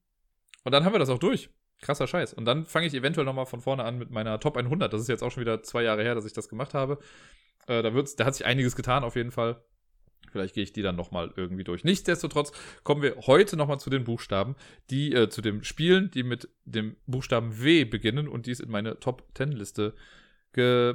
Und 0.64 0.72
dann 0.72 0.86
haben 0.86 0.94
wir 0.94 1.00
das 1.00 1.10
auch 1.10 1.20
durch. 1.20 1.50
Krasser 1.82 2.08
Scheiß. 2.08 2.34
Und 2.34 2.46
dann 2.46 2.66
fange 2.66 2.86
ich 2.86 2.94
eventuell 2.94 3.26
nochmal 3.26 3.48
von 3.48 3.62
vorne 3.62 3.84
an 3.84 3.98
mit 3.98 4.12
meiner 4.12 4.40
Top 4.40 4.56
100. 4.56 4.92
Das 4.92 5.02
ist 5.02 5.08
jetzt 5.08 5.24
auch 5.24 5.32
schon 5.32 5.42
wieder 5.42 5.64
zwei 5.64 5.84
Jahre 5.84 6.04
her, 6.04 6.16
dass 6.16 6.26
ich 6.26 6.34
das 6.34 6.48
gemacht 6.48 6.74
habe. 6.74 7.00
Äh, 7.68 7.82
da, 7.82 7.94
wird's, 7.94 8.16
da 8.16 8.26
hat 8.26 8.36
sich 8.36 8.46
einiges 8.46 8.76
getan 8.76 9.04
auf 9.04 9.16
jeden 9.16 9.32
Fall. 9.32 9.64
Vielleicht 10.32 10.56
gehe 10.56 10.64
ich 10.64 10.74
die 10.74 10.82
dann 10.82 10.96
nochmal 10.96 11.34
irgendwie 11.36 11.64
durch. 11.64 11.84
Nichtsdestotrotz 11.84 12.52
kommen 12.84 13.02
wir 13.02 13.16
heute 13.28 13.58
nochmal 13.58 13.80
zu 13.80 13.90
den 13.90 14.04
Buchstaben, 14.04 14.56
die, 14.90 15.14
äh, 15.14 15.30
zu 15.30 15.42
den 15.42 15.64
Spielen, 15.64 16.10
die 16.12 16.24
mit 16.24 16.50
dem 16.66 16.96
Buchstaben 17.06 17.62
W 17.62 17.86
beginnen 17.86 18.28
und 18.28 18.46
die 18.46 18.52
es 18.52 18.60
in 18.60 18.72
meine 18.72 19.00
Top 19.00 19.28
10 19.36 19.52
Liste 19.52 19.94
äh, 20.56 20.94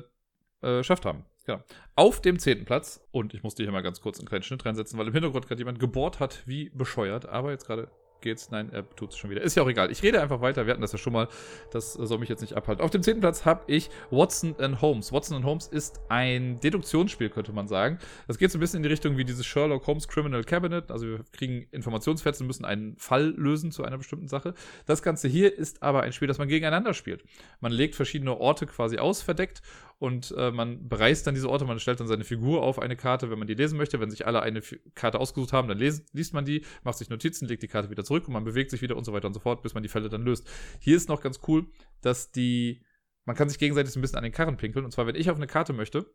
geschafft 0.60 1.04
haben. 1.04 1.24
Genau. 1.44 1.62
Auf 1.94 2.20
dem 2.20 2.38
zehnten 2.40 2.64
Platz, 2.64 3.06
und 3.12 3.32
ich 3.32 3.44
musste 3.44 3.62
hier 3.62 3.70
mal 3.70 3.82
ganz 3.82 4.00
kurz 4.00 4.18
einen 4.18 4.26
kleinen 4.26 4.42
Schnitt 4.42 4.66
reinsetzen, 4.66 4.98
weil 4.98 5.06
im 5.06 5.12
Hintergrund 5.12 5.46
gerade 5.46 5.60
jemand 5.60 5.78
gebohrt 5.78 6.18
hat, 6.18 6.42
wie 6.46 6.70
bescheuert, 6.70 7.26
aber 7.26 7.52
jetzt 7.52 7.66
gerade 7.66 7.88
geht's. 8.26 8.50
Nein, 8.50 8.70
er 8.72 8.88
tut 8.96 9.10
es 9.10 9.16
schon 9.16 9.30
wieder. 9.30 9.40
Ist 9.40 9.56
ja 9.56 9.62
auch 9.62 9.68
egal. 9.68 9.90
Ich 9.90 10.02
rede 10.02 10.20
einfach 10.20 10.40
weiter. 10.40 10.66
Wir 10.66 10.72
hatten 10.72 10.82
das 10.82 10.92
ja 10.92 10.98
schon 10.98 11.12
mal. 11.12 11.28
Das 11.70 11.94
soll 11.94 12.18
mich 12.18 12.28
jetzt 12.28 12.40
nicht 12.40 12.54
abhalten. 12.54 12.84
Auf 12.84 12.90
dem 12.90 13.02
zehnten 13.02 13.20
Platz 13.20 13.44
habe 13.44 13.62
ich 13.68 13.88
Watson 14.10 14.54
and 14.58 14.82
Holmes. 14.82 15.12
Watson 15.12 15.36
and 15.36 15.46
Holmes 15.46 15.68
ist 15.68 16.00
ein 16.08 16.60
Deduktionsspiel, 16.60 17.30
könnte 17.30 17.52
man 17.52 17.68
sagen. 17.68 17.98
Das 18.26 18.38
geht 18.38 18.50
so 18.50 18.58
ein 18.58 18.60
bisschen 18.60 18.78
in 18.78 18.82
die 18.82 18.88
Richtung 18.88 19.16
wie 19.16 19.24
dieses 19.24 19.46
Sherlock 19.46 19.86
Holmes 19.86 20.08
Criminal 20.08 20.42
Cabinet. 20.44 20.90
Also 20.90 21.06
wir 21.06 21.24
kriegen 21.32 21.66
Informationsfetzen 21.70 22.46
müssen 22.46 22.64
einen 22.64 22.96
Fall 22.96 23.28
lösen 23.36 23.70
zu 23.70 23.84
einer 23.84 23.96
bestimmten 23.96 24.28
Sache. 24.28 24.54
Das 24.86 25.02
Ganze 25.02 25.28
hier 25.28 25.56
ist 25.56 25.82
aber 25.82 26.02
ein 26.02 26.12
Spiel, 26.12 26.28
das 26.28 26.38
man 26.38 26.48
gegeneinander 26.48 26.92
spielt. 26.92 27.24
Man 27.60 27.72
legt 27.72 27.94
verschiedene 27.94 28.36
Orte 28.36 28.66
quasi 28.66 28.98
aus, 28.98 29.22
verdeckt 29.22 29.62
und 29.98 30.34
äh, 30.36 30.50
man 30.50 30.88
bereist 30.88 31.26
dann 31.26 31.34
diese 31.34 31.48
Orte, 31.48 31.64
man 31.64 31.78
stellt 31.78 32.00
dann 32.00 32.06
seine 32.06 32.24
Figur 32.24 32.62
auf 32.62 32.78
eine 32.78 32.96
Karte, 32.96 33.30
wenn 33.30 33.38
man 33.38 33.48
die 33.48 33.54
lesen 33.54 33.78
möchte. 33.78 33.98
Wenn 33.98 34.10
sich 34.10 34.26
alle 34.26 34.42
eine 34.42 34.58
F 34.58 34.74
Karte 34.94 35.18
ausgesucht 35.18 35.54
haben, 35.54 35.68
dann 35.68 35.78
les 35.78 36.04
liest 36.12 36.34
man 36.34 36.44
die, 36.44 36.64
macht 36.84 36.98
sich 36.98 37.08
Notizen, 37.08 37.48
legt 37.48 37.62
die 37.62 37.68
Karte 37.68 37.88
wieder 37.88 38.04
zurück 38.04 38.26
und 38.26 38.34
man 38.34 38.44
bewegt 38.44 38.70
sich 38.70 38.82
wieder 38.82 38.96
und 38.96 39.04
so 39.04 39.14
weiter 39.14 39.26
und 39.26 39.34
so 39.34 39.40
fort, 39.40 39.62
bis 39.62 39.72
man 39.72 39.82
die 39.82 39.88
Fälle 39.88 40.10
dann 40.10 40.22
löst. 40.22 40.48
Hier 40.80 40.96
ist 40.96 41.08
noch 41.08 41.22
ganz 41.22 41.40
cool, 41.48 41.66
dass 42.02 42.30
die, 42.30 42.84
man 43.24 43.36
kann 43.36 43.48
sich 43.48 43.58
gegenseitig 43.58 43.92
so 43.92 43.98
ein 43.98 44.02
bisschen 44.02 44.18
an 44.18 44.24
den 44.24 44.32
Karren 44.32 44.58
pinkeln. 44.58 44.84
Und 44.84 44.90
zwar, 44.90 45.06
wenn 45.06 45.16
ich 45.16 45.30
auf 45.30 45.36
eine 45.36 45.46
Karte 45.46 45.72
möchte, 45.72 46.12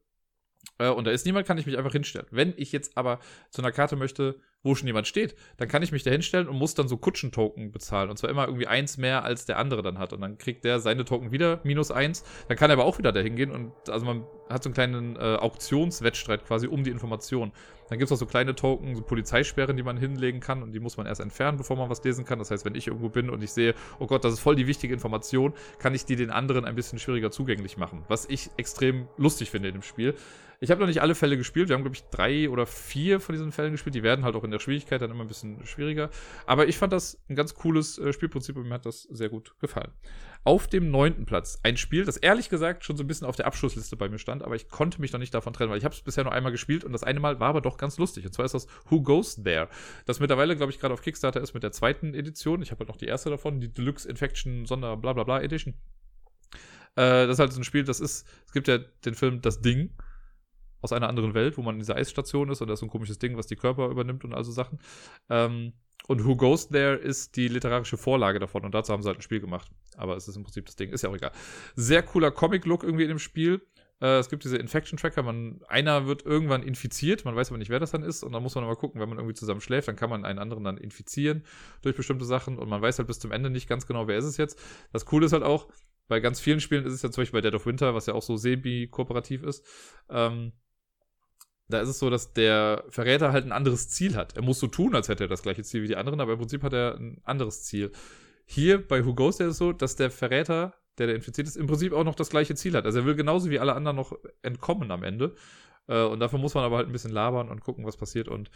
äh, 0.78 0.90
und 0.90 1.06
da 1.06 1.12
ist 1.12 1.26
niemand, 1.26 1.48
kann 1.48 1.58
ich 1.58 1.66
mich 1.66 1.78
einfach 1.78 1.92
hinstellen. 1.92 2.28
Wenn 2.30 2.54
ich 2.58 2.72
jetzt 2.72 2.98
aber 2.98 3.20
zu 3.50 3.64
einer 3.64 3.72
Karte 3.72 3.96
möchte, 3.96 4.40
wo 4.64 4.76
schon 4.76 4.88
jemand 4.88 5.08
steht, 5.08 5.36
dann 5.58 5.68
kann 5.68 5.82
ich 5.82 5.92
mich 5.92 6.04
da 6.04 6.12
hinstellen 6.12 6.48
und 6.48 6.58
muss 6.58 6.76
dann 6.76 6.88
so 6.88 6.98
Kutschentoken 6.98 7.72
bezahlen. 7.72 8.10
Und 8.10 8.18
zwar 8.18 8.30
immer 8.30 8.46
irgendwie 8.46 8.68
eins 8.68 8.98
mehr, 8.98 9.24
als 9.24 9.46
der 9.46 9.58
andere 9.58 9.82
dann 9.82 9.98
hat. 9.98 10.14
Und 10.14 10.22
dann 10.22 10.38
kriegt 10.38 10.64
der 10.64 10.80
seine 10.80 11.06
Token 11.06 11.32
wieder, 11.32 11.60
minus 11.64 11.92
eins. 11.92 12.24
Dann 12.48 12.58
kann 12.58 12.70
er 12.70 12.74
aber 12.74 12.86
auch 12.86 12.98
wieder 12.98 13.12
da 13.12 13.20
hingehen 13.20 13.52
und 13.52 13.72
also 13.90 14.06
man 14.06 14.24
hat 14.50 14.64
so 14.64 14.70
einen 14.70 14.74
kleinen 14.74 15.16
äh, 15.16 15.38
Auktionswettstreit 15.38 16.46
quasi 16.46 16.68
um 16.68 16.84
die 16.84 16.92
Information. 16.92 17.52
Dann 17.90 17.98
gibt 17.98 18.10
es 18.10 18.16
auch 18.16 18.20
so 18.20 18.26
kleine 18.26 18.56
Token, 18.56 18.96
so 18.96 19.02
Polizeisperren, 19.02 19.76
die 19.76 19.84
man 19.84 19.98
hinlegen 19.98 20.40
kann 20.40 20.64
und 20.64 20.72
die 20.72 20.80
muss 20.80 20.96
man 20.96 21.08
erst 21.08 21.20
entfernen, 21.20 21.58
bevor 21.58 21.76
man 21.76 21.90
was 21.90 22.04
lesen 22.04 22.24
kann. 22.24 22.40
Das 22.40 22.52
heißt, 22.52 22.64
wenn 22.64 22.76
ich 22.76 22.88
irgendwo 22.88 23.10
bin 23.10 23.30
und 23.30 23.44
ich 23.44 23.52
sehe, 23.52 23.76
oh 24.00 24.08
Gott, 24.08 24.24
das 24.24 24.34
ist 24.34 24.40
voll 24.40 24.56
die 24.56 24.68
wichtige 24.68 24.94
Information, 24.94 25.54
kann 25.80 25.94
ich 25.94 26.06
die 26.06 26.16
den 26.16 26.30
anderen 26.30 26.66
ein 26.66 26.76
bisschen 26.76 27.00
schwieriger 27.00 27.32
zugänglich 27.32 27.78
machen. 27.78 28.04
Was 28.08 28.30
ich 28.30 28.50
extrem 28.58 29.08
lustig 29.18 29.50
finde 29.50 29.70
in 29.70 29.76
dem 29.76 29.82
Spiel. 29.82 30.16
Ich 30.64 30.70
habe 30.70 30.80
noch 30.80 30.88
nicht 30.88 31.02
alle 31.02 31.16
Fälle 31.16 31.38
gespielt. 31.38 31.70
Wir 31.70 31.74
haben, 31.74 31.82
glaube 31.82 31.96
ich, 31.96 32.04
drei 32.12 32.48
oder 32.48 32.68
vier 32.68 33.20
von 33.20 33.34
diesen 33.34 33.52
Fällen 33.52 33.72
gespielt. 33.72 33.96
Die 33.96 34.04
werden 34.04 34.24
halt 34.24 34.36
auch 34.36 34.44
in 34.44 34.52
der 34.52 34.60
Schwierigkeit 34.60 35.02
dann 35.02 35.10
immer 35.10 35.24
ein 35.24 35.28
bisschen 35.28 35.66
schwieriger. 35.66 36.12
Aber 36.46 36.68
ich 36.68 36.78
fand 36.78 36.94
das 36.94 37.20
ein 37.30 37.36
ganz 37.36 37.56
cooles 37.56 37.98
äh, 37.98 38.14
Spielprinzip 38.14 38.56
und 38.56 38.68
mir 38.68 38.76
hat 38.76 38.86
das 38.86 39.02
sehr 39.10 39.30
gut 39.30 39.56
gefallen. 39.60 39.92
Auf 40.44 40.68
dem 40.68 40.92
neunten 40.92 41.26
Platz 41.26 41.60
ein 41.64 41.78
Spiel, 41.78 42.06
das 42.06 42.16
ehrlich 42.16 42.48
gesagt 42.50 42.86
schon 42.86 42.96
so 42.96 43.04
ein 43.04 43.08
bisschen 43.08 43.26
auf 43.26 43.36
der 43.36 43.48
Abschlussliste 43.48 43.96
bei 43.98 44.08
mir 44.08 44.20
stand, 44.20 44.44
aber 44.44 44.56
ich 44.56 44.70
konnte 44.70 45.02
mich 45.02 45.12
noch 45.12 45.20
nicht 45.20 45.34
davon 45.34 45.52
trennen, 45.54 45.72
weil 45.72 45.80
ich 45.80 45.84
habe 45.84 45.96
es 45.96 46.02
bisher 46.04 46.24
nur 46.24 46.34
einmal 46.34 46.52
gespielt 46.52 46.84
und 46.84 46.94
das 46.94 47.02
eine 47.02 47.20
Mal 47.20 47.40
war 47.40 47.50
aber 47.50 47.62
doch 47.62 47.78
ganz 47.78 47.98
lustig. 47.98 48.28
Und 48.28 48.34
zwar 48.34 48.46
ist 48.46 48.54
das 48.54 48.68
Who 48.88 49.02
Goes 49.02 49.42
There, 49.44 49.68
das 50.06 50.20
mittlerweile, 50.20 50.56
glaube 50.56 50.72
ich, 50.72 50.80
gerade 50.80 50.94
auf 50.94 51.02
Kickstarter 51.02 51.42
ist 51.42 51.56
mit 51.56 51.64
der 51.64 51.72
zweiten 51.72 52.14
Edition. 52.14 52.62
Ich 52.62 52.70
habe 52.70 52.82
halt 52.82 52.90
noch 52.90 52.98
die 52.98 53.08
erste 53.08 53.32
davon, 53.32 53.62
die 53.62 53.74
Deluxe 53.74 54.08
Infection 54.08 54.68
Sonder 54.68 54.96
bla 54.96 55.14
bla 55.14 55.24
bla 55.24 55.42
Edition. 55.42 55.74
Äh, 56.96 57.26
das 57.26 57.32
ist 57.32 57.40
halt 57.40 57.52
so 57.52 57.60
ein 57.60 57.64
Spiel, 57.64 57.84
das 57.84 58.00
ist, 58.00 58.28
es 58.46 58.52
gibt 58.52 58.68
ja 58.68 58.78
den 58.78 59.16
Film 59.16 59.42
Das 59.42 59.62
Ding 59.62 59.92
aus 60.82 60.92
einer 60.92 61.10
anderen 61.10 61.34
Welt, 61.34 61.58
wo 61.58 61.62
man 61.62 61.76
in 61.76 61.80
dieser 61.80 61.96
Eisstation 61.96 62.50
ist 62.50 62.62
und 62.62 62.68
da 62.68 62.74
ist 62.74 62.80
so 62.80 62.86
ein 62.86 62.90
komisches 62.90 63.20
Ding, 63.20 63.38
was 63.38 63.48
die 63.48 63.56
Körper 63.56 63.90
übernimmt 63.90 64.24
und 64.24 64.34
also 64.34 64.52
Sachen. 64.52 64.80
Ähm, 65.30 65.74
und 66.08 66.26
Who 66.26 66.36
Goes 66.36 66.70
There 66.70 66.96
ist 66.96 67.36
die 67.36 67.48
literarische 67.48 67.98
Vorlage 67.98 68.40
davon 68.40 68.66
und 68.66 68.74
dazu 68.74 68.92
haben 68.92 69.04
sie 69.04 69.08
halt 69.08 69.20
ein 69.20 69.22
Spiel 69.22 69.40
gemacht. 69.40 69.70
Aber 69.98 70.16
es 70.16 70.28
ist 70.28 70.36
im 70.36 70.44
Prinzip 70.44 70.66
das 70.66 70.76
Ding, 70.76 70.90
ist 70.90 71.04
ja 71.04 71.10
auch 71.10 71.16
egal. 71.16 71.32
Sehr 71.76 72.02
cooler 72.04 72.32
Comic-Look 72.32 72.84
irgendwie 72.84 73.04
in 73.04 73.10
dem 73.10 73.20
Spiel. 73.20 73.62
Äh, 74.02 74.18
es 74.18 74.30
gibt 74.30 74.44
diese 74.44 74.58
Infection-Tracker, 74.58 75.24
einer 75.68 76.08
wird 76.08 76.26
irgendwann 76.26 76.64
infiziert, 76.64 77.24
man 77.24 77.36
weiß 77.36 77.50
aber 77.50 77.60
nicht, 77.60 77.70
wer 77.70 77.80
das 77.80 77.92
dann 77.92 78.04
ist, 78.04 78.24
und 78.24 78.32
dann 78.32 78.42
muss 78.42 78.56
man 78.56 78.66
mal 78.66 78.76
gucken, 78.76 79.00
wenn 79.00 79.10
man 79.10 79.20
irgendwie 79.20 79.36
zusammen 79.36 79.62
schläft, 79.62 79.88
dann 79.88 79.96
kann 79.96 80.10
man 80.10 80.26
einen 80.26 80.40
anderen 80.40 80.64
dann 80.64 80.78
infizieren 80.78 81.46
durch 81.84 81.96
bestimmte 81.96 82.26
Sachen 82.26 82.58
und 82.58 82.68
man 82.68 82.82
weiß 82.82 82.98
halt 82.98 83.08
bis 83.08 83.20
zum 83.20 83.32
Ende 83.32 83.50
nicht 83.50 83.70
ganz 83.70 83.86
genau, 83.86 84.08
wer 84.08 84.18
ist 84.18 84.26
es 84.26 84.38
jetzt. 84.38 84.60
Das 84.92 85.06
Coole 85.06 85.28
ist 85.28 85.34
halt 85.34 85.44
auch, 85.44 85.68
bei 86.08 86.20
ganz 86.20 86.42
vielen 86.42 86.60
Spielen 86.60 86.86
ist 86.86 86.94
es 86.94 87.04
ja 87.04 87.12
zum 87.12 87.22
Beispiel 87.22 87.42
bei 87.42 87.48
Dead 87.48 87.56
of 87.56 87.66
Winter, 87.66 87.94
was 87.94 88.08
ja 88.08 88.16
auch 88.16 88.24
so 88.24 88.36
semi-kooperativ 88.38 89.44
ist, 89.44 89.66
ähm, 90.10 90.52
da 91.74 91.80
ist 91.80 91.90
es 91.90 92.00
so, 92.00 92.10
dass 92.10 92.34
der 92.34 92.84
Verräter 92.90 93.32
halt 93.32 93.46
ein 93.46 93.52
anderes 93.52 93.90
Ziel 93.90 94.16
hat. 94.16 94.36
Er 94.36 94.44
muss 94.44 94.60
so 94.60 94.68
tun, 94.68 94.96
als 94.96 95.10
hätte 95.10 95.26
er 95.26 95.28
das 95.28 95.42
gleiche 95.42 95.64
Ziel 95.64 95.84
wie 95.84 95.88
die 95.88 95.96
anderen, 95.96 96.20
aber 96.20 96.34
im 96.34 96.40
Prinzip 96.40 96.64
hat 96.64 96.74
er 96.74 96.96
ein 96.98 97.22
anderes 97.24 97.64
Ziel. 97.64 97.92
Hier 98.46 98.86
bei 98.86 99.06
Who 99.06 99.16
Goes 99.16 99.40
ist 99.40 99.48
es 99.48 99.58
so, 99.58 99.74
dass 99.74 99.96
der 99.96 100.12
Verräter, 100.12 100.74
der 100.98 101.08
der 101.08 101.16
infiziert 101.16 101.48
ist, 101.48 101.56
im 101.56 101.68
Prinzip 101.68 101.94
auch 101.94 102.04
noch 102.04 102.16
das 102.16 102.30
gleiche 102.30 102.56
Ziel 102.56 102.76
hat. 102.76 102.86
Also 102.86 103.00
er 103.00 103.06
will 103.06 103.16
genauso 103.16 103.50
wie 103.50 103.60
alle 103.60 103.74
anderen 103.74 103.98
noch 103.98 104.18
entkommen 104.42 104.92
am 104.92 105.04
Ende. 105.04 105.36
Äh, 105.88 106.04
und 106.04 106.20
dafür 106.20 106.40
muss 106.40 106.54
man 106.54 106.64
aber 106.64 106.78
halt 106.78 106.88
ein 106.88 106.92
bisschen 106.92 107.12
labern 107.12 107.50
und 107.50 107.62
gucken, 107.62 107.86
was 107.86 107.98
passiert. 107.98 108.28
Und 108.28 108.52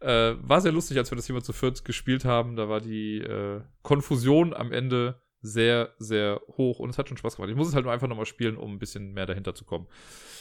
äh, 0.00 0.34
war 0.40 0.60
sehr 0.60 0.72
lustig, 0.72 0.98
als 0.98 1.10
wir 1.10 1.16
das 1.16 1.28
mal 1.28 1.42
zu 1.42 1.52
viert 1.52 1.84
gespielt 1.84 2.24
haben. 2.24 2.56
Da 2.56 2.68
war 2.68 2.80
die 2.80 3.18
äh, 3.18 3.60
Konfusion 3.82 4.54
am 4.54 4.72
Ende 4.72 5.20
sehr, 5.40 5.94
sehr 5.98 6.40
hoch 6.56 6.78
und 6.80 6.90
es 6.90 6.98
hat 6.98 7.08
schon 7.08 7.16
Spaß 7.16 7.36
gemacht. 7.36 7.50
Ich 7.50 7.56
muss 7.56 7.68
es 7.68 7.74
halt 7.74 7.84
nur 7.84 7.92
einfach 7.92 8.08
nochmal 8.08 8.26
spielen, 8.26 8.56
um 8.56 8.72
ein 8.72 8.78
bisschen 8.78 9.12
mehr 9.12 9.26
dahinter 9.26 9.54
zu 9.54 9.64
kommen. 9.64 9.86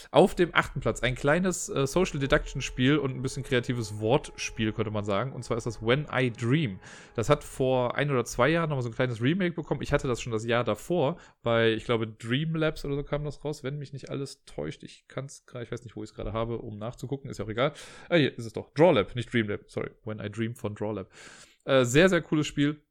Auf 0.09 0.35
dem 0.35 0.51
achten 0.53 0.79
Platz 0.79 1.03
ein 1.03 1.15
kleines 1.15 1.69
äh, 1.69 1.85
Social 1.85 2.19
Deduction 2.19 2.61
Spiel 2.61 2.97
und 2.97 3.11
ein 3.11 3.21
bisschen 3.21 3.43
kreatives 3.43 3.99
Wortspiel, 3.99 4.71
könnte 4.71 4.91
man 4.91 5.03
sagen. 5.03 5.33
Und 5.33 5.43
zwar 5.43 5.57
ist 5.57 5.65
das 5.65 5.85
When 5.85 6.07
I 6.11 6.31
Dream. 6.31 6.79
Das 7.15 7.29
hat 7.29 7.43
vor 7.43 7.95
ein 7.95 8.09
oder 8.09 8.23
zwei 8.25 8.49
Jahren 8.49 8.69
nochmal 8.69 8.83
so 8.83 8.89
ein 8.89 8.95
kleines 8.95 9.21
Remake 9.21 9.53
bekommen. 9.53 9.81
Ich 9.81 9.91
hatte 9.91 10.07
das 10.07 10.21
schon 10.21 10.31
das 10.31 10.45
Jahr 10.45 10.63
davor 10.63 11.17
bei, 11.43 11.73
ich 11.73 11.83
glaube, 11.83 12.07
Dream 12.07 12.55
Labs 12.55 12.85
oder 12.85 12.95
so 12.95 13.03
kam 13.03 13.23
das 13.25 13.43
raus, 13.43 13.63
wenn 13.63 13.77
mich 13.77 13.93
nicht 13.93 14.09
alles 14.09 14.45
täuscht. 14.45 14.83
Ich 14.83 15.07
kann 15.07 15.25
es 15.25 15.45
gerade, 15.45 15.65
ich 15.65 15.71
weiß 15.71 15.83
nicht, 15.83 15.95
wo 15.95 16.03
ich 16.03 16.09
es 16.09 16.15
gerade 16.15 16.33
habe, 16.33 16.59
um 16.59 16.77
nachzugucken, 16.77 17.29
ist 17.29 17.37
ja 17.39 17.45
auch 17.45 17.49
egal. 17.49 17.73
Ah, 18.09 18.15
hier 18.15 18.35
ist 18.37 18.45
es 18.45 18.53
doch. 18.53 18.73
Draw 18.73 18.93
Lab, 18.93 19.15
nicht 19.15 19.33
Dream 19.33 19.49
Lab, 19.49 19.61
sorry. 19.67 19.91
When 20.05 20.19
I 20.19 20.29
Dream 20.29 20.55
von 20.55 20.73
Draw 20.73 20.93
Lab. 20.93 21.09
Äh, 21.65 21.83
sehr, 21.83 22.07
sehr 22.07 22.21
cooles 22.21 22.47
Spiel 22.47 22.81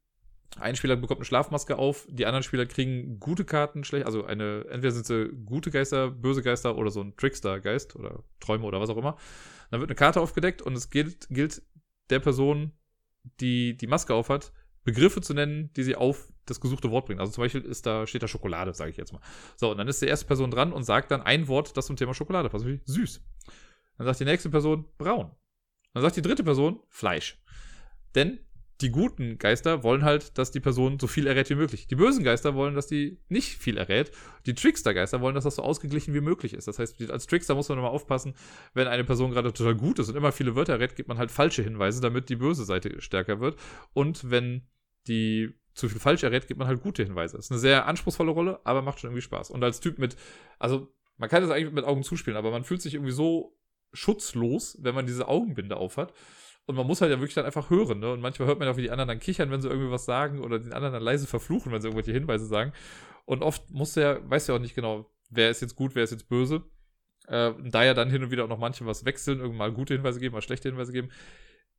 ein 0.59 0.75
Spieler 0.75 0.95
bekommt 0.95 1.19
eine 1.19 1.25
Schlafmaske 1.25 1.77
auf, 1.77 2.07
die 2.09 2.25
anderen 2.25 2.43
Spieler 2.43 2.65
kriegen 2.65 3.19
gute 3.19 3.45
Karten, 3.45 3.83
schlecht, 3.83 4.05
also 4.05 4.25
eine, 4.25 4.65
entweder 4.69 4.91
sind 4.91 5.05
sie 5.05 5.29
gute 5.45 5.71
Geister, 5.71 6.09
böse 6.09 6.41
Geister 6.41 6.77
oder 6.77 6.89
so 6.89 7.01
ein 7.01 7.15
Trickster-Geist 7.15 7.95
oder 7.95 8.23
Träume 8.39 8.65
oder 8.65 8.79
was 8.79 8.89
auch 8.89 8.97
immer. 8.97 9.17
Dann 9.69 9.81
wird 9.81 9.89
eine 9.89 9.95
Karte 9.95 10.21
aufgedeckt 10.21 10.61
und 10.61 10.75
es 10.75 10.89
gilt, 10.89 11.27
gilt 11.29 11.61
der 12.09 12.19
Person, 12.19 12.71
die 13.39 13.77
die 13.77 13.87
Maske 13.87 14.13
aufhat, 14.13 14.51
Begriffe 14.83 15.21
zu 15.21 15.33
nennen, 15.33 15.71
die 15.73 15.83
sie 15.83 15.95
auf 15.95 16.31
das 16.45 16.61
gesuchte 16.61 16.89
Wort 16.91 17.05
bringen. 17.05 17.19
Also 17.19 17.33
zum 17.33 17.43
Beispiel 17.43 17.61
ist 17.61 17.85
da, 17.85 18.07
steht 18.07 18.23
da 18.23 18.27
Schokolade, 18.27 18.73
sage 18.73 18.89
ich 18.89 18.97
jetzt 18.97 19.11
mal. 19.11 19.21
So, 19.57 19.69
und 19.71 19.77
dann 19.77 19.87
ist 19.87 20.01
die 20.01 20.07
erste 20.07 20.25
Person 20.25 20.49
dran 20.49 20.71
und 20.71 20.83
sagt 20.83 21.11
dann 21.11 21.21
ein 21.21 21.49
Wort, 21.49 21.75
das 21.75 21.87
zum 21.87 21.97
Thema 21.97 22.13
Schokolade 22.13 22.49
passt, 22.49 22.65
wie 22.65 22.79
süß. 22.85 23.21
Dann 23.97 24.07
sagt 24.07 24.19
die 24.21 24.25
nächste 24.25 24.49
Person 24.49 24.85
braun. 24.97 25.31
Dann 25.93 26.03
sagt 26.03 26.15
die 26.15 26.21
dritte 26.21 26.43
Person 26.43 26.79
Fleisch. 26.87 27.37
Denn 28.15 28.39
die 28.81 28.91
guten 28.91 29.39
Geister 29.39 29.83
wollen 29.83 30.03
halt, 30.03 30.37
dass 30.37 30.51
die 30.51 30.59
Person 30.59 30.99
so 30.99 31.07
viel 31.07 31.25
errät 31.25 31.49
wie 31.49 31.55
möglich. 31.55 31.87
Die 31.87 31.95
bösen 31.95 32.23
Geister 32.23 32.53
wollen, 32.53 32.75
dass 32.75 32.85
die 32.85 33.19
nicht 33.27 33.57
viel 33.57 33.77
errät. 33.77 34.11
Die 34.45 34.53
Trickster-Geister 34.53 35.19
wollen, 35.19 35.33
dass 35.33 35.45
das 35.45 35.55
so 35.55 35.63
ausgeglichen 35.63 36.13
wie 36.13 36.21
möglich 36.21 36.53
ist. 36.53 36.67
Das 36.67 36.77
heißt, 36.77 37.09
als 37.09 37.25
Trickster 37.25 37.55
muss 37.55 37.69
man 37.69 37.79
immer 37.79 37.89
aufpassen, 37.89 38.35
wenn 38.75 38.87
eine 38.87 39.03
Person 39.03 39.31
gerade 39.31 39.51
total 39.51 39.75
gut 39.75 39.97
ist 39.97 40.09
und 40.09 40.15
immer 40.15 40.31
viele 40.31 40.55
Wörter 40.55 40.73
errät, 40.73 40.95
gibt 40.95 41.09
man 41.09 41.17
halt 41.17 41.31
falsche 41.31 41.63
Hinweise, 41.63 42.01
damit 42.01 42.29
die 42.29 42.35
böse 42.35 42.65
Seite 42.65 43.01
stärker 43.01 43.39
wird. 43.39 43.57
Und 43.93 44.29
wenn 44.29 44.67
die 45.07 45.55
zu 45.73 45.89
viel 45.89 45.99
falsch 45.99 46.23
errät, 46.23 46.47
gibt 46.47 46.59
man 46.59 46.67
halt 46.67 46.81
gute 46.81 47.03
Hinweise. 47.03 47.37
Ist 47.37 47.51
eine 47.51 47.59
sehr 47.59 47.87
anspruchsvolle 47.87 48.31
Rolle, 48.31 48.59
aber 48.63 48.83
macht 48.83 48.99
schon 48.99 49.09
irgendwie 49.09 49.21
Spaß. 49.21 49.49
Und 49.49 49.63
als 49.63 49.79
Typ 49.79 49.97
mit, 49.97 50.15
also 50.59 50.93
man 51.17 51.29
kann 51.29 51.41
das 51.41 51.51
eigentlich 51.51 51.73
mit 51.73 51.85
Augen 51.85 52.03
zuspielen, 52.03 52.37
aber 52.37 52.51
man 52.51 52.63
fühlt 52.63 52.81
sich 52.81 52.93
irgendwie 52.93 53.11
so 53.11 53.57
schutzlos, 53.93 54.77
wenn 54.81 54.93
man 54.93 55.07
diese 55.07 55.27
Augenbinde 55.27 55.77
aufhat. 55.77 56.13
Und 56.67 56.75
man 56.75 56.85
muss 56.85 56.99
halt 57.01 57.11
ja 57.11 57.17
wirklich 57.17 57.33
dann 57.33 57.45
einfach 57.45 57.69
hören, 57.69 57.99
ne? 57.99 58.11
Und 58.11 58.19
manchmal 58.19 58.47
hört 58.49 58.59
man 58.59 58.67
auch, 58.67 58.75
wie 58.75 58.81
die 58.81 58.91
anderen 58.91 59.07
dann 59.07 59.19
kichern, 59.19 59.49
wenn 59.51 59.61
sie 59.61 59.69
irgendwie 59.69 59.89
was 59.89 60.03
sagen 60.05 60.41
oder 60.41 60.59
den 60.59 60.73
anderen 60.73 60.93
dann 60.93 61.01
leise 61.01 61.25
verfluchen, 61.25 61.71
wenn 61.71 61.81
sie 61.81 61.87
irgendwelche 61.87 62.11
Hinweise 62.11 62.45
sagen. 62.45 62.73
Und 63.25 63.41
oft 63.41 63.71
muss 63.71 63.95
ja, 63.95 64.19
weiß 64.29 64.47
ja 64.47 64.55
auch 64.55 64.59
nicht 64.59 64.75
genau, 64.75 65.09
wer 65.29 65.49
ist 65.49 65.61
jetzt 65.61 65.75
gut, 65.75 65.95
wer 65.95 66.03
ist 66.03 66.11
jetzt 66.11 66.27
böse. 66.27 66.63
Äh, 67.27 67.53
da 67.63 67.83
ja 67.85 67.93
dann 67.93 68.09
hin 68.09 68.21
und 68.23 68.31
wieder 68.31 68.43
auch 68.43 68.49
noch 68.49 68.59
manche 68.59 68.85
was 68.85 69.05
wechseln, 69.05 69.39
irgendwann 69.39 69.69
mal 69.69 69.73
gute 69.73 69.93
Hinweise 69.93 70.19
geben, 70.19 70.33
mal 70.33 70.41
schlechte 70.41 70.69
Hinweise 70.69 70.91
geben, 70.91 71.09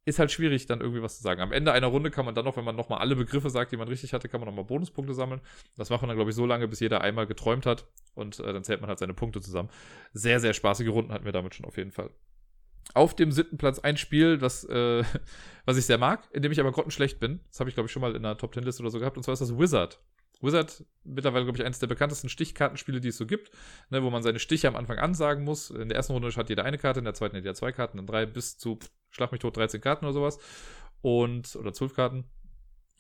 ist 0.07 0.18
halt 0.18 0.32
schwierig, 0.32 0.66
dann 0.66 0.80
irgendwie 0.80 1.03
was 1.03 1.18
zu 1.18 1.22
sagen. 1.22 1.43
Am 1.43 1.53
Ende 1.53 1.72
einer 1.72 1.86
Runde 1.89 2.11
kann 2.11 2.24
man 2.24 2.34
dann 2.34 2.47
noch, 2.47 2.57
wenn 2.57 2.64
man 2.64 2.76
nochmal 2.76 3.01
alle 3.01 3.14
Begriffe 3.14 3.51
sagt, 3.51 3.72
die 3.72 3.76
man 3.76 3.89
richtig 3.89 4.14
hatte, 4.14 4.28
kann 4.28 4.41
man 4.41 4.49
nochmal 4.49 4.64
Bonuspunkte 4.64 5.12
sammeln. 5.12 5.41
Das 5.76 5.91
macht 5.91 6.01
man 6.01 6.09
dann, 6.09 6.16
glaube 6.16 6.30
ich, 6.30 6.36
so 6.36 6.47
lange, 6.47 6.66
bis 6.66 6.80
jeder 6.80 7.03
einmal 7.03 7.26
geträumt 7.26 7.66
hat 7.66 7.86
und 8.14 8.41
äh, 8.41 8.53
dann 8.53 8.64
zählt 8.64 8.80
man 8.80 8.89
halt 8.89 8.99
seine 8.99 9.14
Punkte 9.14 9.43
zusammen. 9.43 9.68
Sehr, 10.14 10.41
sehr 10.41 10.55
spaßige 10.55 10.89
Runden 10.89 11.12
hatten 11.12 11.26
wir 11.26 11.32
damit 11.32 11.55
schon 11.55 11.66
auf 11.66 11.76
jeden 11.76 11.93
Fall 11.93 12.11
auf 12.95 13.14
dem 13.14 13.32
siebten 13.32 13.59
Platz 13.59 13.78
ein 13.78 13.97
Spiel, 13.97 14.39
das, 14.39 14.64
äh, 14.64 15.05
was 15.64 15.76
ich 15.76 15.86
sehr 15.86 15.99
mag, 15.99 16.28
in 16.32 16.43
dem 16.43 16.53
ich 16.53 16.61
aber 16.61 16.72
grottenschlecht 16.72 17.20
bin. 17.20 17.41
Das 17.49 17.61
habe 17.61 17.70
ich, 17.70 17.74
glaube 17.74 17.86
ich, 17.86 17.93
schon 17.93 18.03
mal 18.03 18.16
in 18.16 18.24
einer 18.24 18.36
Top 18.36 18.53
Ten 18.53 18.64
Liste 18.64 18.82
oder 18.82 18.91
so 18.91 18.99
gehabt. 18.99 19.16
Und 19.16 19.22
zwar 19.22 19.34
ist 19.34 19.41
das 19.41 19.59
Wizard. 19.59 20.01
Wizard, 20.41 20.84
mittlerweile, 21.05 21.45
glaube 21.45 21.59
ich, 21.59 21.64
eines 21.64 21.80
der 21.80 21.89
bekanntesten 21.89 22.28
Stichkartenspiele, 22.28 23.01
die 23.01 23.09
es 23.09 23.16
so 23.16 23.26
gibt, 23.26 23.51
ne, 23.91 24.03
wo 24.03 24.11
man 24.11 24.22
seine 24.22 24.39
Stiche 24.39 24.68
am 24.68 24.76
Anfang 24.76 24.99
ansagen 24.99 25.45
muss. 25.45 25.70
In 25.70 25.89
der 25.89 25.97
ersten 25.97 26.12
Runde 26.12 26.30
hat 26.30 26.49
jeder 26.49 26.64
eine 26.64 26.78
Karte, 26.78 27.01
in 27.01 27.05
der 27.05 27.14
zweiten 27.14 27.36
hat 27.36 27.43
jeder 27.43 27.55
zwei 27.55 27.72
Karten, 27.72 27.97
dann 27.97 28.07
drei 28.07 28.24
bis 28.24 28.57
zu, 28.57 28.78
schlag 29.11 29.32
mich 29.32 29.41
tot, 29.41 29.57
13 29.57 29.80
Karten 29.80 30.05
oder 30.05 30.14
sowas. 30.14 30.39
Und, 31.01 31.57
oder 31.57 31.72
12 31.72 31.95
Karten. 31.95 32.24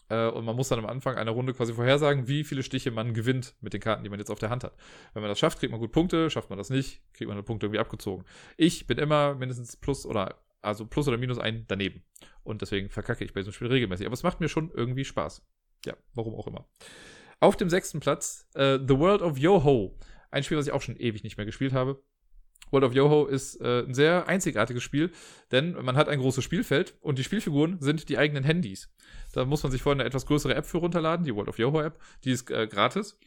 Äh, 0.08 0.28
und 0.28 0.44
man 0.44 0.56
muss 0.56 0.68
dann 0.68 0.78
am 0.78 0.86
Anfang 0.86 1.16
einer 1.16 1.30
Runde 1.30 1.54
quasi 1.54 1.74
vorhersagen, 1.74 2.28
wie 2.28 2.44
viele 2.44 2.62
Stiche 2.62 2.90
man 2.90 3.14
gewinnt 3.14 3.54
mit 3.60 3.72
den 3.72 3.80
Karten, 3.80 4.04
die 4.04 4.10
man 4.10 4.18
jetzt 4.18 4.30
auf 4.30 4.38
der 4.38 4.50
Hand 4.50 4.64
hat. 4.64 4.74
Wenn 5.14 5.22
man 5.22 5.30
das 5.30 5.38
schafft, 5.38 5.58
kriegt 5.58 5.70
man 5.70 5.80
gut 5.80 5.92
Punkte. 5.92 6.30
Schafft 6.30 6.50
man 6.50 6.58
das 6.58 6.70
nicht, 6.70 7.02
kriegt 7.12 7.28
man 7.28 7.36
den 7.36 7.44
Punkt 7.44 7.62
irgendwie 7.62 7.80
abgezogen. 7.80 8.24
Ich 8.56 8.86
bin 8.86 8.98
immer 8.98 9.34
mindestens 9.34 9.76
plus 9.76 10.06
oder 10.06 10.40
also 10.62 10.86
plus 10.86 11.06
oder 11.08 11.18
minus 11.18 11.38
ein 11.38 11.64
daneben. 11.68 12.02
Und 12.42 12.62
deswegen 12.62 12.88
verkacke 12.88 13.24
ich 13.24 13.32
bei 13.32 13.40
diesem 13.40 13.52
Spiel 13.52 13.68
regelmäßig. 13.68 14.06
Aber 14.06 14.14
es 14.14 14.22
macht 14.22 14.40
mir 14.40 14.48
schon 14.48 14.70
irgendwie 14.74 15.04
Spaß. 15.04 15.46
Ja, 15.84 15.94
warum 16.14 16.34
auch 16.34 16.46
immer. 16.46 16.68
Auf 17.40 17.56
dem 17.56 17.70
sechsten 17.70 18.00
Platz 18.00 18.48
äh, 18.54 18.78
The 18.78 18.98
World 18.98 19.22
of 19.22 19.38
Yo-Ho. 19.38 19.96
Ein 20.30 20.42
Spiel, 20.42 20.58
was 20.58 20.66
ich 20.66 20.72
auch 20.72 20.82
schon 20.82 20.96
ewig 20.96 21.22
nicht 21.22 21.36
mehr 21.36 21.46
gespielt 21.46 21.72
habe. 21.72 22.02
World 22.70 22.84
of 22.84 22.94
Yoho 22.94 23.26
ist 23.26 23.60
äh, 23.60 23.84
ein 23.86 23.94
sehr 23.94 24.28
einzigartiges 24.28 24.82
Spiel, 24.82 25.10
denn 25.52 25.72
man 25.72 25.96
hat 25.96 26.08
ein 26.08 26.20
großes 26.20 26.44
Spielfeld 26.44 26.94
und 27.00 27.18
die 27.18 27.24
Spielfiguren 27.24 27.78
sind 27.80 28.08
die 28.08 28.18
eigenen 28.18 28.44
Handys. 28.44 28.90
Da 29.32 29.44
muss 29.44 29.62
man 29.62 29.72
sich 29.72 29.82
vorher 29.82 30.00
eine 30.00 30.08
etwas 30.08 30.26
größere 30.26 30.54
App 30.54 30.66
für 30.66 30.78
runterladen, 30.78 31.24
die 31.24 31.34
World 31.34 31.48
of 31.48 31.58
Yoho 31.58 31.80
App, 31.80 31.98
die 32.24 32.30
ist 32.30 32.50
äh, 32.50 32.66
gratis. 32.66 33.18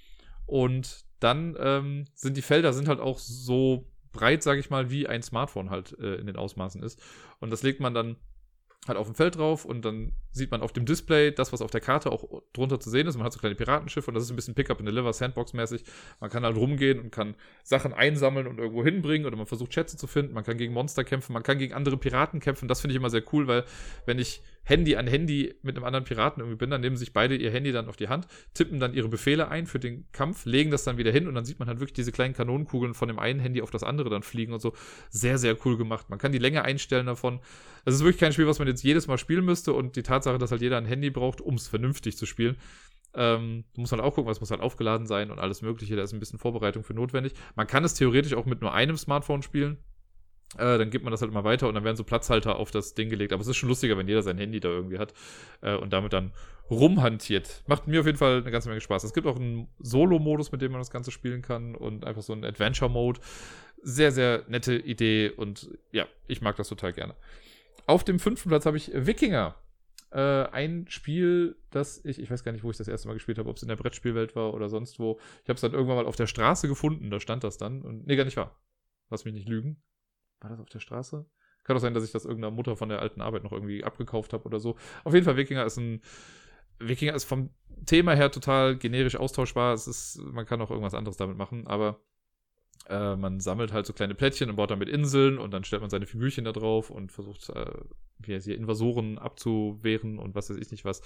Und 0.45 1.05
dann 1.19 1.55
ähm, 1.59 2.05
sind 2.15 2.35
die 2.35 2.41
Felder 2.41 2.73
sind 2.73 2.87
halt 2.87 2.99
auch 2.99 3.19
so 3.19 3.87
breit, 4.11 4.43
sage 4.43 4.59
ich 4.59 4.69
mal, 4.69 4.89
wie 4.89 5.07
ein 5.07 5.21
Smartphone 5.21 5.69
halt 5.69 5.97
äh, 5.99 6.15
in 6.15 6.27
den 6.27 6.35
Ausmaßen 6.35 6.83
ist. 6.83 7.01
Und 7.39 7.51
das 7.51 7.63
legt 7.63 7.79
man 7.79 7.93
dann 7.93 8.17
halt 8.87 8.97
auf 8.97 9.07
dem 9.07 9.15
Feld 9.15 9.37
drauf 9.37 9.65
und 9.65 9.85
dann 9.85 10.13
sieht 10.31 10.51
man 10.51 10.61
auf 10.61 10.73
dem 10.73 10.85
Display 10.85 11.31
das, 11.31 11.53
was 11.53 11.61
auf 11.61 11.71
der 11.71 11.81
Karte 11.81 12.11
auch 12.11 12.41
drunter 12.53 12.79
zu 12.79 12.89
sehen 12.89 13.07
ist. 13.07 13.17
Man 13.17 13.25
hat 13.25 13.33
so 13.33 13.39
kleine 13.39 13.55
Piratenschiffe 13.55 14.09
und 14.09 14.15
das 14.15 14.23
ist 14.23 14.29
ein 14.29 14.35
bisschen 14.35 14.55
Pickup 14.55 14.79
and 14.79 14.87
Deliver, 14.87 15.11
Sandbox-mäßig. 15.13 15.83
Man 16.19 16.29
kann 16.29 16.43
halt 16.43 16.55
rumgehen 16.55 16.99
und 16.99 17.11
kann 17.11 17.35
Sachen 17.63 17.93
einsammeln 17.93 18.47
und 18.47 18.59
irgendwo 18.59 18.83
hinbringen 18.83 19.27
oder 19.27 19.37
man 19.37 19.45
versucht 19.45 19.73
Schätze 19.73 19.97
zu 19.97 20.07
finden. 20.07 20.33
Man 20.33 20.43
kann 20.43 20.57
gegen 20.57 20.73
Monster 20.73 21.03
kämpfen, 21.03 21.33
man 21.33 21.43
kann 21.43 21.57
gegen 21.57 21.73
andere 21.73 21.97
Piraten 21.97 22.39
kämpfen. 22.39 22.67
Das 22.67 22.81
finde 22.81 22.93
ich 22.93 22.97
immer 22.97 23.09
sehr 23.09 23.23
cool, 23.31 23.47
weil 23.47 23.65
wenn 24.05 24.19
ich 24.19 24.41
Handy 24.63 24.95
an 24.95 25.07
Handy 25.07 25.55
mit 25.63 25.75
einem 25.75 25.85
anderen 25.85 26.05
Piraten 26.05 26.41
irgendwie 26.41 26.57
bin, 26.57 26.69
dann 26.69 26.81
nehmen 26.81 26.95
sich 26.95 27.13
beide 27.13 27.35
ihr 27.35 27.51
Handy 27.51 27.71
dann 27.71 27.87
auf 27.87 27.97
die 27.97 28.09
Hand, 28.09 28.27
tippen 28.53 28.79
dann 28.79 28.93
ihre 28.93 29.09
Befehle 29.09 29.47
ein 29.47 29.65
für 29.65 29.79
den 29.79 30.05
Kampf, 30.11 30.45
legen 30.45 30.69
das 30.71 30.83
dann 30.83 30.97
wieder 30.97 31.11
hin 31.11 31.27
und 31.27 31.35
dann 31.35 31.45
sieht 31.45 31.59
man 31.59 31.67
halt 31.67 31.79
wirklich 31.79 31.93
diese 31.93 32.11
kleinen 32.11 32.33
Kanonenkugeln 32.33 32.93
von 32.93 33.07
dem 33.07 33.17
einen 33.17 33.39
Handy 33.39 33.61
auf 33.61 33.71
das 33.71 33.83
andere 33.83 34.09
dann 34.09 34.23
fliegen 34.23 34.53
und 34.53 34.61
so. 34.61 34.73
Sehr, 35.09 35.37
sehr 35.37 35.57
cool 35.65 35.77
gemacht. 35.77 36.09
Man 36.09 36.19
kann 36.19 36.31
die 36.31 36.37
Länge 36.37 36.63
einstellen 36.63 37.07
davon. 37.07 37.39
Das 37.85 37.95
ist 37.95 38.01
wirklich 38.01 38.19
kein 38.19 38.33
Spiel, 38.33 38.47
was 38.47 38.59
man 38.59 38.67
jetzt 38.67 38.83
jedes 38.83 39.07
Mal 39.07 39.17
spielen 39.17 39.43
müsste 39.43 39.73
und 39.73 39.95
die 39.95 40.03
Tatsache, 40.03 40.20
dass 40.25 40.51
halt 40.51 40.61
jeder 40.61 40.77
ein 40.77 40.85
Handy 40.85 41.09
braucht, 41.09 41.41
um 41.41 41.55
es 41.55 41.67
vernünftig 41.67 42.17
zu 42.17 42.25
spielen. 42.25 42.57
Ähm, 43.13 43.65
du 43.73 43.81
musst 43.81 43.91
halt 43.91 44.01
auch 44.01 44.15
gucken, 44.15 44.29
was 44.29 44.39
muss 44.39 44.51
halt 44.51 44.61
aufgeladen 44.61 45.05
sein 45.05 45.31
und 45.31 45.39
alles 45.39 45.61
Mögliche. 45.61 45.95
Da 45.95 46.03
ist 46.03 46.13
ein 46.13 46.19
bisschen 46.19 46.39
Vorbereitung 46.39 46.83
für 46.83 46.93
notwendig. 46.93 47.33
Man 47.55 47.67
kann 47.67 47.83
es 47.83 47.93
theoretisch 47.93 48.33
auch 48.33 48.45
mit 48.45 48.61
nur 48.61 48.73
einem 48.73 48.97
Smartphone 48.97 49.41
spielen. 49.41 49.77
Äh, 50.57 50.77
dann 50.77 50.89
gibt 50.89 51.03
man 51.03 51.11
das 51.11 51.21
halt 51.21 51.31
immer 51.31 51.43
weiter 51.43 51.67
und 51.67 51.75
dann 51.75 51.83
werden 51.83 51.95
so 51.95 52.03
Platzhalter 52.03 52.57
auf 52.57 52.71
das 52.71 52.93
Ding 52.93 53.09
gelegt. 53.09 53.33
Aber 53.33 53.41
es 53.41 53.47
ist 53.47 53.57
schon 53.57 53.69
lustiger, 53.69 53.97
wenn 53.97 54.07
jeder 54.07 54.21
sein 54.21 54.37
Handy 54.37 54.59
da 54.59 54.69
irgendwie 54.69 54.99
hat 54.99 55.13
äh, 55.61 55.75
und 55.75 55.93
damit 55.93 56.13
dann 56.13 56.31
rumhantiert. 56.69 57.63
Macht 57.67 57.87
mir 57.87 57.99
auf 57.99 58.05
jeden 58.05 58.17
Fall 58.17 58.41
eine 58.41 58.51
ganze 58.51 58.69
Menge 58.69 58.81
Spaß. 58.81 59.03
Es 59.03 59.13
gibt 59.13 59.27
auch 59.27 59.35
einen 59.35 59.67
Solo-Modus, 59.79 60.51
mit 60.51 60.61
dem 60.61 60.71
man 60.71 60.81
das 60.81 60.91
Ganze 60.91 61.11
spielen 61.11 61.41
kann 61.41 61.75
und 61.75 62.05
einfach 62.05 62.21
so 62.21 62.33
einen 62.33 62.45
Adventure-Mode. 62.45 63.19
Sehr, 63.83 64.11
sehr 64.11 64.43
nette 64.47 64.75
Idee 64.75 65.31
und 65.31 65.69
ja, 65.91 66.05
ich 66.27 66.41
mag 66.41 66.55
das 66.55 66.69
total 66.69 66.93
gerne. 66.93 67.15
Auf 67.87 68.03
dem 68.03 68.19
fünften 68.19 68.49
Platz 68.49 68.65
habe 68.65 68.77
ich 68.77 68.91
Wikinger. 68.93 69.55
Äh, 70.11 70.43
ein 70.51 70.87
Spiel, 70.89 71.55
das 71.69 72.03
ich, 72.03 72.19
ich 72.19 72.29
weiß 72.29 72.43
gar 72.43 72.51
nicht, 72.51 72.63
wo 72.63 72.71
ich 72.71 72.77
das 72.77 72.89
erste 72.89 73.07
Mal 73.07 73.13
gespielt 73.13 73.37
habe, 73.37 73.49
ob 73.49 73.55
es 73.55 73.61
in 73.61 73.69
der 73.69 73.77
Brettspielwelt 73.77 74.35
war 74.35 74.53
oder 74.53 74.67
sonst 74.67 74.99
wo. 74.99 75.19
Ich 75.43 75.49
habe 75.49 75.55
es 75.55 75.61
dann 75.61 75.73
irgendwann 75.73 75.95
mal 75.95 76.05
auf 76.05 76.17
der 76.17 76.27
Straße 76.27 76.67
gefunden, 76.67 77.09
da 77.09 77.19
stand 77.19 77.43
das 77.43 77.57
dann. 77.57 77.81
Und 77.81 78.07
nee, 78.07 78.15
gar 78.17 78.25
nicht 78.25 78.37
wahr. 78.37 78.59
Lass 79.09 79.23
mich 79.23 79.33
nicht 79.33 79.47
lügen. 79.47 79.81
War 80.41 80.49
das 80.49 80.59
auf 80.59 80.69
der 80.69 80.79
Straße? 80.79 81.25
Kann 81.63 81.77
auch 81.77 81.81
sein, 81.81 81.93
dass 81.93 82.03
ich 82.03 82.11
das 82.11 82.25
irgendeiner 82.25 82.53
Mutter 82.53 82.75
von 82.75 82.89
der 82.89 83.01
alten 83.01 83.21
Arbeit 83.21 83.43
noch 83.43 83.53
irgendwie 83.53 83.83
abgekauft 83.83 84.33
habe 84.33 84.45
oder 84.45 84.59
so. 84.59 84.75
Auf 85.03 85.13
jeden 85.13 85.25
Fall, 85.25 85.37
Wikinger 85.37 85.65
ist 85.65 85.77
ein. 85.77 86.01
Wikinger 86.79 87.13
ist 87.13 87.25
vom 87.25 87.51
Thema 87.85 88.15
her 88.15 88.31
total 88.31 88.75
generisch 88.75 89.15
austauschbar. 89.15 89.73
Es 89.73 89.87
ist, 89.87 90.19
man 90.23 90.45
kann 90.45 90.61
auch 90.61 90.71
irgendwas 90.71 90.95
anderes 90.95 91.17
damit 91.17 91.37
machen, 91.37 91.67
aber 91.67 92.01
äh, 92.89 93.15
man 93.15 93.39
sammelt 93.39 93.73
halt 93.73 93.85
so 93.85 93.93
kleine 93.93 94.15
Plättchen 94.15 94.49
und 94.49 94.55
baut 94.55 94.71
damit 94.71 94.89
Inseln 94.89 95.37
und 95.37 95.51
dann 95.51 95.63
stellt 95.63 95.81
man 95.81 95.89
seine 95.89 96.05
Figürchen 96.05 96.45
da 96.45 96.51
drauf 96.51 96.89
und 96.89 97.11
versucht, 97.11 97.49
äh, 97.49 97.71
wie 98.19 98.33
heißt 98.33 98.45
hier, 98.45 98.57
Invasoren 98.57 99.17
abzuwehren 99.17 100.19
und 100.19 100.35
was 100.35 100.49
weiß 100.49 100.57
ich 100.57 100.71
nicht 100.71 100.85
was. 100.85 101.01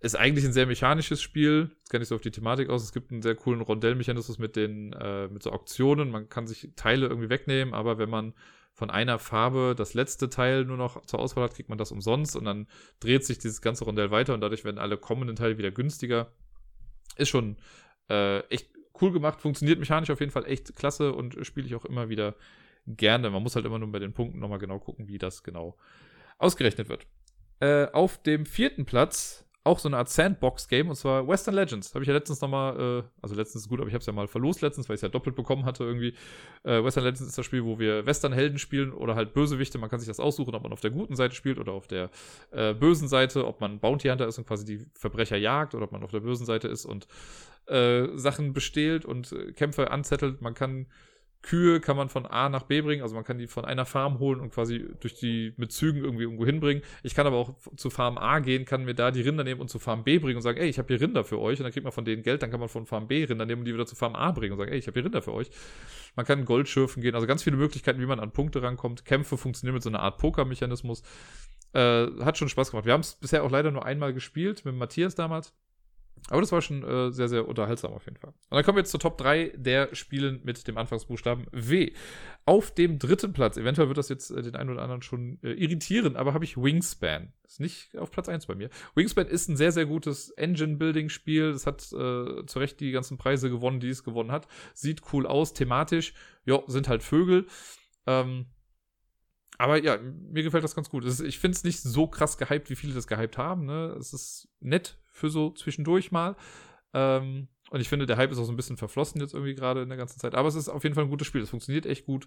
Ist 0.00 0.16
eigentlich 0.16 0.44
ein 0.44 0.52
sehr 0.52 0.66
mechanisches 0.66 1.22
Spiel. 1.22 1.70
Jetzt 1.78 1.90
kenne 1.90 2.02
ich 2.02 2.08
so 2.08 2.16
auf 2.16 2.20
die 2.20 2.32
Thematik 2.32 2.70
aus. 2.70 2.82
Es 2.82 2.92
gibt 2.92 3.12
einen 3.12 3.22
sehr 3.22 3.36
coolen 3.36 3.60
Rondellmechanismus 3.60 4.38
mit 4.38 4.56
den, 4.56 4.92
äh, 4.94 5.28
mit 5.28 5.44
so 5.44 5.52
Auktionen. 5.52 6.10
Man 6.10 6.28
kann 6.28 6.48
sich 6.48 6.72
Teile 6.74 7.06
irgendwie 7.06 7.30
wegnehmen, 7.30 7.72
aber 7.72 7.98
wenn 7.98 8.10
man 8.10 8.34
von 8.72 8.90
einer 8.90 9.18
Farbe 9.18 9.74
das 9.76 9.94
letzte 9.94 10.28
Teil 10.28 10.64
nur 10.64 10.76
noch 10.76 11.04
zur 11.06 11.20
Auswahl 11.20 11.44
hat, 11.44 11.54
kriegt 11.54 11.68
man 11.68 11.78
das 11.78 11.92
umsonst 11.92 12.34
und 12.34 12.46
dann 12.46 12.66
dreht 13.00 13.24
sich 13.24 13.38
dieses 13.38 13.60
ganze 13.60 13.84
Rondell 13.84 14.10
weiter 14.10 14.34
und 14.34 14.40
dadurch 14.40 14.64
werden 14.64 14.78
alle 14.78 14.96
kommenden 14.96 15.36
Teile 15.36 15.58
wieder 15.58 15.70
günstiger. 15.70 16.32
Ist 17.16 17.28
schon 17.28 17.58
äh, 18.08 18.40
echt 18.48 18.71
cool 19.02 19.12
gemacht, 19.12 19.40
funktioniert 19.40 19.78
mechanisch 19.78 20.10
auf 20.10 20.20
jeden 20.20 20.32
Fall 20.32 20.46
echt 20.46 20.74
klasse 20.76 21.12
und 21.12 21.36
spiele 21.44 21.66
ich 21.66 21.74
auch 21.74 21.84
immer 21.84 22.08
wieder 22.08 22.34
gerne. 22.86 23.30
Man 23.30 23.42
muss 23.42 23.56
halt 23.56 23.66
immer 23.66 23.78
nur 23.78 23.92
bei 23.92 23.98
den 23.98 24.12
Punkten 24.12 24.38
nochmal 24.38 24.58
genau 24.58 24.78
gucken, 24.78 25.08
wie 25.08 25.18
das 25.18 25.42
genau 25.42 25.76
ausgerechnet 26.38 26.88
wird. 26.88 27.06
Äh, 27.60 27.86
auf 27.92 28.22
dem 28.22 28.46
vierten 28.46 28.84
Platz 28.84 29.44
auch 29.64 29.78
so 29.78 29.88
eine 29.88 29.96
Art 29.96 30.08
Sandbox-Game 30.08 30.88
und 30.88 30.96
zwar 30.96 31.26
Western 31.28 31.54
Legends. 31.54 31.94
Habe 31.94 32.02
ich 32.02 32.08
ja 32.08 32.14
letztens 32.14 32.40
nochmal, 32.40 33.04
äh, 33.04 33.08
also 33.20 33.36
letztens 33.36 33.64
ist 33.64 33.68
gut, 33.68 33.78
aber 33.78 33.86
ich 33.86 33.94
habe 33.94 34.00
es 34.00 34.06
ja 34.06 34.12
mal 34.12 34.26
verlost 34.26 34.60
letztens, 34.60 34.88
weil 34.88 34.94
ich 34.94 34.98
es 34.98 35.02
ja 35.02 35.08
doppelt 35.08 35.36
bekommen 35.36 35.64
hatte 35.64 35.84
irgendwie. 35.84 36.14
Äh, 36.64 36.82
Western 36.82 37.04
Legends 37.04 37.20
ist 37.20 37.38
das 37.38 37.46
Spiel, 37.46 37.64
wo 37.64 37.78
wir 37.78 38.04
Western-Helden 38.04 38.58
spielen 38.58 38.92
oder 38.92 39.14
halt 39.14 39.34
Bösewichte. 39.34 39.78
Man 39.78 39.88
kann 39.88 40.00
sich 40.00 40.08
das 40.08 40.18
aussuchen, 40.18 40.54
ob 40.54 40.64
man 40.64 40.72
auf 40.72 40.80
der 40.80 40.90
guten 40.90 41.14
Seite 41.14 41.36
spielt 41.36 41.58
oder 41.58 41.72
auf 41.72 41.86
der 41.86 42.10
äh, 42.50 42.74
bösen 42.74 43.06
Seite, 43.06 43.46
ob 43.46 43.60
man 43.60 43.78
Bounty 43.78 44.08
Hunter 44.08 44.26
ist 44.26 44.38
und 44.38 44.48
quasi 44.48 44.64
die 44.64 44.84
Verbrecher 44.94 45.36
jagt 45.36 45.76
oder 45.76 45.84
ob 45.84 45.92
man 45.92 46.02
auf 46.02 46.10
der 46.10 46.20
bösen 46.20 46.44
Seite 46.44 46.66
ist 46.66 46.84
und 46.84 47.06
äh, 47.66 48.08
Sachen 48.16 48.52
bestehlt 48.52 49.04
und 49.04 49.32
äh, 49.32 49.52
Kämpfe 49.52 49.90
anzettelt. 49.90 50.40
Man 50.40 50.54
kann 50.54 50.86
Kühe 51.42 51.80
kann 51.80 51.96
man 51.96 52.08
von 52.08 52.24
A 52.24 52.48
nach 52.48 52.62
B 52.62 52.80
bringen, 52.80 53.02
also 53.02 53.16
man 53.16 53.24
kann 53.24 53.36
die 53.36 53.48
von 53.48 53.64
einer 53.64 53.84
Farm 53.84 54.20
holen 54.20 54.40
und 54.40 54.50
quasi 54.50 54.88
durch 55.00 55.14
die 55.14 55.52
mit 55.56 55.72
Zügen 55.72 56.02
irgendwie 56.02 56.22
irgendwo 56.22 56.46
hinbringen. 56.46 56.84
Ich 57.02 57.16
kann 57.16 57.26
aber 57.26 57.36
auch 57.36 57.56
zu 57.76 57.90
Farm 57.90 58.16
A 58.16 58.38
gehen, 58.38 58.64
kann 58.64 58.84
mir 58.84 58.94
da 58.94 59.10
die 59.10 59.22
Rinder 59.22 59.42
nehmen 59.42 59.60
und 59.60 59.68
zu 59.68 59.80
Farm 59.80 60.04
B 60.04 60.18
bringen 60.18 60.36
und 60.36 60.42
sagen, 60.42 60.58
ey, 60.58 60.68
ich 60.68 60.78
habe 60.78 60.86
hier 60.88 61.00
Rinder 61.00 61.24
für 61.24 61.40
euch 61.40 61.58
und 61.58 61.64
dann 61.64 61.72
kriegt 61.72 61.82
man 61.82 61.92
von 61.92 62.04
denen 62.04 62.22
Geld, 62.22 62.42
dann 62.42 62.50
kann 62.52 62.60
man 62.60 62.68
von 62.68 62.86
Farm 62.86 63.08
B 63.08 63.24
Rinder 63.24 63.44
nehmen 63.44 63.62
und 63.62 63.64
die 63.64 63.74
wieder 63.74 63.86
zu 63.86 63.96
Farm 63.96 64.14
A 64.14 64.30
bringen 64.30 64.52
und 64.52 64.58
sagen, 64.58 64.70
ey, 64.70 64.78
ich 64.78 64.86
habe 64.86 64.94
hier 64.94 65.04
Rinder 65.04 65.20
für 65.20 65.32
euch. 65.32 65.50
Man 66.14 66.24
kann 66.24 66.44
Gold 66.44 66.68
schürfen 66.68 67.02
gehen, 67.02 67.16
also 67.16 67.26
ganz 67.26 67.42
viele 67.42 67.56
Möglichkeiten, 67.56 68.00
wie 68.00 68.06
man 68.06 68.20
an 68.20 68.32
Punkte 68.32 68.62
rankommt. 68.62 69.04
Kämpfe 69.04 69.36
funktionieren 69.36 69.74
mit 69.74 69.82
so 69.82 69.88
einer 69.88 70.00
Art 70.00 70.18
Poker-Mechanismus. 70.18 71.02
Äh, 71.72 72.06
hat 72.20 72.38
schon 72.38 72.50
Spaß 72.50 72.70
gemacht. 72.70 72.86
Wir 72.86 72.92
haben 72.92 73.00
es 73.00 73.14
bisher 73.14 73.42
auch 73.42 73.50
leider 73.50 73.70
nur 73.70 73.84
einmal 73.84 74.12
gespielt 74.12 74.64
mit 74.64 74.76
Matthias 74.76 75.14
damals. 75.16 75.54
Aber 76.28 76.40
das 76.40 76.52
war 76.52 76.62
schon 76.62 76.84
äh, 76.84 77.10
sehr, 77.10 77.28
sehr 77.28 77.48
unterhaltsam 77.48 77.92
auf 77.92 78.04
jeden 78.04 78.16
Fall. 78.16 78.30
Und 78.30 78.56
dann 78.56 78.64
kommen 78.64 78.76
wir 78.76 78.82
jetzt 78.82 78.92
zur 78.92 79.00
Top 79.00 79.18
3 79.18 79.54
der 79.56 79.94
Spielen 79.94 80.40
mit 80.44 80.66
dem 80.68 80.78
Anfangsbuchstaben 80.78 81.46
W. 81.50 81.92
Auf 82.44 82.72
dem 82.72 82.98
dritten 82.98 83.32
Platz, 83.32 83.56
eventuell 83.56 83.88
wird 83.88 83.98
das 83.98 84.08
jetzt 84.08 84.30
äh, 84.30 84.40
den 84.40 84.54
einen 84.54 84.70
oder 84.70 84.82
anderen 84.82 85.02
schon 85.02 85.38
äh, 85.42 85.52
irritieren, 85.52 86.16
aber 86.16 86.32
habe 86.32 86.44
ich 86.44 86.56
Wingspan. 86.56 87.32
Ist 87.44 87.60
nicht 87.60 87.96
auf 87.98 88.10
Platz 88.10 88.28
1 88.28 88.46
bei 88.46 88.54
mir. 88.54 88.70
Wingspan 88.94 89.26
ist 89.26 89.48
ein 89.48 89.56
sehr, 89.56 89.72
sehr 89.72 89.84
gutes 89.84 90.30
Engine-Building-Spiel. 90.30 91.50
Es 91.50 91.66
hat 91.66 91.82
äh, 91.92 92.46
zu 92.46 92.58
Recht 92.58 92.78
die 92.80 92.92
ganzen 92.92 93.18
Preise 93.18 93.50
gewonnen, 93.50 93.80
die 93.80 93.88
es 93.88 94.04
gewonnen 94.04 94.30
hat. 94.30 94.46
Sieht 94.74 95.02
cool 95.12 95.26
aus, 95.26 95.54
thematisch. 95.54 96.14
Ja, 96.44 96.62
sind 96.66 96.88
halt 96.88 97.02
Vögel. 97.02 97.46
Ähm, 98.06 98.46
aber 99.58 99.82
ja, 99.82 99.98
mir 99.98 100.42
gefällt 100.42 100.64
das 100.64 100.74
ganz 100.74 100.88
gut. 100.88 101.04
Ich 101.04 101.38
finde 101.38 101.56
es 101.56 101.64
nicht 101.64 101.80
so 101.80 102.06
krass 102.06 102.38
gehypt, 102.38 102.70
wie 102.70 102.76
viele 102.76 102.94
das 102.94 103.06
gehypt 103.06 103.38
haben. 103.38 103.66
Ne? 103.66 103.96
Es 103.98 104.12
ist 104.12 104.48
nett 104.60 105.01
für 105.12 105.30
so 105.30 105.50
zwischendurch 105.50 106.10
mal. 106.10 106.36
Ähm, 106.94 107.48
und 107.70 107.80
ich 107.80 107.88
finde, 107.88 108.06
der 108.06 108.16
Hype 108.16 108.30
ist 108.30 108.38
auch 108.38 108.44
so 108.44 108.52
ein 108.52 108.56
bisschen 108.56 108.76
verflossen 108.76 109.20
jetzt 109.20 109.32
irgendwie 109.32 109.54
gerade 109.54 109.82
in 109.82 109.88
der 109.88 109.96
ganzen 109.96 110.18
Zeit. 110.18 110.34
Aber 110.34 110.48
es 110.48 110.54
ist 110.54 110.68
auf 110.68 110.82
jeden 110.82 110.94
Fall 110.94 111.04
ein 111.04 111.10
gutes 111.10 111.26
Spiel. 111.26 111.40
Es 111.40 111.50
funktioniert 111.50 111.86
echt 111.86 112.04
gut. 112.04 112.26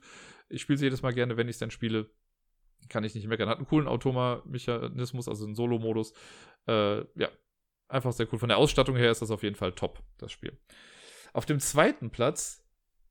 Ich 0.49 0.61
spiele 0.61 0.75
es 0.75 0.81
jedes 0.81 1.01
Mal 1.01 1.13
gerne, 1.13 1.37
wenn 1.37 1.47
ich 1.47 1.55
es 1.55 1.59
dann 1.59 1.71
spiele. 1.71 2.09
Kann 2.89 3.03
ich 3.03 3.13
nicht 3.13 3.27
meckern. 3.27 3.49
Hat 3.49 3.57
einen 3.57 3.67
coolen 3.67 3.87
Automa-Mechanismus, 3.87 5.27
also 5.27 5.45
einen 5.45 5.55
Solo-Modus. 5.55 6.13
Äh, 6.67 6.99
ja, 7.19 7.29
einfach 7.87 8.11
sehr 8.13 8.31
cool. 8.31 8.39
Von 8.39 8.49
der 8.49 8.57
Ausstattung 8.57 8.95
her 8.95 9.11
ist 9.11 9.21
das 9.21 9.31
auf 9.31 9.43
jeden 9.43 9.55
Fall 9.55 9.73
top, 9.73 10.01
das 10.17 10.31
Spiel. 10.31 10.57
Auf 11.33 11.45
dem 11.45 11.59
zweiten 11.59 12.09
Platz 12.09 12.63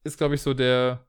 ist, 0.02 0.18
glaube 0.18 0.34
ich, 0.34 0.42
so 0.42 0.54
der, 0.54 1.06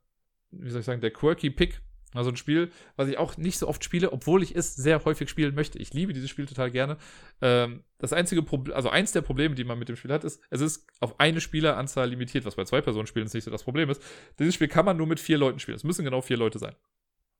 wie 0.51 0.69
soll 0.69 0.81
ich 0.81 0.85
sagen, 0.85 1.01
der 1.01 1.11
quirky 1.11 1.49
Pick 1.49 1.81
also 2.17 2.29
ein 2.29 2.37
Spiel, 2.37 2.71
was 2.95 3.07
ich 3.07 3.17
auch 3.17 3.37
nicht 3.37 3.57
so 3.57 3.67
oft 3.67 3.83
spiele, 3.83 4.11
obwohl 4.11 4.43
ich 4.43 4.55
es 4.55 4.75
sehr 4.75 5.03
häufig 5.05 5.29
spielen 5.29 5.55
möchte. 5.55 5.79
Ich 5.79 5.93
liebe 5.93 6.13
dieses 6.13 6.29
Spiel 6.29 6.45
total 6.45 6.71
gerne. 6.71 6.97
Ähm, 7.41 7.83
das 7.97 8.13
einzige 8.13 8.43
Problem, 8.43 8.75
also 8.75 8.89
eins 8.89 9.11
der 9.11 9.21
Probleme, 9.21 9.55
die 9.55 9.63
man 9.63 9.79
mit 9.79 9.89
dem 9.89 9.95
Spiel 9.95 10.11
hat, 10.11 10.23
ist, 10.23 10.41
es 10.49 10.61
ist 10.61 10.87
auf 10.99 11.19
eine 11.19 11.41
Spieleranzahl 11.41 12.09
limitiert, 12.09 12.45
was 12.45 12.55
bei 12.55 12.65
zwei 12.65 12.81
Personen 12.81 13.07
spielen 13.07 13.27
nicht 13.33 13.43
so 13.43 13.51
das 13.51 13.63
Problem 13.63 13.89
ist. 13.89 14.01
Dieses 14.39 14.55
Spiel 14.55 14.67
kann 14.67 14.85
man 14.85 14.97
nur 14.97 15.07
mit 15.07 15.19
vier 15.19 15.37
Leuten 15.37 15.59
spielen. 15.59 15.75
Es 15.75 15.83
müssen 15.83 16.05
genau 16.05 16.21
vier 16.21 16.37
Leute 16.37 16.59
sein. 16.59 16.75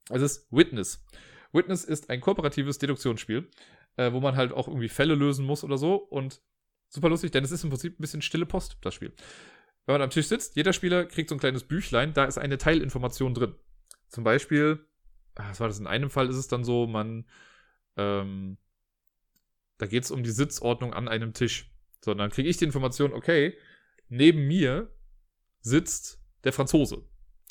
Es 0.10 0.22
ist 0.22 0.48
Witness. 0.52 1.04
Witness 1.54 1.84
ist 1.84 2.10
ein 2.10 2.22
kooperatives 2.22 2.78
Deduktionsspiel, 2.78 3.50
äh, 3.98 4.12
wo 4.12 4.20
man 4.20 4.36
halt 4.36 4.52
auch 4.52 4.68
irgendwie 4.68 4.90
Fälle 4.90 5.16
lösen 5.16 5.46
muss 5.46 5.64
oder 5.64 5.78
so. 5.78 5.96
Und 5.96 6.42
super 6.90 7.10
lustig, 7.10 7.32
denn 7.32 7.44
es 7.44 7.52
ist 7.52 7.64
im 7.64 7.70
Prinzip 7.70 8.00
ein 8.00 8.02
bisschen 8.02 8.22
stille 8.22 8.46
Post, 8.46 8.78
das 8.82 8.94
Spiel. 8.94 9.14
Wenn 9.86 9.94
man 9.94 10.02
am 10.02 10.10
Tisch 10.10 10.28
sitzt, 10.28 10.56
jeder 10.56 10.74
Spieler 10.74 11.06
kriegt 11.06 11.30
so 11.30 11.36
ein 11.36 11.40
kleines 11.40 11.64
Büchlein, 11.64 12.14
da 12.14 12.26
ist 12.26 12.38
eine 12.38 12.58
Teilinformation 12.58 13.34
drin. 13.34 13.56
Zum 14.08 14.24
Beispiel, 14.24 14.86
ah, 15.36 15.50
was 15.50 15.60
war 15.60 15.68
das? 15.68 15.80
In 15.80 15.88
einem 15.88 16.10
Fall 16.10 16.30
ist 16.30 16.36
es 16.36 16.48
dann 16.48 16.64
so, 16.64 16.88
man, 16.88 17.26
ähm, 17.98 18.58
da 19.78 19.88
geht 19.88 20.04
es 20.04 20.12
um 20.12 20.24
die 20.24 20.32
Sitzordnung 20.32 20.94
an 20.94 21.08
einem 21.08 21.34
Tisch. 21.34 21.72
So, 22.04 22.14
dann 22.14 22.30
kriege 22.30 22.50
ich 22.50 22.58
die 22.58 22.66
Information, 22.66 23.14
okay, 23.14 23.58
neben 24.10 24.48
mir 24.48 24.92
sitzt 25.62 26.22
der 26.44 26.54
Franzose. 26.54 27.04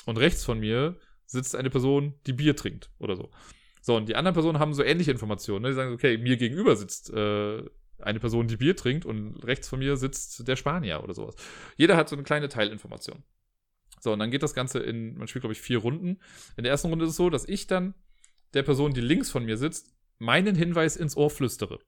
Und 0.06 0.18
rechts 0.18 0.44
von 0.44 0.60
mir 0.60 0.98
sitzt 1.26 1.56
eine 1.56 1.70
Person, 1.70 2.14
die 2.26 2.32
Bier 2.32 2.54
trinkt 2.54 2.90
oder 2.98 3.16
so. 3.16 3.30
So, 3.80 3.96
und 3.96 4.08
die 4.08 4.16
anderen 4.16 4.34
Personen 4.34 4.58
haben 4.58 4.72
so 4.72 4.82
ähnliche 4.82 5.10
Informationen. 5.10 5.62
Ne? 5.62 5.68
Die 5.68 5.74
sagen, 5.74 5.92
okay, 5.92 6.16
mir 6.16 6.36
gegenüber 6.36 6.76
sitzt 6.76 7.10
äh, 7.10 7.62
eine 7.98 8.20
Person, 8.20 8.48
die 8.48 8.56
Bier 8.56 8.76
trinkt 8.76 9.04
und 9.04 9.36
rechts 9.44 9.68
von 9.68 9.78
mir 9.78 9.96
sitzt 9.96 10.46
der 10.46 10.56
Spanier 10.56 11.02
oder 11.02 11.14
sowas. 11.14 11.34
Jeder 11.76 11.96
hat 11.96 12.08
so 12.08 12.16
eine 12.16 12.22
kleine 12.22 12.48
Teilinformation. 12.48 13.22
So, 14.04 14.12
und 14.12 14.18
dann 14.18 14.30
geht 14.30 14.42
das 14.42 14.52
Ganze 14.52 14.80
in, 14.80 15.16
man 15.16 15.26
spielt, 15.28 15.44
glaube 15.44 15.54
ich, 15.54 15.62
vier 15.62 15.78
Runden. 15.78 16.20
In 16.58 16.64
der 16.64 16.70
ersten 16.70 16.88
Runde 16.88 17.06
ist 17.06 17.12
es 17.12 17.16
so, 17.16 17.30
dass 17.30 17.48
ich 17.48 17.66
dann 17.66 17.94
der 18.52 18.62
Person, 18.62 18.92
die 18.92 19.00
links 19.00 19.30
von 19.30 19.46
mir 19.46 19.56
sitzt, 19.56 19.96
meinen 20.18 20.54
Hinweis 20.54 20.96
ins 20.96 21.16
Ohr 21.16 21.30
flüstere. 21.30 21.80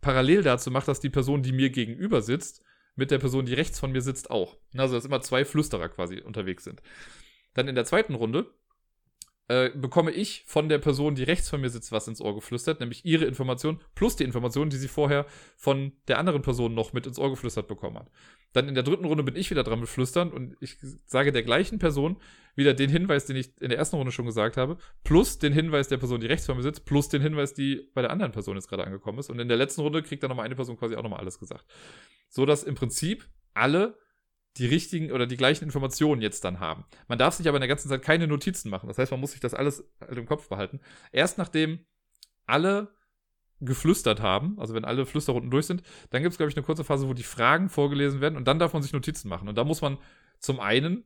Parallel 0.00 0.44
dazu 0.44 0.70
macht 0.70 0.86
das 0.86 1.00
die 1.00 1.10
Person, 1.10 1.42
die 1.42 1.50
mir 1.50 1.70
gegenüber 1.70 2.22
sitzt, 2.22 2.62
mit 2.94 3.10
der 3.10 3.18
Person, 3.18 3.46
die 3.46 3.54
rechts 3.54 3.80
von 3.80 3.90
mir 3.90 4.00
sitzt, 4.00 4.30
auch. 4.30 4.56
Also, 4.76 4.94
dass 4.94 5.06
immer 5.06 5.22
zwei 5.22 5.44
Flüsterer 5.44 5.88
quasi 5.88 6.20
unterwegs 6.20 6.62
sind. 6.62 6.82
Dann 7.52 7.66
in 7.66 7.74
der 7.74 7.84
zweiten 7.84 8.14
Runde 8.14 8.54
äh, 9.48 9.70
bekomme 9.70 10.10
ich 10.10 10.44
von 10.46 10.70
der 10.70 10.78
Person, 10.78 11.14
die 11.14 11.22
rechts 11.22 11.50
von 11.50 11.60
mir 11.60 11.68
sitzt, 11.68 11.92
was 11.92 12.08
ins 12.08 12.20
Ohr 12.20 12.34
geflüstert, 12.34 12.80
nämlich 12.80 13.04
ihre 13.04 13.26
Information 13.26 13.78
plus 13.94 14.16
die 14.16 14.24
Information, 14.24 14.70
die 14.70 14.78
sie 14.78 14.88
vorher 14.88 15.26
von 15.56 15.92
der 16.08 16.18
anderen 16.18 16.40
Person 16.40 16.74
noch 16.74 16.94
mit 16.94 17.06
ins 17.06 17.18
Ohr 17.18 17.28
geflüstert 17.28 17.68
bekommen 17.68 17.98
hat. 17.98 18.10
Dann 18.54 18.68
in 18.68 18.74
der 18.74 18.84
dritten 18.84 19.04
Runde 19.04 19.22
bin 19.22 19.36
ich 19.36 19.50
wieder 19.50 19.62
dran 19.62 19.80
mit 19.80 19.88
Flüstern 19.88 20.32
und 20.32 20.56
ich 20.60 20.78
sage 21.04 21.30
der 21.30 21.42
gleichen 21.42 21.78
Person 21.78 22.16
wieder 22.56 22.72
den 22.72 22.88
Hinweis, 22.88 23.26
den 23.26 23.36
ich 23.36 23.50
in 23.60 23.68
der 23.68 23.78
ersten 23.78 23.96
Runde 23.96 24.12
schon 24.12 24.26
gesagt 24.26 24.56
habe, 24.56 24.78
plus 25.02 25.38
den 25.38 25.52
Hinweis 25.52 25.88
der 25.88 25.98
Person, 25.98 26.20
die 26.20 26.26
rechts 26.26 26.46
von 26.46 26.56
mir 26.56 26.62
sitzt, 26.62 26.86
plus 26.86 27.08
den 27.08 27.20
Hinweis, 27.20 27.52
die 27.52 27.90
bei 27.94 28.00
der 28.00 28.12
anderen 28.12 28.32
Person 28.32 28.56
jetzt 28.56 28.68
gerade 28.68 28.84
angekommen 28.84 29.18
ist. 29.18 29.28
Und 29.28 29.40
in 29.40 29.48
der 29.48 29.56
letzten 29.56 29.82
Runde 29.82 30.02
kriegt 30.02 30.22
dann 30.22 30.30
nochmal 30.30 30.46
eine 30.46 30.54
Person 30.54 30.78
quasi 30.78 30.94
auch 30.94 31.02
nochmal 31.02 31.20
alles 31.20 31.38
gesagt. 31.38 31.66
So 32.30 32.46
dass 32.46 32.62
im 32.62 32.76
Prinzip 32.76 33.28
alle 33.52 33.98
die 34.56 34.66
richtigen 34.66 35.10
oder 35.10 35.26
die 35.26 35.36
gleichen 35.36 35.64
Informationen 35.64 36.22
jetzt 36.22 36.44
dann 36.44 36.60
haben. 36.60 36.84
Man 37.08 37.18
darf 37.18 37.34
sich 37.34 37.48
aber 37.48 37.56
in 37.56 37.62
der 37.62 37.68
ganzen 37.68 37.88
Zeit 37.88 38.02
keine 38.02 38.26
Notizen 38.26 38.70
machen. 38.70 38.86
Das 38.88 38.98
heißt, 38.98 39.10
man 39.10 39.20
muss 39.20 39.32
sich 39.32 39.40
das 39.40 39.54
alles 39.54 39.84
halt 40.00 40.16
im 40.16 40.26
Kopf 40.26 40.48
behalten. 40.48 40.80
Erst 41.12 41.38
nachdem 41.38 41.80
alle 42.46 42.94
geflüstert 43.60 44.20
haben, 44.20 44.58
also 44.58 44.74
wenn 44.74 44.84
alle 44.84 45.06
Flüsterrunden 45.06 45.50
durch 45.50 45.66
sind, 45.66 45.82
dann 46.10 46.22
gibt 46.22 46.32
es, 46.32 46.38
glaube 46.38 46.50
ich, 46.50 46.56
eine 46.56 46.66
kurze 46.66 46.84
Phase, 46.84 47.08
wo 47.08 47.14
die 47.14 47.22
Fragen 47.22 47.68
vorgelesen 47.68 48.20
werden 48.20 48.36
und 48.36 48.46
dann 48.46 48.58
darf 48.58 48.72
man 48.72 48.82
sich 48.82 48.92
Notizen 48.92 49.28
machen. 49.28 49.48
Und 49.48 49.56
da 49.56 49.64
muss 49.64 49.80
man 49.80 49.98
zum 50.38 50.60
einen 50.60 51.04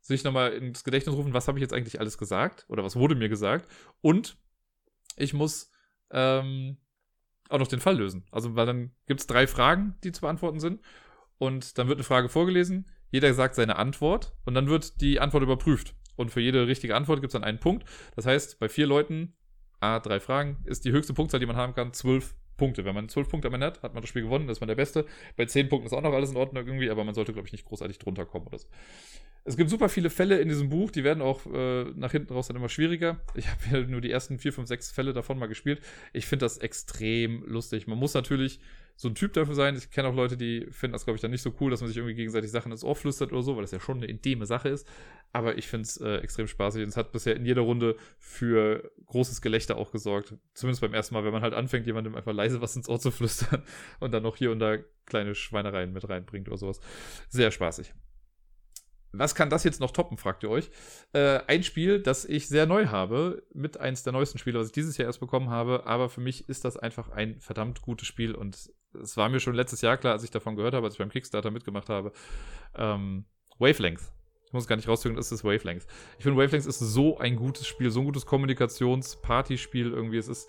sich 0.00 0.22
nochmal 0.22 0.52
ins 0.52 0.84
Gedächtnis 0.84 1.16
rufen, 1.16 1.34
was 1.34 1.48
habe 1.48 1.58
ich 1.58 1.62
jetzt 1.62 1.72
eigentlich 1.72 1.98
alles 1.98 2.16
gesagt 2.16 2.64
oder 2.68 2.84
was 2.84 2.96
wurde 2.96 3.16
mir 3.16 3.28
gesagt 3.28 3.68
und 4.00 4.38
ich 5.16 5.34
muss 5.34 5.72
ähm, 6.10 6.76
auch 7.48 7.58
noch 7.58 7.66
den 7.66 7.80
Fall 7.80 7.96
lösen. 7.96 8.24
Also, 8.30 8.54
weil 8.54 8.66
dann 8.66 8.92
gibt 9.06 9.20
es 9.20 9.26
drei 9.26 9.46
Fragen, 9.46 9.96
die 10.04 10.12
zu 10.12 10.20
beantworten 10.20 10.60
sind 10.60 10.80
und 11.38 11.78
dann 11.78 11.88
wird 11.88 11.98
eine 11.98 12.04
Frage 12.04 12.28
vorgelesen, 12.28 12.86
jeder 13.10 13.32
sagt 13.34 13.54
seine 13.54 13.76
Antwort 13.76 14.34
und 14.44 14.54
dann 14.54 14.68
wird 14.68 15.00
die 15.00 15.20
Antwort 15.20 15.42
überprüft. 15.42 15.94
Und 16.16 16.30
für 16.30 16.40
jede 16.40 16.66
richtige 16.66 16.96
Antwort 16.96 17.20
gibt 17.20 17.28
es 17.28 17.32
dann 17.32 17.44
einen 17.44 17.60
Punkt. 17.60 17.86
Das 18.14 18.26
heißt, 18.26 18.58
bei 18.58 18.68
vier 18.68 18.86
Leuten, 18.86 19.34
a, 19.80 20.00
drei 20.00 20.18
Fragen, 20.18 20.58
ist 20.64 20.84
die 20.84 20.92
höchste 20.92 21.12
Punktzahl, 21.12 21.40
die 21.40 21.46
man 21.46 21.56
haben 21.56 21.74
kann, 21.74 21.92
zwölf 21.92 22.34
Punkte. 22.56 22.84
Wenn 22.84 22.94
man 22.94 23.08
zwölf 23.08 23.28
Punkte 23.28 23.48
am 23.48 23.54
Ende 23.54 23.66
hat, 23.66 23.82
hat 23.82 23.94
man 23.94 24.02
das 24.02 24.08
Spiel 24.08 24.22
gewonnen, 24.22 24.48
ist 24.48 24.60
man 24.60 24.68
der 24.68 24.74
Beste. 24.74 25.04
Bei 25.36 25.44
zehn 25.44 25.68
Punkten 25.68 25.86
ist 25.86 25.92
auch 25.92 26.02
noch 26.02 26.12
alles 26.12 26.30
in 26.30 26.36
Ordnung 26.36 26.66
irgendwie, 26.66 26.90
aber 26.90 27.04
man 27.04 27.14
sollte, 27.14 27.32
glaube 27.32 27.46
ich, 27.46 27.52
nicht 27.52 27.66
großartig 27.66 27.98
drunter 27.98 28.24
kommen 28.24 28.46
oder 28.46 28.58
so. 28.58 28.66
Es 29.44 29.56
gibt 29.56 29.70
super 29.70 29.88
viele 29.88 30.10
Fälle 30.10 30.38
in 30.38 30.48
diesem 30.48 30.70
Buch, 30.70 30.90
die 30.90 31.04
werden 31.04 31.22
auch 31.22 31.46
äh, 31.46 31.84
nach 31.94 32.10
hinten 32.10 32.32
raus 32.32 32.48
dann 32.48 32.56
immer 32.56 32.68
schwieriger. 32.68 33.20
Ich 33.34 33.48
habe 33.48 33.60
ja 33.70 33.86
nur 33.86 34.00
die 34.00 34.10
ersten 34.10 34.38
vier, 34.38 34.52
fünf, 34.52 34.66
sechs 34.66 34.90
Fälle 34.90 35.12
davon 35.12 35.38
mal 35.38 35.46
gespielt. 35.46 35.80
Ich 36.12 36.26
finde 36.26 36.46
das 36.46 36.58
extrem 36.58 37.44
lustig. 37.46 37.86
Man 37.86 37.98
muss 37.98 38.14
natürlich 38.14 38.58
so 38.96 39.08
ein 39.08 39.14
Typ 39.14 39.34
dafür 39.34 39.54
sein. 39.54 39.76
Ich 39.76 39.90
kenne 39.90 40.08
auch 40.08 40.14
Leute, 40.14 40.38
die 40.38 40.66
finden 40.70 40.94
das, 40.94 41.04
glaube 41.04 41.16
ich, 41.16 41.20
dann 41.20 41.30
nicht 41.30 41.42
so 41.42 41.54
cool, 41.60 41.70
dass 41.70 41.80
man 41.80 41.88
sich 41.88 41.98
irgendwie 41.98 42.14
gegenseitig 42.14 42.50
Sachen 42.50 42.72
ins 42.72 42.82
Ohr 42.82 42.96
flüstert 42.96 43.30
oder 43.30 43.42
so, 43.42 43.54
weil 43.54 43.62
das 43.62 43.70
ja 43.70 43.78
schon 43.78 43.98
eine 43.98 44.06
intime 44.06 44.46
Sache 44.46 44.70
ist. 44.70 44.88
Aber 45.32 45.58
ich 45.58 45.68
finde 45.68 45.82
es 45.82 45.98
äh, 46.00 46.16
extrem 46.16 46.48
spaßig 46.48 46.82
und 46.82 46.88
es 46.88 46.96
hat 46.96 47.12
bisher 47.12 47.36
in 47.36 47.44
jeder 47.44 47.60
Runde 47.60 47.96
für 48.18 48.90
großes 49.04 49.42
Gelächter 49.42 49.76
auch 49.76 49.92
gesorgt. 49.92 50.34
Zumindest 50.54 50.80
beim 50.80 50.94
ersten 50.94 51.14
Mal, 51.14 51.24
wenn 51.24 51.32
man 51.32 51.42
halt 51.42 51.52
anfängt, 51.52 51.86
jemandem 51.86 52.14
einfach 52.14 52.32
leise 52.32 52.62
was 52.62 52.74
ins 52.74 52.88
Ohr 52.88 52.98
zu 52.98 53.10
flüstern 53.10 53.62
und 54.00 54.12
dann 54.12 54.22
noch 54.22 54.36
hier 54.36 54.50
und 54.50 54.60
da 54.60 54.78
kleine 55.04 55.34
Schweinereien 55.34 55.92
mit 55.92 56.08
reinbringt 56.08 56.48
oder 56.48 56.56
sowas. 56.56 56.80
Sehr 57.28 57.50
spaßig. 57.50 57.92
Was 59.18 59.34
kann 59.34 59.50
das 59.50 59.64
jetzt 59.64 59.80
noch 59.80 59.92
toppen, 59.92 60.18
fragt 60.18 60.42
ihr 60.42 60.50
euch. 60.50 60.70
Äh, 61.12 61.40
ein 61.46 61.62
Spiel, 61.62 62.00
das 62.02 62.24
ich 62.24 62.48
sehr 62.48 62.66
neu 62.66 62.86
habe, 62.86 63.42
mit 63.54 63.78
eins 63.78 64.02
der 64.02 64.12
neuesten 64.12 64.38
Spiele, 64.38 64.58
was 64.58 64.68
ich 64.68 64.72
dieses 64.72 64.96
Jahr 64.96 65.06
erst 65.06 65.20
bekommen 65.20 65.48
habe, 65.48 65.86
aber 65.86 66.08
für 66.08 66.20
mich 66.20 66.48
ist 66.48 66.64
das 66.64 66.76
einfach 66.76 67.10
ein 67.10 67.40
verdammt 67.40 67.82
gutes 67.82 68.06
Spiel 68.06 68.34
und 68.34 68.70
es 69.02 69.16
war 69.16 69.28
mir 69.28 69.40
schon 69.40 69.54
letztes 69.54 69.80
Jahr 69.80 69.96
klar, 69.96 70.14
als 70.14 70.24
ich 70.24 70.30
davon 70.30 70.56
gehört 70.56 70.74
habe, 70.74 70.86
als 70.86 70.94
ich 70.94 70.98
beim 70.98 71.10
Kickstarter 71.10 71.50
mitgemacht 71.50 71.88
habe. 71.88 72.12
Ähm, 72.74 73.24
Wavelength. 73.58 74.12
Ich 74.46 74.52
muss 74.52 74.66
gar 74.66 74.76
nicht 74.76 74.88
rauszögern, 74.88 75.18
es 75.18 75.32
ist 75.32 75.44
Wavelength. 75.44 75.86
Ich 76.18 76.24
finde, 76.24 76.40
Wavelength 76.40 76.66
ist 76.66 76.78
so 76.78 77.18
ein 77.18 77.36
gutes 77.36 77.66
Spiel, 77.66 77.90
so 77.90 78.00
ein 78.00 78.06
gutes 78.06 78.26
Kommunikations-Partyspiel 78.26 79.90
irgendwie. 79.90 80.18
Es 80.18 80.28
ist 80.28 80.48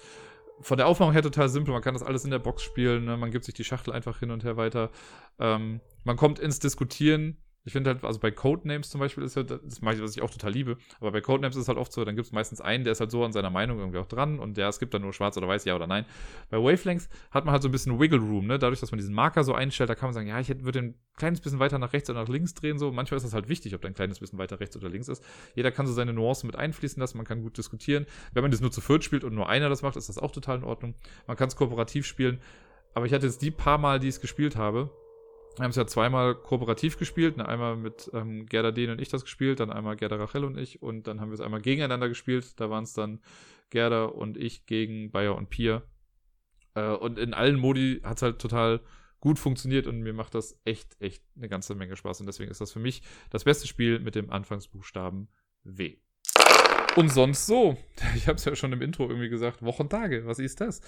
von 0.62 0.78
der 0.78 0.88
Aufmachung 0.88 1.14
her 1.14 1.24
total 1.24 1.50
simpel. 1.50 1.74
Man 1.74 1.82
kann 1.82 1.94
das 1.94 2.04
alles 2.04 2.24
in 2.24 2.32
der 2.32 2.40
Box 2.40 2.64
spielen. 2.64 3.06
Ne? 3.06 3.18
Man 3.18 3.32
gibt 3.32 3.46
sich 3.46 3.54
die 3.54 3.64
Schachtel 3.64 3.94
einfach 3.94 4.20
hin 4.20 4.32
und 4.32 4.44
her 4.44 4.58
weiter. 4.58 4.92
Ähm, 5.40 5.82
man 6.04 6.16
kommt 6.16 6.40
ins 6.40 6.60
Diskutieren 6.60 7.38
ich 7.68 7.74
finde 7.74 7.90
halt, 7.90 8.04
also 8.06 8.18
bei 8.18 8.32
Codenames 8.32 8.90
zum 8.90 9.00
Beispiel 9.00 9.26
ist 9.26 9.36
ja, 9.36 9.44
das 9.44 9.82
mache 9.82 9.96
ich, 9.96 10.02
was 10.02 10.16
ich 10.16 10.22
auch 10.22 10.30
total 10.30 10.54
liebe, 10.54 10.78
aber 11.02 11.12
bei 11.12 11.20
Codenames 11.20 11.58
ist 11.58 11.64
es 11.64 11.68
halt 11.68 11.78
oft 11.78 11.92
so, 11.92 12.06
dann 12.06 12.16
gibt 12.16 12.26
es 12.26 12.32
meistens 12.32 12.62
einen, 12.62 12.86
der 12.86 12.94
ist 12.94 13.02
halt 13.02 13.12
so 13.12 13.26
an 13.26 13.34
seiner 13.34 13.50
Meinung 13.50 13.78
irgendwie 13.80 13.98
auch 13.98 14.06
dran 14.06 14.40
und 14.40 14.56
der, 14.56 14.70
es 14.70 14.80
gibt 14.80 14.94
dann 14.94 15.02
nur 15.02 15.12
schwarz 15.12 15.36
oder 15.36 15.50
weiß, 15.50 15.66
ja 15.66 15.76
oder 15.76 15.86
nein. 15.86 16.06
Bei 16.50 16.60
Wavelengths 16.60 17.10
hat 17.30 17.44
man 17.44 17.52
halt 17.52 17.62
so 17.62 17.68
ein 17.68 17.74
bisschen 17.74 18.00
Wiggle 18.00 18.20
Room, 18.20 18.48
ne? 18.48 18.58
Dadurch, 18.58 18.80
dass 18.80 18.92
man 18.92 19.00
diesen 19.00 19.14
Marker 19.14 19.44
so 19.44 19.54
einstellt, 19.54 19.90
da 19.90 19.96
kann 19.96 20.08
man 20.08 20.14
sagen, 20.14 20.28
ja, 20.28 20.40
ich 20.40 20.48
würde 20.64 20.80
ein 20.80 20.96
kleines 21.18 21.42
bisschen 21.42 21.60
weiter 21.60 21.78
nach 21.78 21.92
rechts 21.92 22.10
oder 22.10 22.22
nach 22.22 22.30
links 22.30 22.54
drehen, 22.54 22.80
so. 22.80 22.90
Manchmal 22.94 23.18
ist 23.18 23.24
das 23.24 23.34
halt 23.34 23.50
wichtig, 23.50 23.76
ob 23.76 23.82
da 23.82 23.90
ein 23.90 23.94
kleines 23.94 24.20
bisschen 24.20 24.40
weiter 24.40 24.62
rechts 24.62 24.78
oder 24.78 24.88
links 24.88 25.10
ist. 25.10 25.22
Jeder 25.54 25.72
kann 25.72 25.88
so 25.88 25.92
seine 25.92 26.14
Nuancen 26.14 26.48
mit 26.48 26.56
einfließen 26.56 27.02
lassen, 27.02 27.18
man 27.18 27.26
kann 27.26 27.42
gut 27.42 27.58
diskutieren. 27.58 28.06
Wenn 28.32 28.44
man 28.44 28.52
das 28.52 28.62
nur 28.62 28.72
zu 28.72 28.80
viert 28.80 29.04
spielt 29.04 29.26
und 29.26 29.36
nur 29.36 29.50
einer 29.50 29.68
das 29.68 29.82
macht, 29.82 29.98
ist 29.98 30.08
das 30.08 30.18
auch 30.18 30.32
total 30.32 30.60
in 30.60 30.64
Ordnung. 30.64 30.96
Man 31.28 31.36
kann 31.36 31.50
es 31.50 31.58
kooperativ 31.58 32.06
spielen. 32.06 32.40
Aber 32.94 33.06
ich 33.06 33.12
hatte 33.12 33.26
jetzt 33.26 33.42
die 33.42 33.52
paar 33.52 33.78
Mal, 33.78 34.00
die 34.00 34.08
ich 34.08 34.16
es 34.16 34.22
gespielt 34.22 34.56
habe, 34.56 34.90
wir 35.58 35.64
haben 35.64 35.72
es 35.72 35.76
ja 35.76 35.88
zweimal 35.88 36.36
kooperativ 36.36 36.98
gespielt. 36.98 37.38
Ne? 37.38 37.48
Einmal 37.48 37.76
mit 37.76 38.10
ähm, 38.14 38.46
Gerda 38.46 38.72
Dehn 38.72 38.90
und 38.90 39.02
ich 39.02 39.10
das 39.10 39.24
gespielt, 39.24 39.60
dann 39.60 39.72
einmal 39.72 39.96
Gerda 39.96 40.16
Rachel 40.16 40.44
und 40.44 40.58
ich. 40.58 40.82
Und 40.82 41.08
dann 41.08 41.20
haben 41.20 41.30
wir 41.30 41.36
es 41.36 41.42
einmal 41.42 41.62
gegeneinander 41.62 42.10
gespielt. 42.10 42.60
Da 42.60 42.70
waren 42.70 42.84
es 42.84 42.94
dann 42.94 43.20
Gerda 43.70 44.06
und 44.06 44.38
ich 44.38 44.66
gegen 44.66 45.12
Bayer 45.12 45.36
und 45.36 45.50
Pier. 45.50 45.84
Äh, 46.76 46.90
und 46.90 47.18
in 47.18 47.34
allen 47.34 47.58
Modi 47.58 48.02
hat 48.04 48.18
es 48.18 48.24
halt 48.24 48.40
total 48.40 48.82
gut 49.20 49.40
funktioniert 49.40 49.88
und 49.88 50.02
mir 50.02 50.14
macht 50.14 50.36
das 50.36 50.60
echt, 50.64 50.96
echt 51.02 51.24
eine 51.36 51.50
ganze 51.50 51.76
Menge 51.76 51.96
Spaß. 51.96 52.20
Und 52.20 52.28
deswegen 52.28 52.52
ist 52.52 52.62
das 52.62 52.72
für 52.72 52.80
mich 52.80 53.02
das 53.30 53.44
beste 53.44 53.68
Spiel 53.68 54.00
mit 54.00 54.16
dem 54.16 54.30
Anfangsbuchstaben 54.30 55.28
W. 55.64 55.98
Und 56.96 57.10
sonst 57.10 57.46
so. 57.46 57.78
Ich 58.16 58.28
habe 58.28 58.38
es 58.38 58.46
ja 58.46 58.56
schon 58.56 58.74
im 58.74 58.82
Intro 58.82 59.08
irgendwie 59.08 59.30
gesagt. 59.30 59.64
Wochentage, 59.64 60.26
was 60.26 60.40
ist 60.40 60.62
das? 60.62 60.82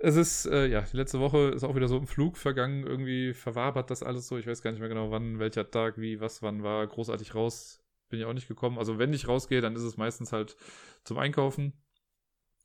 Es 0.00 0.14
ist, 0.16 0.46
äh, 0.46 0.66
ja, 0.66 0.82
die 0.82 0.96
letzte 0.96 1.18
Woche 1.18 1.48
ist 1.48 1.64
auch 1.64 1.74
wieder 1.74 1.88
so 1.88 1.98
im 1.98 2.06
Flug 2.06 2.36
vergangen. 2.36 2.84
Irgendwie 2.86 3.34
verwabert 3.34 3.90
das 3.90 4.02
alles 4.02 4.28
so. 4.28 4.38
Ich 4.38 4.46
weiß 4.46 4.62
gar 4.62 4.70
nicht 4.70 4.80
mehr 4.80 4.88
genau, 4.88 5.10
wann, 5.10 5.40
welcher 5.40 5.68
Tag, 5.70 5.98
wie, 5.98 6.20
was, 6.20 6.40
wann 6.42 6.62
war. 6.62 6.86
Großartig 6.86 7.34
raus 7.34 7.82
bin 8.08 8.20
ich 8.20 8.24
auch 8.24 8.32
nicht 8.32 8.48
gekommen. 8.48 8.78
Also, 8.78 8.98
wenn 8.98 9.12
ich 9.12 9.26
rausgehe, 9.26 9.60
dann 9.60 9.74
ist 9.74 9.82
es 9.82 9.96
meistens 9.96 10.32
halt 10.32 10.56
zum 11.04 11.18
Einkaufen. 11.18 11.72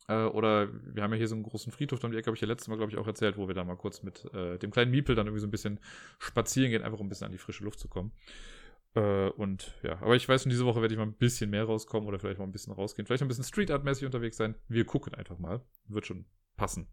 Äh, 0.08 0.26
oder 0.26 0.70
wir 0.94 1.02
haben 1.02 1.12
ja 1.12 1.18
hier 1.18 1.28
so 1.28 1.36
einen 1.36 1.44
großen 1.44 1.72
Friedhof 1.72 2.04
Ecke, 2.04 2.28
habe 2.28 2.36
ich 2.36 2.42
ja 2.42 2.48
letztes 2.48 2.68
Mal, 2.68 2.78
glaube 2.78 2.92
ich, 2.92 2.98
auch 2.98 3.08
erzählt, 3.08 3.38
wo 3.38 3.48
wir 3.48 3.56
da 3.56 3.64
mal 3.64 3.78
kurz 3.78 4.04
mit 4.04 4.26
äh, 4.34 4.60
dem 4.60 4.72
kleinen 4.72 4.92
Miepel 4.92 5.16
dann 5.16 5.26
irgendwie 5.26 5.42
so 5.42 5.48
ein 5.48 5.52
bisschen 5.52 5.80
spazieren 6.20 6.72
gehen, 6.72 6.84
einfach 6.84 7.00
um 7.00 7.08
ein 7.08 7.10
bisschen 7.10 7.26
an 7.26 7.32
die 7.32 7.38
frische 7.38 7.64
Luft 7.64 7.80
zu 7.80 7.88
kommen. 7.88 8.12
Äh, 8.96 9.30
und 9.30 9.74
ja, 9.82 10.02
aber 10.02 10.16
ich 10.16 10.28
weiß, 10.28 10.44
schon, 10.44 10.50
diese 10.50 10.66
Woche 10.66 10.82
werde 10.82 10.94
ich 10.94 11.00
mal 11.00 11.08
ein 11.08 11.18
bisschen 11.18 11.50
mehr 11.50 11.64
rauskommen 11.64 12.08
oder 12.08 12.20
vielleicht 12.20 12.40
mal 12.40 12.46
ein 12.46 12.52
bisschen 12.52 12.74
rausgehen. 12.74 13.06
Vielleicht 13.06 13.24
ein 13.24 13.28
bisschen 13.28 13.44
Street 13.44 13.72
Art-mäßig 13.72 14.06
unterwegs 14.06 14.38
sein. 14.38 14.56
Wir 14.68 14.86
gucken 14.86 15.16
einfach 15.16 15.40
mal. 15.40 15.62
Wird 15.88 16.06
schon 16.06 16.26
passen. 16.58 16.88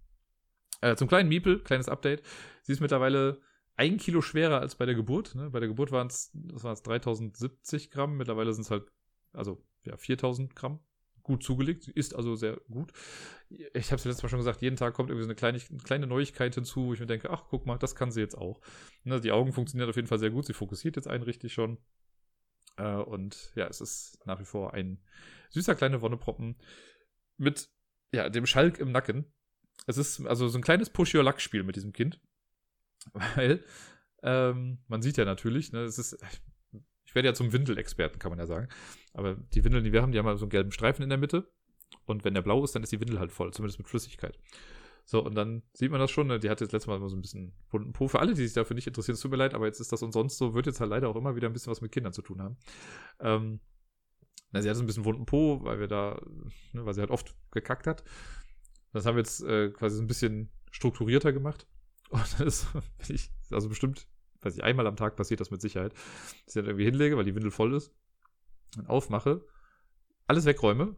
Äh, 0.80 0.96
zum 0.96 1.08
kleinen 1.08 1.28
Miepel, 1.28 1.60
kleines 1.62 1.88
Update. 1.88 2.22
Sie 2.62 2.72
ist 2.72 2.80
mittlerweile 2.80 3.40
ein 3.76 3.96
Kilo 3.96 4.20
schwerer 4.20 4.60
als 4.60 4.74
bei 4.74 4.86
der 4.86 4.94
Geburt. 4.94 5.34
Ne? 5.34 5.50
Bei 5.50 5.60
der 5.60 5.68
Geburt 5.68 5.92
waren 5.92 6.08
es, 6.08 6.30
das 6.34 6.64
waren 6.64 6.74
es 6.74 6.82
3070 6.82 7.90
Gramm. 7.90 8.16
Mittlerweile 8.16 8.52
sind 8.52 8.62
es 8.62 8.70
halt, 8.70 8.90
also 9.32 9.64
ja, 9.84 9.96
4000 9.96 10.54
Gramm 10.54 10.80
gut 11.22 11.42
zugelegt. 11.42 11.84
Sie 11.84 11.92
ist 11.92 12.14
also 12.14 12.34
sehr 12.34 12.60
gut. 12.70 12.92
Ich 13.48 13.92
habe 13.92 13.96
es 13.96 14.04
letztes 14.04 14.22
Mal 14.22 14.28
schon 14.28 14.40
gesagt, 14.40 14.62
jeden 14.62 14.76
Tag 14.76 14.94
kommt 14.94 15.10
irgendwie 15.10 15.24
so 15.24 15.28
eine 15.28 15.36
kleine, 15.36 15.60
kleine 15.84 16.06
Neuigkeit 16.06 16.54
hinzu, 16.54 16.86
wo 16.86 16.94
ich 16.94 17.00
mir 17.00 17.06
denke, 17.06 17.30
ach, 17.30 17.44
guck 17.48 17.66
mal, 17.66 17.78
das 17.78 17.94
kann 17.94 18.10
sie 18.10 18.20
jetzt 18.20 18.36
auch. 18.36 18.60
Ne, 19.04 19.20
die 19.20 19.32
Augen 19.32 19.52
funktionieren 19.52 19.88
auf 19.88 19.96
jeden 19.96 20.08
Fall 20.08 20.18
sehr 20.18 20.30
gut. 20.30 20.46
Sie 20.46 20.54
fokussiert 20.54 20.96
jetzt 20.96 21.08
einen 21.08 21.24
richtig 21.24 21.52
schon. 21.52 21.78
Äh, 22.76 22.96
und 22.96 23.52
ja, 23.54 23.66
es 23.66 23.80
ist 23.80 24.18
nach 24.26 24.40
wie 24.40 24.44
vor 24.44 24.74
ein 24.74 25.02
süßer 25.50 25.74
kleiner 25.74 26.00
Wonneproppen 26.00 26.56
mit 27.36 27.70
ja, 28.12 28.28
dem 28.28 28.46
Schalk 28.46 28.78
im 28.78 28.92
Nacken. 28.92 29.32
Es 29.86 29.98
ist 29.98 30.26
also 30.26 30.48
so 30.48 30.58
ein 30.58 30.62
kleines 30.62 30.90
Push-Your-Luck-Spiel 30.90 31.62
mit 31.62 31.76
diesem 31.76 31.92
Kind. 31.92 32.20
Weil 33.12 33.64
ähm, 34.22 34.78
man 34.88 35.02
sieht 35.02 35.16
ja 35.16 35.24
natürlich, 35.24 35.72
ne, 35.72 35.80
es 35.80 35.98
ist, 35.98 36.22
ich 37.04 37.14
werde 37.14 37.28
ja 37.28 37.34
zum 37.34 37.52
Windelexperten, 37.52 38.18
kann 38.18 38.30
man 38.30 38.38
ja 38.38 38.46
sagen. 38.46 38.68
Aber 39.14 39.34
die 39.34 39.64
Windeln, 39.64 39.84
die 39.84 39.92
wir 39.92 40.02
haben, 40.02 40.12
die 40.12 40.18
haben 40.18 40.26
halt 40.26 40.38
so 40.38 40.44
einen 40.44 40.50
gelben 40.50 40.72
Streifen 40.72 41.02
in 41.02 41.08
der 41.08 41.18
Mitte. 41.18 41.50
Und 42.04 42.24
wenn 42.24 42.34
der 42.34 42.42
blau 42.42 42.62
ist, 42.62 42.74
dann 42.74 42.82
ist 42.82 42.92
die 42.92 43.00
Windel 43.00 43.18
halt 43.18 43.32
voll, 43.32 43.52
zumindest 43.52 43.78
mit 43.78 43.88
Flüssigkeit. 43.88 44.38
So, 45.04 45.24
und 45.24 45.34
dann 45.34 45.62
sieht 45.72 45.90
man 45.90 45.98
das 45.98 46.10
schon, 46.10 46.28
ne? 46.28 46.38
die 46.38 46.50
hat 46.50 46.60
jetzt 46.60 46.72
letztes 46.72 46.86
Mal 46.86 46.96
immer 46.96 47.08
so 47.08 47.16
ein 47.16 47.22
bisschen 47.22 47.52
bunten 47.68 47.92
Po. 47.92 48.06
Für 48.06 48.20
alle, 48.20 48.34
die 48.34 48.44
sich 48.44 48.52
dafür 48.52 48.74
nicht 48.74 48.86
interessieren, 48.86 49.14
es 49.14 49.20
tut 49.20 49.32
mir 49.32 49.38
leid, 49.38 49.54
aber 49.54 49.66
jetzt 49.66 49.80
ist 49.80 49.90
das 49.90 50.02
und 50.02 50.12
sonst 50.12 50.38
so, 50.38 50.54
wird 50.54 50.66
jetzt 50.66 50.80
halt 50.80 50.90
leider 50.90 51.08
auch 51.08 51.16
immer 51.16 51.34
wieder 51.34 51.48
ein 51.48 51.52
bisschen 51.52 51.72
was 51.72 51.80
mit 51.80 51.90
Kindern 51.90 52.12
zu 52.12 52.22
tun 52.22 52.40
haben. 52.40 52.56
Ähm, 53.18 53.60
na, 54.52 54.62
sie 54.62 54.68
hat 54.68 54.76
so 54.76 54.82
ein 54.82 54.86
bisschen 54.86 55.04
wunden 55.04 55.26
Po, 55.26 55.64
weil 55.64 55.80
wir 55.80 55.88
da, 55.88 56.20
ne, 56.72 56.84
weil 56.84 56.94
sie 56.94 57.00
halt 57.00 57.10
oft 57.10 57.34
gekackt 57.50 57.86
hat. 57.86 58.04
Das 58.92 59.06
haben 59.06 59.16
wir 59.16 59.20
jetzt 59.20 59.42
äh, 59.42 59.70
quasi 59.70 59.96
so 59.96 60.02
ein 60.02 60.06
bisschen 60.06 60.50
strukturierter 60.70 61.32
gemacht. 61.32 61.66
Und 62.10 62.40
das 62.40 62.66
ist, 63.08 63.30
also 63.50 63.68
bestimmt 63.68 64.06
weiß 64.42 64.56
ich, 64.56 64.64
einmal 64.64 64.86
am 64.86 64.96
Tag 64.96 65.16
passiert 65.16 65.40
das 65.40 65.50
mit 65.50 65.60
Sicherheit, 65.60 65.92
dass 65.92 66.48
ich 66.48 66.54
dann 66.54 66.66
irgendwie 66.66 66.84
hinlege, 66.84 67.16
weil 67.16 67.24
die 67.24 67.34
Windel 67.34 67.50
voll 67.50 67.74
ist, 67.74 67.92
dann 68.74 68.86
aufmache, 68.86 69.44
alles 70.26 70.44
wegräume, 70.44 70.96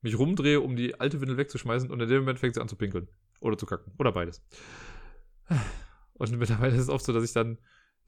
mich 0.00 0.18
rumdrehe, 0.18 0.60
um 0.60 0.76
die 0.76 0.98
alte 1.00 1.20
Windel 1.20 1.36
wegzuschmeißen 1.36 1.90
und 1.90 2.00
in 2.00 2.08
dem 2.08 2.20
Moment 2.20 2.38
fängt 2.38 2.54
sie 2.54 2.60
an 2.60 2.68
zu 2.68 2.76
pinkeln. 2.76 3.08
Oder 3.40 3.56
zu 3.56 3.66
kacken. 3.66 3.92
Oder 3.98 4.12
beides. 4.12 4.44
Und 6.14 6.36
mittlerweile 6.36 6.74
ist 6.74 6.82
es 6.82 6.88
oft 6.88 7.04
so, 7.04 7.12
dass 7.12 7.22
ich 7.22 7.32
dann 7.32 7.58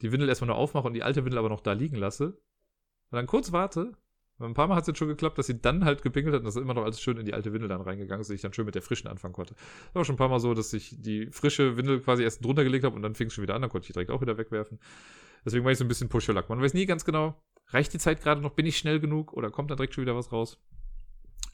die 0.02 0.10
Windel 0.10 0.28
erstmal 0.28 0.48
nur 0.48 0.56
aufmache 0.56 0.88
und 0.88 0.94
die 0.94 1.04
alte 1.04 1.24
Windel 1.24 1.38
aber 1.38 1.48
noch 1.48 1.60
da 1.60 1.74
liegen 1.74 1.94
lasse. 1.94 2.30
Und 2.30 3.16
dann 3.16 3.28
kurz 3.28 3.52
warte 3.52 3.92
ein 4.46 4.54
paar 4.54 4.68
Mal 4.68 4.76
hat 4.76 4.82
es 4.82 4.88
jetzt 4.88 4.98
schon 4.98 5.08
geklappt, 5.08 5.38
dass 5.38 5.46
sie 5.46 5.60
dann 5.60 5.84
halt 5.84 6.02
gepinkelt 6.02 6.34
hat 6.34 6.40
und 6.40 6.46
das 6.46 6.56
immer 6.56 6.74
noch 6.74 6.84
alles 6.84 7.00
schön 7.00 7.16
in 7.16 7.26
die 7.26 7.34
alte 7.34 7.52
Windel 7.52 7.68
dann 7.68 7.80
reingegangen 7.80 8.20
ist, 8.20 8.28
dass 8.28 8.34
ich 8.34 8.42
dann 8.42 8.52
schön 8.52 8.66
mit 8.66 8.74
der 8.74 8.82
frischen 8.82 9.08
anfangen 9.08 9.34
konnte. 9.34 9.54
Das 9.54 9.94
war 9.94 10.04
schon 10.04 10.14
ein 10.14 10.18
paar 10.18 10.28
Mal 10.28 10.40
so, 10.40 10.54
dass 10.54 10.72
ich 10.72 10.94
die 11.00 11.26
frische 11.30 11.76
Windel 11.76 12.00
quasi 12.00 12.22
erst 12.22 12.44
drunter 12.44 12.64
gelegt 12.64 12.84
habe 12.84 12.96
und 12.96 13.02
dann 13.02 13.14
fing 13.14 13.28
es 13.28 13.34
schon 13.34 13.42
wieder 13.42 13.54
an, 13.54 13.62
dann 13.62 13.70
konnte 13.70 13.86
ich 13.86 13.92
direkt 13.92 14.10
auch 14.10 14.20
wieder 14.20 14.38
wegwerfen. 14.38 14.78
Deswegen 15.44 15.64
war 15.64 15.72
ich 15.72 15.78
so 15.78 15.84
ein 15.84 15.88
bisschen 15.88 16.08
Push-Lack. 16.08 16.48
Man 16.48 16.60
weiß 16.60 16.74
nie 16.74 16.86
ganz 16.86 17.04
genau, 17.04 17.40
reicht 17.68 17.92
die 17.92 17.98
Zeit 17.98 18.22
gerade 18.22 18.40
noch, 18.40 18.52
bin 18.52 18.66
ich 18.66 18.76
schnell 18.76 19.00
genug 19.00 19.32
oder 19.32 19.50
kommt 19.50 19.70
dann 19.70 19.76
direkt 19.76 19.94
schon 19.94 20.02
wieder 20.02 20.16
was 20.16 20.32
raus? 20.32 20.58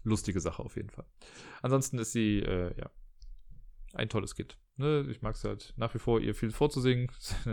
Lustige 0.02 0.40
Sache 0.40 0.62
auf 0.62 0.76
jeden 0.76 0.90
Fall. 0.90 1.06
Ansonsten 1.62 1.98
ist 1.98 2.12
sie, 2.12 2.38
äh, 2.40 2.72
ja, 2.78 2.90
ein 3.94 4.08
tolles 4.08 4.34
Kind. 4.34 4.58
Ne? 4.76 5.06
Ich 5.10 5.22
mag 5.22 5.34
es 5.34 5.44
halt 5.44 5.72
nach 5.76 5.94
wie 5.94 5.98
vor, 5.98 6.20
ihr 6.20 6.34
viel 6.34 6.50
vorzusingen. 6.50 7.10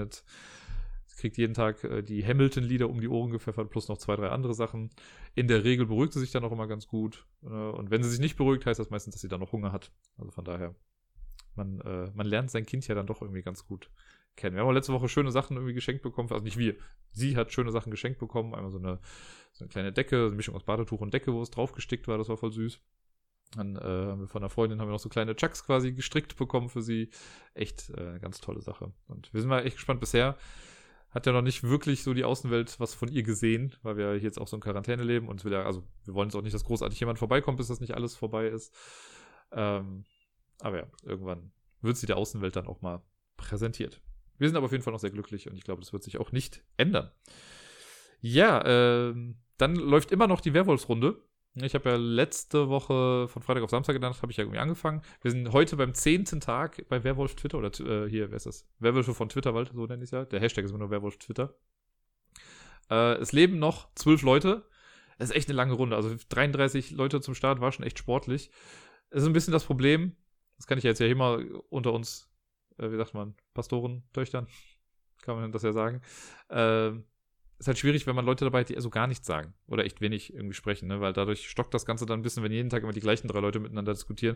Kriegt 1.17 1.37
jeden 1.37 1.53
Tag 1.53 1.83
äh, 1.83 2.01
die 2.01 2.25
Hamilton-Lieder 2.25 2.89
um 2.89 2.99
die 2.99 3.07
Ohren 3.07 3.31
gepfeffert, 3.31 3.69
plus 3.69 3.87
noch 3.87 3.97
zwei, 3.97 4.15
drei 4.15 4.29
andere 4.29 4.53
Sachen. 4.53 4.89
In 5.35 5.47
der 5.47 5.63
Regel 5.63 5.85
beruhigt 5.85 6.13
sie 6.13 6.19
sich 6.19 6.31
dann 6.31 6.43
auch 6.43 6.51
immer 6.51 6.67
ganz 6.67 6.87
gut. 6.87 7.25
Äh, 7.43 7.47
und 7.47 7.91
wenn 7.91 8.03
sie 8.03 8.09
sich 8.09 8.19
nicht 8.19 8.37
beruhigt, 8.37 8.65
heißt 8.65 8.79
das 8.79 8.89
meistens, 8.89 9.15
dass 9.15 9.21
sie 9.21 9.29
dann 9.29 9.39
noch 9.39 9.51
Hunger 9.51 9.71
hat. 9.71 9.91
Also 10.17 10.31
von 10.31 10.45
daher, 10.45 10.75
man, 11.55 11.79
äh, 11.81 12.11
man 12.13 12.25
lernt 12.25 12.51
sein 12.51 12.65
Kind 12.65 12.87
ja 12.87 12.95
dann 12.95 13.07
doch 13.07 13.21
irgendwie 13.21 13.43
ganz 13.43 13.65
gut 13.65 13.89
kennen. 14.35 14.55
Wir 14.55 14.61
haben 14.61 14.69
auch 14.69 14.73
letzte 14.73 14.93
Woche 14.93 15.09
schöne 15.09 15.31
Sachen 15.31 15.57
irgendwie 15.57 15.73
geschenkt 15.73 16.01
bekommen. 16.01 16.31
Also 16.31 16.43
nicht 16.43 16.57
wir. 16.57 16.75
Sie 17.11 17.37
hat 17.37 17.51
schöne 17.51 17.71
Sachen 17.71 17.91
geschenkt 17.91 18.19
bekommen. 18.19 18.55
Einmal 18.55 18.71
so 18.71 18.79
eine, 18.79 18.99
so 19.51 19.63
eine 19.63 19.69
kleine 19.69 19.93
Decke, 19.93 20.25
eine 20.25 20.35
Mischung 20.35 20.55
aus 20.55 20.63
Badetuch 20.63 21.01
und 21.01 21.13
Decke, 21.13 21.33
wo 21.33 21.41
es 21.41 21.51
draufgestickt 21.51 22.07
war. 22.07 22.17
Das 22.17 22.29
war 22.29 22.37
voll 22.37 22.51
süß. 22.51 22.79
Dann 23.55 23.75
äh, 23.75 23.79
haben 23.81 24.21
wir 24.21 24.27
von 24.27 24.41
einer 24.41 24.49
Freundin 24.49 24.79
haben 24.79 24.87
wir 24.87 24.93
noch 24.93 24.99
so 24.99 25.09
kleine 25.09 25.35
Chucks 25.35 25.63
quasi 25.65 25.93
gestrickt 25.93 26.37
bekommen 26.37 26.69
für 26.69 26.81
sie. 26.81 27.09
Echt 27.53 27.89
äh, 27.91 28.19
ganz 28.19 28.41
tolle 28.41 28.61
Sache. 28.61 28.91
Und 29.07 29.31
wir 29.33 29.41
sind 29.41 29.49
mal 29.49 29.65
echt 29.65 29.75
gespannt. 29.75 29.99
Bisher 29.99 30.37
hat 31.13 31.25
ja 31.27 31.31
noch 31.31 31.41
nicht 31.41 31.63
wirklich 31.63 32.03
so 32.03 32.13
die 32.13 32.23
Außenwelt 32.23 32.79
was 32.79 32.93
von 32.93 33.09
ihr 33.09 33.23
gesehen, 33.23 33.75
weil 33.83 33.97
wir 33.97 34.17
jetzt 34.17 34.39
auch 34.39 34.47
so 34.47 34.57
in 34.57 34.61
Quarantäne 34.61 35.03
leben 35.03 35.27
und 35.27 35.45
will 35.45 35.53
ja, 35.53 35.63
also 35.63 35.83
wir 36.05 36.13
wollen 36.13 36.29
jetzt 36.29 36.35
auch 36.35 36.41
nicht, 36.41 36.55
dass 36.55 36.63
großartig 36.63 36.99
jemand 36.99 37.19
vorbeikommt, 37.19 37.57
bis 37.57 37.67
das 37.67 37.79
nicht 37.79 37.93
alles 37.93 38.15
vorbei 38.15 38.47
ist. 38.47 38.73
Ähm, 39.51 40.05
aber 40.59 40.77
ja, 40.77 40.87
irgendwann 41.03 41.51
wird 41.81 41.97
sie 41.97 42.07
der 42.07 42.17
Außenwelt 42.17 42.55
dann 42.55 42.67
auch 42.67 42.81
mal 42.81 43.03
präsentiert. 43.37 44.01
Wir 44.37 44.47
sind 44.47 44.57
aber 44.57 44.65
auf 44.65 44.71
jeden 44.71 44.83
Fall 44.83 44.93
noch 44.93 44.99
sehr 44.99 45.11
glücklich 45.11 45.47
und 45.47 45.55
ich 45.55 45.63
glaube, 45.63 45.81
das 45.81 45.93
wird 45.93 46.03
sich 46.03 46.17
auch 46.17 46.31
nicht 46.31 46.63
ändern. 46.77 47.11
Ja, 48.19 48.63
ähm, 48.65 49.37
dann 49.57 49.75
läuft 49.75 50.11
immer 50.11 50.27
noch 50.27 50.41
die 50.41 50.53
Werwolfsrunde. 50.53 51.21
Ich 51.55 51.75
habe 51.75 51.91
ja 51.91 51.95
letzte 51.97 52.67
Woche 52.69 53.27
von 53.27 53.43
Freitag 53.43 53.63
auf 53.63 53.69
Samstag 53.69 53.93
gedacht, 53.93 54.23
habe 54.23 54.31
ich 54.31 54.37
ja 54.37 54.43
irgendwie 54.43 54.59
angefangen. 54.59 55.03
Wir 55.21 55.29
sind 55.29 55.51
heute 55.51 55.77
beim 55.77 55.93
zehnten 55.93 56.39
Tag 56.39 56.83
bei 56.89 57.03
Werwolf 57.03 57.35
Twitter 57.35 57.59
oder 57.59 57.69
äh, 57.79 58.09
hier, 58.09 58.31
wer 58.31 58.37
ist 58.37 58.47
das? 58.47 58.67
Werwölfe 58.79 59.13
von 59.13 59.29
Twitterwald, 59.29 59.71
so 59.71 59.85
nenne 59.85 60.03
ich 60.03 60.07
es 60.07 60.11
ja. 60.11 60.25
Der 60.25 60.39
Hashtag 60.39 60.65
ist 60.65 60.71
immer 60.71 60.79
nur 60.79 60.89
Werwolf 60.89 61.17
Twitter. 61.17 61.53
Äh, 62.89 63.17
es 63.17 63.33
leben 63.33 63.59
noch 63.59 63.93
zwölf 63.93 64.23
Leute. 64.23 64.67
Es 65.19 65.29
ist 65.29 65.35
echt 65.35 65.47
eine 65.47 65.55
lange 65.55 65.73
Runde. 65.73 65.95
Also 65.95 66.15
33 66.29 66.91
Leute 66.91 67.21
zum 67.21 67.35
Start 67.35 67.61
war 67.61 67.71
schon 67.71 67.85
echt 67.85 67.99
sportlich. 67.99 68.49
Es 69.11 69.21
ist 69.21 69.27
ein 69.27 69.33
bisschen 69.33 69.53
das 69.53 69.63
Problem, 69.63 70.15
das 70.57 70.65
kann 70.65 70.79
ich 70.79 70.83
jetzt 70.83 70.99
ja 70.99 71.13
mal 71.13 71.45
unter 71.69 71.93
uns, 71.93 72.31
äh, 72.79 72.89
wie 72.89 72.97
sagt 72.97 73.13
man, 73.13 73.35
Pastoren, 73.53 74.03
Töchtern, 74.11 74.47
kann 75.21 75.35
man 75.35 75.51
das 75.51 75.61
ja 75.61 75.71
sagen. 75.71 76.01
Äh, 76.49 76.93
ist 77.63 77.67
halt 77.67 77.77
schwierig, 77.77 78.05
wenn 78.07 78.15
man 78.15 78.25
Leute 78.25 78.45
dabei 78.45 78.61
hat, 78.61 78.69
die 78.69 78.79
so 78.79 78.89
gar 78.89 79.07
nichts 79.07 79.25
sagen 79.25 79.53
oder 79.67 79.85
echt 79.85 80.01
wenig 80.01 80.33
irgendwie 80.33 80.53
sprechen, 80.53 80.87
ne? 80.87 81.01
weil 81.01 81.13
dadurch 81.13 81.49
stockt 81.49 81.73
das 81.73 81.85
Ganze 81.85 82.05
dann 82.05 82.19
ein 82.19 82.21
bisschen, 82.21 82.43
wenn 82.43 82.51
jeden 82.51 82.69
Tag 82.69 82.83
immer 82.83 82.91
die 82.91 82.99
gleichen 82.99 83.27
drei 83.27 83.39
Leute 83.39 83.59
miteinander 83.59 83.93
diskutieren, 83.93 84.35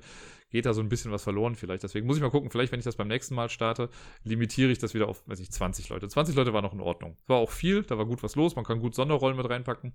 geht 0.50 0.66
da 0.66 0.74
so 0.74 0.82
ein 0.82 0.90
bisschen 0.90 1.12
was 1.12 1.24
verloren 1.24 1.56
vielleicht. 1.56 1.84
Deswegen 1.84 2.08
muss 2.08 2.16
ich 2.18 2.24
mal 2.24 2.32
gucken, 2.32 2.50
vielleicht, 2.50 2.72
wenn 2.72 2.80
ich 2.80 2.86
das 2.86 2.96
beim 2.96 3.08
nächsten 3.08 3.36
Mal 3.36 3.50
starte, 3.50 3.90
limitiere 4.24 4.72
ich 4.72 4.80
das 4.80 4.94
wieder 4.94 5.08
auf, 5.08 5.28
weiß 5.28 5.40
ich, 5.40 5.52
20 5.52 5.90
Leute. 5.90 6.08
20 6.08 6.36
Leute 6.36 6.54
war 6.54 6.62
noch 6.62 6.74
in 6.74 6.80
Ordnung. 6.80 7.18
War 7.28 7.38
auch 7.38 7.52
viel, 7.52 7.84
da 7.84 7.98
war 7.98 8.06
gut 8.06 8.24
was 8.24 8.36
los, 8.36 8.56
man 8.56 8.66
kann 8.66 8.80
gut 8.80 8.96
Sonderrollen 8.96 9.36
mit 9.36 9.50
reinpacken, 9.50 9.94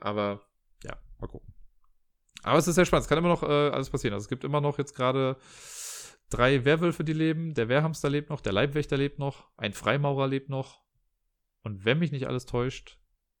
aber 0.00 0.42
ja, 0.82 0.96
mal 1.20 1.28
gucken. 1.28 1.54
Aber 2.42 2.58
es 2.58 2.66
ist 2.66 2.74
sehr 2.74 2.84
spannend, 2.84 3.04
es 3.04 3.08
kann 3.08 3.18
immer 3.18 3.28
noch 3.28 3.42
äh, 3.42 3.46
alles 3.46 3.88
passieren. 3.88 4.14
Also 4.14 4.24
es 4.24 4.28
gibt 4.28 4.44
immer 4.44 4.60
noch 4.60 4.78
jetzt 4.78 4.94
gerade 4.94 5.36
drei 6.28 6.64
Werwölfe, 6.64 7.04
die 7.04 7.12
leben, 7.12 7.54
der 7.54 7.68
Wehrhamster 7.68 8.10
lebt 8.10 8.30
noch, 8.30 8.40
der 8.40 8.52
Leibwächter 8.52 8.96
lebt 8.96 9.18
noch, 9.18 9.48
ein 9.56 9.72
Freimaurer 9.72 10.26
lebt 10.26 10.50
noch, 10.50 10.83
und 11.64 11.84
wenn 11.84 11.98
mich 11.98 12.12
nicht 12.12 12.28
alles 12.28 12.46
täuscht, 12.46 12.98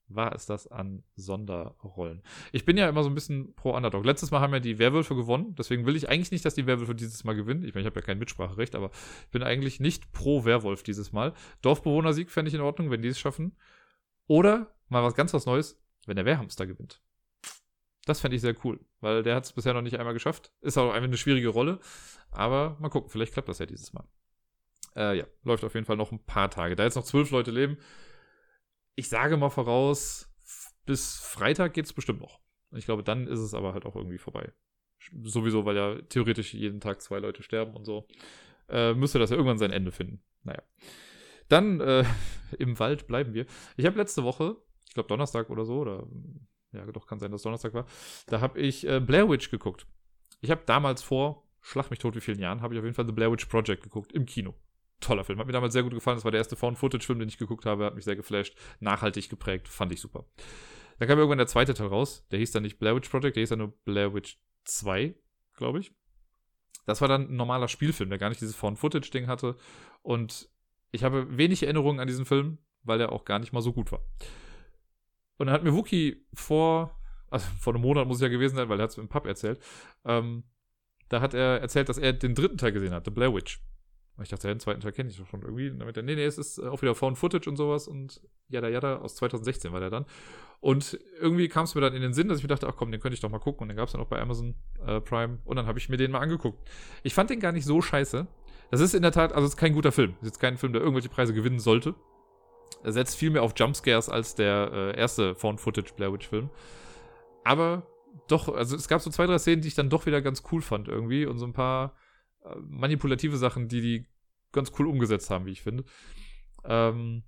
war 0.08 0.34
es 0.34 0.46
das 0.46 0.66
an 0.66 1.02
Sonderrollen. 1.16 2.22
Ich 2.52 2.64
bin 2.64 2.76
ja 2.76 2.88
immer 2.88 3.02
so 3.02 3.08
ein 3.08 3.14
bisschen 3.14 3.54
pro 3.54 3.74
Underdog. 3.74 4.04
Letztes 4.04 4.30
Mal 4.30 4.40
haben 4.40 4.52
ja 4.52 4.60
die 4.60 4.78
Werwölfe 4.78 5.14
gewonnen, 5.14 5.54
deswegen 5.54 5.86
will 5.86 5.96
ich 5.96 6.08
eigentlich 6.08 6.30
nicht, 6.30 6.44
dass 6.44 6.54
die 6.54 6.66
Werwölfe 6.66 6.94
dieses 6.94 7.24
Mal 7.24 7.34
gewinnen. 7.34 7.64
Ich 7.64 7.74
meine, 7.74 7.82
ich 7.82 7.86
habe 7.86 8.00
ja 8.00 8.06
kein 8.06 8.18
Mitspracherecht, 8.18 8.74
aber 8.74 8.90
ich 9.24 9.30
bin 9.30 9.42
eigentlich 9.42 9.80
nicht 9.80 10.12
pro 10.12 10.44
Werwolf 10.44 10.82
dieses 10.82 11.12
Mal. 11.12 11.32
Dorfbewohner-Sieg 11.62 12.30
fände 12.30 12.48
ich 12.48 12.54
in 12.54 12.60
Ordnung, 12.60 12.90
wenn 12.90 13.02
die 13.02 13.08
es 13.08 13.18
schaffen. 13.18 13.56
Oder 14.26 14.74
mal 14.88 15.02
was 15.02 15.14
ganz 15.14 15.32
was 15.32 15.46
Neues, 15.46 15.80
wenn 16.06 16.16
der 16.16 16.24
Wehrhamster 16.24 16.66
gewinnt. 16.66 17.00
Das 18.06 18.20
fände 18.20 18.36
ich 18.36 18.42
sehr 18.42 18.54
cool, 18.64 18.80
weil 19.00 19.22
der 19.22 19.34
hat 19.34 19.44
es 19.44 19.52
bisher 19.52 19.72
noch 19.72 19.80
nicht 19.80 19.98
einmal 19.98 20.12
geschafft. 20.12 20.52
Ist 20.60 20.76
auch 20.76 20.92
einfach 20.92 21.08
eine 21.08 21.16
schwierige 21.16 21.48
Rolle, 21.48 21.80
aber 22.30 22.76
mal 22.78 22.90
gucken, 22.90 23.08
vielleicht 23.08 23.32
klappt 23.32 23.48
das 23.48 23.58
ja 23.58 23.66
dieses 23.66 23.94
Mal. 23.94 24.04
Äh, 24.94 25.18
ja, 25.18 25.24
läuft 25.42 25.64
auf 25.64 25.74
jeden 25.74 25.86
Fall 25.86 25.96
noch 25.96 26.12
ein 26.12 26.24
paar 26.24 26.50
Tage. 26.50 26.76
Da 26.76 26.84
jetzt 26.84 26.96
noch 26.96 27.04
zwölf 27.04 27.30
Leute 27.30 27.50
leben, 27.50 27.78
ich 28.96 29.08
sage 29.08 29.36
mal 29.36 29.50
voraus, 29.50 30.32
bis 30.86 31.16
Freitag 31.16 31.74
geht 31.74 31.86
es 31.86 31.92
bestimmt 31.92 32.20
noch. 32.20 32.40
Ich 32.72 32.84
glaube, 32.84 33.02
dann 33.02 33.26
ist 33.26 33.40
es 33.40 33.54
aber 33.54 33.72
halt 33.72 33.86
auch 33.86 33.96
irgendwie 33.96 34.18
vorbei. 34.18 34.52
Sowieso, 35.22 35.64
weil 35.64 35.76
ja 35.76 36.00
theoretisch 36.02 36.54
jeden 36.54 36.80
Tag 36.80 37.02
zwei 37.02 37.18
Leute 37.18 37.42
sterben 37.42 37.74
und 37.74 37.84
so. 37.84 38.06
äh, 38.68 38.94
müsste 38.94 39.18
das 39.18 39.30
ja 39.30 39.36
irgendwann 39.36 39.58
sein 39.58 39.70
Ende 39.70 39.92
finden. 39.92 40.22
Naja. 40.42 40.62
Dann 41.48 41.80
äh, 41.80 42.04
im 42.58 42.78
Wald 42.78 43.06
bleiben 43.06 43.34
wir. 43.34 43.46
Ich 43.76 43.86
habe 43.86 43.98
letzte 43.98 44.24
Woche, 44.24 44.56
ich 44.86 44.94
glaube 44.94 45.08
Donnerstag 45.08 45.50
oder 45.50 45.64
so, 45.64 45.80
oder 45.80 46.06
ja, 46.72 46.84
doch 46.86 47.06
kann 47.06 47.18
sein, 47.18 47.30
dass 47.30 47.42
Donnerstag 47.42 47.74
war, 47.74 47.86
da 48.26 48.40
habe 48.40 48.58
ich 48.58 48.86
äh, 48.86 49.00
Blair 49.00 49.28
Witch 49.28 49.50
geguckt. 49.50 49.86
Ich 50.40 50.50
habe 50.50 50.62
damals 50.66 51.02
vor, 51.02 51.46
schlag 51.60 51.90
mich 51.90 51.98
tot 51.98 52.16
wie 52.16 52.20
vielen 52.20 52.40
Jahren, 52.40 52.62
habe 52.62 52.74
ich 52.74 52.78
auf 52.78 52.84
jeden 52.84 52.94
Fall 52.94 53.06
The 53.06 53.12
Blair 53.12 53.30
Witch 53.30 53.46
Project 53.46 53.82
geguckt 53.82 54.12
im 54.12 54.26
Kino. 54.26 54.54
Toller 55.04 55.24
Film, 55.24 55.38
hat 55.38 55.46
mir 55.46 55.52
damals 55.52 55.72
sehr 55.72 55.82
gut 55.82 55.94
gefallen. 55.94 56.16
Das 56.16 56.24
war 56.24 56.30
der 56.30 56.40
erste 56.40 56.56
Found-Footage-Film, 56.56 57.18
den 57.18 57.28
ich 57.28 57.38
geguckt 57.38 57.66
habe, 57.66 57.84
hat 57.84 57.94
mich 57.94 58.04
sehr 58.04 58.16
geflasht, 58.16 58.56
nachhaltig 58.80 59.28
geprägt, 59.28 59.68
fand 59.68 59.92
ich 59.92 60.00
super. 60.00 60.24
Da 60.98 61.06
kam 61.06 61.18
irgendwann 61.18 61.38
der 61.38 61.46
zweite 61.46 61.74
Teil 61.74 61.88
raus, 61.88 62.26
der 62.30 62.38
hieß 62.38 62.52
dann 62.52 62.62
nicht 62.62 62.78
Blair 62.78 62.96
Witch 62.96 63.08
Project, 63.08 63.36
der 63.36 63.42
hieß 63.42 63.50
dann 63.50 63.58
nur 63.58 63.72
Blair 63.84 64.14
Witch 64.14 64.38
2, 64.64 65.14
glaube 65.56 65.80
ich. 65.80 65.92
Das 66.86 67.00
war 67.00 67.08
dann 67.08 67.28
ein 67.28 67.36
normaler 67.36 67.68
Spielfilm, 67.68 68.10
der 68.10 68.18
gar 68.18 68.28
nicht 68.28 68.40
dieses 68.40 68.56
Found-Footage-Ding 68.56 69.26
hatte. 69.26 69.56
Und 70.02 70.48
ich 70.92 71.02
habe 71.02 71.36
wenig 71.36 71.62
Erinnerungen 71.62 72.00
an 72.00 72.06
diesen 72.06 72.26
Film, 72.26 72.58
weil 72.82 73.00
er 73.00 73.12
auch 73.12 73.24
gar 73.24 73.38
nicht 73.38 73.52
mal 73.52 73.62
so 73.62 73.72
gut 73.72 73.90
war. 73.90 74.00
Und 75.38 75.46
dann 75.46 75.54
hat 75.54 75.64
mir 75.64 75.74
Wookie 75.74 76.24
vor, 76.34 77.00
also 77.30 77.46
vor 77.58 77.74
einem 77.74 77.82
Monat 77.82 78.06
muss 78.06 78.18
es 78.18 78.22
ja 78.22 78.28
gewesen 78.28 78.56
sein, 78.56 78.68
weil 78.68 78.78
er 78.78 78.84
hat 78.84 78.90
es 78.90 78.98
im 78.98 79.08
Pub 79.08 79.26
erzählt, 79.26 79.60
ähm, 80.04 80.44
da 81.08 81.20
hat 81.20 81.34
er 81.34 81.60
erzählt, 81.60 81.88
dass 81.88 81.98
er 81.98 82.12
den 82.12 82.34
dritten 82.34 82.58
Teil 82.58 82.72
gesehen 82.72 82.92
hat, 82.92 83.04
The 83.04 83.10
Blair 83.10 83.34
Witch. 83.34 83.60
Und 84.16 84.22
ich 84.22 84.28
dachte, 84.28 84.46
ja, 84.46 84.54
den 84.54 84.60
zweiten 84.60 84.80
Teil 84.80 84.92
kenne 84.92 85.10
ich 85.10 85.16
doch 85.16 85.26
schon 85.26 85.42
irgendwie. 85.42 85.76
Damit 85.76 85.96
nee, 85.96 86.14
nee, 86.14 86.24
es 86.24 86.38
ist 86.38 86.60
auch 86.60 86.82
wieder 86.82 86.94
Found 86.94 87.18
Footage 87.18 87.48
und 87.50 87.56
sowas 87.56 87.88
und 87.88 88.20
jada 88.48 88.68
jada, 88.68 88.96
aus 88.98 89.16
2016 89.16 89.72
war 89.72 89.80
der 89.80 89.90
dann. 89.90 90.06
Und 90.60 90.98
irgendwie 91.20 91.48
kam 91.48 91.64
es 91.64 91.74
mir 91.74 91.80
dann 91.80 91.94
in 91.94 92.00
den 92.00 92.14
Sinn, 92.14 92.28
dass 92.28 92.38
ich 92.38 92.44
mir 92.44 92.48
dachte, 92.48 92.68
ach 92.68 92.76
komm, 92.76 92.92
den 92.92 93.00
könnte 93.00 93.14
ich 93.14 93.20
doch 93.20 93.30
mal 93.30 93.40
gucken. 93.40 93.62
Und 93.62 93.68
den 93.68 93.76
gab 93.76 93.86
es 93.86 93.92
dann 93.92 94.00
auch 94.00 94.06
bei 94.06 94.20
Amazon 94.20 94.54
äh, 94.86 95.00
Prime. 95.00 95.38
Und 95.44 95.56
dann 95.56 95.66
habe 95.66 95.78
ich 95.78 95.88
mir 95.88 95.96
den 95.96 96.12
mal 96.12 96.20
angeguckt. 96.20 96.58
Ich 97.02 97.12
fand 97.12 97.28
den 97.28 97.40
gar 97.40 97.52
nicht 97.52 97.64
so 97.64 97.82
scheiße. 97.82 98.26
Das 98.70 98.80
ist 98.80 98.94
in 98.94 99.02
der 99.02 99.12
Tat, 99.12 99.32
also 99.32 99.46
es 99.46 99.54
ist 99.54 99.60
kein 99.60 99.74
guter 99.74 99.92
Film. 99.92 100.14
Es 100.22 100.28
ist 100.28 100.40
kein 100.40 100.56
Film, 100.56 100.72
der 100.72 100.80
irgendwelche 100.80 101.08
Preise 101.08 101.34
gewinnen 101.34 101.58
sollte. 101.58 101.94
Er 102.82 102.92
setzt 102.92 103.16
viel 103.16 103.30
mehr 103.30 103.42
auf 103.42 103.52
Jumpscares 103.56 104.08
als 104.08 104.36
der 104.36 104.70
äh, 104.72 104.98
erste 104.98 105.34
Found-Footage 105.34 105.94
Blair 105.96 106.12
Witch-Film. 106.12 106.50
Aber 107.44 107.86
doch, 108.28 108.48
also 108.48 108.76
es 108.76 108.88
gab 108.88 109.00
so 109.00 109.10
zwei, 109.10 109.26
drei 109.26 109.38
Szenen, 109.38 109.60
die 109.60 109.68
ich 109.68 109.74
dann 109.74 109.90
doch 109.90 110.06
wieder 110.06 110.22
ganz 110.22 110.44
cool 110.52 110.62
fand 110.62 110.88
irgendwie. 110.88 111.26
Und 111.26 111.38
so 111.38 111.46
ein 111.46 111.52
paar 111.52 111.88
äh, 111.88 112.03
manipulative 112.60 113.36
Sachen, 113.36 113.68
die 113.68 113.80
die 113.80 114.06
ganz 114.52 114.72
cool 114.78 114.86
umgesetzt 114.86 115.30
haben, 115.30 115.46
wie 115.46 115.52
ich 115.52 115.62
finde. 115.62 115.84
Ähm, 116.64 117.24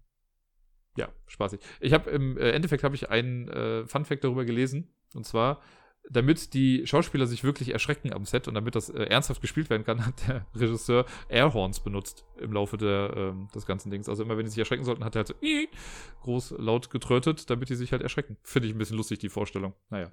ja, 0.97 1.09
spaßig. 1.26 1.60
Ich 1.80 1.93
habe 1.93 2.10
im 2.10 2.38
äh, 2.38 2.51
Endeffekt 2.51 2.82
habe 2.82 2.94
ich 2.94 3.10
einen 3.10 3.48
äh, 3.48 3.86
Fun 3.86 4.05
Fact 4.05 4.24
darüber 4.24 4.44
gelesen. 4.44 4.94
Und 5.14 5.24
zwar, 5.24 5.60
damit 6.09 6.55
die 6.55 6.86
Schauspieler 6.86 7.26
sich 7.26 7.44
wirklich 7.44 7.70
erschrecken 7.70 8.12
am 8.12 8.24
Set 8.24 8.48
und 8.48 8.55
damit 8.55 8.74
das 8.74 8.88
äh, 8.88 9.05
ernsthaft 9.05 9.40
gespielt 9.40 9.68
werden 9.68 9.84
kann, 9.84 10.06
hat 10.06 10.26
der 10.26 10.47
Regisseur 10.55 11.05
Airhorns 11.28 11.80
benutzt 11.80 12.24
im 12.38 12.52
Laufe 12.52 12.76
der, 12.76 13.12
ähm, 13.14 13.48
des 13.55 13.66
ganzen 13.66 13.90
Dings. 13.90 14.09
Also 14.09 14.22
immer 14.22 14.36
wenn 14.36 14.44
die 14.44 14.51
sich 14.51 14.59
erschrecken 14.59 14.84
sollten, 14.84 15.05
hat 15.05 15.14
er 15.16 15.20
halt 15.20 15.28
so 15.28 15.34
groß 16.22 16.55
laut 16.59 16.90
getrötet, 16.90 17.51
damit 17.51 17.68
die 17.68 17.76
sich 17.76 17.93
halt 17.93 18.02
erschrecken. 18.02 18.38
Finde 18.43 18.68
ich 18.68 18.74
ein 18.74 18.78
bisschen 18.78 18.97
lustig, 18.97 19.18
die 19.18 19.28
Vorstellung. 19.28 19.74
Naja. 19.90 20.10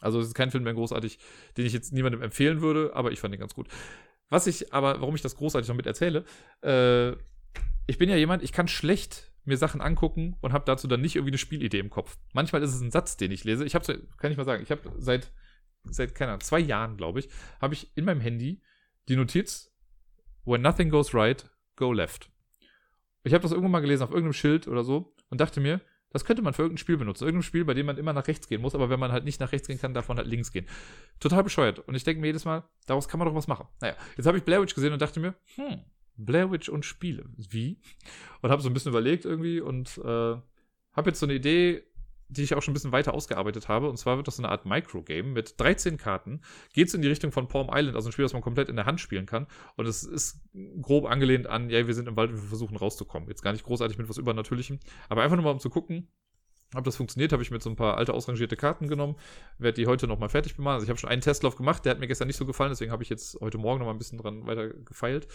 Also 0.00 0.20
es 0.20 0.28
ist 0.28 0.34
kein 0.34 0.52
Film 0.52 0.62
mehr 0.62 0.74
großartig, 0.74 1.18
den 1.56 1.66
ich 1.66 1.72
jetzt 1.72 1.92
niemandem 1.92 2.22
empfehlen 2.22 2.60
würde, 2.60 2.94
aber 2.94 3.10
ich 3.10 3.18
fand 3.20 3.34
ihn 3.34 3.40
ganz 3.40 3.54
gut. 3.54 3.66
Was 4.30 4.46
ich 4.46 4.72
aber, 4.72 5.00
warum 5.00 5.14
ich 5.14 5.22
das 5.22 5.36
großartig 5.36 5.68
noch 5.68 5.76
mit 5.76 5.86
erzähle, 5.86 6.24
äh, 6.62 7.12
ich 7.86 7.98
bin 7.98 8.10
ja 8.10 8.16
jemand, 8.16 8.42
ich 8.42 8.52
kann 8.52 8.68
schlecht 8.68 9.32
mir 9.44 9.56
Sachen 9.56 9.80
angucken 9.80 10.36
und 10.40 10.52
habe 10.52 10.66
dazu 10.66 10.86
dann 10.86 11.00
nicht 11.00 11.16
irgendwie 11.16 11.30
eine 11.30 11.38
Spielidee 11.38 11.78
im 11.78 11.90
Kopf. 11.90 12.18
Manchmal 12.34 12.62
ist 12.62 12.74
es 12.74 12.80
ein 12.80 12.90
Satz, 12.90 13.16
den 13.16 13.32
ich 13.32 13.44
lese. 13.44 13.64
Ich 13.64 13.74
habe, 13.74 14.08
kann 14.18 14.30
ich 14.30 14.36
mal 14.36 14.44
sagen, 14.44 14.62
ich 14.62 14.70
habe 14.70 14.92
seit, 14.98 15.32
seit, 15.84 16.14
keine 16.14 16.32
Ahnung, 16.32 16.42
zwei 16.42 16.60
Jahren, 16.60 16.96
glaube 16.96 17.20
ich, 17.20 17.30
habe 17.60 17.74
ich 17.74 17.96
in 17.96 18.04
meinem 18.04 18.20
Handy 18.20 18.62
die 19.08 19.16
Notiz, 19.16 19.72
when 20.44 20.60
nothing 20.60 20.90
goes 20.90 21.14
right, 21.14 21.48
go 21.76 21.92
left. 21.92 22.30
Ich 23.24 23.32
habe 23.32 23.42
das 23.42 23.52
irgendwann 23.52 23.72
mal 23.72 23.80
gelesen 23.80 24.02
auf 24.02 24.10
irgendeinem 24.10 24.34
Schild 24.34 24.68
oder 24.68 24.84
so 24.84 25.14
und 25.30 25.40
dachte 25.40 25.60
mir, 25.60 25.80
das 26.10 26.24
könnte 26.24 26.42
man 26.42 26.54
für 26.54 26.62
irgendein 26.62 26.78
Spiel 26.78 26.96
benutzen. 26.96 27.24
Irgendein 27.24 27.42
Spiel, 27.42 27.64
bei 27.64 27.74
dem 27.74 27.86
man 27.86 27.98
immer 27.98 28.12
nach 28.12 28.26
rechts 28.26 28.48
gehen 28.48 28.62
muss, 28.62 28.74
aber 28.74 28.88
wenn 28.90 29.00
man 29.00 29.12
halt 29.12 29.24
nicht 29.24 29.40
nach 29.40 29.52
rechts 29.52 29.68
gehen 29.68 29.78
kann, 29.78 29.94
darf 29.94 30.08
man 30.08 30.16
halt 30.16 30.26
links 30.26 30.52
gehen. 30.52 30.66
Total 31.20 31.42
bescheuert. 31.42 31.80
Und 31.80 31.94
ich 31.94 32.04
denke 32.04 32.20
mir 32.20 32.28
jedes 32.28 32.44
Mal, 32.44 32.64
daraus 32.86 33.08
kann 33.08 33.18
man 33.18 33.28
doch 33.28 33.34
was 33.34 33.48
machen. 33.48 33.66
Naja, 33.80 33.94
jetzt 34.16 34.26
habe 34.26 34.38
ich 34.38 34.44
Blair 34.44 34.62
Witch 34.62 34.74
gesehen 34.74 34.92
und 34.92 35.02
dachte 35.02 35.20
mir, 35.20 35.34
hm, 35.56 35.80
Blair 36.16 36.50
Witch 36.50 36.68
und 36.68 36.84
Spiele. 36.84 37.26
Wie? 37.36 37.80
Und 38.40 38.50
habe 38.50 38.62
so 38.62 38.68
ein 38.68 38.74
bisschen 38.74 38.90
überlegt 38.90 39.24
irgendwie 39.24 39.60
und 39.60 39.98
äh, 39.98 40.36
habe 40.92 41.10
jetzt 41.10 41.20
so 41.20 41.26
eine 41.26 41.34
Idee, 41.34 41.84
die 42.28 42.42
ich 42.42 42.54
auch 42.54 42.62
schon 42.62 42.72
ein 42.72 42.74
bisschen 42.74 42.92
weiter 42.92 43.14
ausgearbeitet 43.14 43.68
habe. 43.68 43.88
Und 43.88 43.96
zwar 43.96 44.16
wird 44.16 44.26
das 44.26 44.36
so 44.36 44.42
eine 44.42 44.50
Art 44.50 44.66
Microgame 44.66 45.28
mit 45.28 45.58
13 45.58 45.96
Karten. 45.96 46.40
Geht 46.72 46.88
es 46.88 46.94
in 46.94 47.02
die 47.02 47.08
Richtung 47.08 47.32
von 47.32 47.48
Palm 47.48 47.68
Island, 47.72 47.96
also 47.96 48.08
ein 48.08 48.12
Spiel, 48.12 48.24
das 48.24 48.32
man 48.32 48.42
komplett 48.42 48.68
in 48.68 48.76
der 48.76 48.86
Hand 48.86 49.00
spielen 49.00 49.26
kann. 49.26 49.46
Und 49.76 49.86
es 49.86 50.02
ist 50.04 50.40
grob 50.82 51.06
angelehnt 51.06 51.46
an, 51.46 51.70
ja, 51.70 51.86
wir 51.86 51.94
sind 51.94 52.08
im 52.08 52.16
Wald 52.16 52.30
und 52.30 52.36
wir 52.36 52.48
versuchen 52.48 52.76
rauszukommen. 52.76 53.28
Jetzt 53.28 53.42
gar 53.42 53.52
nicht 53.52 53.64
großartig 53.64 53.98
mit 53.98 54.08
was 54.08 54.18
Übernatürlichem, 54.18 54.78
aber 55.08 55.22
einfach 55.22 55.36
nur 55.36 55.44
mal 55.44 55.52
um 55.52 55.60
zu 55.60 55.70
gucken, 55.70 56.08
ob 56.74 56.84
das 56.84 56.96
funktioniert, 56.96 57.32
habe 57.32 57.42
ich 57.42 57.50
mir 57.50 57.60
so 57.60 57.70
ein 57.70 57.76
paar 57.76 57.96
alte 57.96 58.12
ausrangierte 58.12 58.56
Karten 58.56 58.88
genommen, 58.88 59.16
werde 59.58 59.80
die 59.80 59.86
heute 59.86 60.06
nochmal 60.06 60.28
fertig 60.28 60.56
bemalen. 60.56 60.74
Also 60.74 60.84
ich 60.84 60.90
habe 60.90 60.98
schon 60.98 61.08
einen 61.08 61.22
Testlauf 61.22 61.56
gemacht, 61.56 61.84
der 61.84 61.92
hat 61.92 61.98
mir 61.98 62.08
gestern 62.08 62.26
nicht 62.26 62.36
so 62.36 62.44
gefallen, 62.44 62.70
deswegen 62.70 62.92
habe 62.92 63.02
ich 63.02 63.08
jetzt 63.08 63.40
heute 63.40 63.56
Morgen 63.56 63.78
nochmal 63.78 63.94
ein 63.94 63.98
bisschen 63.98 64.18
dran 64.18 64.46
weiter 64.46 64.68
gefeilt. 64.68 65.28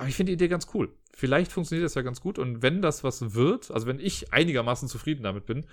Aber 0.00 0.08
ich 0.08 0.16
finde 0.16 0.30
die 0.30 0.34
Idee 0.42 0.48
ganz 0.48 0.66
cool. 0.72 0.94
Vielleicht 1.12 1.52
funktioniert 1.52 1.84
das 1.84 1.94
ja 1.94 2.00
ganz 2.00 2.22
gut. 2.22 2.38
Und 2.38 2.62
wenn 2.62 2.80
das 2.80 3.04
was 3.04 3.34
wird, 3.34 3.70
also 3.70 3.86
wenn 3.86 4.00
ich 4.00 4.32
einigermaßen 4.32 4.88
zufrieden 4.88 5.24
damit 5.24 5.44
bin, 5.44 5.66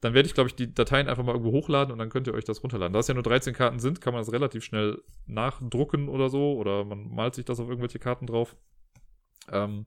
dann 0.00 0.14
werde 0.14 0.28
ich, 0.28 0.34
glaube 0.34 0.48
ich, 0.48 0.54
die 0.54 0.72
Dateien 0.72 1.08
einfach 1.08 1.24
mal 1.24 1.32
irgendwo 1.32 1.50
hochladen 1.50 1.90
und 1.90 1.98
dann 1.98 2.08
könnt 2.08 2.28
ihr 2.28 2.34
euch 2.34 2.44
das 2.44 2.62
runterladen. 2.62 2.92
Da 2.92 3.00
es 3.00 3.08
ja 3.08 3.14
nur 3.14 3.24
13 3.24 3.54
Karten 3.54 3.80
sind, 3.80 4.00
kann 4.00 4.12
man 4.12 4.20
das 4.20 4.32
relativ 4.32 4.62
schnell 4.62 5.02
nachdrucken 5.26 6.08
oder 6.08 6.28
so. 6.28 6.56
Oder 6.56 6.84
man 6.84 7.12
malt 7.12 7.34
sich 7.34 7.46
das 7.46 7.58
auf 7.58 7.68
irgendwelche 7.68 7.98
Karten 7.98 8.28
drauf. 8.28 8.54
Ähm, 9.50 9.86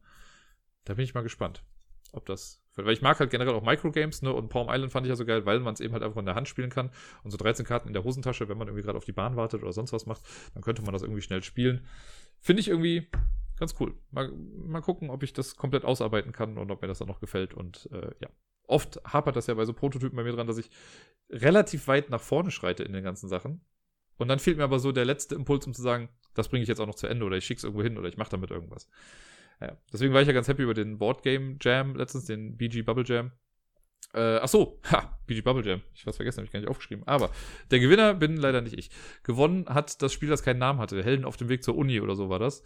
da 0.83 0.95
bin 0.95 1.05
ich 1.05 1.13
mal 1.13 1.23
gespannt, 1.23 1.63
ob 2.11 2.25
das. 2.25 2.61
Weil 2.75 2.91
ich 2.91 3.01
mag 3.01 3.21
halt 3.21 3.31
generell 3.31 3.53
auch 3.53 3.63
Microgames, 3.63 4.21
ne? 4.21 4.33
Und 4.33 4.49
Palm 4.49 4.67
Island 4.69 4.91
fand 4.91 5.05
ich 5.05 5.11
ja 5.11 5.15
so 5.15 5.23
geil, 5.23 5.45
weil 5.45 5.61
man 5.61 5.75
es 5.75 5.79
eben 5.79 5.93
halt 5.93 6.03
einfach 6.03 6.19
in 6.19 6.25
der 6.25 6.35
Hand 6.35 6.49
spielen 6.49 6.71
kann. 6.71 6.91
Und 7.23 7.31
so 7.31 7.37
13 7.37 7.65
Karten 7.65 7.87
in 7.87 7.93
der 7.93 8.03
Hosentasche, 8.03 8.49
wenn 8.49 8.57
man 8.57 8.67
irgendwie 8.67 8.83
gerade 8.83 8.97
auf 8.97 9.05
die 9.05 9.13
Bahn 9.13 9.37
wartet 9.37 9.61
oder 9.61 9.71
sonst 9.71 9.93
was 9.93 10.07
macht, 10.07 10.23
dann 10.55 10.61
könnte 10.61 10.81
man 10.81 10.91
das 10.91 11.03
irgendwie 11.03 11.21
schnell 11.21 11.41
spielen. 11.41 11.87
Finde 12.41 12.59
ich 12.59 12.67
irgendwie 12.67 13.07
ganz 13.61 13.75
cool. 13.79 13.93
Mal, 14.09 14.31
mal 14.31 14.81
gucken, 14.81 15.11
ob 15.11 15.21
ich 15.21 15.33
das 15.33 15.55
komplett 15.55 15.85
ausarbeiten 15.85 16.31
kann 16.31 16.57
und 16.57 16.71
ob 16.71 16.81
mir 16.81 16.87
das 16.87 16.97
dann 16.97 17.07
noch 17.07 17.19
gefällt. 17.19 17.53
Und 17.53 17.87
äh, 17.93 18.09
ja, 18.19 18.27
oft 18.67 18.99
hapert 19.05 19.35
das 19.35 19.45
ja 19.47 19.53
bei 19.53 19.65
so 19.65 19.73
Prototypen 19.73 20.15
bei 20.17 20.23
mir 20.23 20.33
dran, 20.33 20.47
dass 20.47 20.57
ich 20.57 20.69
relativ 21.29 21.87
weit 21.87 22.09
nach 22.09 22.19
vorne 22.19 22.49
schreite 22.49 22.83
in 22.83 22.91
den 22.91 23.03
ganzen 23.03 23.29
Sachen. 23.29 23.61
Und 24.17 24.27
dann 24.27 24.39
fehlt 24.39 24.57
mir 24.57 24.63
aber 24.63 24.79
so 24.79 24.91
der 24.91 25.05
letzte 25.05 25.35
Impuls, 25.35 25.65
um 25.67 25.75
zu 25.75 25.81
sagen, 25.83 26.09
das 26.33 26.49
bringe 26.49 26.63
ich 26.63 26.69
jetzt 26.69 26.81
auch 26.81 26.87
noch 26.87 26.95
zu 26.95 27.05
Ende 27.05 27.23
oder 27.23 27.37
ich 27.37 27.45
schicke 27.45 27.59
es 27.59 27.63
irgendwo 27.63 27.83
hin 27.83 27.99
oder 27.99 28.09
ich 28.09 28.17
mache 28.17 28.31
damit 28.31 28.49
irgendwas. 28.49 28.89
Ja, 29.61 29.77
deswegen 29.93 30.11
war 30.13 30.21
ich 30.21 30.27
ja 30.27 30.33
ganz 30.33 30.47
happy 30.47 30.63
über 30.63 30.73
den 30.73 30.97
Boardgame 30.97 31.57
Jam 31.61 31.95
letztens, 31.95 32.25
den 32.25 32.57
BG 32.57 32.81
Bubble 32.81 33.05
Jam. 33.05 33.31
Äh, 34.15 34.37
ach 34.37 34.47
so, 34.47 34.79
ha, 34.91 35.19
BG 35.27 35.41
Bubble 35.41 35.63
Jam. 35.63 35.81
Ich 35.93 36.07
was 36.07 36.15
vergessen, 36.15 36.37
habe 36.37 36.45
ich 36.45 36.51
gar 36.51 36.59
nicht 36.59 36.69
aufgeschrieben. 36.69 37.07
Aber 37.07 37.29
der 37.69 37.79
Gewinner 37.79 38.15
bin 38.15 38.37
leider 38.37 38.61
nicht 38.61 38.75
ich. 38.75 38.89
Gewonnen 39.21 39.67
hat 39.69 40.01
das 40.01 40.13
Spiel, 40.13 40.29
das 40.29 40.41
keinen 40.41 40.57
Namen 40.57 40.79
hatte. 40.79 41.03
Helden 41.03 41.25
auf 41.25 41.37
dem 41.37 41.49
Weg 41.49 41.63
zur 41.63 41.75
Uni 41.75 42.01
oder 42.01 42.15
so 42.15 42.29
war 42.29 42.39
das 42.39 42.63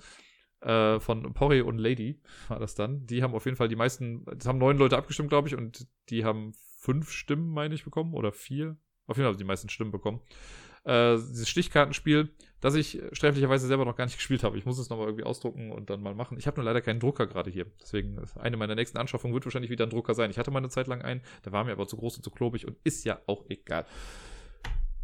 äh, 0.65 0.99
von 0.99 1.33
Porre 1.33 1.63
und 1.63 1.77
Lady 1.77 2.19
war 2.47 2.59
das 2.59 2.75
dann. 2.75 3.05
Die 3.05 3.23
haben 3.23 3.35
auf 3.35 3.45
jeden 3.45 3.57
Fall 3.57 3.67
die 3.67 3.75
meisten, 3.75 4.25
das 4.25 4.47
haben 4.47 4.57
neun 4.57 4.77
Leute 4.77 4.97
abgestimmt, 4.97 5.29
glaube 5.29 5.47
ich, 5.47 5.55
und 5.55 5.87
die 6.09 6.25
haben 6.25 6.53
fünf 6.79 7.11
Stimmen, 7.11 7.49
meine 7.49 7.75
ich, 7.75 7.83
bekommen 7.83 8.13
oder 8.13 8.31
vier. 8.31 8.77
Auf 9.07 9.17
jeden 9.17 9.29
Fall 9.29 9.37
die 9.37 9.43
meisten 9.43 9.69
Stimmen 9.69 9.91
bekommen. 9.91 10.21
Äh, 10.83 11.17
dieses 11.17 11.49
Stichkartenspiel, 11.49 12.29
das 12.61 12.75
ich 12.75 13.01
sträflicherweise 13.11 13.67
selber 13.67 13.85
noch 13.85 13.95
gar 13.95 14.05
nicht 14.05 14.17
gespielt 14.17 14.43
habe. 14.43 14.57
Ich 14.57 14.65
muss 14.65 14.79
es 14.79 14.89
nochmal 14.89 15.07
irgendwie 15.07 15.23
ausdrucken 15.23 15.71
und 15.71 15.89
dann 15.89 16.01
mal 16.01 16.15
machen. 16.15 16.37
Ich 16.37 16.47
habe 16.47 16.57
nur 16.57 16.65
leider 16.65 16.81
keinen 16.81 16.99
Drucker 16.99 17.27
gerade 17.27 17.51
hier. 17.51 17.67
Deswegen, 17.81 18.19
eine 18.35 18.57
meiner 18.57 18.75
nächsten 18.75 18.97
Anschaffungen 18.97 19.33
wird 19.33 19.45
wahrscheinlich 19.45 19.71
wieder 19.71 19.85
ein 19.85 19.91
Drucker 19.91 20.15
sein. 20.15 20.31
Ich 20.31 20.39
hatte 20.39 20.49
mal 20.49 20.59
eine 20.59 20.69
Zeit 20.69 20.87
lang 20.87 21.01
einen, 21.03 21.21
der 21.43 21.51
war 21.51 21.63
mir 21.63 21.73
aber 21.73 21.87
zu 21.87 21.97
groß 21.97 22.17
und 22.17 22.23
zu 22.23 22.31
klobig 22.31 22.67
und 22.67 22.77
ist 22.83 23.05
ja 23.05 23.19
auch 23.27 23.45
egal. 23.49 23.85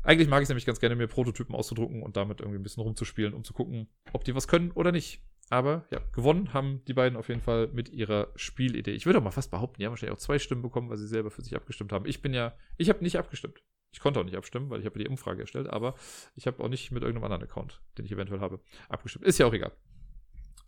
Eigentlich 0.03 0.27
mag 0.27 0.39
ich 0.39 0.45
es 0.45 0.49
nämlich 0.49 0.65
ganz 0.65 0.79
gerne, 0.79 0.95
mir 0.95 1.07
Prototypen 1.07 1.53
auszudrucken 1.53 2.01
und 2.01 2.17
damit 2.17 2.39
irgendwie 2.39 2.59
ein 2.59 2.63
bisschen 2.63 2.81
rumzuspielen, 2.81 3.35
um 3.35 3.43
zu 3.43 3.53
gucken, 3.53 3.88
ob 4.13 4.23
die 4.23 4.33
was 4.33 4.47
können 4.47 4.71
oder 4.71 4.91
nicht. 4.91 5.21
Aber 5.51 5.85
ja, 5.91 5.99
gewonnen 6.13 6.53
haben 6.53 6.81
die 6.87 6.93
beiden 6.93 7.17
auf 7.17 7.27
jeden 7.27 7.41
Fall 7.41 7.67
mit 7.73 7.89
ihrer 7.89 8.29
Spielidee. 8.37 8.91
Ich 8.91 9.05
würde 9.05 9.19
auch 9.19 9.23
mal 9.23 9.31
fast 9.31 9.51
behaupten, 9.51 9.79
die 9.79 9.85
haben 9.85 9.91
wahrscheinlich 9.91 10.15
auch 10.17 10.21
zwei 10.21 10.39
Stimmen 10.39 10.61
bekommen, 10.61 10.89
weil 10.89 10.97
sie 10.97 11.07
selber 11.07 11.29
für 11.29 11.41
sich 11.41 11.57
abgestimmt 11.57 11.91
haben. 11.91 12.05
Ich 12.05 12.21
bin 12.21 12.33
ja, 12.33 12.55
ich 12.77 12.87
habe 12.87 13.03
nicht 13.03 13.17
abgestimmt. 13.17 13.61
Ich 13.91 13.99
konnte 13.99 14.21
auch 14.21 14.23
nicht 14.23 14.37
abstimmen, 14.37 14.69
weil 14.69 14.79
ich 14.79 14.85
habe 14.85 14.97
die 14.97 15.09
Umfrage 15.09 15.41
erstellt, 15.41 15.67
aber 15.67 15.95
ich 16.35 16.47
habe 16.47 16.63
auch 16.63 16.69
nicht 16.69 16.91
mit 16.91 17.03
irgendeinem 17.03 17.25
anderen 17.25 17.43
Account, 17.43 17.81
den 17.97 18.05
ich 18.05 18.13
eventuell 18.13 18.39
habe, 18.39 18.61
abgestimmt. 18.87 19.25
Ist 19.25 19.39
ja 19.39 19.45
auch 19.45 19.53
egal. 19.53 19.73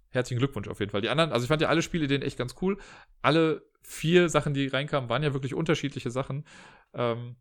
Herzlichen 0.10 0.40
Glückwunsch 0.40 0.68
auf 0.68 0.82
jeden 0.82 0.92
Fall. 0.92 1.00
Die 1.00 1.08
anderen, 1.08 1.32
also 1.32 1.46
ich 1.46 1.48
fand 1.48 1.62
ja 1.62 1.70
alle 1.70 1.82
Spielideen 1.82 2.22
echt 2.22 2.38
ganz 2.38 2.56
cool. 2.62 2.78
Alle 3.22 3.66
vier 3.84 4.28
Sachen, 4.28 4.54
die 4.54 4.68
reinkamen, 4.68 5.10
waren 5.10 5.24
ja 5.24 5.32
wirklich 5.32 5.54
unterschiedliche 5.54 6.12
Sachen. 6.12 6.46
Ähm, 6.94 7.38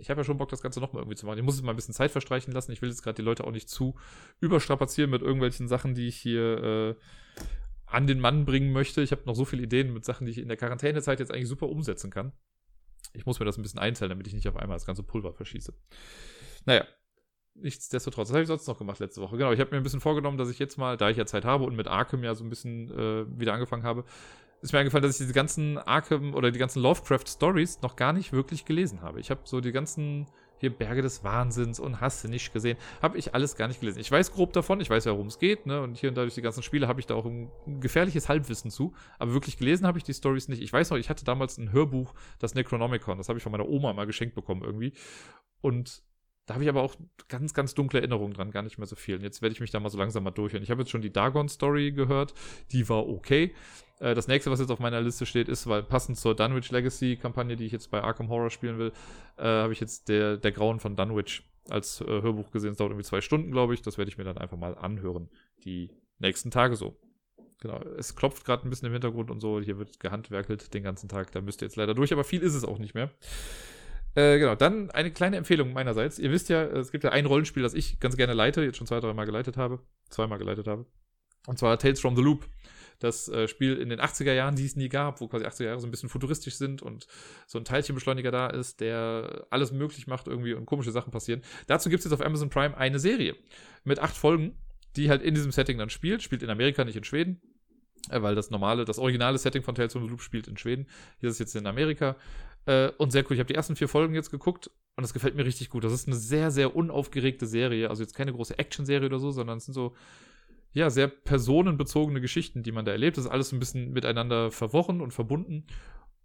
ich 0.00 0.10
habe 0.10 0.20
ja 0.20 0.24
schon 0.24 0.38
Bock, 0.38 0.48
das 0.48 0.62
Ganze 0.62 0.80
nochmal 0.80 1.02
irgendwie 1.02 1.16
zu 1.16 1.26
machen. 1.26 1.38
Ich 1.38 1.44
muss 1.44 1.54
es 1.54 1.62
mal 1.62 1.72
ein 1.72 1.76
bisschen 1.76 1.94
Zeit 1.94 2.10
verstreichen 2.10 2.52
lassen. 2.52 2.72
Ich 2.72 2.80
will 2.80 2.88
jetzt 2.88 3.02
gerade 3.02 3.16
die 3.16 3.22
Leute 3.22 3.44
auch 3.44 3.52
nicht 3.52 3.68
zu 3.68 3.94
überstrapazieren 4.40 5.10
mit 5.10 5.22
irgendwelchen 5.22 5.68
Sachen, 5.68 5.94
die 5.94 6.08
ich 6.08 6.16
hier 6.16 6.62
äh, 6.62 6.94
an 7.86 8.06
den 8.06 8.20
Mann 8.20 8.46
bringen 8.46 8.72
möchte. 8.72 9.02
Ich 9.02 9.12
habe 9.12 9.22
noch 9.26 9.34
so 9.34 9.44
viele 9.44 9.62
Ideen 9.62 9.92
mit 9.92 10.04
Sachen, 10.04 10.24
die 10.24 10.32
ich 10.32 10.38
in 10.38 10.48
der 10.48 10.56
Quarantänezeit 10.56 11.20
jetzt 11.20 11.32
eigentlich 11.32 11.48
super 11.48 11.68
umsetzen 11.68 12.10
kann. 12.10 12.32
Ich 13.12 13.26
muss 13.26 13.38
mir 13.40 13.46
das 13.46 13.58
ein 13.58 13.62
bisschen 13.62 13.80
einteilen, 13.80 14.10
damit 14.10 14.26
ich 14.26 14.34
nicht 14.34 14.48
auf 14.48 14.56
einmal 14.56 14.76
das 14.76 14.86
ganze 14.86 15.02
Pulver 15.02 15.32
verschieße. 15.32 15.74
Naja. 16.64 16.86
nichtsdestotrotz, 17.54 18.28
was 18.28 18.34
habe 18.34 18.42
ich 18.42 18.48
sonst 18.48 18.66
noch 18.68 18.78
gemacht 18.78 19.00
letzte 19.00 19.20
Woche? 19.20 19.36
Genau, 19.36 19.52
ich 19.52 19.60
habe 19.60 19.70
mir 19.72 19.78
ein 19.78 19.82
bisschen 19.82 20.00
vorgenommen, 20.00 20.38
dass 20.38 20.50
ich 20.50 20.58
jetzt 20.58 20.78
mal, 20.78 20.96
da 20.96 21.10
ich 21.10 21.16
ja 21.16 21.26
Zeit 21.26 21.44
habe 21.44 21.64
und 21.64 21.76
mit 21.76 21.88
Arkham 21.88 22.24
ja 22.24 22.34
so 22.34 22.44
ein 22.44 22.50
bisschen 22.50 22.90
äh, 22.90 23.26
wieder 23.38 23.52
angefangen 23.52 23.82
habe, 23.82 24.04
ist 24.62 24.72
mir 24.72 24.80
eingefallen, 24.80 25.02
dass 25.02 25.12
ich 25.12 25.24
diese 25.24 25.32
ganzen 25.32 25.78
Arkham 25.78 26.34
oder 26.34 26.50
die 26.50 26.58
ganzen 26.58 26.82
Lovecraft-Stories 26.82 27.80
noch 27.82 27.96
gar 27.96 28.12
nicht 28.12 28.32
wirklich 28.32 28.64
gelesen 28.64 29.00
habe. 29.02 29.20
Ich 29.20 29.30
habe 29.30 29.40
so 29.44 29.60
die 29.60 29.72
ganzen 29.72 30.26
hier 30.60 30.70
Berge 30.70 31.00
des 31.00 31.24
Wahnsinns 31.24 31.80
und 31.80 32.00
hast 32.00 32.22
nicht 32.28 32.52
gesehen, 32.52 32.76
habe 33.00 33.16
ich 33.16 33.34
alles 33.34 33.56
gar 33.56 33.66
nicht 33.66 33.80
gelesen. 33.80 33.98
Ich 33.98 34.12
weiß 34.12 34.32
grob 34.32 34.52
davon, 34.52 34.80
ich 34.80 34.90
weiß 34.90 35.06
ja, 35.06 35.12
worum 35.12 35.28
es 35.28 35.38
geht, 35.38 35.64
ne? 35.64 35.80
Und 35.80 35.96
hier 35.96 36.10
und 36.10 36.16
da 36.16 36.22
durch 36.22 36.34
die 36.34 36.42
ganzen 36.42 36.62
Spiele 36.62 36.86
habe 36.86 37.00
ich 37.00 37.06
da 37.06 37.14
auch 37.14 37.24
ein 37.24 37.50
gefährliches 37.80 38.28
Halbwissen 38.28 38.70
zu. 38.70 38.92
Aber 39.18 39.32
wirklich 39.32 39.56
gelesen 39.56 39.86
habe 39.86 39.96
ich 39.96 40.04
die 40.04 40.12
Stories 40.12 40.48
nicht. 40.48 40.62
Ich 40.62 40.72
weiß 40.72 40.90
noch, 40.90 40.98
ich 40.98 41.08
hatte 41.08 41.24
damals 41.24 41.56
ein 41.56 41.72
Hörbuch, 41.72 42.12
das 42.38 42.54
Necronomicon, 42.54 43.16
das 43.16 43.30
habe 43.30 43.38
ich 43.38 43.42
von 43.42 43.52
meiner 43.52 43.68
Oma 43.68 43.94
mal 43.94 44.06
geschenkt 44.06 44.34
bekommen 44.34 44.62
irgendwie. 44.62 44.92
Und 45.62 46.02
da 46.44 46.54
habe 46.54 46.64
ich 46.64 46.68
aber 46.68 46.82
auch 46.82 46.94
ganz, 47.28 47.54
ganz 47.54 47.74
dunkle 47.74 48.00
Erinnerungen 48.00 48.34
dran, 48.34 48.50
gar 48.50 48.62
nicht 48.62 48.76
mehr 48.76 48.86
so 48.86 48.96
viel. 48.96 49.16
Und 49.16 49.22
jetzt 49.22 49.40
werde 49.40 49.54
ich 49.54 49.60
mich 49.60 49.70
da 49.70 49.80
mal 49.80 49.88
so 49.88 49.98
langsam 49.98 50.24
mal 50.24 50.30
durchhören. 50.30 50.62
Ich 50.62 50.70
habe 50.70 50.82
jetzt 50.82 50.90
schon 50.90 51.00
die 51.00 51.12
Dagon-Story 51.12 51.92
gehört, 51.92 52.34
die 52.72 52.88
war 52.88 53.08
okay. 53.08 53.54
Äh, 54.00 54.14
das 54.14 54.26
nächste, 54.26 54.50
was 54.50 54.58
jetzt 54.58 54.70
auf 54.70 54.80
meiner 54.80 55.00
Liste 55.00 55.26
steht, 55.26 55.48
ist, 55.48 55.66
weil 55.68 55.82
passend 55.82 56.18
zur 56.18 56.34
Dunwich 56.34 56.70
Legacy-Kampagne, 56.70 57.56
die 57.56 57.66
ich 57.66 57.72
jetzt 57.72 57.90
bei 57.90 58.02
Arkham 58.02 58.28
Horror 58.28 58.50
spielen 58.50 58.78
will, 58.78 58.92
äh, 59.36 59.44
habe 59.44 59.72
ich 59.72 59.80
jetzt 59.80 60.08
der, 60.08 60.36
der 60.36 60.52
Grauen 60.52 60.80
von 60.80 60.96
Dunwich 60.96 61.42
als 61.68 62.00
äh, 62.00 62.06
Hörbuch 62.06 62.50
gesehen. 62.50 62.72
Es 62.72 62.78
dauert 62.78 62.90
irgendwie 62.90 63.06
zwei 63.06 63.20
Stunden, 63.20 63.52
glaube 63.52 63.74
ich. 63.74 63.82
Das 63.82 63.98
werde 63.98 64.10
ich 64.10 64.18
mir 64.18 64.24
dann 64.24 64.38
einfach 64.38 64.56
mal 64.56 64.76
anhören. 64.76 65.28
Die 65.64 65.90
nächsten 66.18 66.50
Tage 66.50 66.74
so. 66.74 66.96
Genau, 67.60 67.78
es 67.98 68.16
klopft 68.16 68.46
gerade 68.46 68.66
ein 68.66 68.70
bisschen 68.70 68.86
im 68.86 68.92
Hintergrund 68.92 69.30
und 69.30 69.40
so. 69.40 69.60
Hier 69.60 69.78
wird 69.78 70.00
gehandwerkelt 70.00 70.72
den 70.72 70.82
ganzen 70.82 71.08
Tag. 71.08 71.30
Da 71.32 71.42
müsst 71.42 71.60
ihr 71.62 71.66
jetzt 71.66 71.76
leider 71.76 71.94
durch, 71.94 72.12
aber 72.12 72.24
viel 72.24 72.42
ist 72.42 72.54
es 72.54 72.64
auch 72.64 72.78
nicht 72.78 72.94
mehr. 72.94 73.10
Äh, 74.14 74.38
genau, 74.38 74.54
dann 74.54 74.90
eine 74.90 75.12
kleine 75.12 75.36
Empfehlung 75.36 75.72
meinerseits. 75.72 76.18
Ihr 76.18 76.30
wisst 76.30 76.48
ja, 76.48 76.64
es 76.64 76.90
gibt 76.90 77.04
ja 77.04 77.10
ein 77.10 77.26
Rollenspiel, 77.26 77.62
das 77.62 77.74
ich 77.74 78.00
ganz 78.00 78.16
gerne 78.16 78.32
leite, 78.32 78.62
jetzt 78.62 78.78
schon 78.78 78.86
zwei, 78.86 78.98
drei 78.98 79.12
Mal 79.12 79.26
geleitet 79.26 79.58
habe. 79.58 79.80
Zweimal 80.08 80.38
geleitet 80.38 80.66
habe. 80.66 80.86
Und 81.46 81.58
zwar 81.58 81.78
Tales 81.78 82.00
from 82.00 82.16
the 82.16 82.22
Loop. 82.22 82.46
Das 82.98 83.28
äh, 83.28 83.48
Spiel 83.48 83.78
in 83.78 83.88
den 83.88 83.98
80er 83.98 84.34
Jahren, 84.34 84.56
die 84.56 84.66
es 84.66 84.76
nie 84.76 84.90
gab, 84.90 85.22
wo 85.22 85.28
quasi 85.28 85.46
80er 85.46 85.64
Jahre 85.64 85.80
so 85.80 85.86
ein 85.86 85.90
bisschen 85.90 86.10
futuristisch 86.10 86.56
sind 86.56 86.82
und 86.82 87.06
so 87.46 87.58
ein 87.58 87.64
Teilchenbeschleuniger 87.64 88.30
da 88.30 88.48
ist, 88.48 88.80
der 88.80 89.46
alles 89.48 89.72
möglich 89.72 90.06
macht 90.06 90.28
irgendwie 90.28 90.52
und 90.52 90.66
komische 90.66 90.92
Sachen 90.92 91.10
passieren. 91.10 91.40
Dazu 91.66 91.88
gibt 91.88 92.00
es 92.00 92.04
jetzt 92.04 92.12
auf 92.12 92.24
Amazon 92.24 92.50
Prime 92.50 92.76
eine 92.76 92.98
Serie 92.98 93.36
mit 93.84 94.00
acht 94.00 94.16
Folgen, 94.16 94.54
die 94.96 95.08
halt 95.08 95.22
in 95.22 95.34
diesem 95.34 95.50
Setting 95.50 95.78
dann 95.78 95.88
spielt. 95.88 96.22
Spielt 96.22 96.42
in 96.42 96.50
Amerika, 96.50 96.84
nicht 96.84 96.96
in 96.96 97.04
Schweden. 97.04 97.40
Äh, 98.08 98.22
weil 98.22 98.34
das 98.34 98.50
normale, 98.50 98.84
das 98.84 98.98
originale 98.98 99.38
Setting 99.38 99.62
von 99.62 99.74
Tales 99.74 99.92
from 99.92 100.04
the 100.04 100.08
Loop 100.08 100.22
spielt 100.22 100.48
in 100.48 100.56
Schweden. 100.56 100.86
Hier 101.20 101.28
ist 101.28 101.36
es 101.36 101.38
jetzt 101.38 101.56
in 101.56 101.66
Amerika. 101.66 102.16
Äh, 102.66 102.90
und 102.98 103.12
sehr 103.12 103.24
cool. 103.24 103.32
Ich 103.32 103.40
habe 103.40 103.48
die 103.48 103.54
ersten 103.54 103.76
vier 103.76 103.88
Folgen 103.88 104.14
jetzt 104.14 104.30
geguckt 104.30 104.70
und 104.96 105.04
es 105.04 105.12
gefällt 105.12 105.34
mir 105.34 105.44
richtig 105.44 105.70
gut. 105.70 105.84
Das 105.84 105.92
ist 105.92 106.06
eine 106.06 106.16
sehr, 106.16 106.50
sehr 106.50 106.74
unaufgeregte 106.74 107.46
Serie. 107.46 107.90
Also 107.90 108.02
jetzt 108.02 108.14
keine 108.14 108.32
große 108.32 108.58
Action-Serie 108.58 109.06
oder 109.06 109.18
so, 109.18 109.30
sondern 109.30 109.58
es 109.58 109.64
sind 109.64 109.74
so, 109.74 109.94
ja, 110.72 110.90
sehr 110.90 111.08
personenbezogene 111.08 112.20
Geschichten, 112.20 112.62
die 112.62 112.72
man 112.72 112.84
da 112.84 112.92
erlebt. 112.92 113.16
Das 113.16 113.24
ist 113.24 113.30
alles 113.30 113.52
ein 113.52 113.58
bisschen 113.58 113.92
miteinander 113.92 114.50
verworren 114.50 115.00
und 115.00 115.12
verbunden. 115.12 115.66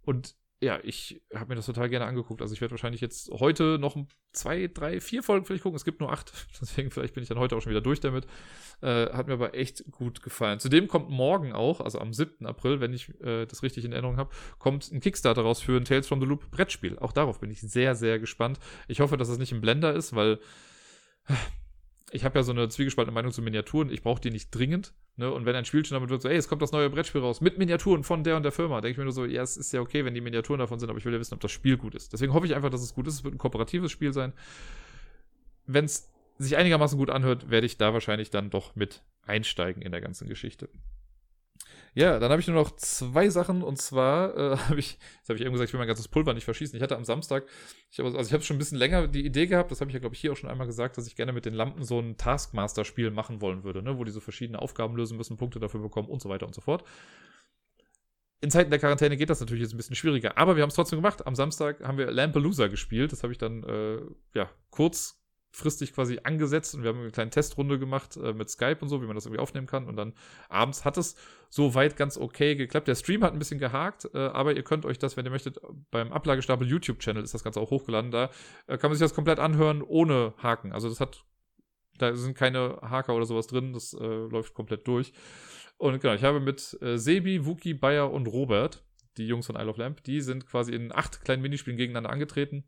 Und 0.02 0.36
ja, 0.60 0.78
ich 0.82 1.20
habe 1.34 1.50
mir 1.50 1.56
das 1.56 1.66
total 1.66 1.90
gerne 1.90 2.06
angeguckt. 2.06 2.40
Also 2.40 2.54
ich 2.54 2.60
werde 2.62 2.72
wahrscheinlich 2.72 3.02
jetzt 3.02 3.30
heute 3.30 3.78
noch 3.78 3.96
zwei, 4.32 4.68
drei, 4.68 5.00
vier 5.00 5.22
Folgen 5.22 5.44
vielleicht 5.44 5.64
gucken. 5.64 5.76
Es 5.76 5.84
gibt 5.84 6.00
nur 6.00 6.10
acht, 6.10 6.32
deswegen 6.60 6.90
vielleicht 6.90 7.14
bin 7.14 7.22
ich 7.22 7.28
dann 7.28 7.38
heute 7.38 7.56
auch 7.56 7.60
schon 7.60 7.70
wieder 7.70 7.82
durch 7.82 8.00
damit. 8.00 8.26
Äh, 8.80 9.10
hat 9.12 9.26
mir 9.26 9.34
aber 9.34 9.54
echt 9.54 9.84
gut 9.90 10.22
gefallen. 10.22 10.58
Zudem 10.58 10.88
kommt 10.88 11.10
morgen 11.10 11.52
auch, 11.52 11.80
also 11.80 11.98
am 11.98 12.12
7. 12.12 12.46
April, 12.46 12.80
wenn 12.80 12.94
ich 12.94 13.08
äh, 13.20 13.44
das 13.44 13.62
richtig 13.62 13.84
in 13.84 13.92
Erinnerung 13.92 14.16
habe, 14.16 14.34
kommt 14.58 14.90
ein 14.90 15.00
Kickstarter 15.00 15.42
raus 15.42 15.60
für 15.60 15.76
ein 15.76 15.84
Tales 15.84 16.06
from 16.06 16.20
the 16.20 16.26
Loop 16.26 16.50
Brettspiel. 16.50 16.98
Auch 16.98 17.12
darauf 17.12 17.40
bin 17.40 17.50
ich 17.50 17.60
sehr, 17.60 17.94
sehr 17.94 18.18
gespannt. 18.18 18.58
Ich 18.88 19.00
hoffe, 19.00 19.18
dass 19.18 19.28
es 19.28 19.38
nicht 19.38 19.52
ein 19.52 19.60
Blender 19.60 19.92
ist, 19.92 20.14
weil 20.14 20.38
ich 22.12 22.24
habe 22.24 22.38
ja 22.38 22.42
so 22.42 22.52
eine 22.52 22.68
zwiegespaltene 22.68 23.14
Meinung 23.14 23.32
zu 23.32 23.42
Miniaturen. 23.42 23.90
Ich 23.90 24.02
brauche 24.02 24.20
die 24.20 24.30
nicht 24.30 24.50
dringend. 24.50 24.94
Ne? 25.16 25.30
Und 25.32 25.44
wenn 25.44 25.56
ein 25.56 25.64
Spiel 25.64 25.84
schon 25.84 25.96
damit 25.96 26.10
wird, 26.10 26.22
so, 26.22 26.28
ey, 26.28 26.36
es 26.36 26.48
kommt 26.48 26.62
das 26.62 26.72
neue 26.72 26.88
Brettspiel 26.88 27.20
raus 27.20 27.40
mit 27.40 27.58
Miniaturen 27.58 28.04
von 28.04 28.22
der 28.22 28.36
und 28.36 28.44
der 28.44 28.52
Firma, 28.52 28.80
denke 28.80 28.92
ich 28.92 28.98
mir 28.98 29.04
nur 29.04 29.12
so, 29.12 29.24
ja, 29.24 29.42
es 29.42 29.56
ist 29.56 29.72
ja 29.72 29.80
okay, 29.80 30.04
wenn 30.04 30.14
die 30.14 30.20
Miniaturen 30.20 30.60
davon 30.60 30.78
sind, 30.78 30.88
aber 30.88 30.98
ich 30.98 31.04
will 31.04 31.12
ja 31.12 31.18
wissen, 31.18 31.34
ob 31.34 31.40
das 31.40 31.50
Spiel 31.50 31.76
gut 31.76 31.94
ist. 31.94 32.12
Deswegen 32.12 32.32
hoffe 32.32 32.46
ich 32.46 32.54
einfach, 32.54 32.70
dass 32.70 32.82
es 32.82 32.94
gut 32.94 33.08
ist. 33.08 33.14
Es 33.14 33.24
wird 33.24 33.34
ein 33.34 33.38
kooperatives 33.38 33.90
Spiel 33.90 34.12
sein. 34.12 34.32
Wenn 35.66 35.86
es 35.86 36.12
sich 36.38 36.56
einigermaßen 36.56 36.98
gut 36.98 37.10
anhört, 37.10 37.50
werde 37.50 37.66
ich 37.66 37.76
da 37.76 37.92
wahrscheinlich 37.92 38.30
dann 38.30 38.50
doch 38.50 38.76
mit 38.76 39.02
einsteigen 39.22 39.82
in 39.82 39.90
der 39.90 40.00
ganzen 40.00 40.28
Geschichte. 40.28 40.68
Ja, 41.96 42.18
dann 42.18 42.30
habe 42.30 42.42
ich 42.42 42.46
nur 42.46 42.56
noch 42.56 42.76
zwei 42.76 43.30
Sachen 43.30 43.62
und 43.62 43.78
zwar 43.78 44.36
äh, 44.36 44.56
habe 44.68 44.78
ich, 44.78 44.98
jetzt 45.16 45.30
habe 45.30 45.38
ich 45.38 45.40
eben 45.40 45.52
gesagt, 45.52 45.70
ich 45.70 45.72
will 45.72 45.78
mein 45.78 45.88
ganzes 45.88 46.08
Pulver 46.08 46.34
nicht 46.34 46.44
verschießen. 46.44 46.76
Ich 46.76 46.82
hatte 46.82 46.94
am 46.94 47.06
Samstag, 47.06 47.44
ich 47.90 47.98
hab, 47.98 48.04
also 48.04 48.20
ich 48.20 48.34
habe 48.34 48.44
schon 48.44 48.56
ein 48.56 48.58
bisschen 48.58 48.76
länger 48.76 49.08
die 49.08 49.24
Idee 49.24 49.46
gehabt, 49.46 49.70
das 49.70 49.80
habe 49.80 49.88
ich 49.88 49.94
ja 49.94 50.00
glaube 50.00 50.14
ich 50.14 50.20
hier 50.20 50.32
auch 50.32 50.36
schon 50.36 50.50
einmal 50.50 50.66
gesagt, 50.66 50.98
dass 50.98 51.06
ich 51.06 51.16
gerne 51.16 51.32
mit 51.32 51.46
den 51.46 51.54
Lampen 51.54 51.84
so 51.84 51.98
ein 51.98 52.18
Taskmaster-Spiel 52.18 53.10
machen 53.10 53.40
wollen 53.40 53.64
würde, 53.64 53.82
ne, 53.82 53.96
wo 53.96 54.04
die 54.04 54.10
so 54.10 54.20
verschiedene 54.20 54.60
Aufgaben 54.60 54.94
lösen 54.94 55.16
müssen, 55.16 55.38
Punkte 55.38 55.58
dafür 55.58 55.80
bekommen 55.80 56.10
und 56.10 56.20
so 56.20 56.28
weiter 56.28 56.46
und 56.46 56.54
so 56.54 56.60
fort. 56.60 56.84
In 58.42 58.50
Zeiten 58.50 58.68
der 58.68 58.78
Quarantäne 58.78 59.16
geht 59.16 59.30
das 59.30 59.40
natürlich 59.40 59.62
jetzt 59.62 59.72
ein 59.72 59.78
bisschen 59.78 59.96
schwieriger, 59.96 60.36
aber 60.36 60.56
wir 60.56 60.64
haben 60.64 60.68
es 60.68 60.74
trotzdem 60.74 60.98
gemacht. 60.98 61.26
Am 61.26 61.34
Samstag 61.34 61.82
haben 61.82 61.96
wir 61.96 62.10
Lampalooza 62.10 62.66
gespielt. 62.66 63.10
Das 63.10 63.22
habe 63.22 63.32
ich 63.32 63.38
dann 63.38 63.62
äh, 63.64 64.00
ja 64.34 64.50
kurz 64.68 65.15
fristig 65.56 65.94
quasi 65.94 66.20
angesetzt 66.22 66.74
und 66.74 66.82
wir 66.82 66.90
haben 66.90 67.00
eine 67.00 67.10
kleine 67.10 67.30
Testrunde 67.30 67.78
gemacht 67.78 68.16
äh, 68.18 68.34
mit 68.34 68.50
Skype 68.50 68.76
und 68.80 68.88
so, 68.88 69.00
wie 69.00 69.06
man 69.06 69.14
das 69.14 69.24
irgendwie 69.24 69.40
aufnehmen 69.40 69.66
kann. 69.66 69.86
Und 69.86 69.96
dann 69.96 70.12
abends 70.50 70.84
hat 70.84 70.98
es 70.98 71.16
soweit 71.48 71.96
ganz 71.96 72.18
okay 72.18 72.56
geklappt. 72.56 72.88
Der 72.88 72.94
Stream 72.94 73.24
hat 73.24 73.32
ein 73.32 73.38
bisschen 73.38 73.58
gehakt, 73.58 74.06
äh, 74.12 74.18
aber 74.18 74.54
ihr 74.54 74.62
könnt 74.62 74.84
euch 74.84 74.98
das, 74.98 75.16
wenn 75.16 75.24
ihr 75.24 75.30
möchtet, 75.30 75.58
beim 75.90 76.12
Ablagestapel 76.12 76.68
YouTube-Channel 76.68 77.22
ist 77.22 77.32
das 77.32 77.42
Ganze 77.42 77.60
auch 77.60 77.70
hochgeladen. 77.70 78.10
Da 78.10 78.30
äh, 78.66 78.76
kann 78.76 78.90
man 78.90 78.98
sich 78.98 79.04
das 79.04 79.14
komplett 79.14 79.38
anhören 79.38 79.80
ohne 79.80 80.34
Haken. 80.42 80.72
Also 80.72 80.90
das 80.90 81.00
hat, 81.00 81.24
da 81.96 82.14
sind 82.14 82.36
keine 82.36 82.78
Haker 82.82 83.14
oder 83.14 83.24
sowas 83.24 83.46
drin, 83.46 83.72
das 83.72 83.94
äh, 83.94 84.04
läuft 84.04 84.52
komplett 84.52 84.86
durch. 84.86 85.14
Und 85.78 85.98
genau, 86.02 86.12
ich 86.12 86.22
habe 86.22 86.38
mit 86.38 86.76
äh, 86.82 86.98
Sebi, 86.98 87.46
Wookie, 87.46 87.72
Bayer 87.72 88.12
und 88.12 88.26
Robert, 88.26 88.84
die 89.16 89.26
Jungs 89.26 89.46
von 89.46 89.56
Isle 89.56 89.70
of 89.70 89.78
Lamp, 89.78 90.04
die 90.04 90.20
sind 90.20 90.46
quasi 90.46 90.74
in 90.74 90.94
acht 90.94 91.24
kleinen 91.24 91.40
Minispielen 91.40 91.78
gegeneinander 91.78 92.10
angetreten, 92.10 92.64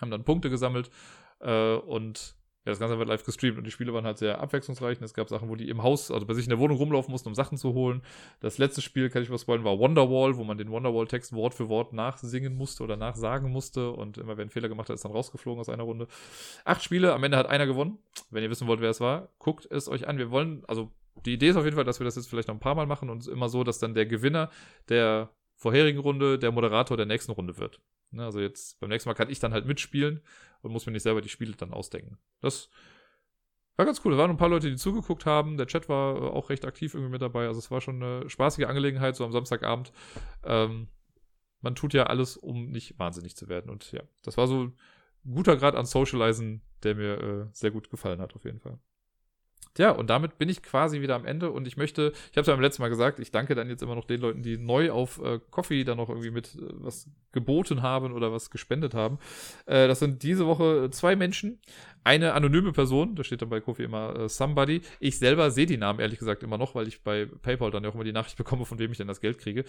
haben 0.00 0.10
dann 0.10 0.24
Punkte 0.24 0.48
gesammelt 0.48 0.90
äh, 1.40 1.76
und 1.76 2.36
ja, 2.64 2.72
das 2.72 2.78
Ganze 2.78 2.98
wird 2.98 3.10
live 3.10 3.22
gestreamt 3.22 3.58
und 3.58 3.64
die 3.64 3.70
Spiele 3.70 3.92
waren 3.92 4.06
halt 4.06 4.16
sehr 4.16 4.40
abwechslungsreich. 4.40 4.98
Und 4.98 5.04
es 5.04 5.12
gab 5.12 5.28
Sachen, 5.28 5.50
wo 5.50 5.54
die 5.54 5.68
im 5.68 5.82
Haus, 5.82 6.10
also 6.10 6.24
bei 6.24 6.32
sich 6.32 6.46
in 6.46 6.50
der 6.50 6.58
Wohnung 6.58 6.78
rumlaufen 6.78 7.12
mussten, 7.12 7.28
um 7.28 7.34
Sachen 7.34 7.58
zu 7.58 7.74
holen. 7.74 8.00
Das 8.40 8.56
letzte 8.56 8.80
Spiel, 8.80 9.10
kann 9.10 9.22
ich 9.22 9.30
was 9.30 9.42
spoilern, 9.42 9.64
war 9.64 9.78
Wonderwall, 9.78 10.38
wo 10.38 10.44
man 10.44 10.56
den 10.56 10.70
Wonderwall-Text 10.70 11.34
Wort 11.34 11.52
für 11.52 11.68
Wort 11.68 11.92
nachsingen 11.92 12.56
musste 12.56 12.82
oder 12.82 12.96
nachsagen 12.96 13.52
musste. 13.52 13.90
Und 13.90 14.16
immer 14.16 14.38
wer 14.38 14.42
einen 14.42 14.50
Fehler 14.50 14.70
gemacht 14.70 14.88
hat, 14.88 14.94
ist 14.94 15.04
dann 15.04 15.12
rausgeflogen 15.12 15.60
aus 15.60 15.68
einer 15.68 15.82
Runde. 15.82 16.08
Acht 16.64 16.82
Spiele, 16.82 17.12
am 17.12 17.22
Ende 17.22 17.36
hat 17.36 17.46
einer 17.46 17.66
gewonnen. 17.66 17.98
Wenn 18.30 18.42
ihr 18.42 18.48
wissen 18.48 18.66
wollt, 18.66 18.80
wer 18.80 18.90
es 18.90 19.00
war, 19.00 19.28
guckt 19.38 19.68
es 19.70 19.86
euch 19.86 20.08
an. 20.08 20.16
Wir 20.16 20.30
wollen, 20.30 20.64
also 20.66 20.90
die 21.26 21.34
Idee 21.34 21.48
ist 21.48 21.56
auf 21.56 21.64
jeden 21.64 21.76
Fall, 21.76 21.84
dass 21.84 22.00
wir 22.00 22.06
das 22.06 22.16
jetzt 22.16 22.30
vielleicht 22.30 22.48
noch 22.48 22.54
ein 22.54 22.60
paar 22.60 22.74
Mal 22.74 22.86
machen 22.86 23.10
und 23.10 23.28
immer 23.28 23.50
so, 23.50 23.62
dass 23.62 23.78
dann 23.78 23.92
der 23.92 24.06
Gewinner 24.06 24.48
der 24.88 25.28
vorherigen 25.54 26.00
Runde 26.00 26.38
der 26.38 26.50
Moderator 26.50 26.96
der 26.96 27.06
nächsten 27.06 27.32
Runde 27.32 27.58
wird. 27.58 27.80
Ne, 28.14 28.24
also 28.24 28.40
jetzt 28.40 28.78
beim 28.80 28.90
nächsten 28.90 29.08
Mal 29.08 29.14
kann 29.14 29.30
ich 29.30 29.40
dann 29.40 29.52
halt 29.52 29.66
mitspielen 29.66 30.20
und 30.62 30.72
muss 30.72 30.86
mir 30.86 30.92
nicht 30.92 31.02
selber 31.02 31.20
die 31.20 31.28
Spiele 31.28 31.54
dann 31.56 31.72
ausdenken. 31.72 32.18
Das 32.40 32.68
war 33.76 33.86
ganz 33.86 34.00
cool. 34.04 34.12
Da 34.12 34.18
waren 34.18 34.30
ein 34.30 34.36
paar 34.36 34.48
Leute, 34.48 34.70
die 34.70 34.76
zugeguckt 34.76 35.26
haben. 35.26 35.56
Der 35.56 35.66
Chat 35.66 35.88
war 35.88 36.16
äh, 36.16 36.26
auch 36.26 36.50
recht 36.50 36.64
aktiv 36.64 36.94
irgendwie 36.94 37.10
mit 37.10 37.22
dabei. 37.22 37.46
Also 37.46 37.58
es 37.58 37.70
war 37.70 37.80
schon 37.80 38.02
eine 38.02 38.30
spaßige 38.30 38.66
Angelegenheit, 38.66 39.16
so 39.16 39.24
am 39.24 39.32
Samstagabend. 39.32 39.92
Ähm, 40.44 40.88
man 41.60 41.74
tut 41.74 41.94
ja 41.94 42.04
alles, 42.04 42.36
um 42.36 42.70
nicht 42.70 42.98
wahnsinnig 42.98 43.36
zu 43.36 43.48
werden. 43.48 43.70
Und 43.70 43.90
ja, 43.92 44.02
das 44.22 44.36
war 44.36 44.46
so 44.46 44.64
ein 44.64 44.74
guter 45.24 45.56
Grad 45.56 45.74
an 45.74 45.86
Socializen, 45.86 46.62
der 46.82 46.94
mir 46.94 47.20
äh, 47.20 47.46
sehr 47.52 47.70
gut 47.70 47.90
gefallen 47.90 48.20
hat, 48.20 48.34
auf 48.34 48.44
jeden 48.44 48.60
Fall. 48.60 48.78
Tja, 49.74 49.90
und 49.90 50.08
damit 50.08 50.38
bin 50.38 50.48
ich 50.48 50.62
quasi 50.62 51.00
wieder 51.00 51.16
am 51.16 51.24
Ende 51.24 51.50
und 51.50 51.66
ich 51.66 51.76
möchte, 51.76 52.12
ich 52.30 52.36
habe 52.36 52.42
es 52.42 52.46
ja 52.46 52.54
beim 52.54 52.60
letzten 52.60 52.82
Mal 52.82 52.90
gesagt, 52.90 53.18
ich 53.18 53.32
danke 53.32 53.56
dann 53.56 53.68
jetzt 53.68 53.82
immer 53.82 53.96
noch 53.96 54.04
den 54.04 54.20
Leuten, 54.20 54.40
die 54.40 54.56
neu 54.56 54.92
auf 54.92 55.20
äh, 55.20 55.40
Coffee 55.50 55.82
dann 55.82 55.96
noch 55.96 56.08
irgendwie 56.08 56.30
mit 56.30 56.54
äh, 56.54 56.60
was 56.74 57.10
geboten 57.32 57.82
haben 57.82 58.12
oder 58.12 58.32
was 58.32 58.50
gespendet 58.50 58.94
haben. 58.94 59.18
Äh, 59.66 59.88
das 59.88 59.98
sind 59.98 60.22
diese 60.22 60.46
Woche 60.46 60.90
zwei 60.92 61.16
Menschen. 61.16 61.60
Eine 62.04 62.34
anonyme 62.34 62.72
Person, 62.72 63.16
da 63.16 63.24
steht 63.24 63.42
dann 63.42 63.48
bei 63.48 63.60
Kofi 63.60 63.82
immer 63.82 64.14
äh, 64.14 64.28
Somebody. 64.28 64.82
Ich 65.00 65.18
selber 65.18 65.50
sehe 65.50 65.66
die 65.66 65.76
Namen 65.76 65.98
ehrlich 65.98 66.20
gesagt 66.20 66.44
immer 66.44 66.56
noch, 66.56 66.76
weil 66.76 66.86
ich 66.86 67.02
bei 67.02 67.26
PayPal 67.26 67.72
dann 67.72 67.82
ja 67.82 67.90
auch 67.90 67.94
immer 67.94 68.04
die 68.04 68.12
Nachricht 68.12 68.36
bekomme, 68.38 68.66
von 68.66 68.78
wem 68.78 68.92
ich 68.92 68.98
denn 68.98 69.08
das 69.08 69.20
Geld 69.20 69.38
kriege. 69.38 69.64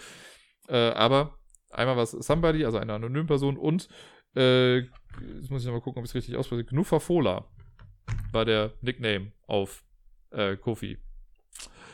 Äh, 0.68 0.76
aber 0.90 1.36
einmal 1.70 1.96
was 1.96 2.12
Somebody, 2.12 2.64
also 2.64 2.78
eine 2.78 2.92
anonyme 2.92 3.24
Person 3.26 3.56
und 3.56 3.88
äh, 4.36 4.76
jetzt 4.76 5.50
muss 5.50 5.62
ich 5.62 5.66
nochmal 5.66 5.80
gucken, 5.80 5.98
ob 5.98 6.04
ich 6.04 6.10
es 6.10 6.14
richtig 6.14 6.36
ausspreche. 6.36 6.64
Gnufafola 6.64 7.44
war 8.30 8.44
der 8.44 8.72
Nickname 8.82 9.32
auf 9.48 9.82
äh, 10.30 10.56
Kofi. 10.56 10.98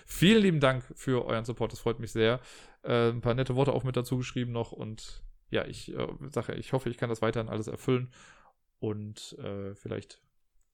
Vielen 0.06 0.42
lieben 0.42 0.60
Dank 0.60 0.84
für 0.94 1.24
euren 1.24 1.44
Support, 1.44 1.72
das 1.72 1.80
freut 1.80 1.98
mich 1.98 2.12
sehr. 2.12 2.40
Äh, 2.82 3.10
ein 3.10 3.20
paar 3.20 3.34
nette 3.34 3.56
Worte 3.56 3.72
auch 3.72 3.84
mit 3.84 3.96
dazu 3.96 4.16
geschrieben 4.18 4.52
noch 4.52 4.72
und 4.72 5.22
ja, 5.50 5.66
ich 5.66 5.94
äh, 5.94 6.08
sage, 6.30 6.54
ich 6.54 6.72
hoffe, 6.72 6.90
ich 6.90 6.96
kann 6.96 7.10
das 7.10 7.22
weiterhin 7.22 7.48
alles 7.48 7.68
erfüllen 7.68 8.12
und 8.78 9.36
äh, 9.38 9.74
vielleicht 9.74 10.20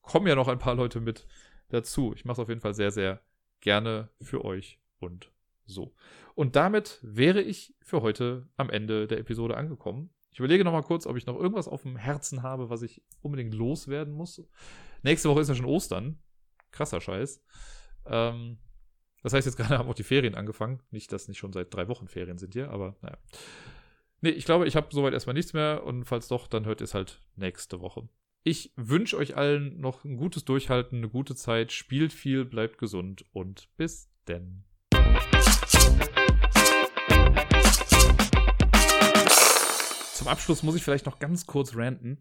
kommen 0.02 0.26
ja 0.26 0.34
noch 0.34 0.48
ein 0.48 0.58
paar 0.58 0.74
Leute 0.74 1.00
mit 1.00 1.26
dazu. 1.68 2.12
Ich 2.14 2.24
mache 2.24 2.34
es 2.34 2.38
auf 2.38 2.48
jeden 2.48 2.60
Fall 2.60 2.74
sehr, 2.74 2.90
sehr 2.90 3.20
gerne 3.60 4.08
für 4.20 4.44
euch 4.44 4.80
und 4.98 5.30
so. 5.66 5.94
Und 6.34 6.56
damit 6.56 6.98
wäre 7.02 7.42
ich 7.42 7.74
für 7.82 8.02
heute 8.02 8.48
am 8.56 8.70
Ende 8.70 9.06
der 9.06 9.18
Episode 9.18 9.56
angekommen. 9.56 10.10
Ich 10.30 10.38
überlege 10.38 10.64
noch 10.64 10.72
mal 10.72 10.82
kurz, 10.82 11.06
ob 11.06 11.16
ich 11.16 11.26
noch 11.26 11.36
irgendwas 11.36 11.68
auf 11.68 11.82
dem 11.82 11.96
Herzen 11.96 12.42
habe, 12.42 12.70
was 12.70 12.82
ich 12.82 13.02
unbedingt 13.20 13.54
loswerden 13.54 14.14
muss. 14.14 14.42
Nächste 15.02 15.28
Woche 15.28 15.40
ist 15.40 15.48
ja 15.48 15.54
schon 15.54 15.66
Ostern. 15.66 16.18
Krasser 16.70 17.00
Scheiß. 17.00 17.42
Ähm, 18.06 18.58
das 19.22 19.32
heißt, 19.32 19.46
jetzt 19.46 19.56
gerade 19.56 19.78
haben 19.78 19.88
auch 19.88 19.94
die 19.94 20.04
Ferien 20.04 20.34
angefangen. 20.34 20.80
Nicht, 20.90 21.12
dass 21.12 21.28
nicht 21.28 21.38
schon 21.38 21.52
seit 21.52 21.72
drei 21.74 21.88
Wochen 21.88 22.08
Ferien 22.08 22.38
sind 22.38 22.54
hier, 22.54 22.70
aber 22.70 22.96
naja. 23.02 23.18
Nee, 24.20 24.30
ich 24.30 24.44
glaube, 24.44 24.66
ich 24.66 24.74
habe 24.74 24.88
soweit 24.90 25.12
erstmal 25.12 25.34
nichts 25.34 25.52
mehr 25.52 25.84
und 25.84 26.04
falls 26.04 26.28
doch, 26.28 26.48
dann 26.48 26.64
hört 26.64 26.80
ihr 26.80 26.84
es 26.84 26.94
halt 26.94 27.20
nächste 27.36 27.80
Woche. 27.80 28.08
Ich 28.42 28.72
wünsche 28.76 29.16
euch 29.16 29.36
allen 29.36 29.80
noch 29.80 30.04
ein 30.04 30.16
gutes 30.16 30.44
Durchhalten, 30.44 30.98
eine 30.98 31.08
gute 31.08 31.34
Zeit, 31.34 31.70
spielt 31.70 32.12
viel, 32.12 32.44
bleibt 32.44 32.78
gesund 32.78 33.24
und 33.32 33.68
bis 33.76 34.10
denn. 34.26 34.64
Zum 40.14 40.28
Abschluss 40.28 40.62
muss 40.62 40.74
ich 40.74 40.82
vielleicht 40.82 41.06
noch 41.06 41.18
ganz 41.18 41.46
kurz 41.46 41.76
ranten. 41.76 42.18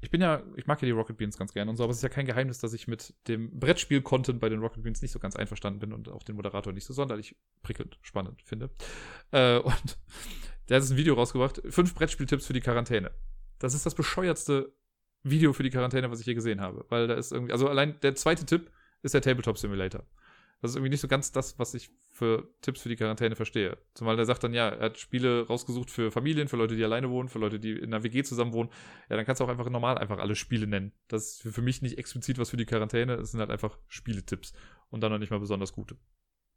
Ich 0.00 0.10
bin 0.10 0.20
ja, 0.20 0.42
ich 0.56 0.66
mag 0.66 0.80
ja 0.82 0.86
die 0.86 0.92
Rocket 0.92 1.16
Beans 1.16 1.38
ganz 1.38 1.52
gerne 1.52 1.70
und 1.70 1.76
so, 1.76 1.82
aber 1.82 1.90
es 1.90 1.98
ist 1.98 2.02
ja 2.02 2.08
kein 2.08 2.26
Geheimnis, 2.26 2.58
dass 2.58 2.72
ich 2.72 2.86
mit 2.86 3.14
dem 3.28 3.58
Brettspiel-Content 3.58 4.40
bei 4.40 4.48
den 4.48 4.60
Rocket 4.60 4.82
Beans 4.82 5.02
nicht 5.02 5.12
so 5.12 5.18
ganz 5.18 5.36
einverstanden 5.36 5.80
bin 5.80 5.92
und 5.92 6.08
auch 6.08 6.22
den 6.22 6.36
Moderator 6.36 6.72
nicht 6.72 6.84
so 6.84 6.92
sonderlich 6.92 7.36
prickelnd 7.62 7.98
spannend 8.02 8.42
finde. 8.42 8.70
Äh, 9.30 9.58
und 9.58 9.74
der 10.68 10.76
hat 10.76 10.82
jetzt 10.82 10.90
ein 10.90 10.96
Video 10.96 11.14
rausgebracht, 11.14 11.62
fünf 11.68 11.94
Brettspieltipps 11.94 12.46
für 12.46 12.52
die 12.52 12.60
Quarantäne. 12.60 13.10
Das 13.58 13.74
ist 13.74 13.86
das 13.86 13.94
bescheuertste 13.94 14.72
Video 15.22 15.52
für 15.52 15.62
die 15.62 15.70
Quarantäne, 15.70 16.10
was 16.10 16.20
ich 16.20 16.26
je 16.26 16.34
gesehen 16.34 16.60
habe. 16.60 16.84
Weil 16.88 17.08
da 17.08 17.14
ist 17.14 17.32
irgendwie, 17.32 17.52
also 17.52 17.68
allein 17.68 17.98
der 18.00 18.14
zweite 18.14 18.44
Tipp 18.44 18.70
ist 19.02 19.14
der 19.14 19.22
Tabletop 19.22 19.58
Simulator. 19.58 20.04
Das 20.66 20.72
ist 20.72 20.76
irgendwie 20.76 20.90
nicht 20.90 21.00
so 21.00 21.06
ganz 21.06 21.30
das, 21.30 21.58
was 21.60 21.74
ich 21.74 21.90
für 22.10 22.48
Tipps 22.60 22.82
für 22.82 22.88
die 22.88 22.96
Quarantäne 22.96 23.36
verstehe. 23.36 23.78
Zumal 23.94 24.16
der 24.16 24.24
sagt 24.24 24.42
dann, 24.42 24.52
ja, 24.52 24.68
er 24.68 24.86
hat 24.86 24.98
Spiele 24.98 25.46
rausgesucht 25.46 25.90
für 25.90 26.10
Familien, 26.10 26.48
für 26.48 26.56
Leute, 26.56 26.74
die 26.74 26.82
alleine 26.82 27.08
wohnen, 27.08 27.28
für 27.28 27.38
Leute, 27.38 27.60
die 27.60 27.70
in 27.70 27.94
einer 27.94 28.02
WG 28.02 28.24
zusammen 28.24 28.52
wohnen. 28.52 28.70
Ja, 29.08 29.16
dann 29.16 29.24
kannst 29.24 29.40
du 29.40 29.44
auch 29.44 29.48
einfach 29.48 29.68
normal 29.70 29.96
einfach 29.96 30.18
alle 30.18 30.34
Spiele 30.34 30.66
nennen. 30.66 30.92
Das 31.06 31.42
ist 31.44 31.54
für 31.54 31.62
mich 31.62 31.82
nicht 31.82 31.98
explizit 31.98 32.38
was 32.38 32.50
für 32.50 32.56
die 32.56 32.66
Quarantäne, 32.66 33.14
es 33.14 33.30
sind 33.30 33.38
halt 33.38 33.50
einfach 33.50 33.78
Spieletipps. 33.86 34.52
Und 34.90 35.02
dann 35.02 35.12
noch 35.12 35.18
nicht 35.18 35.30
mal 35.30 35.40
besonders 35.40 35.72
gute. 35.72 35.96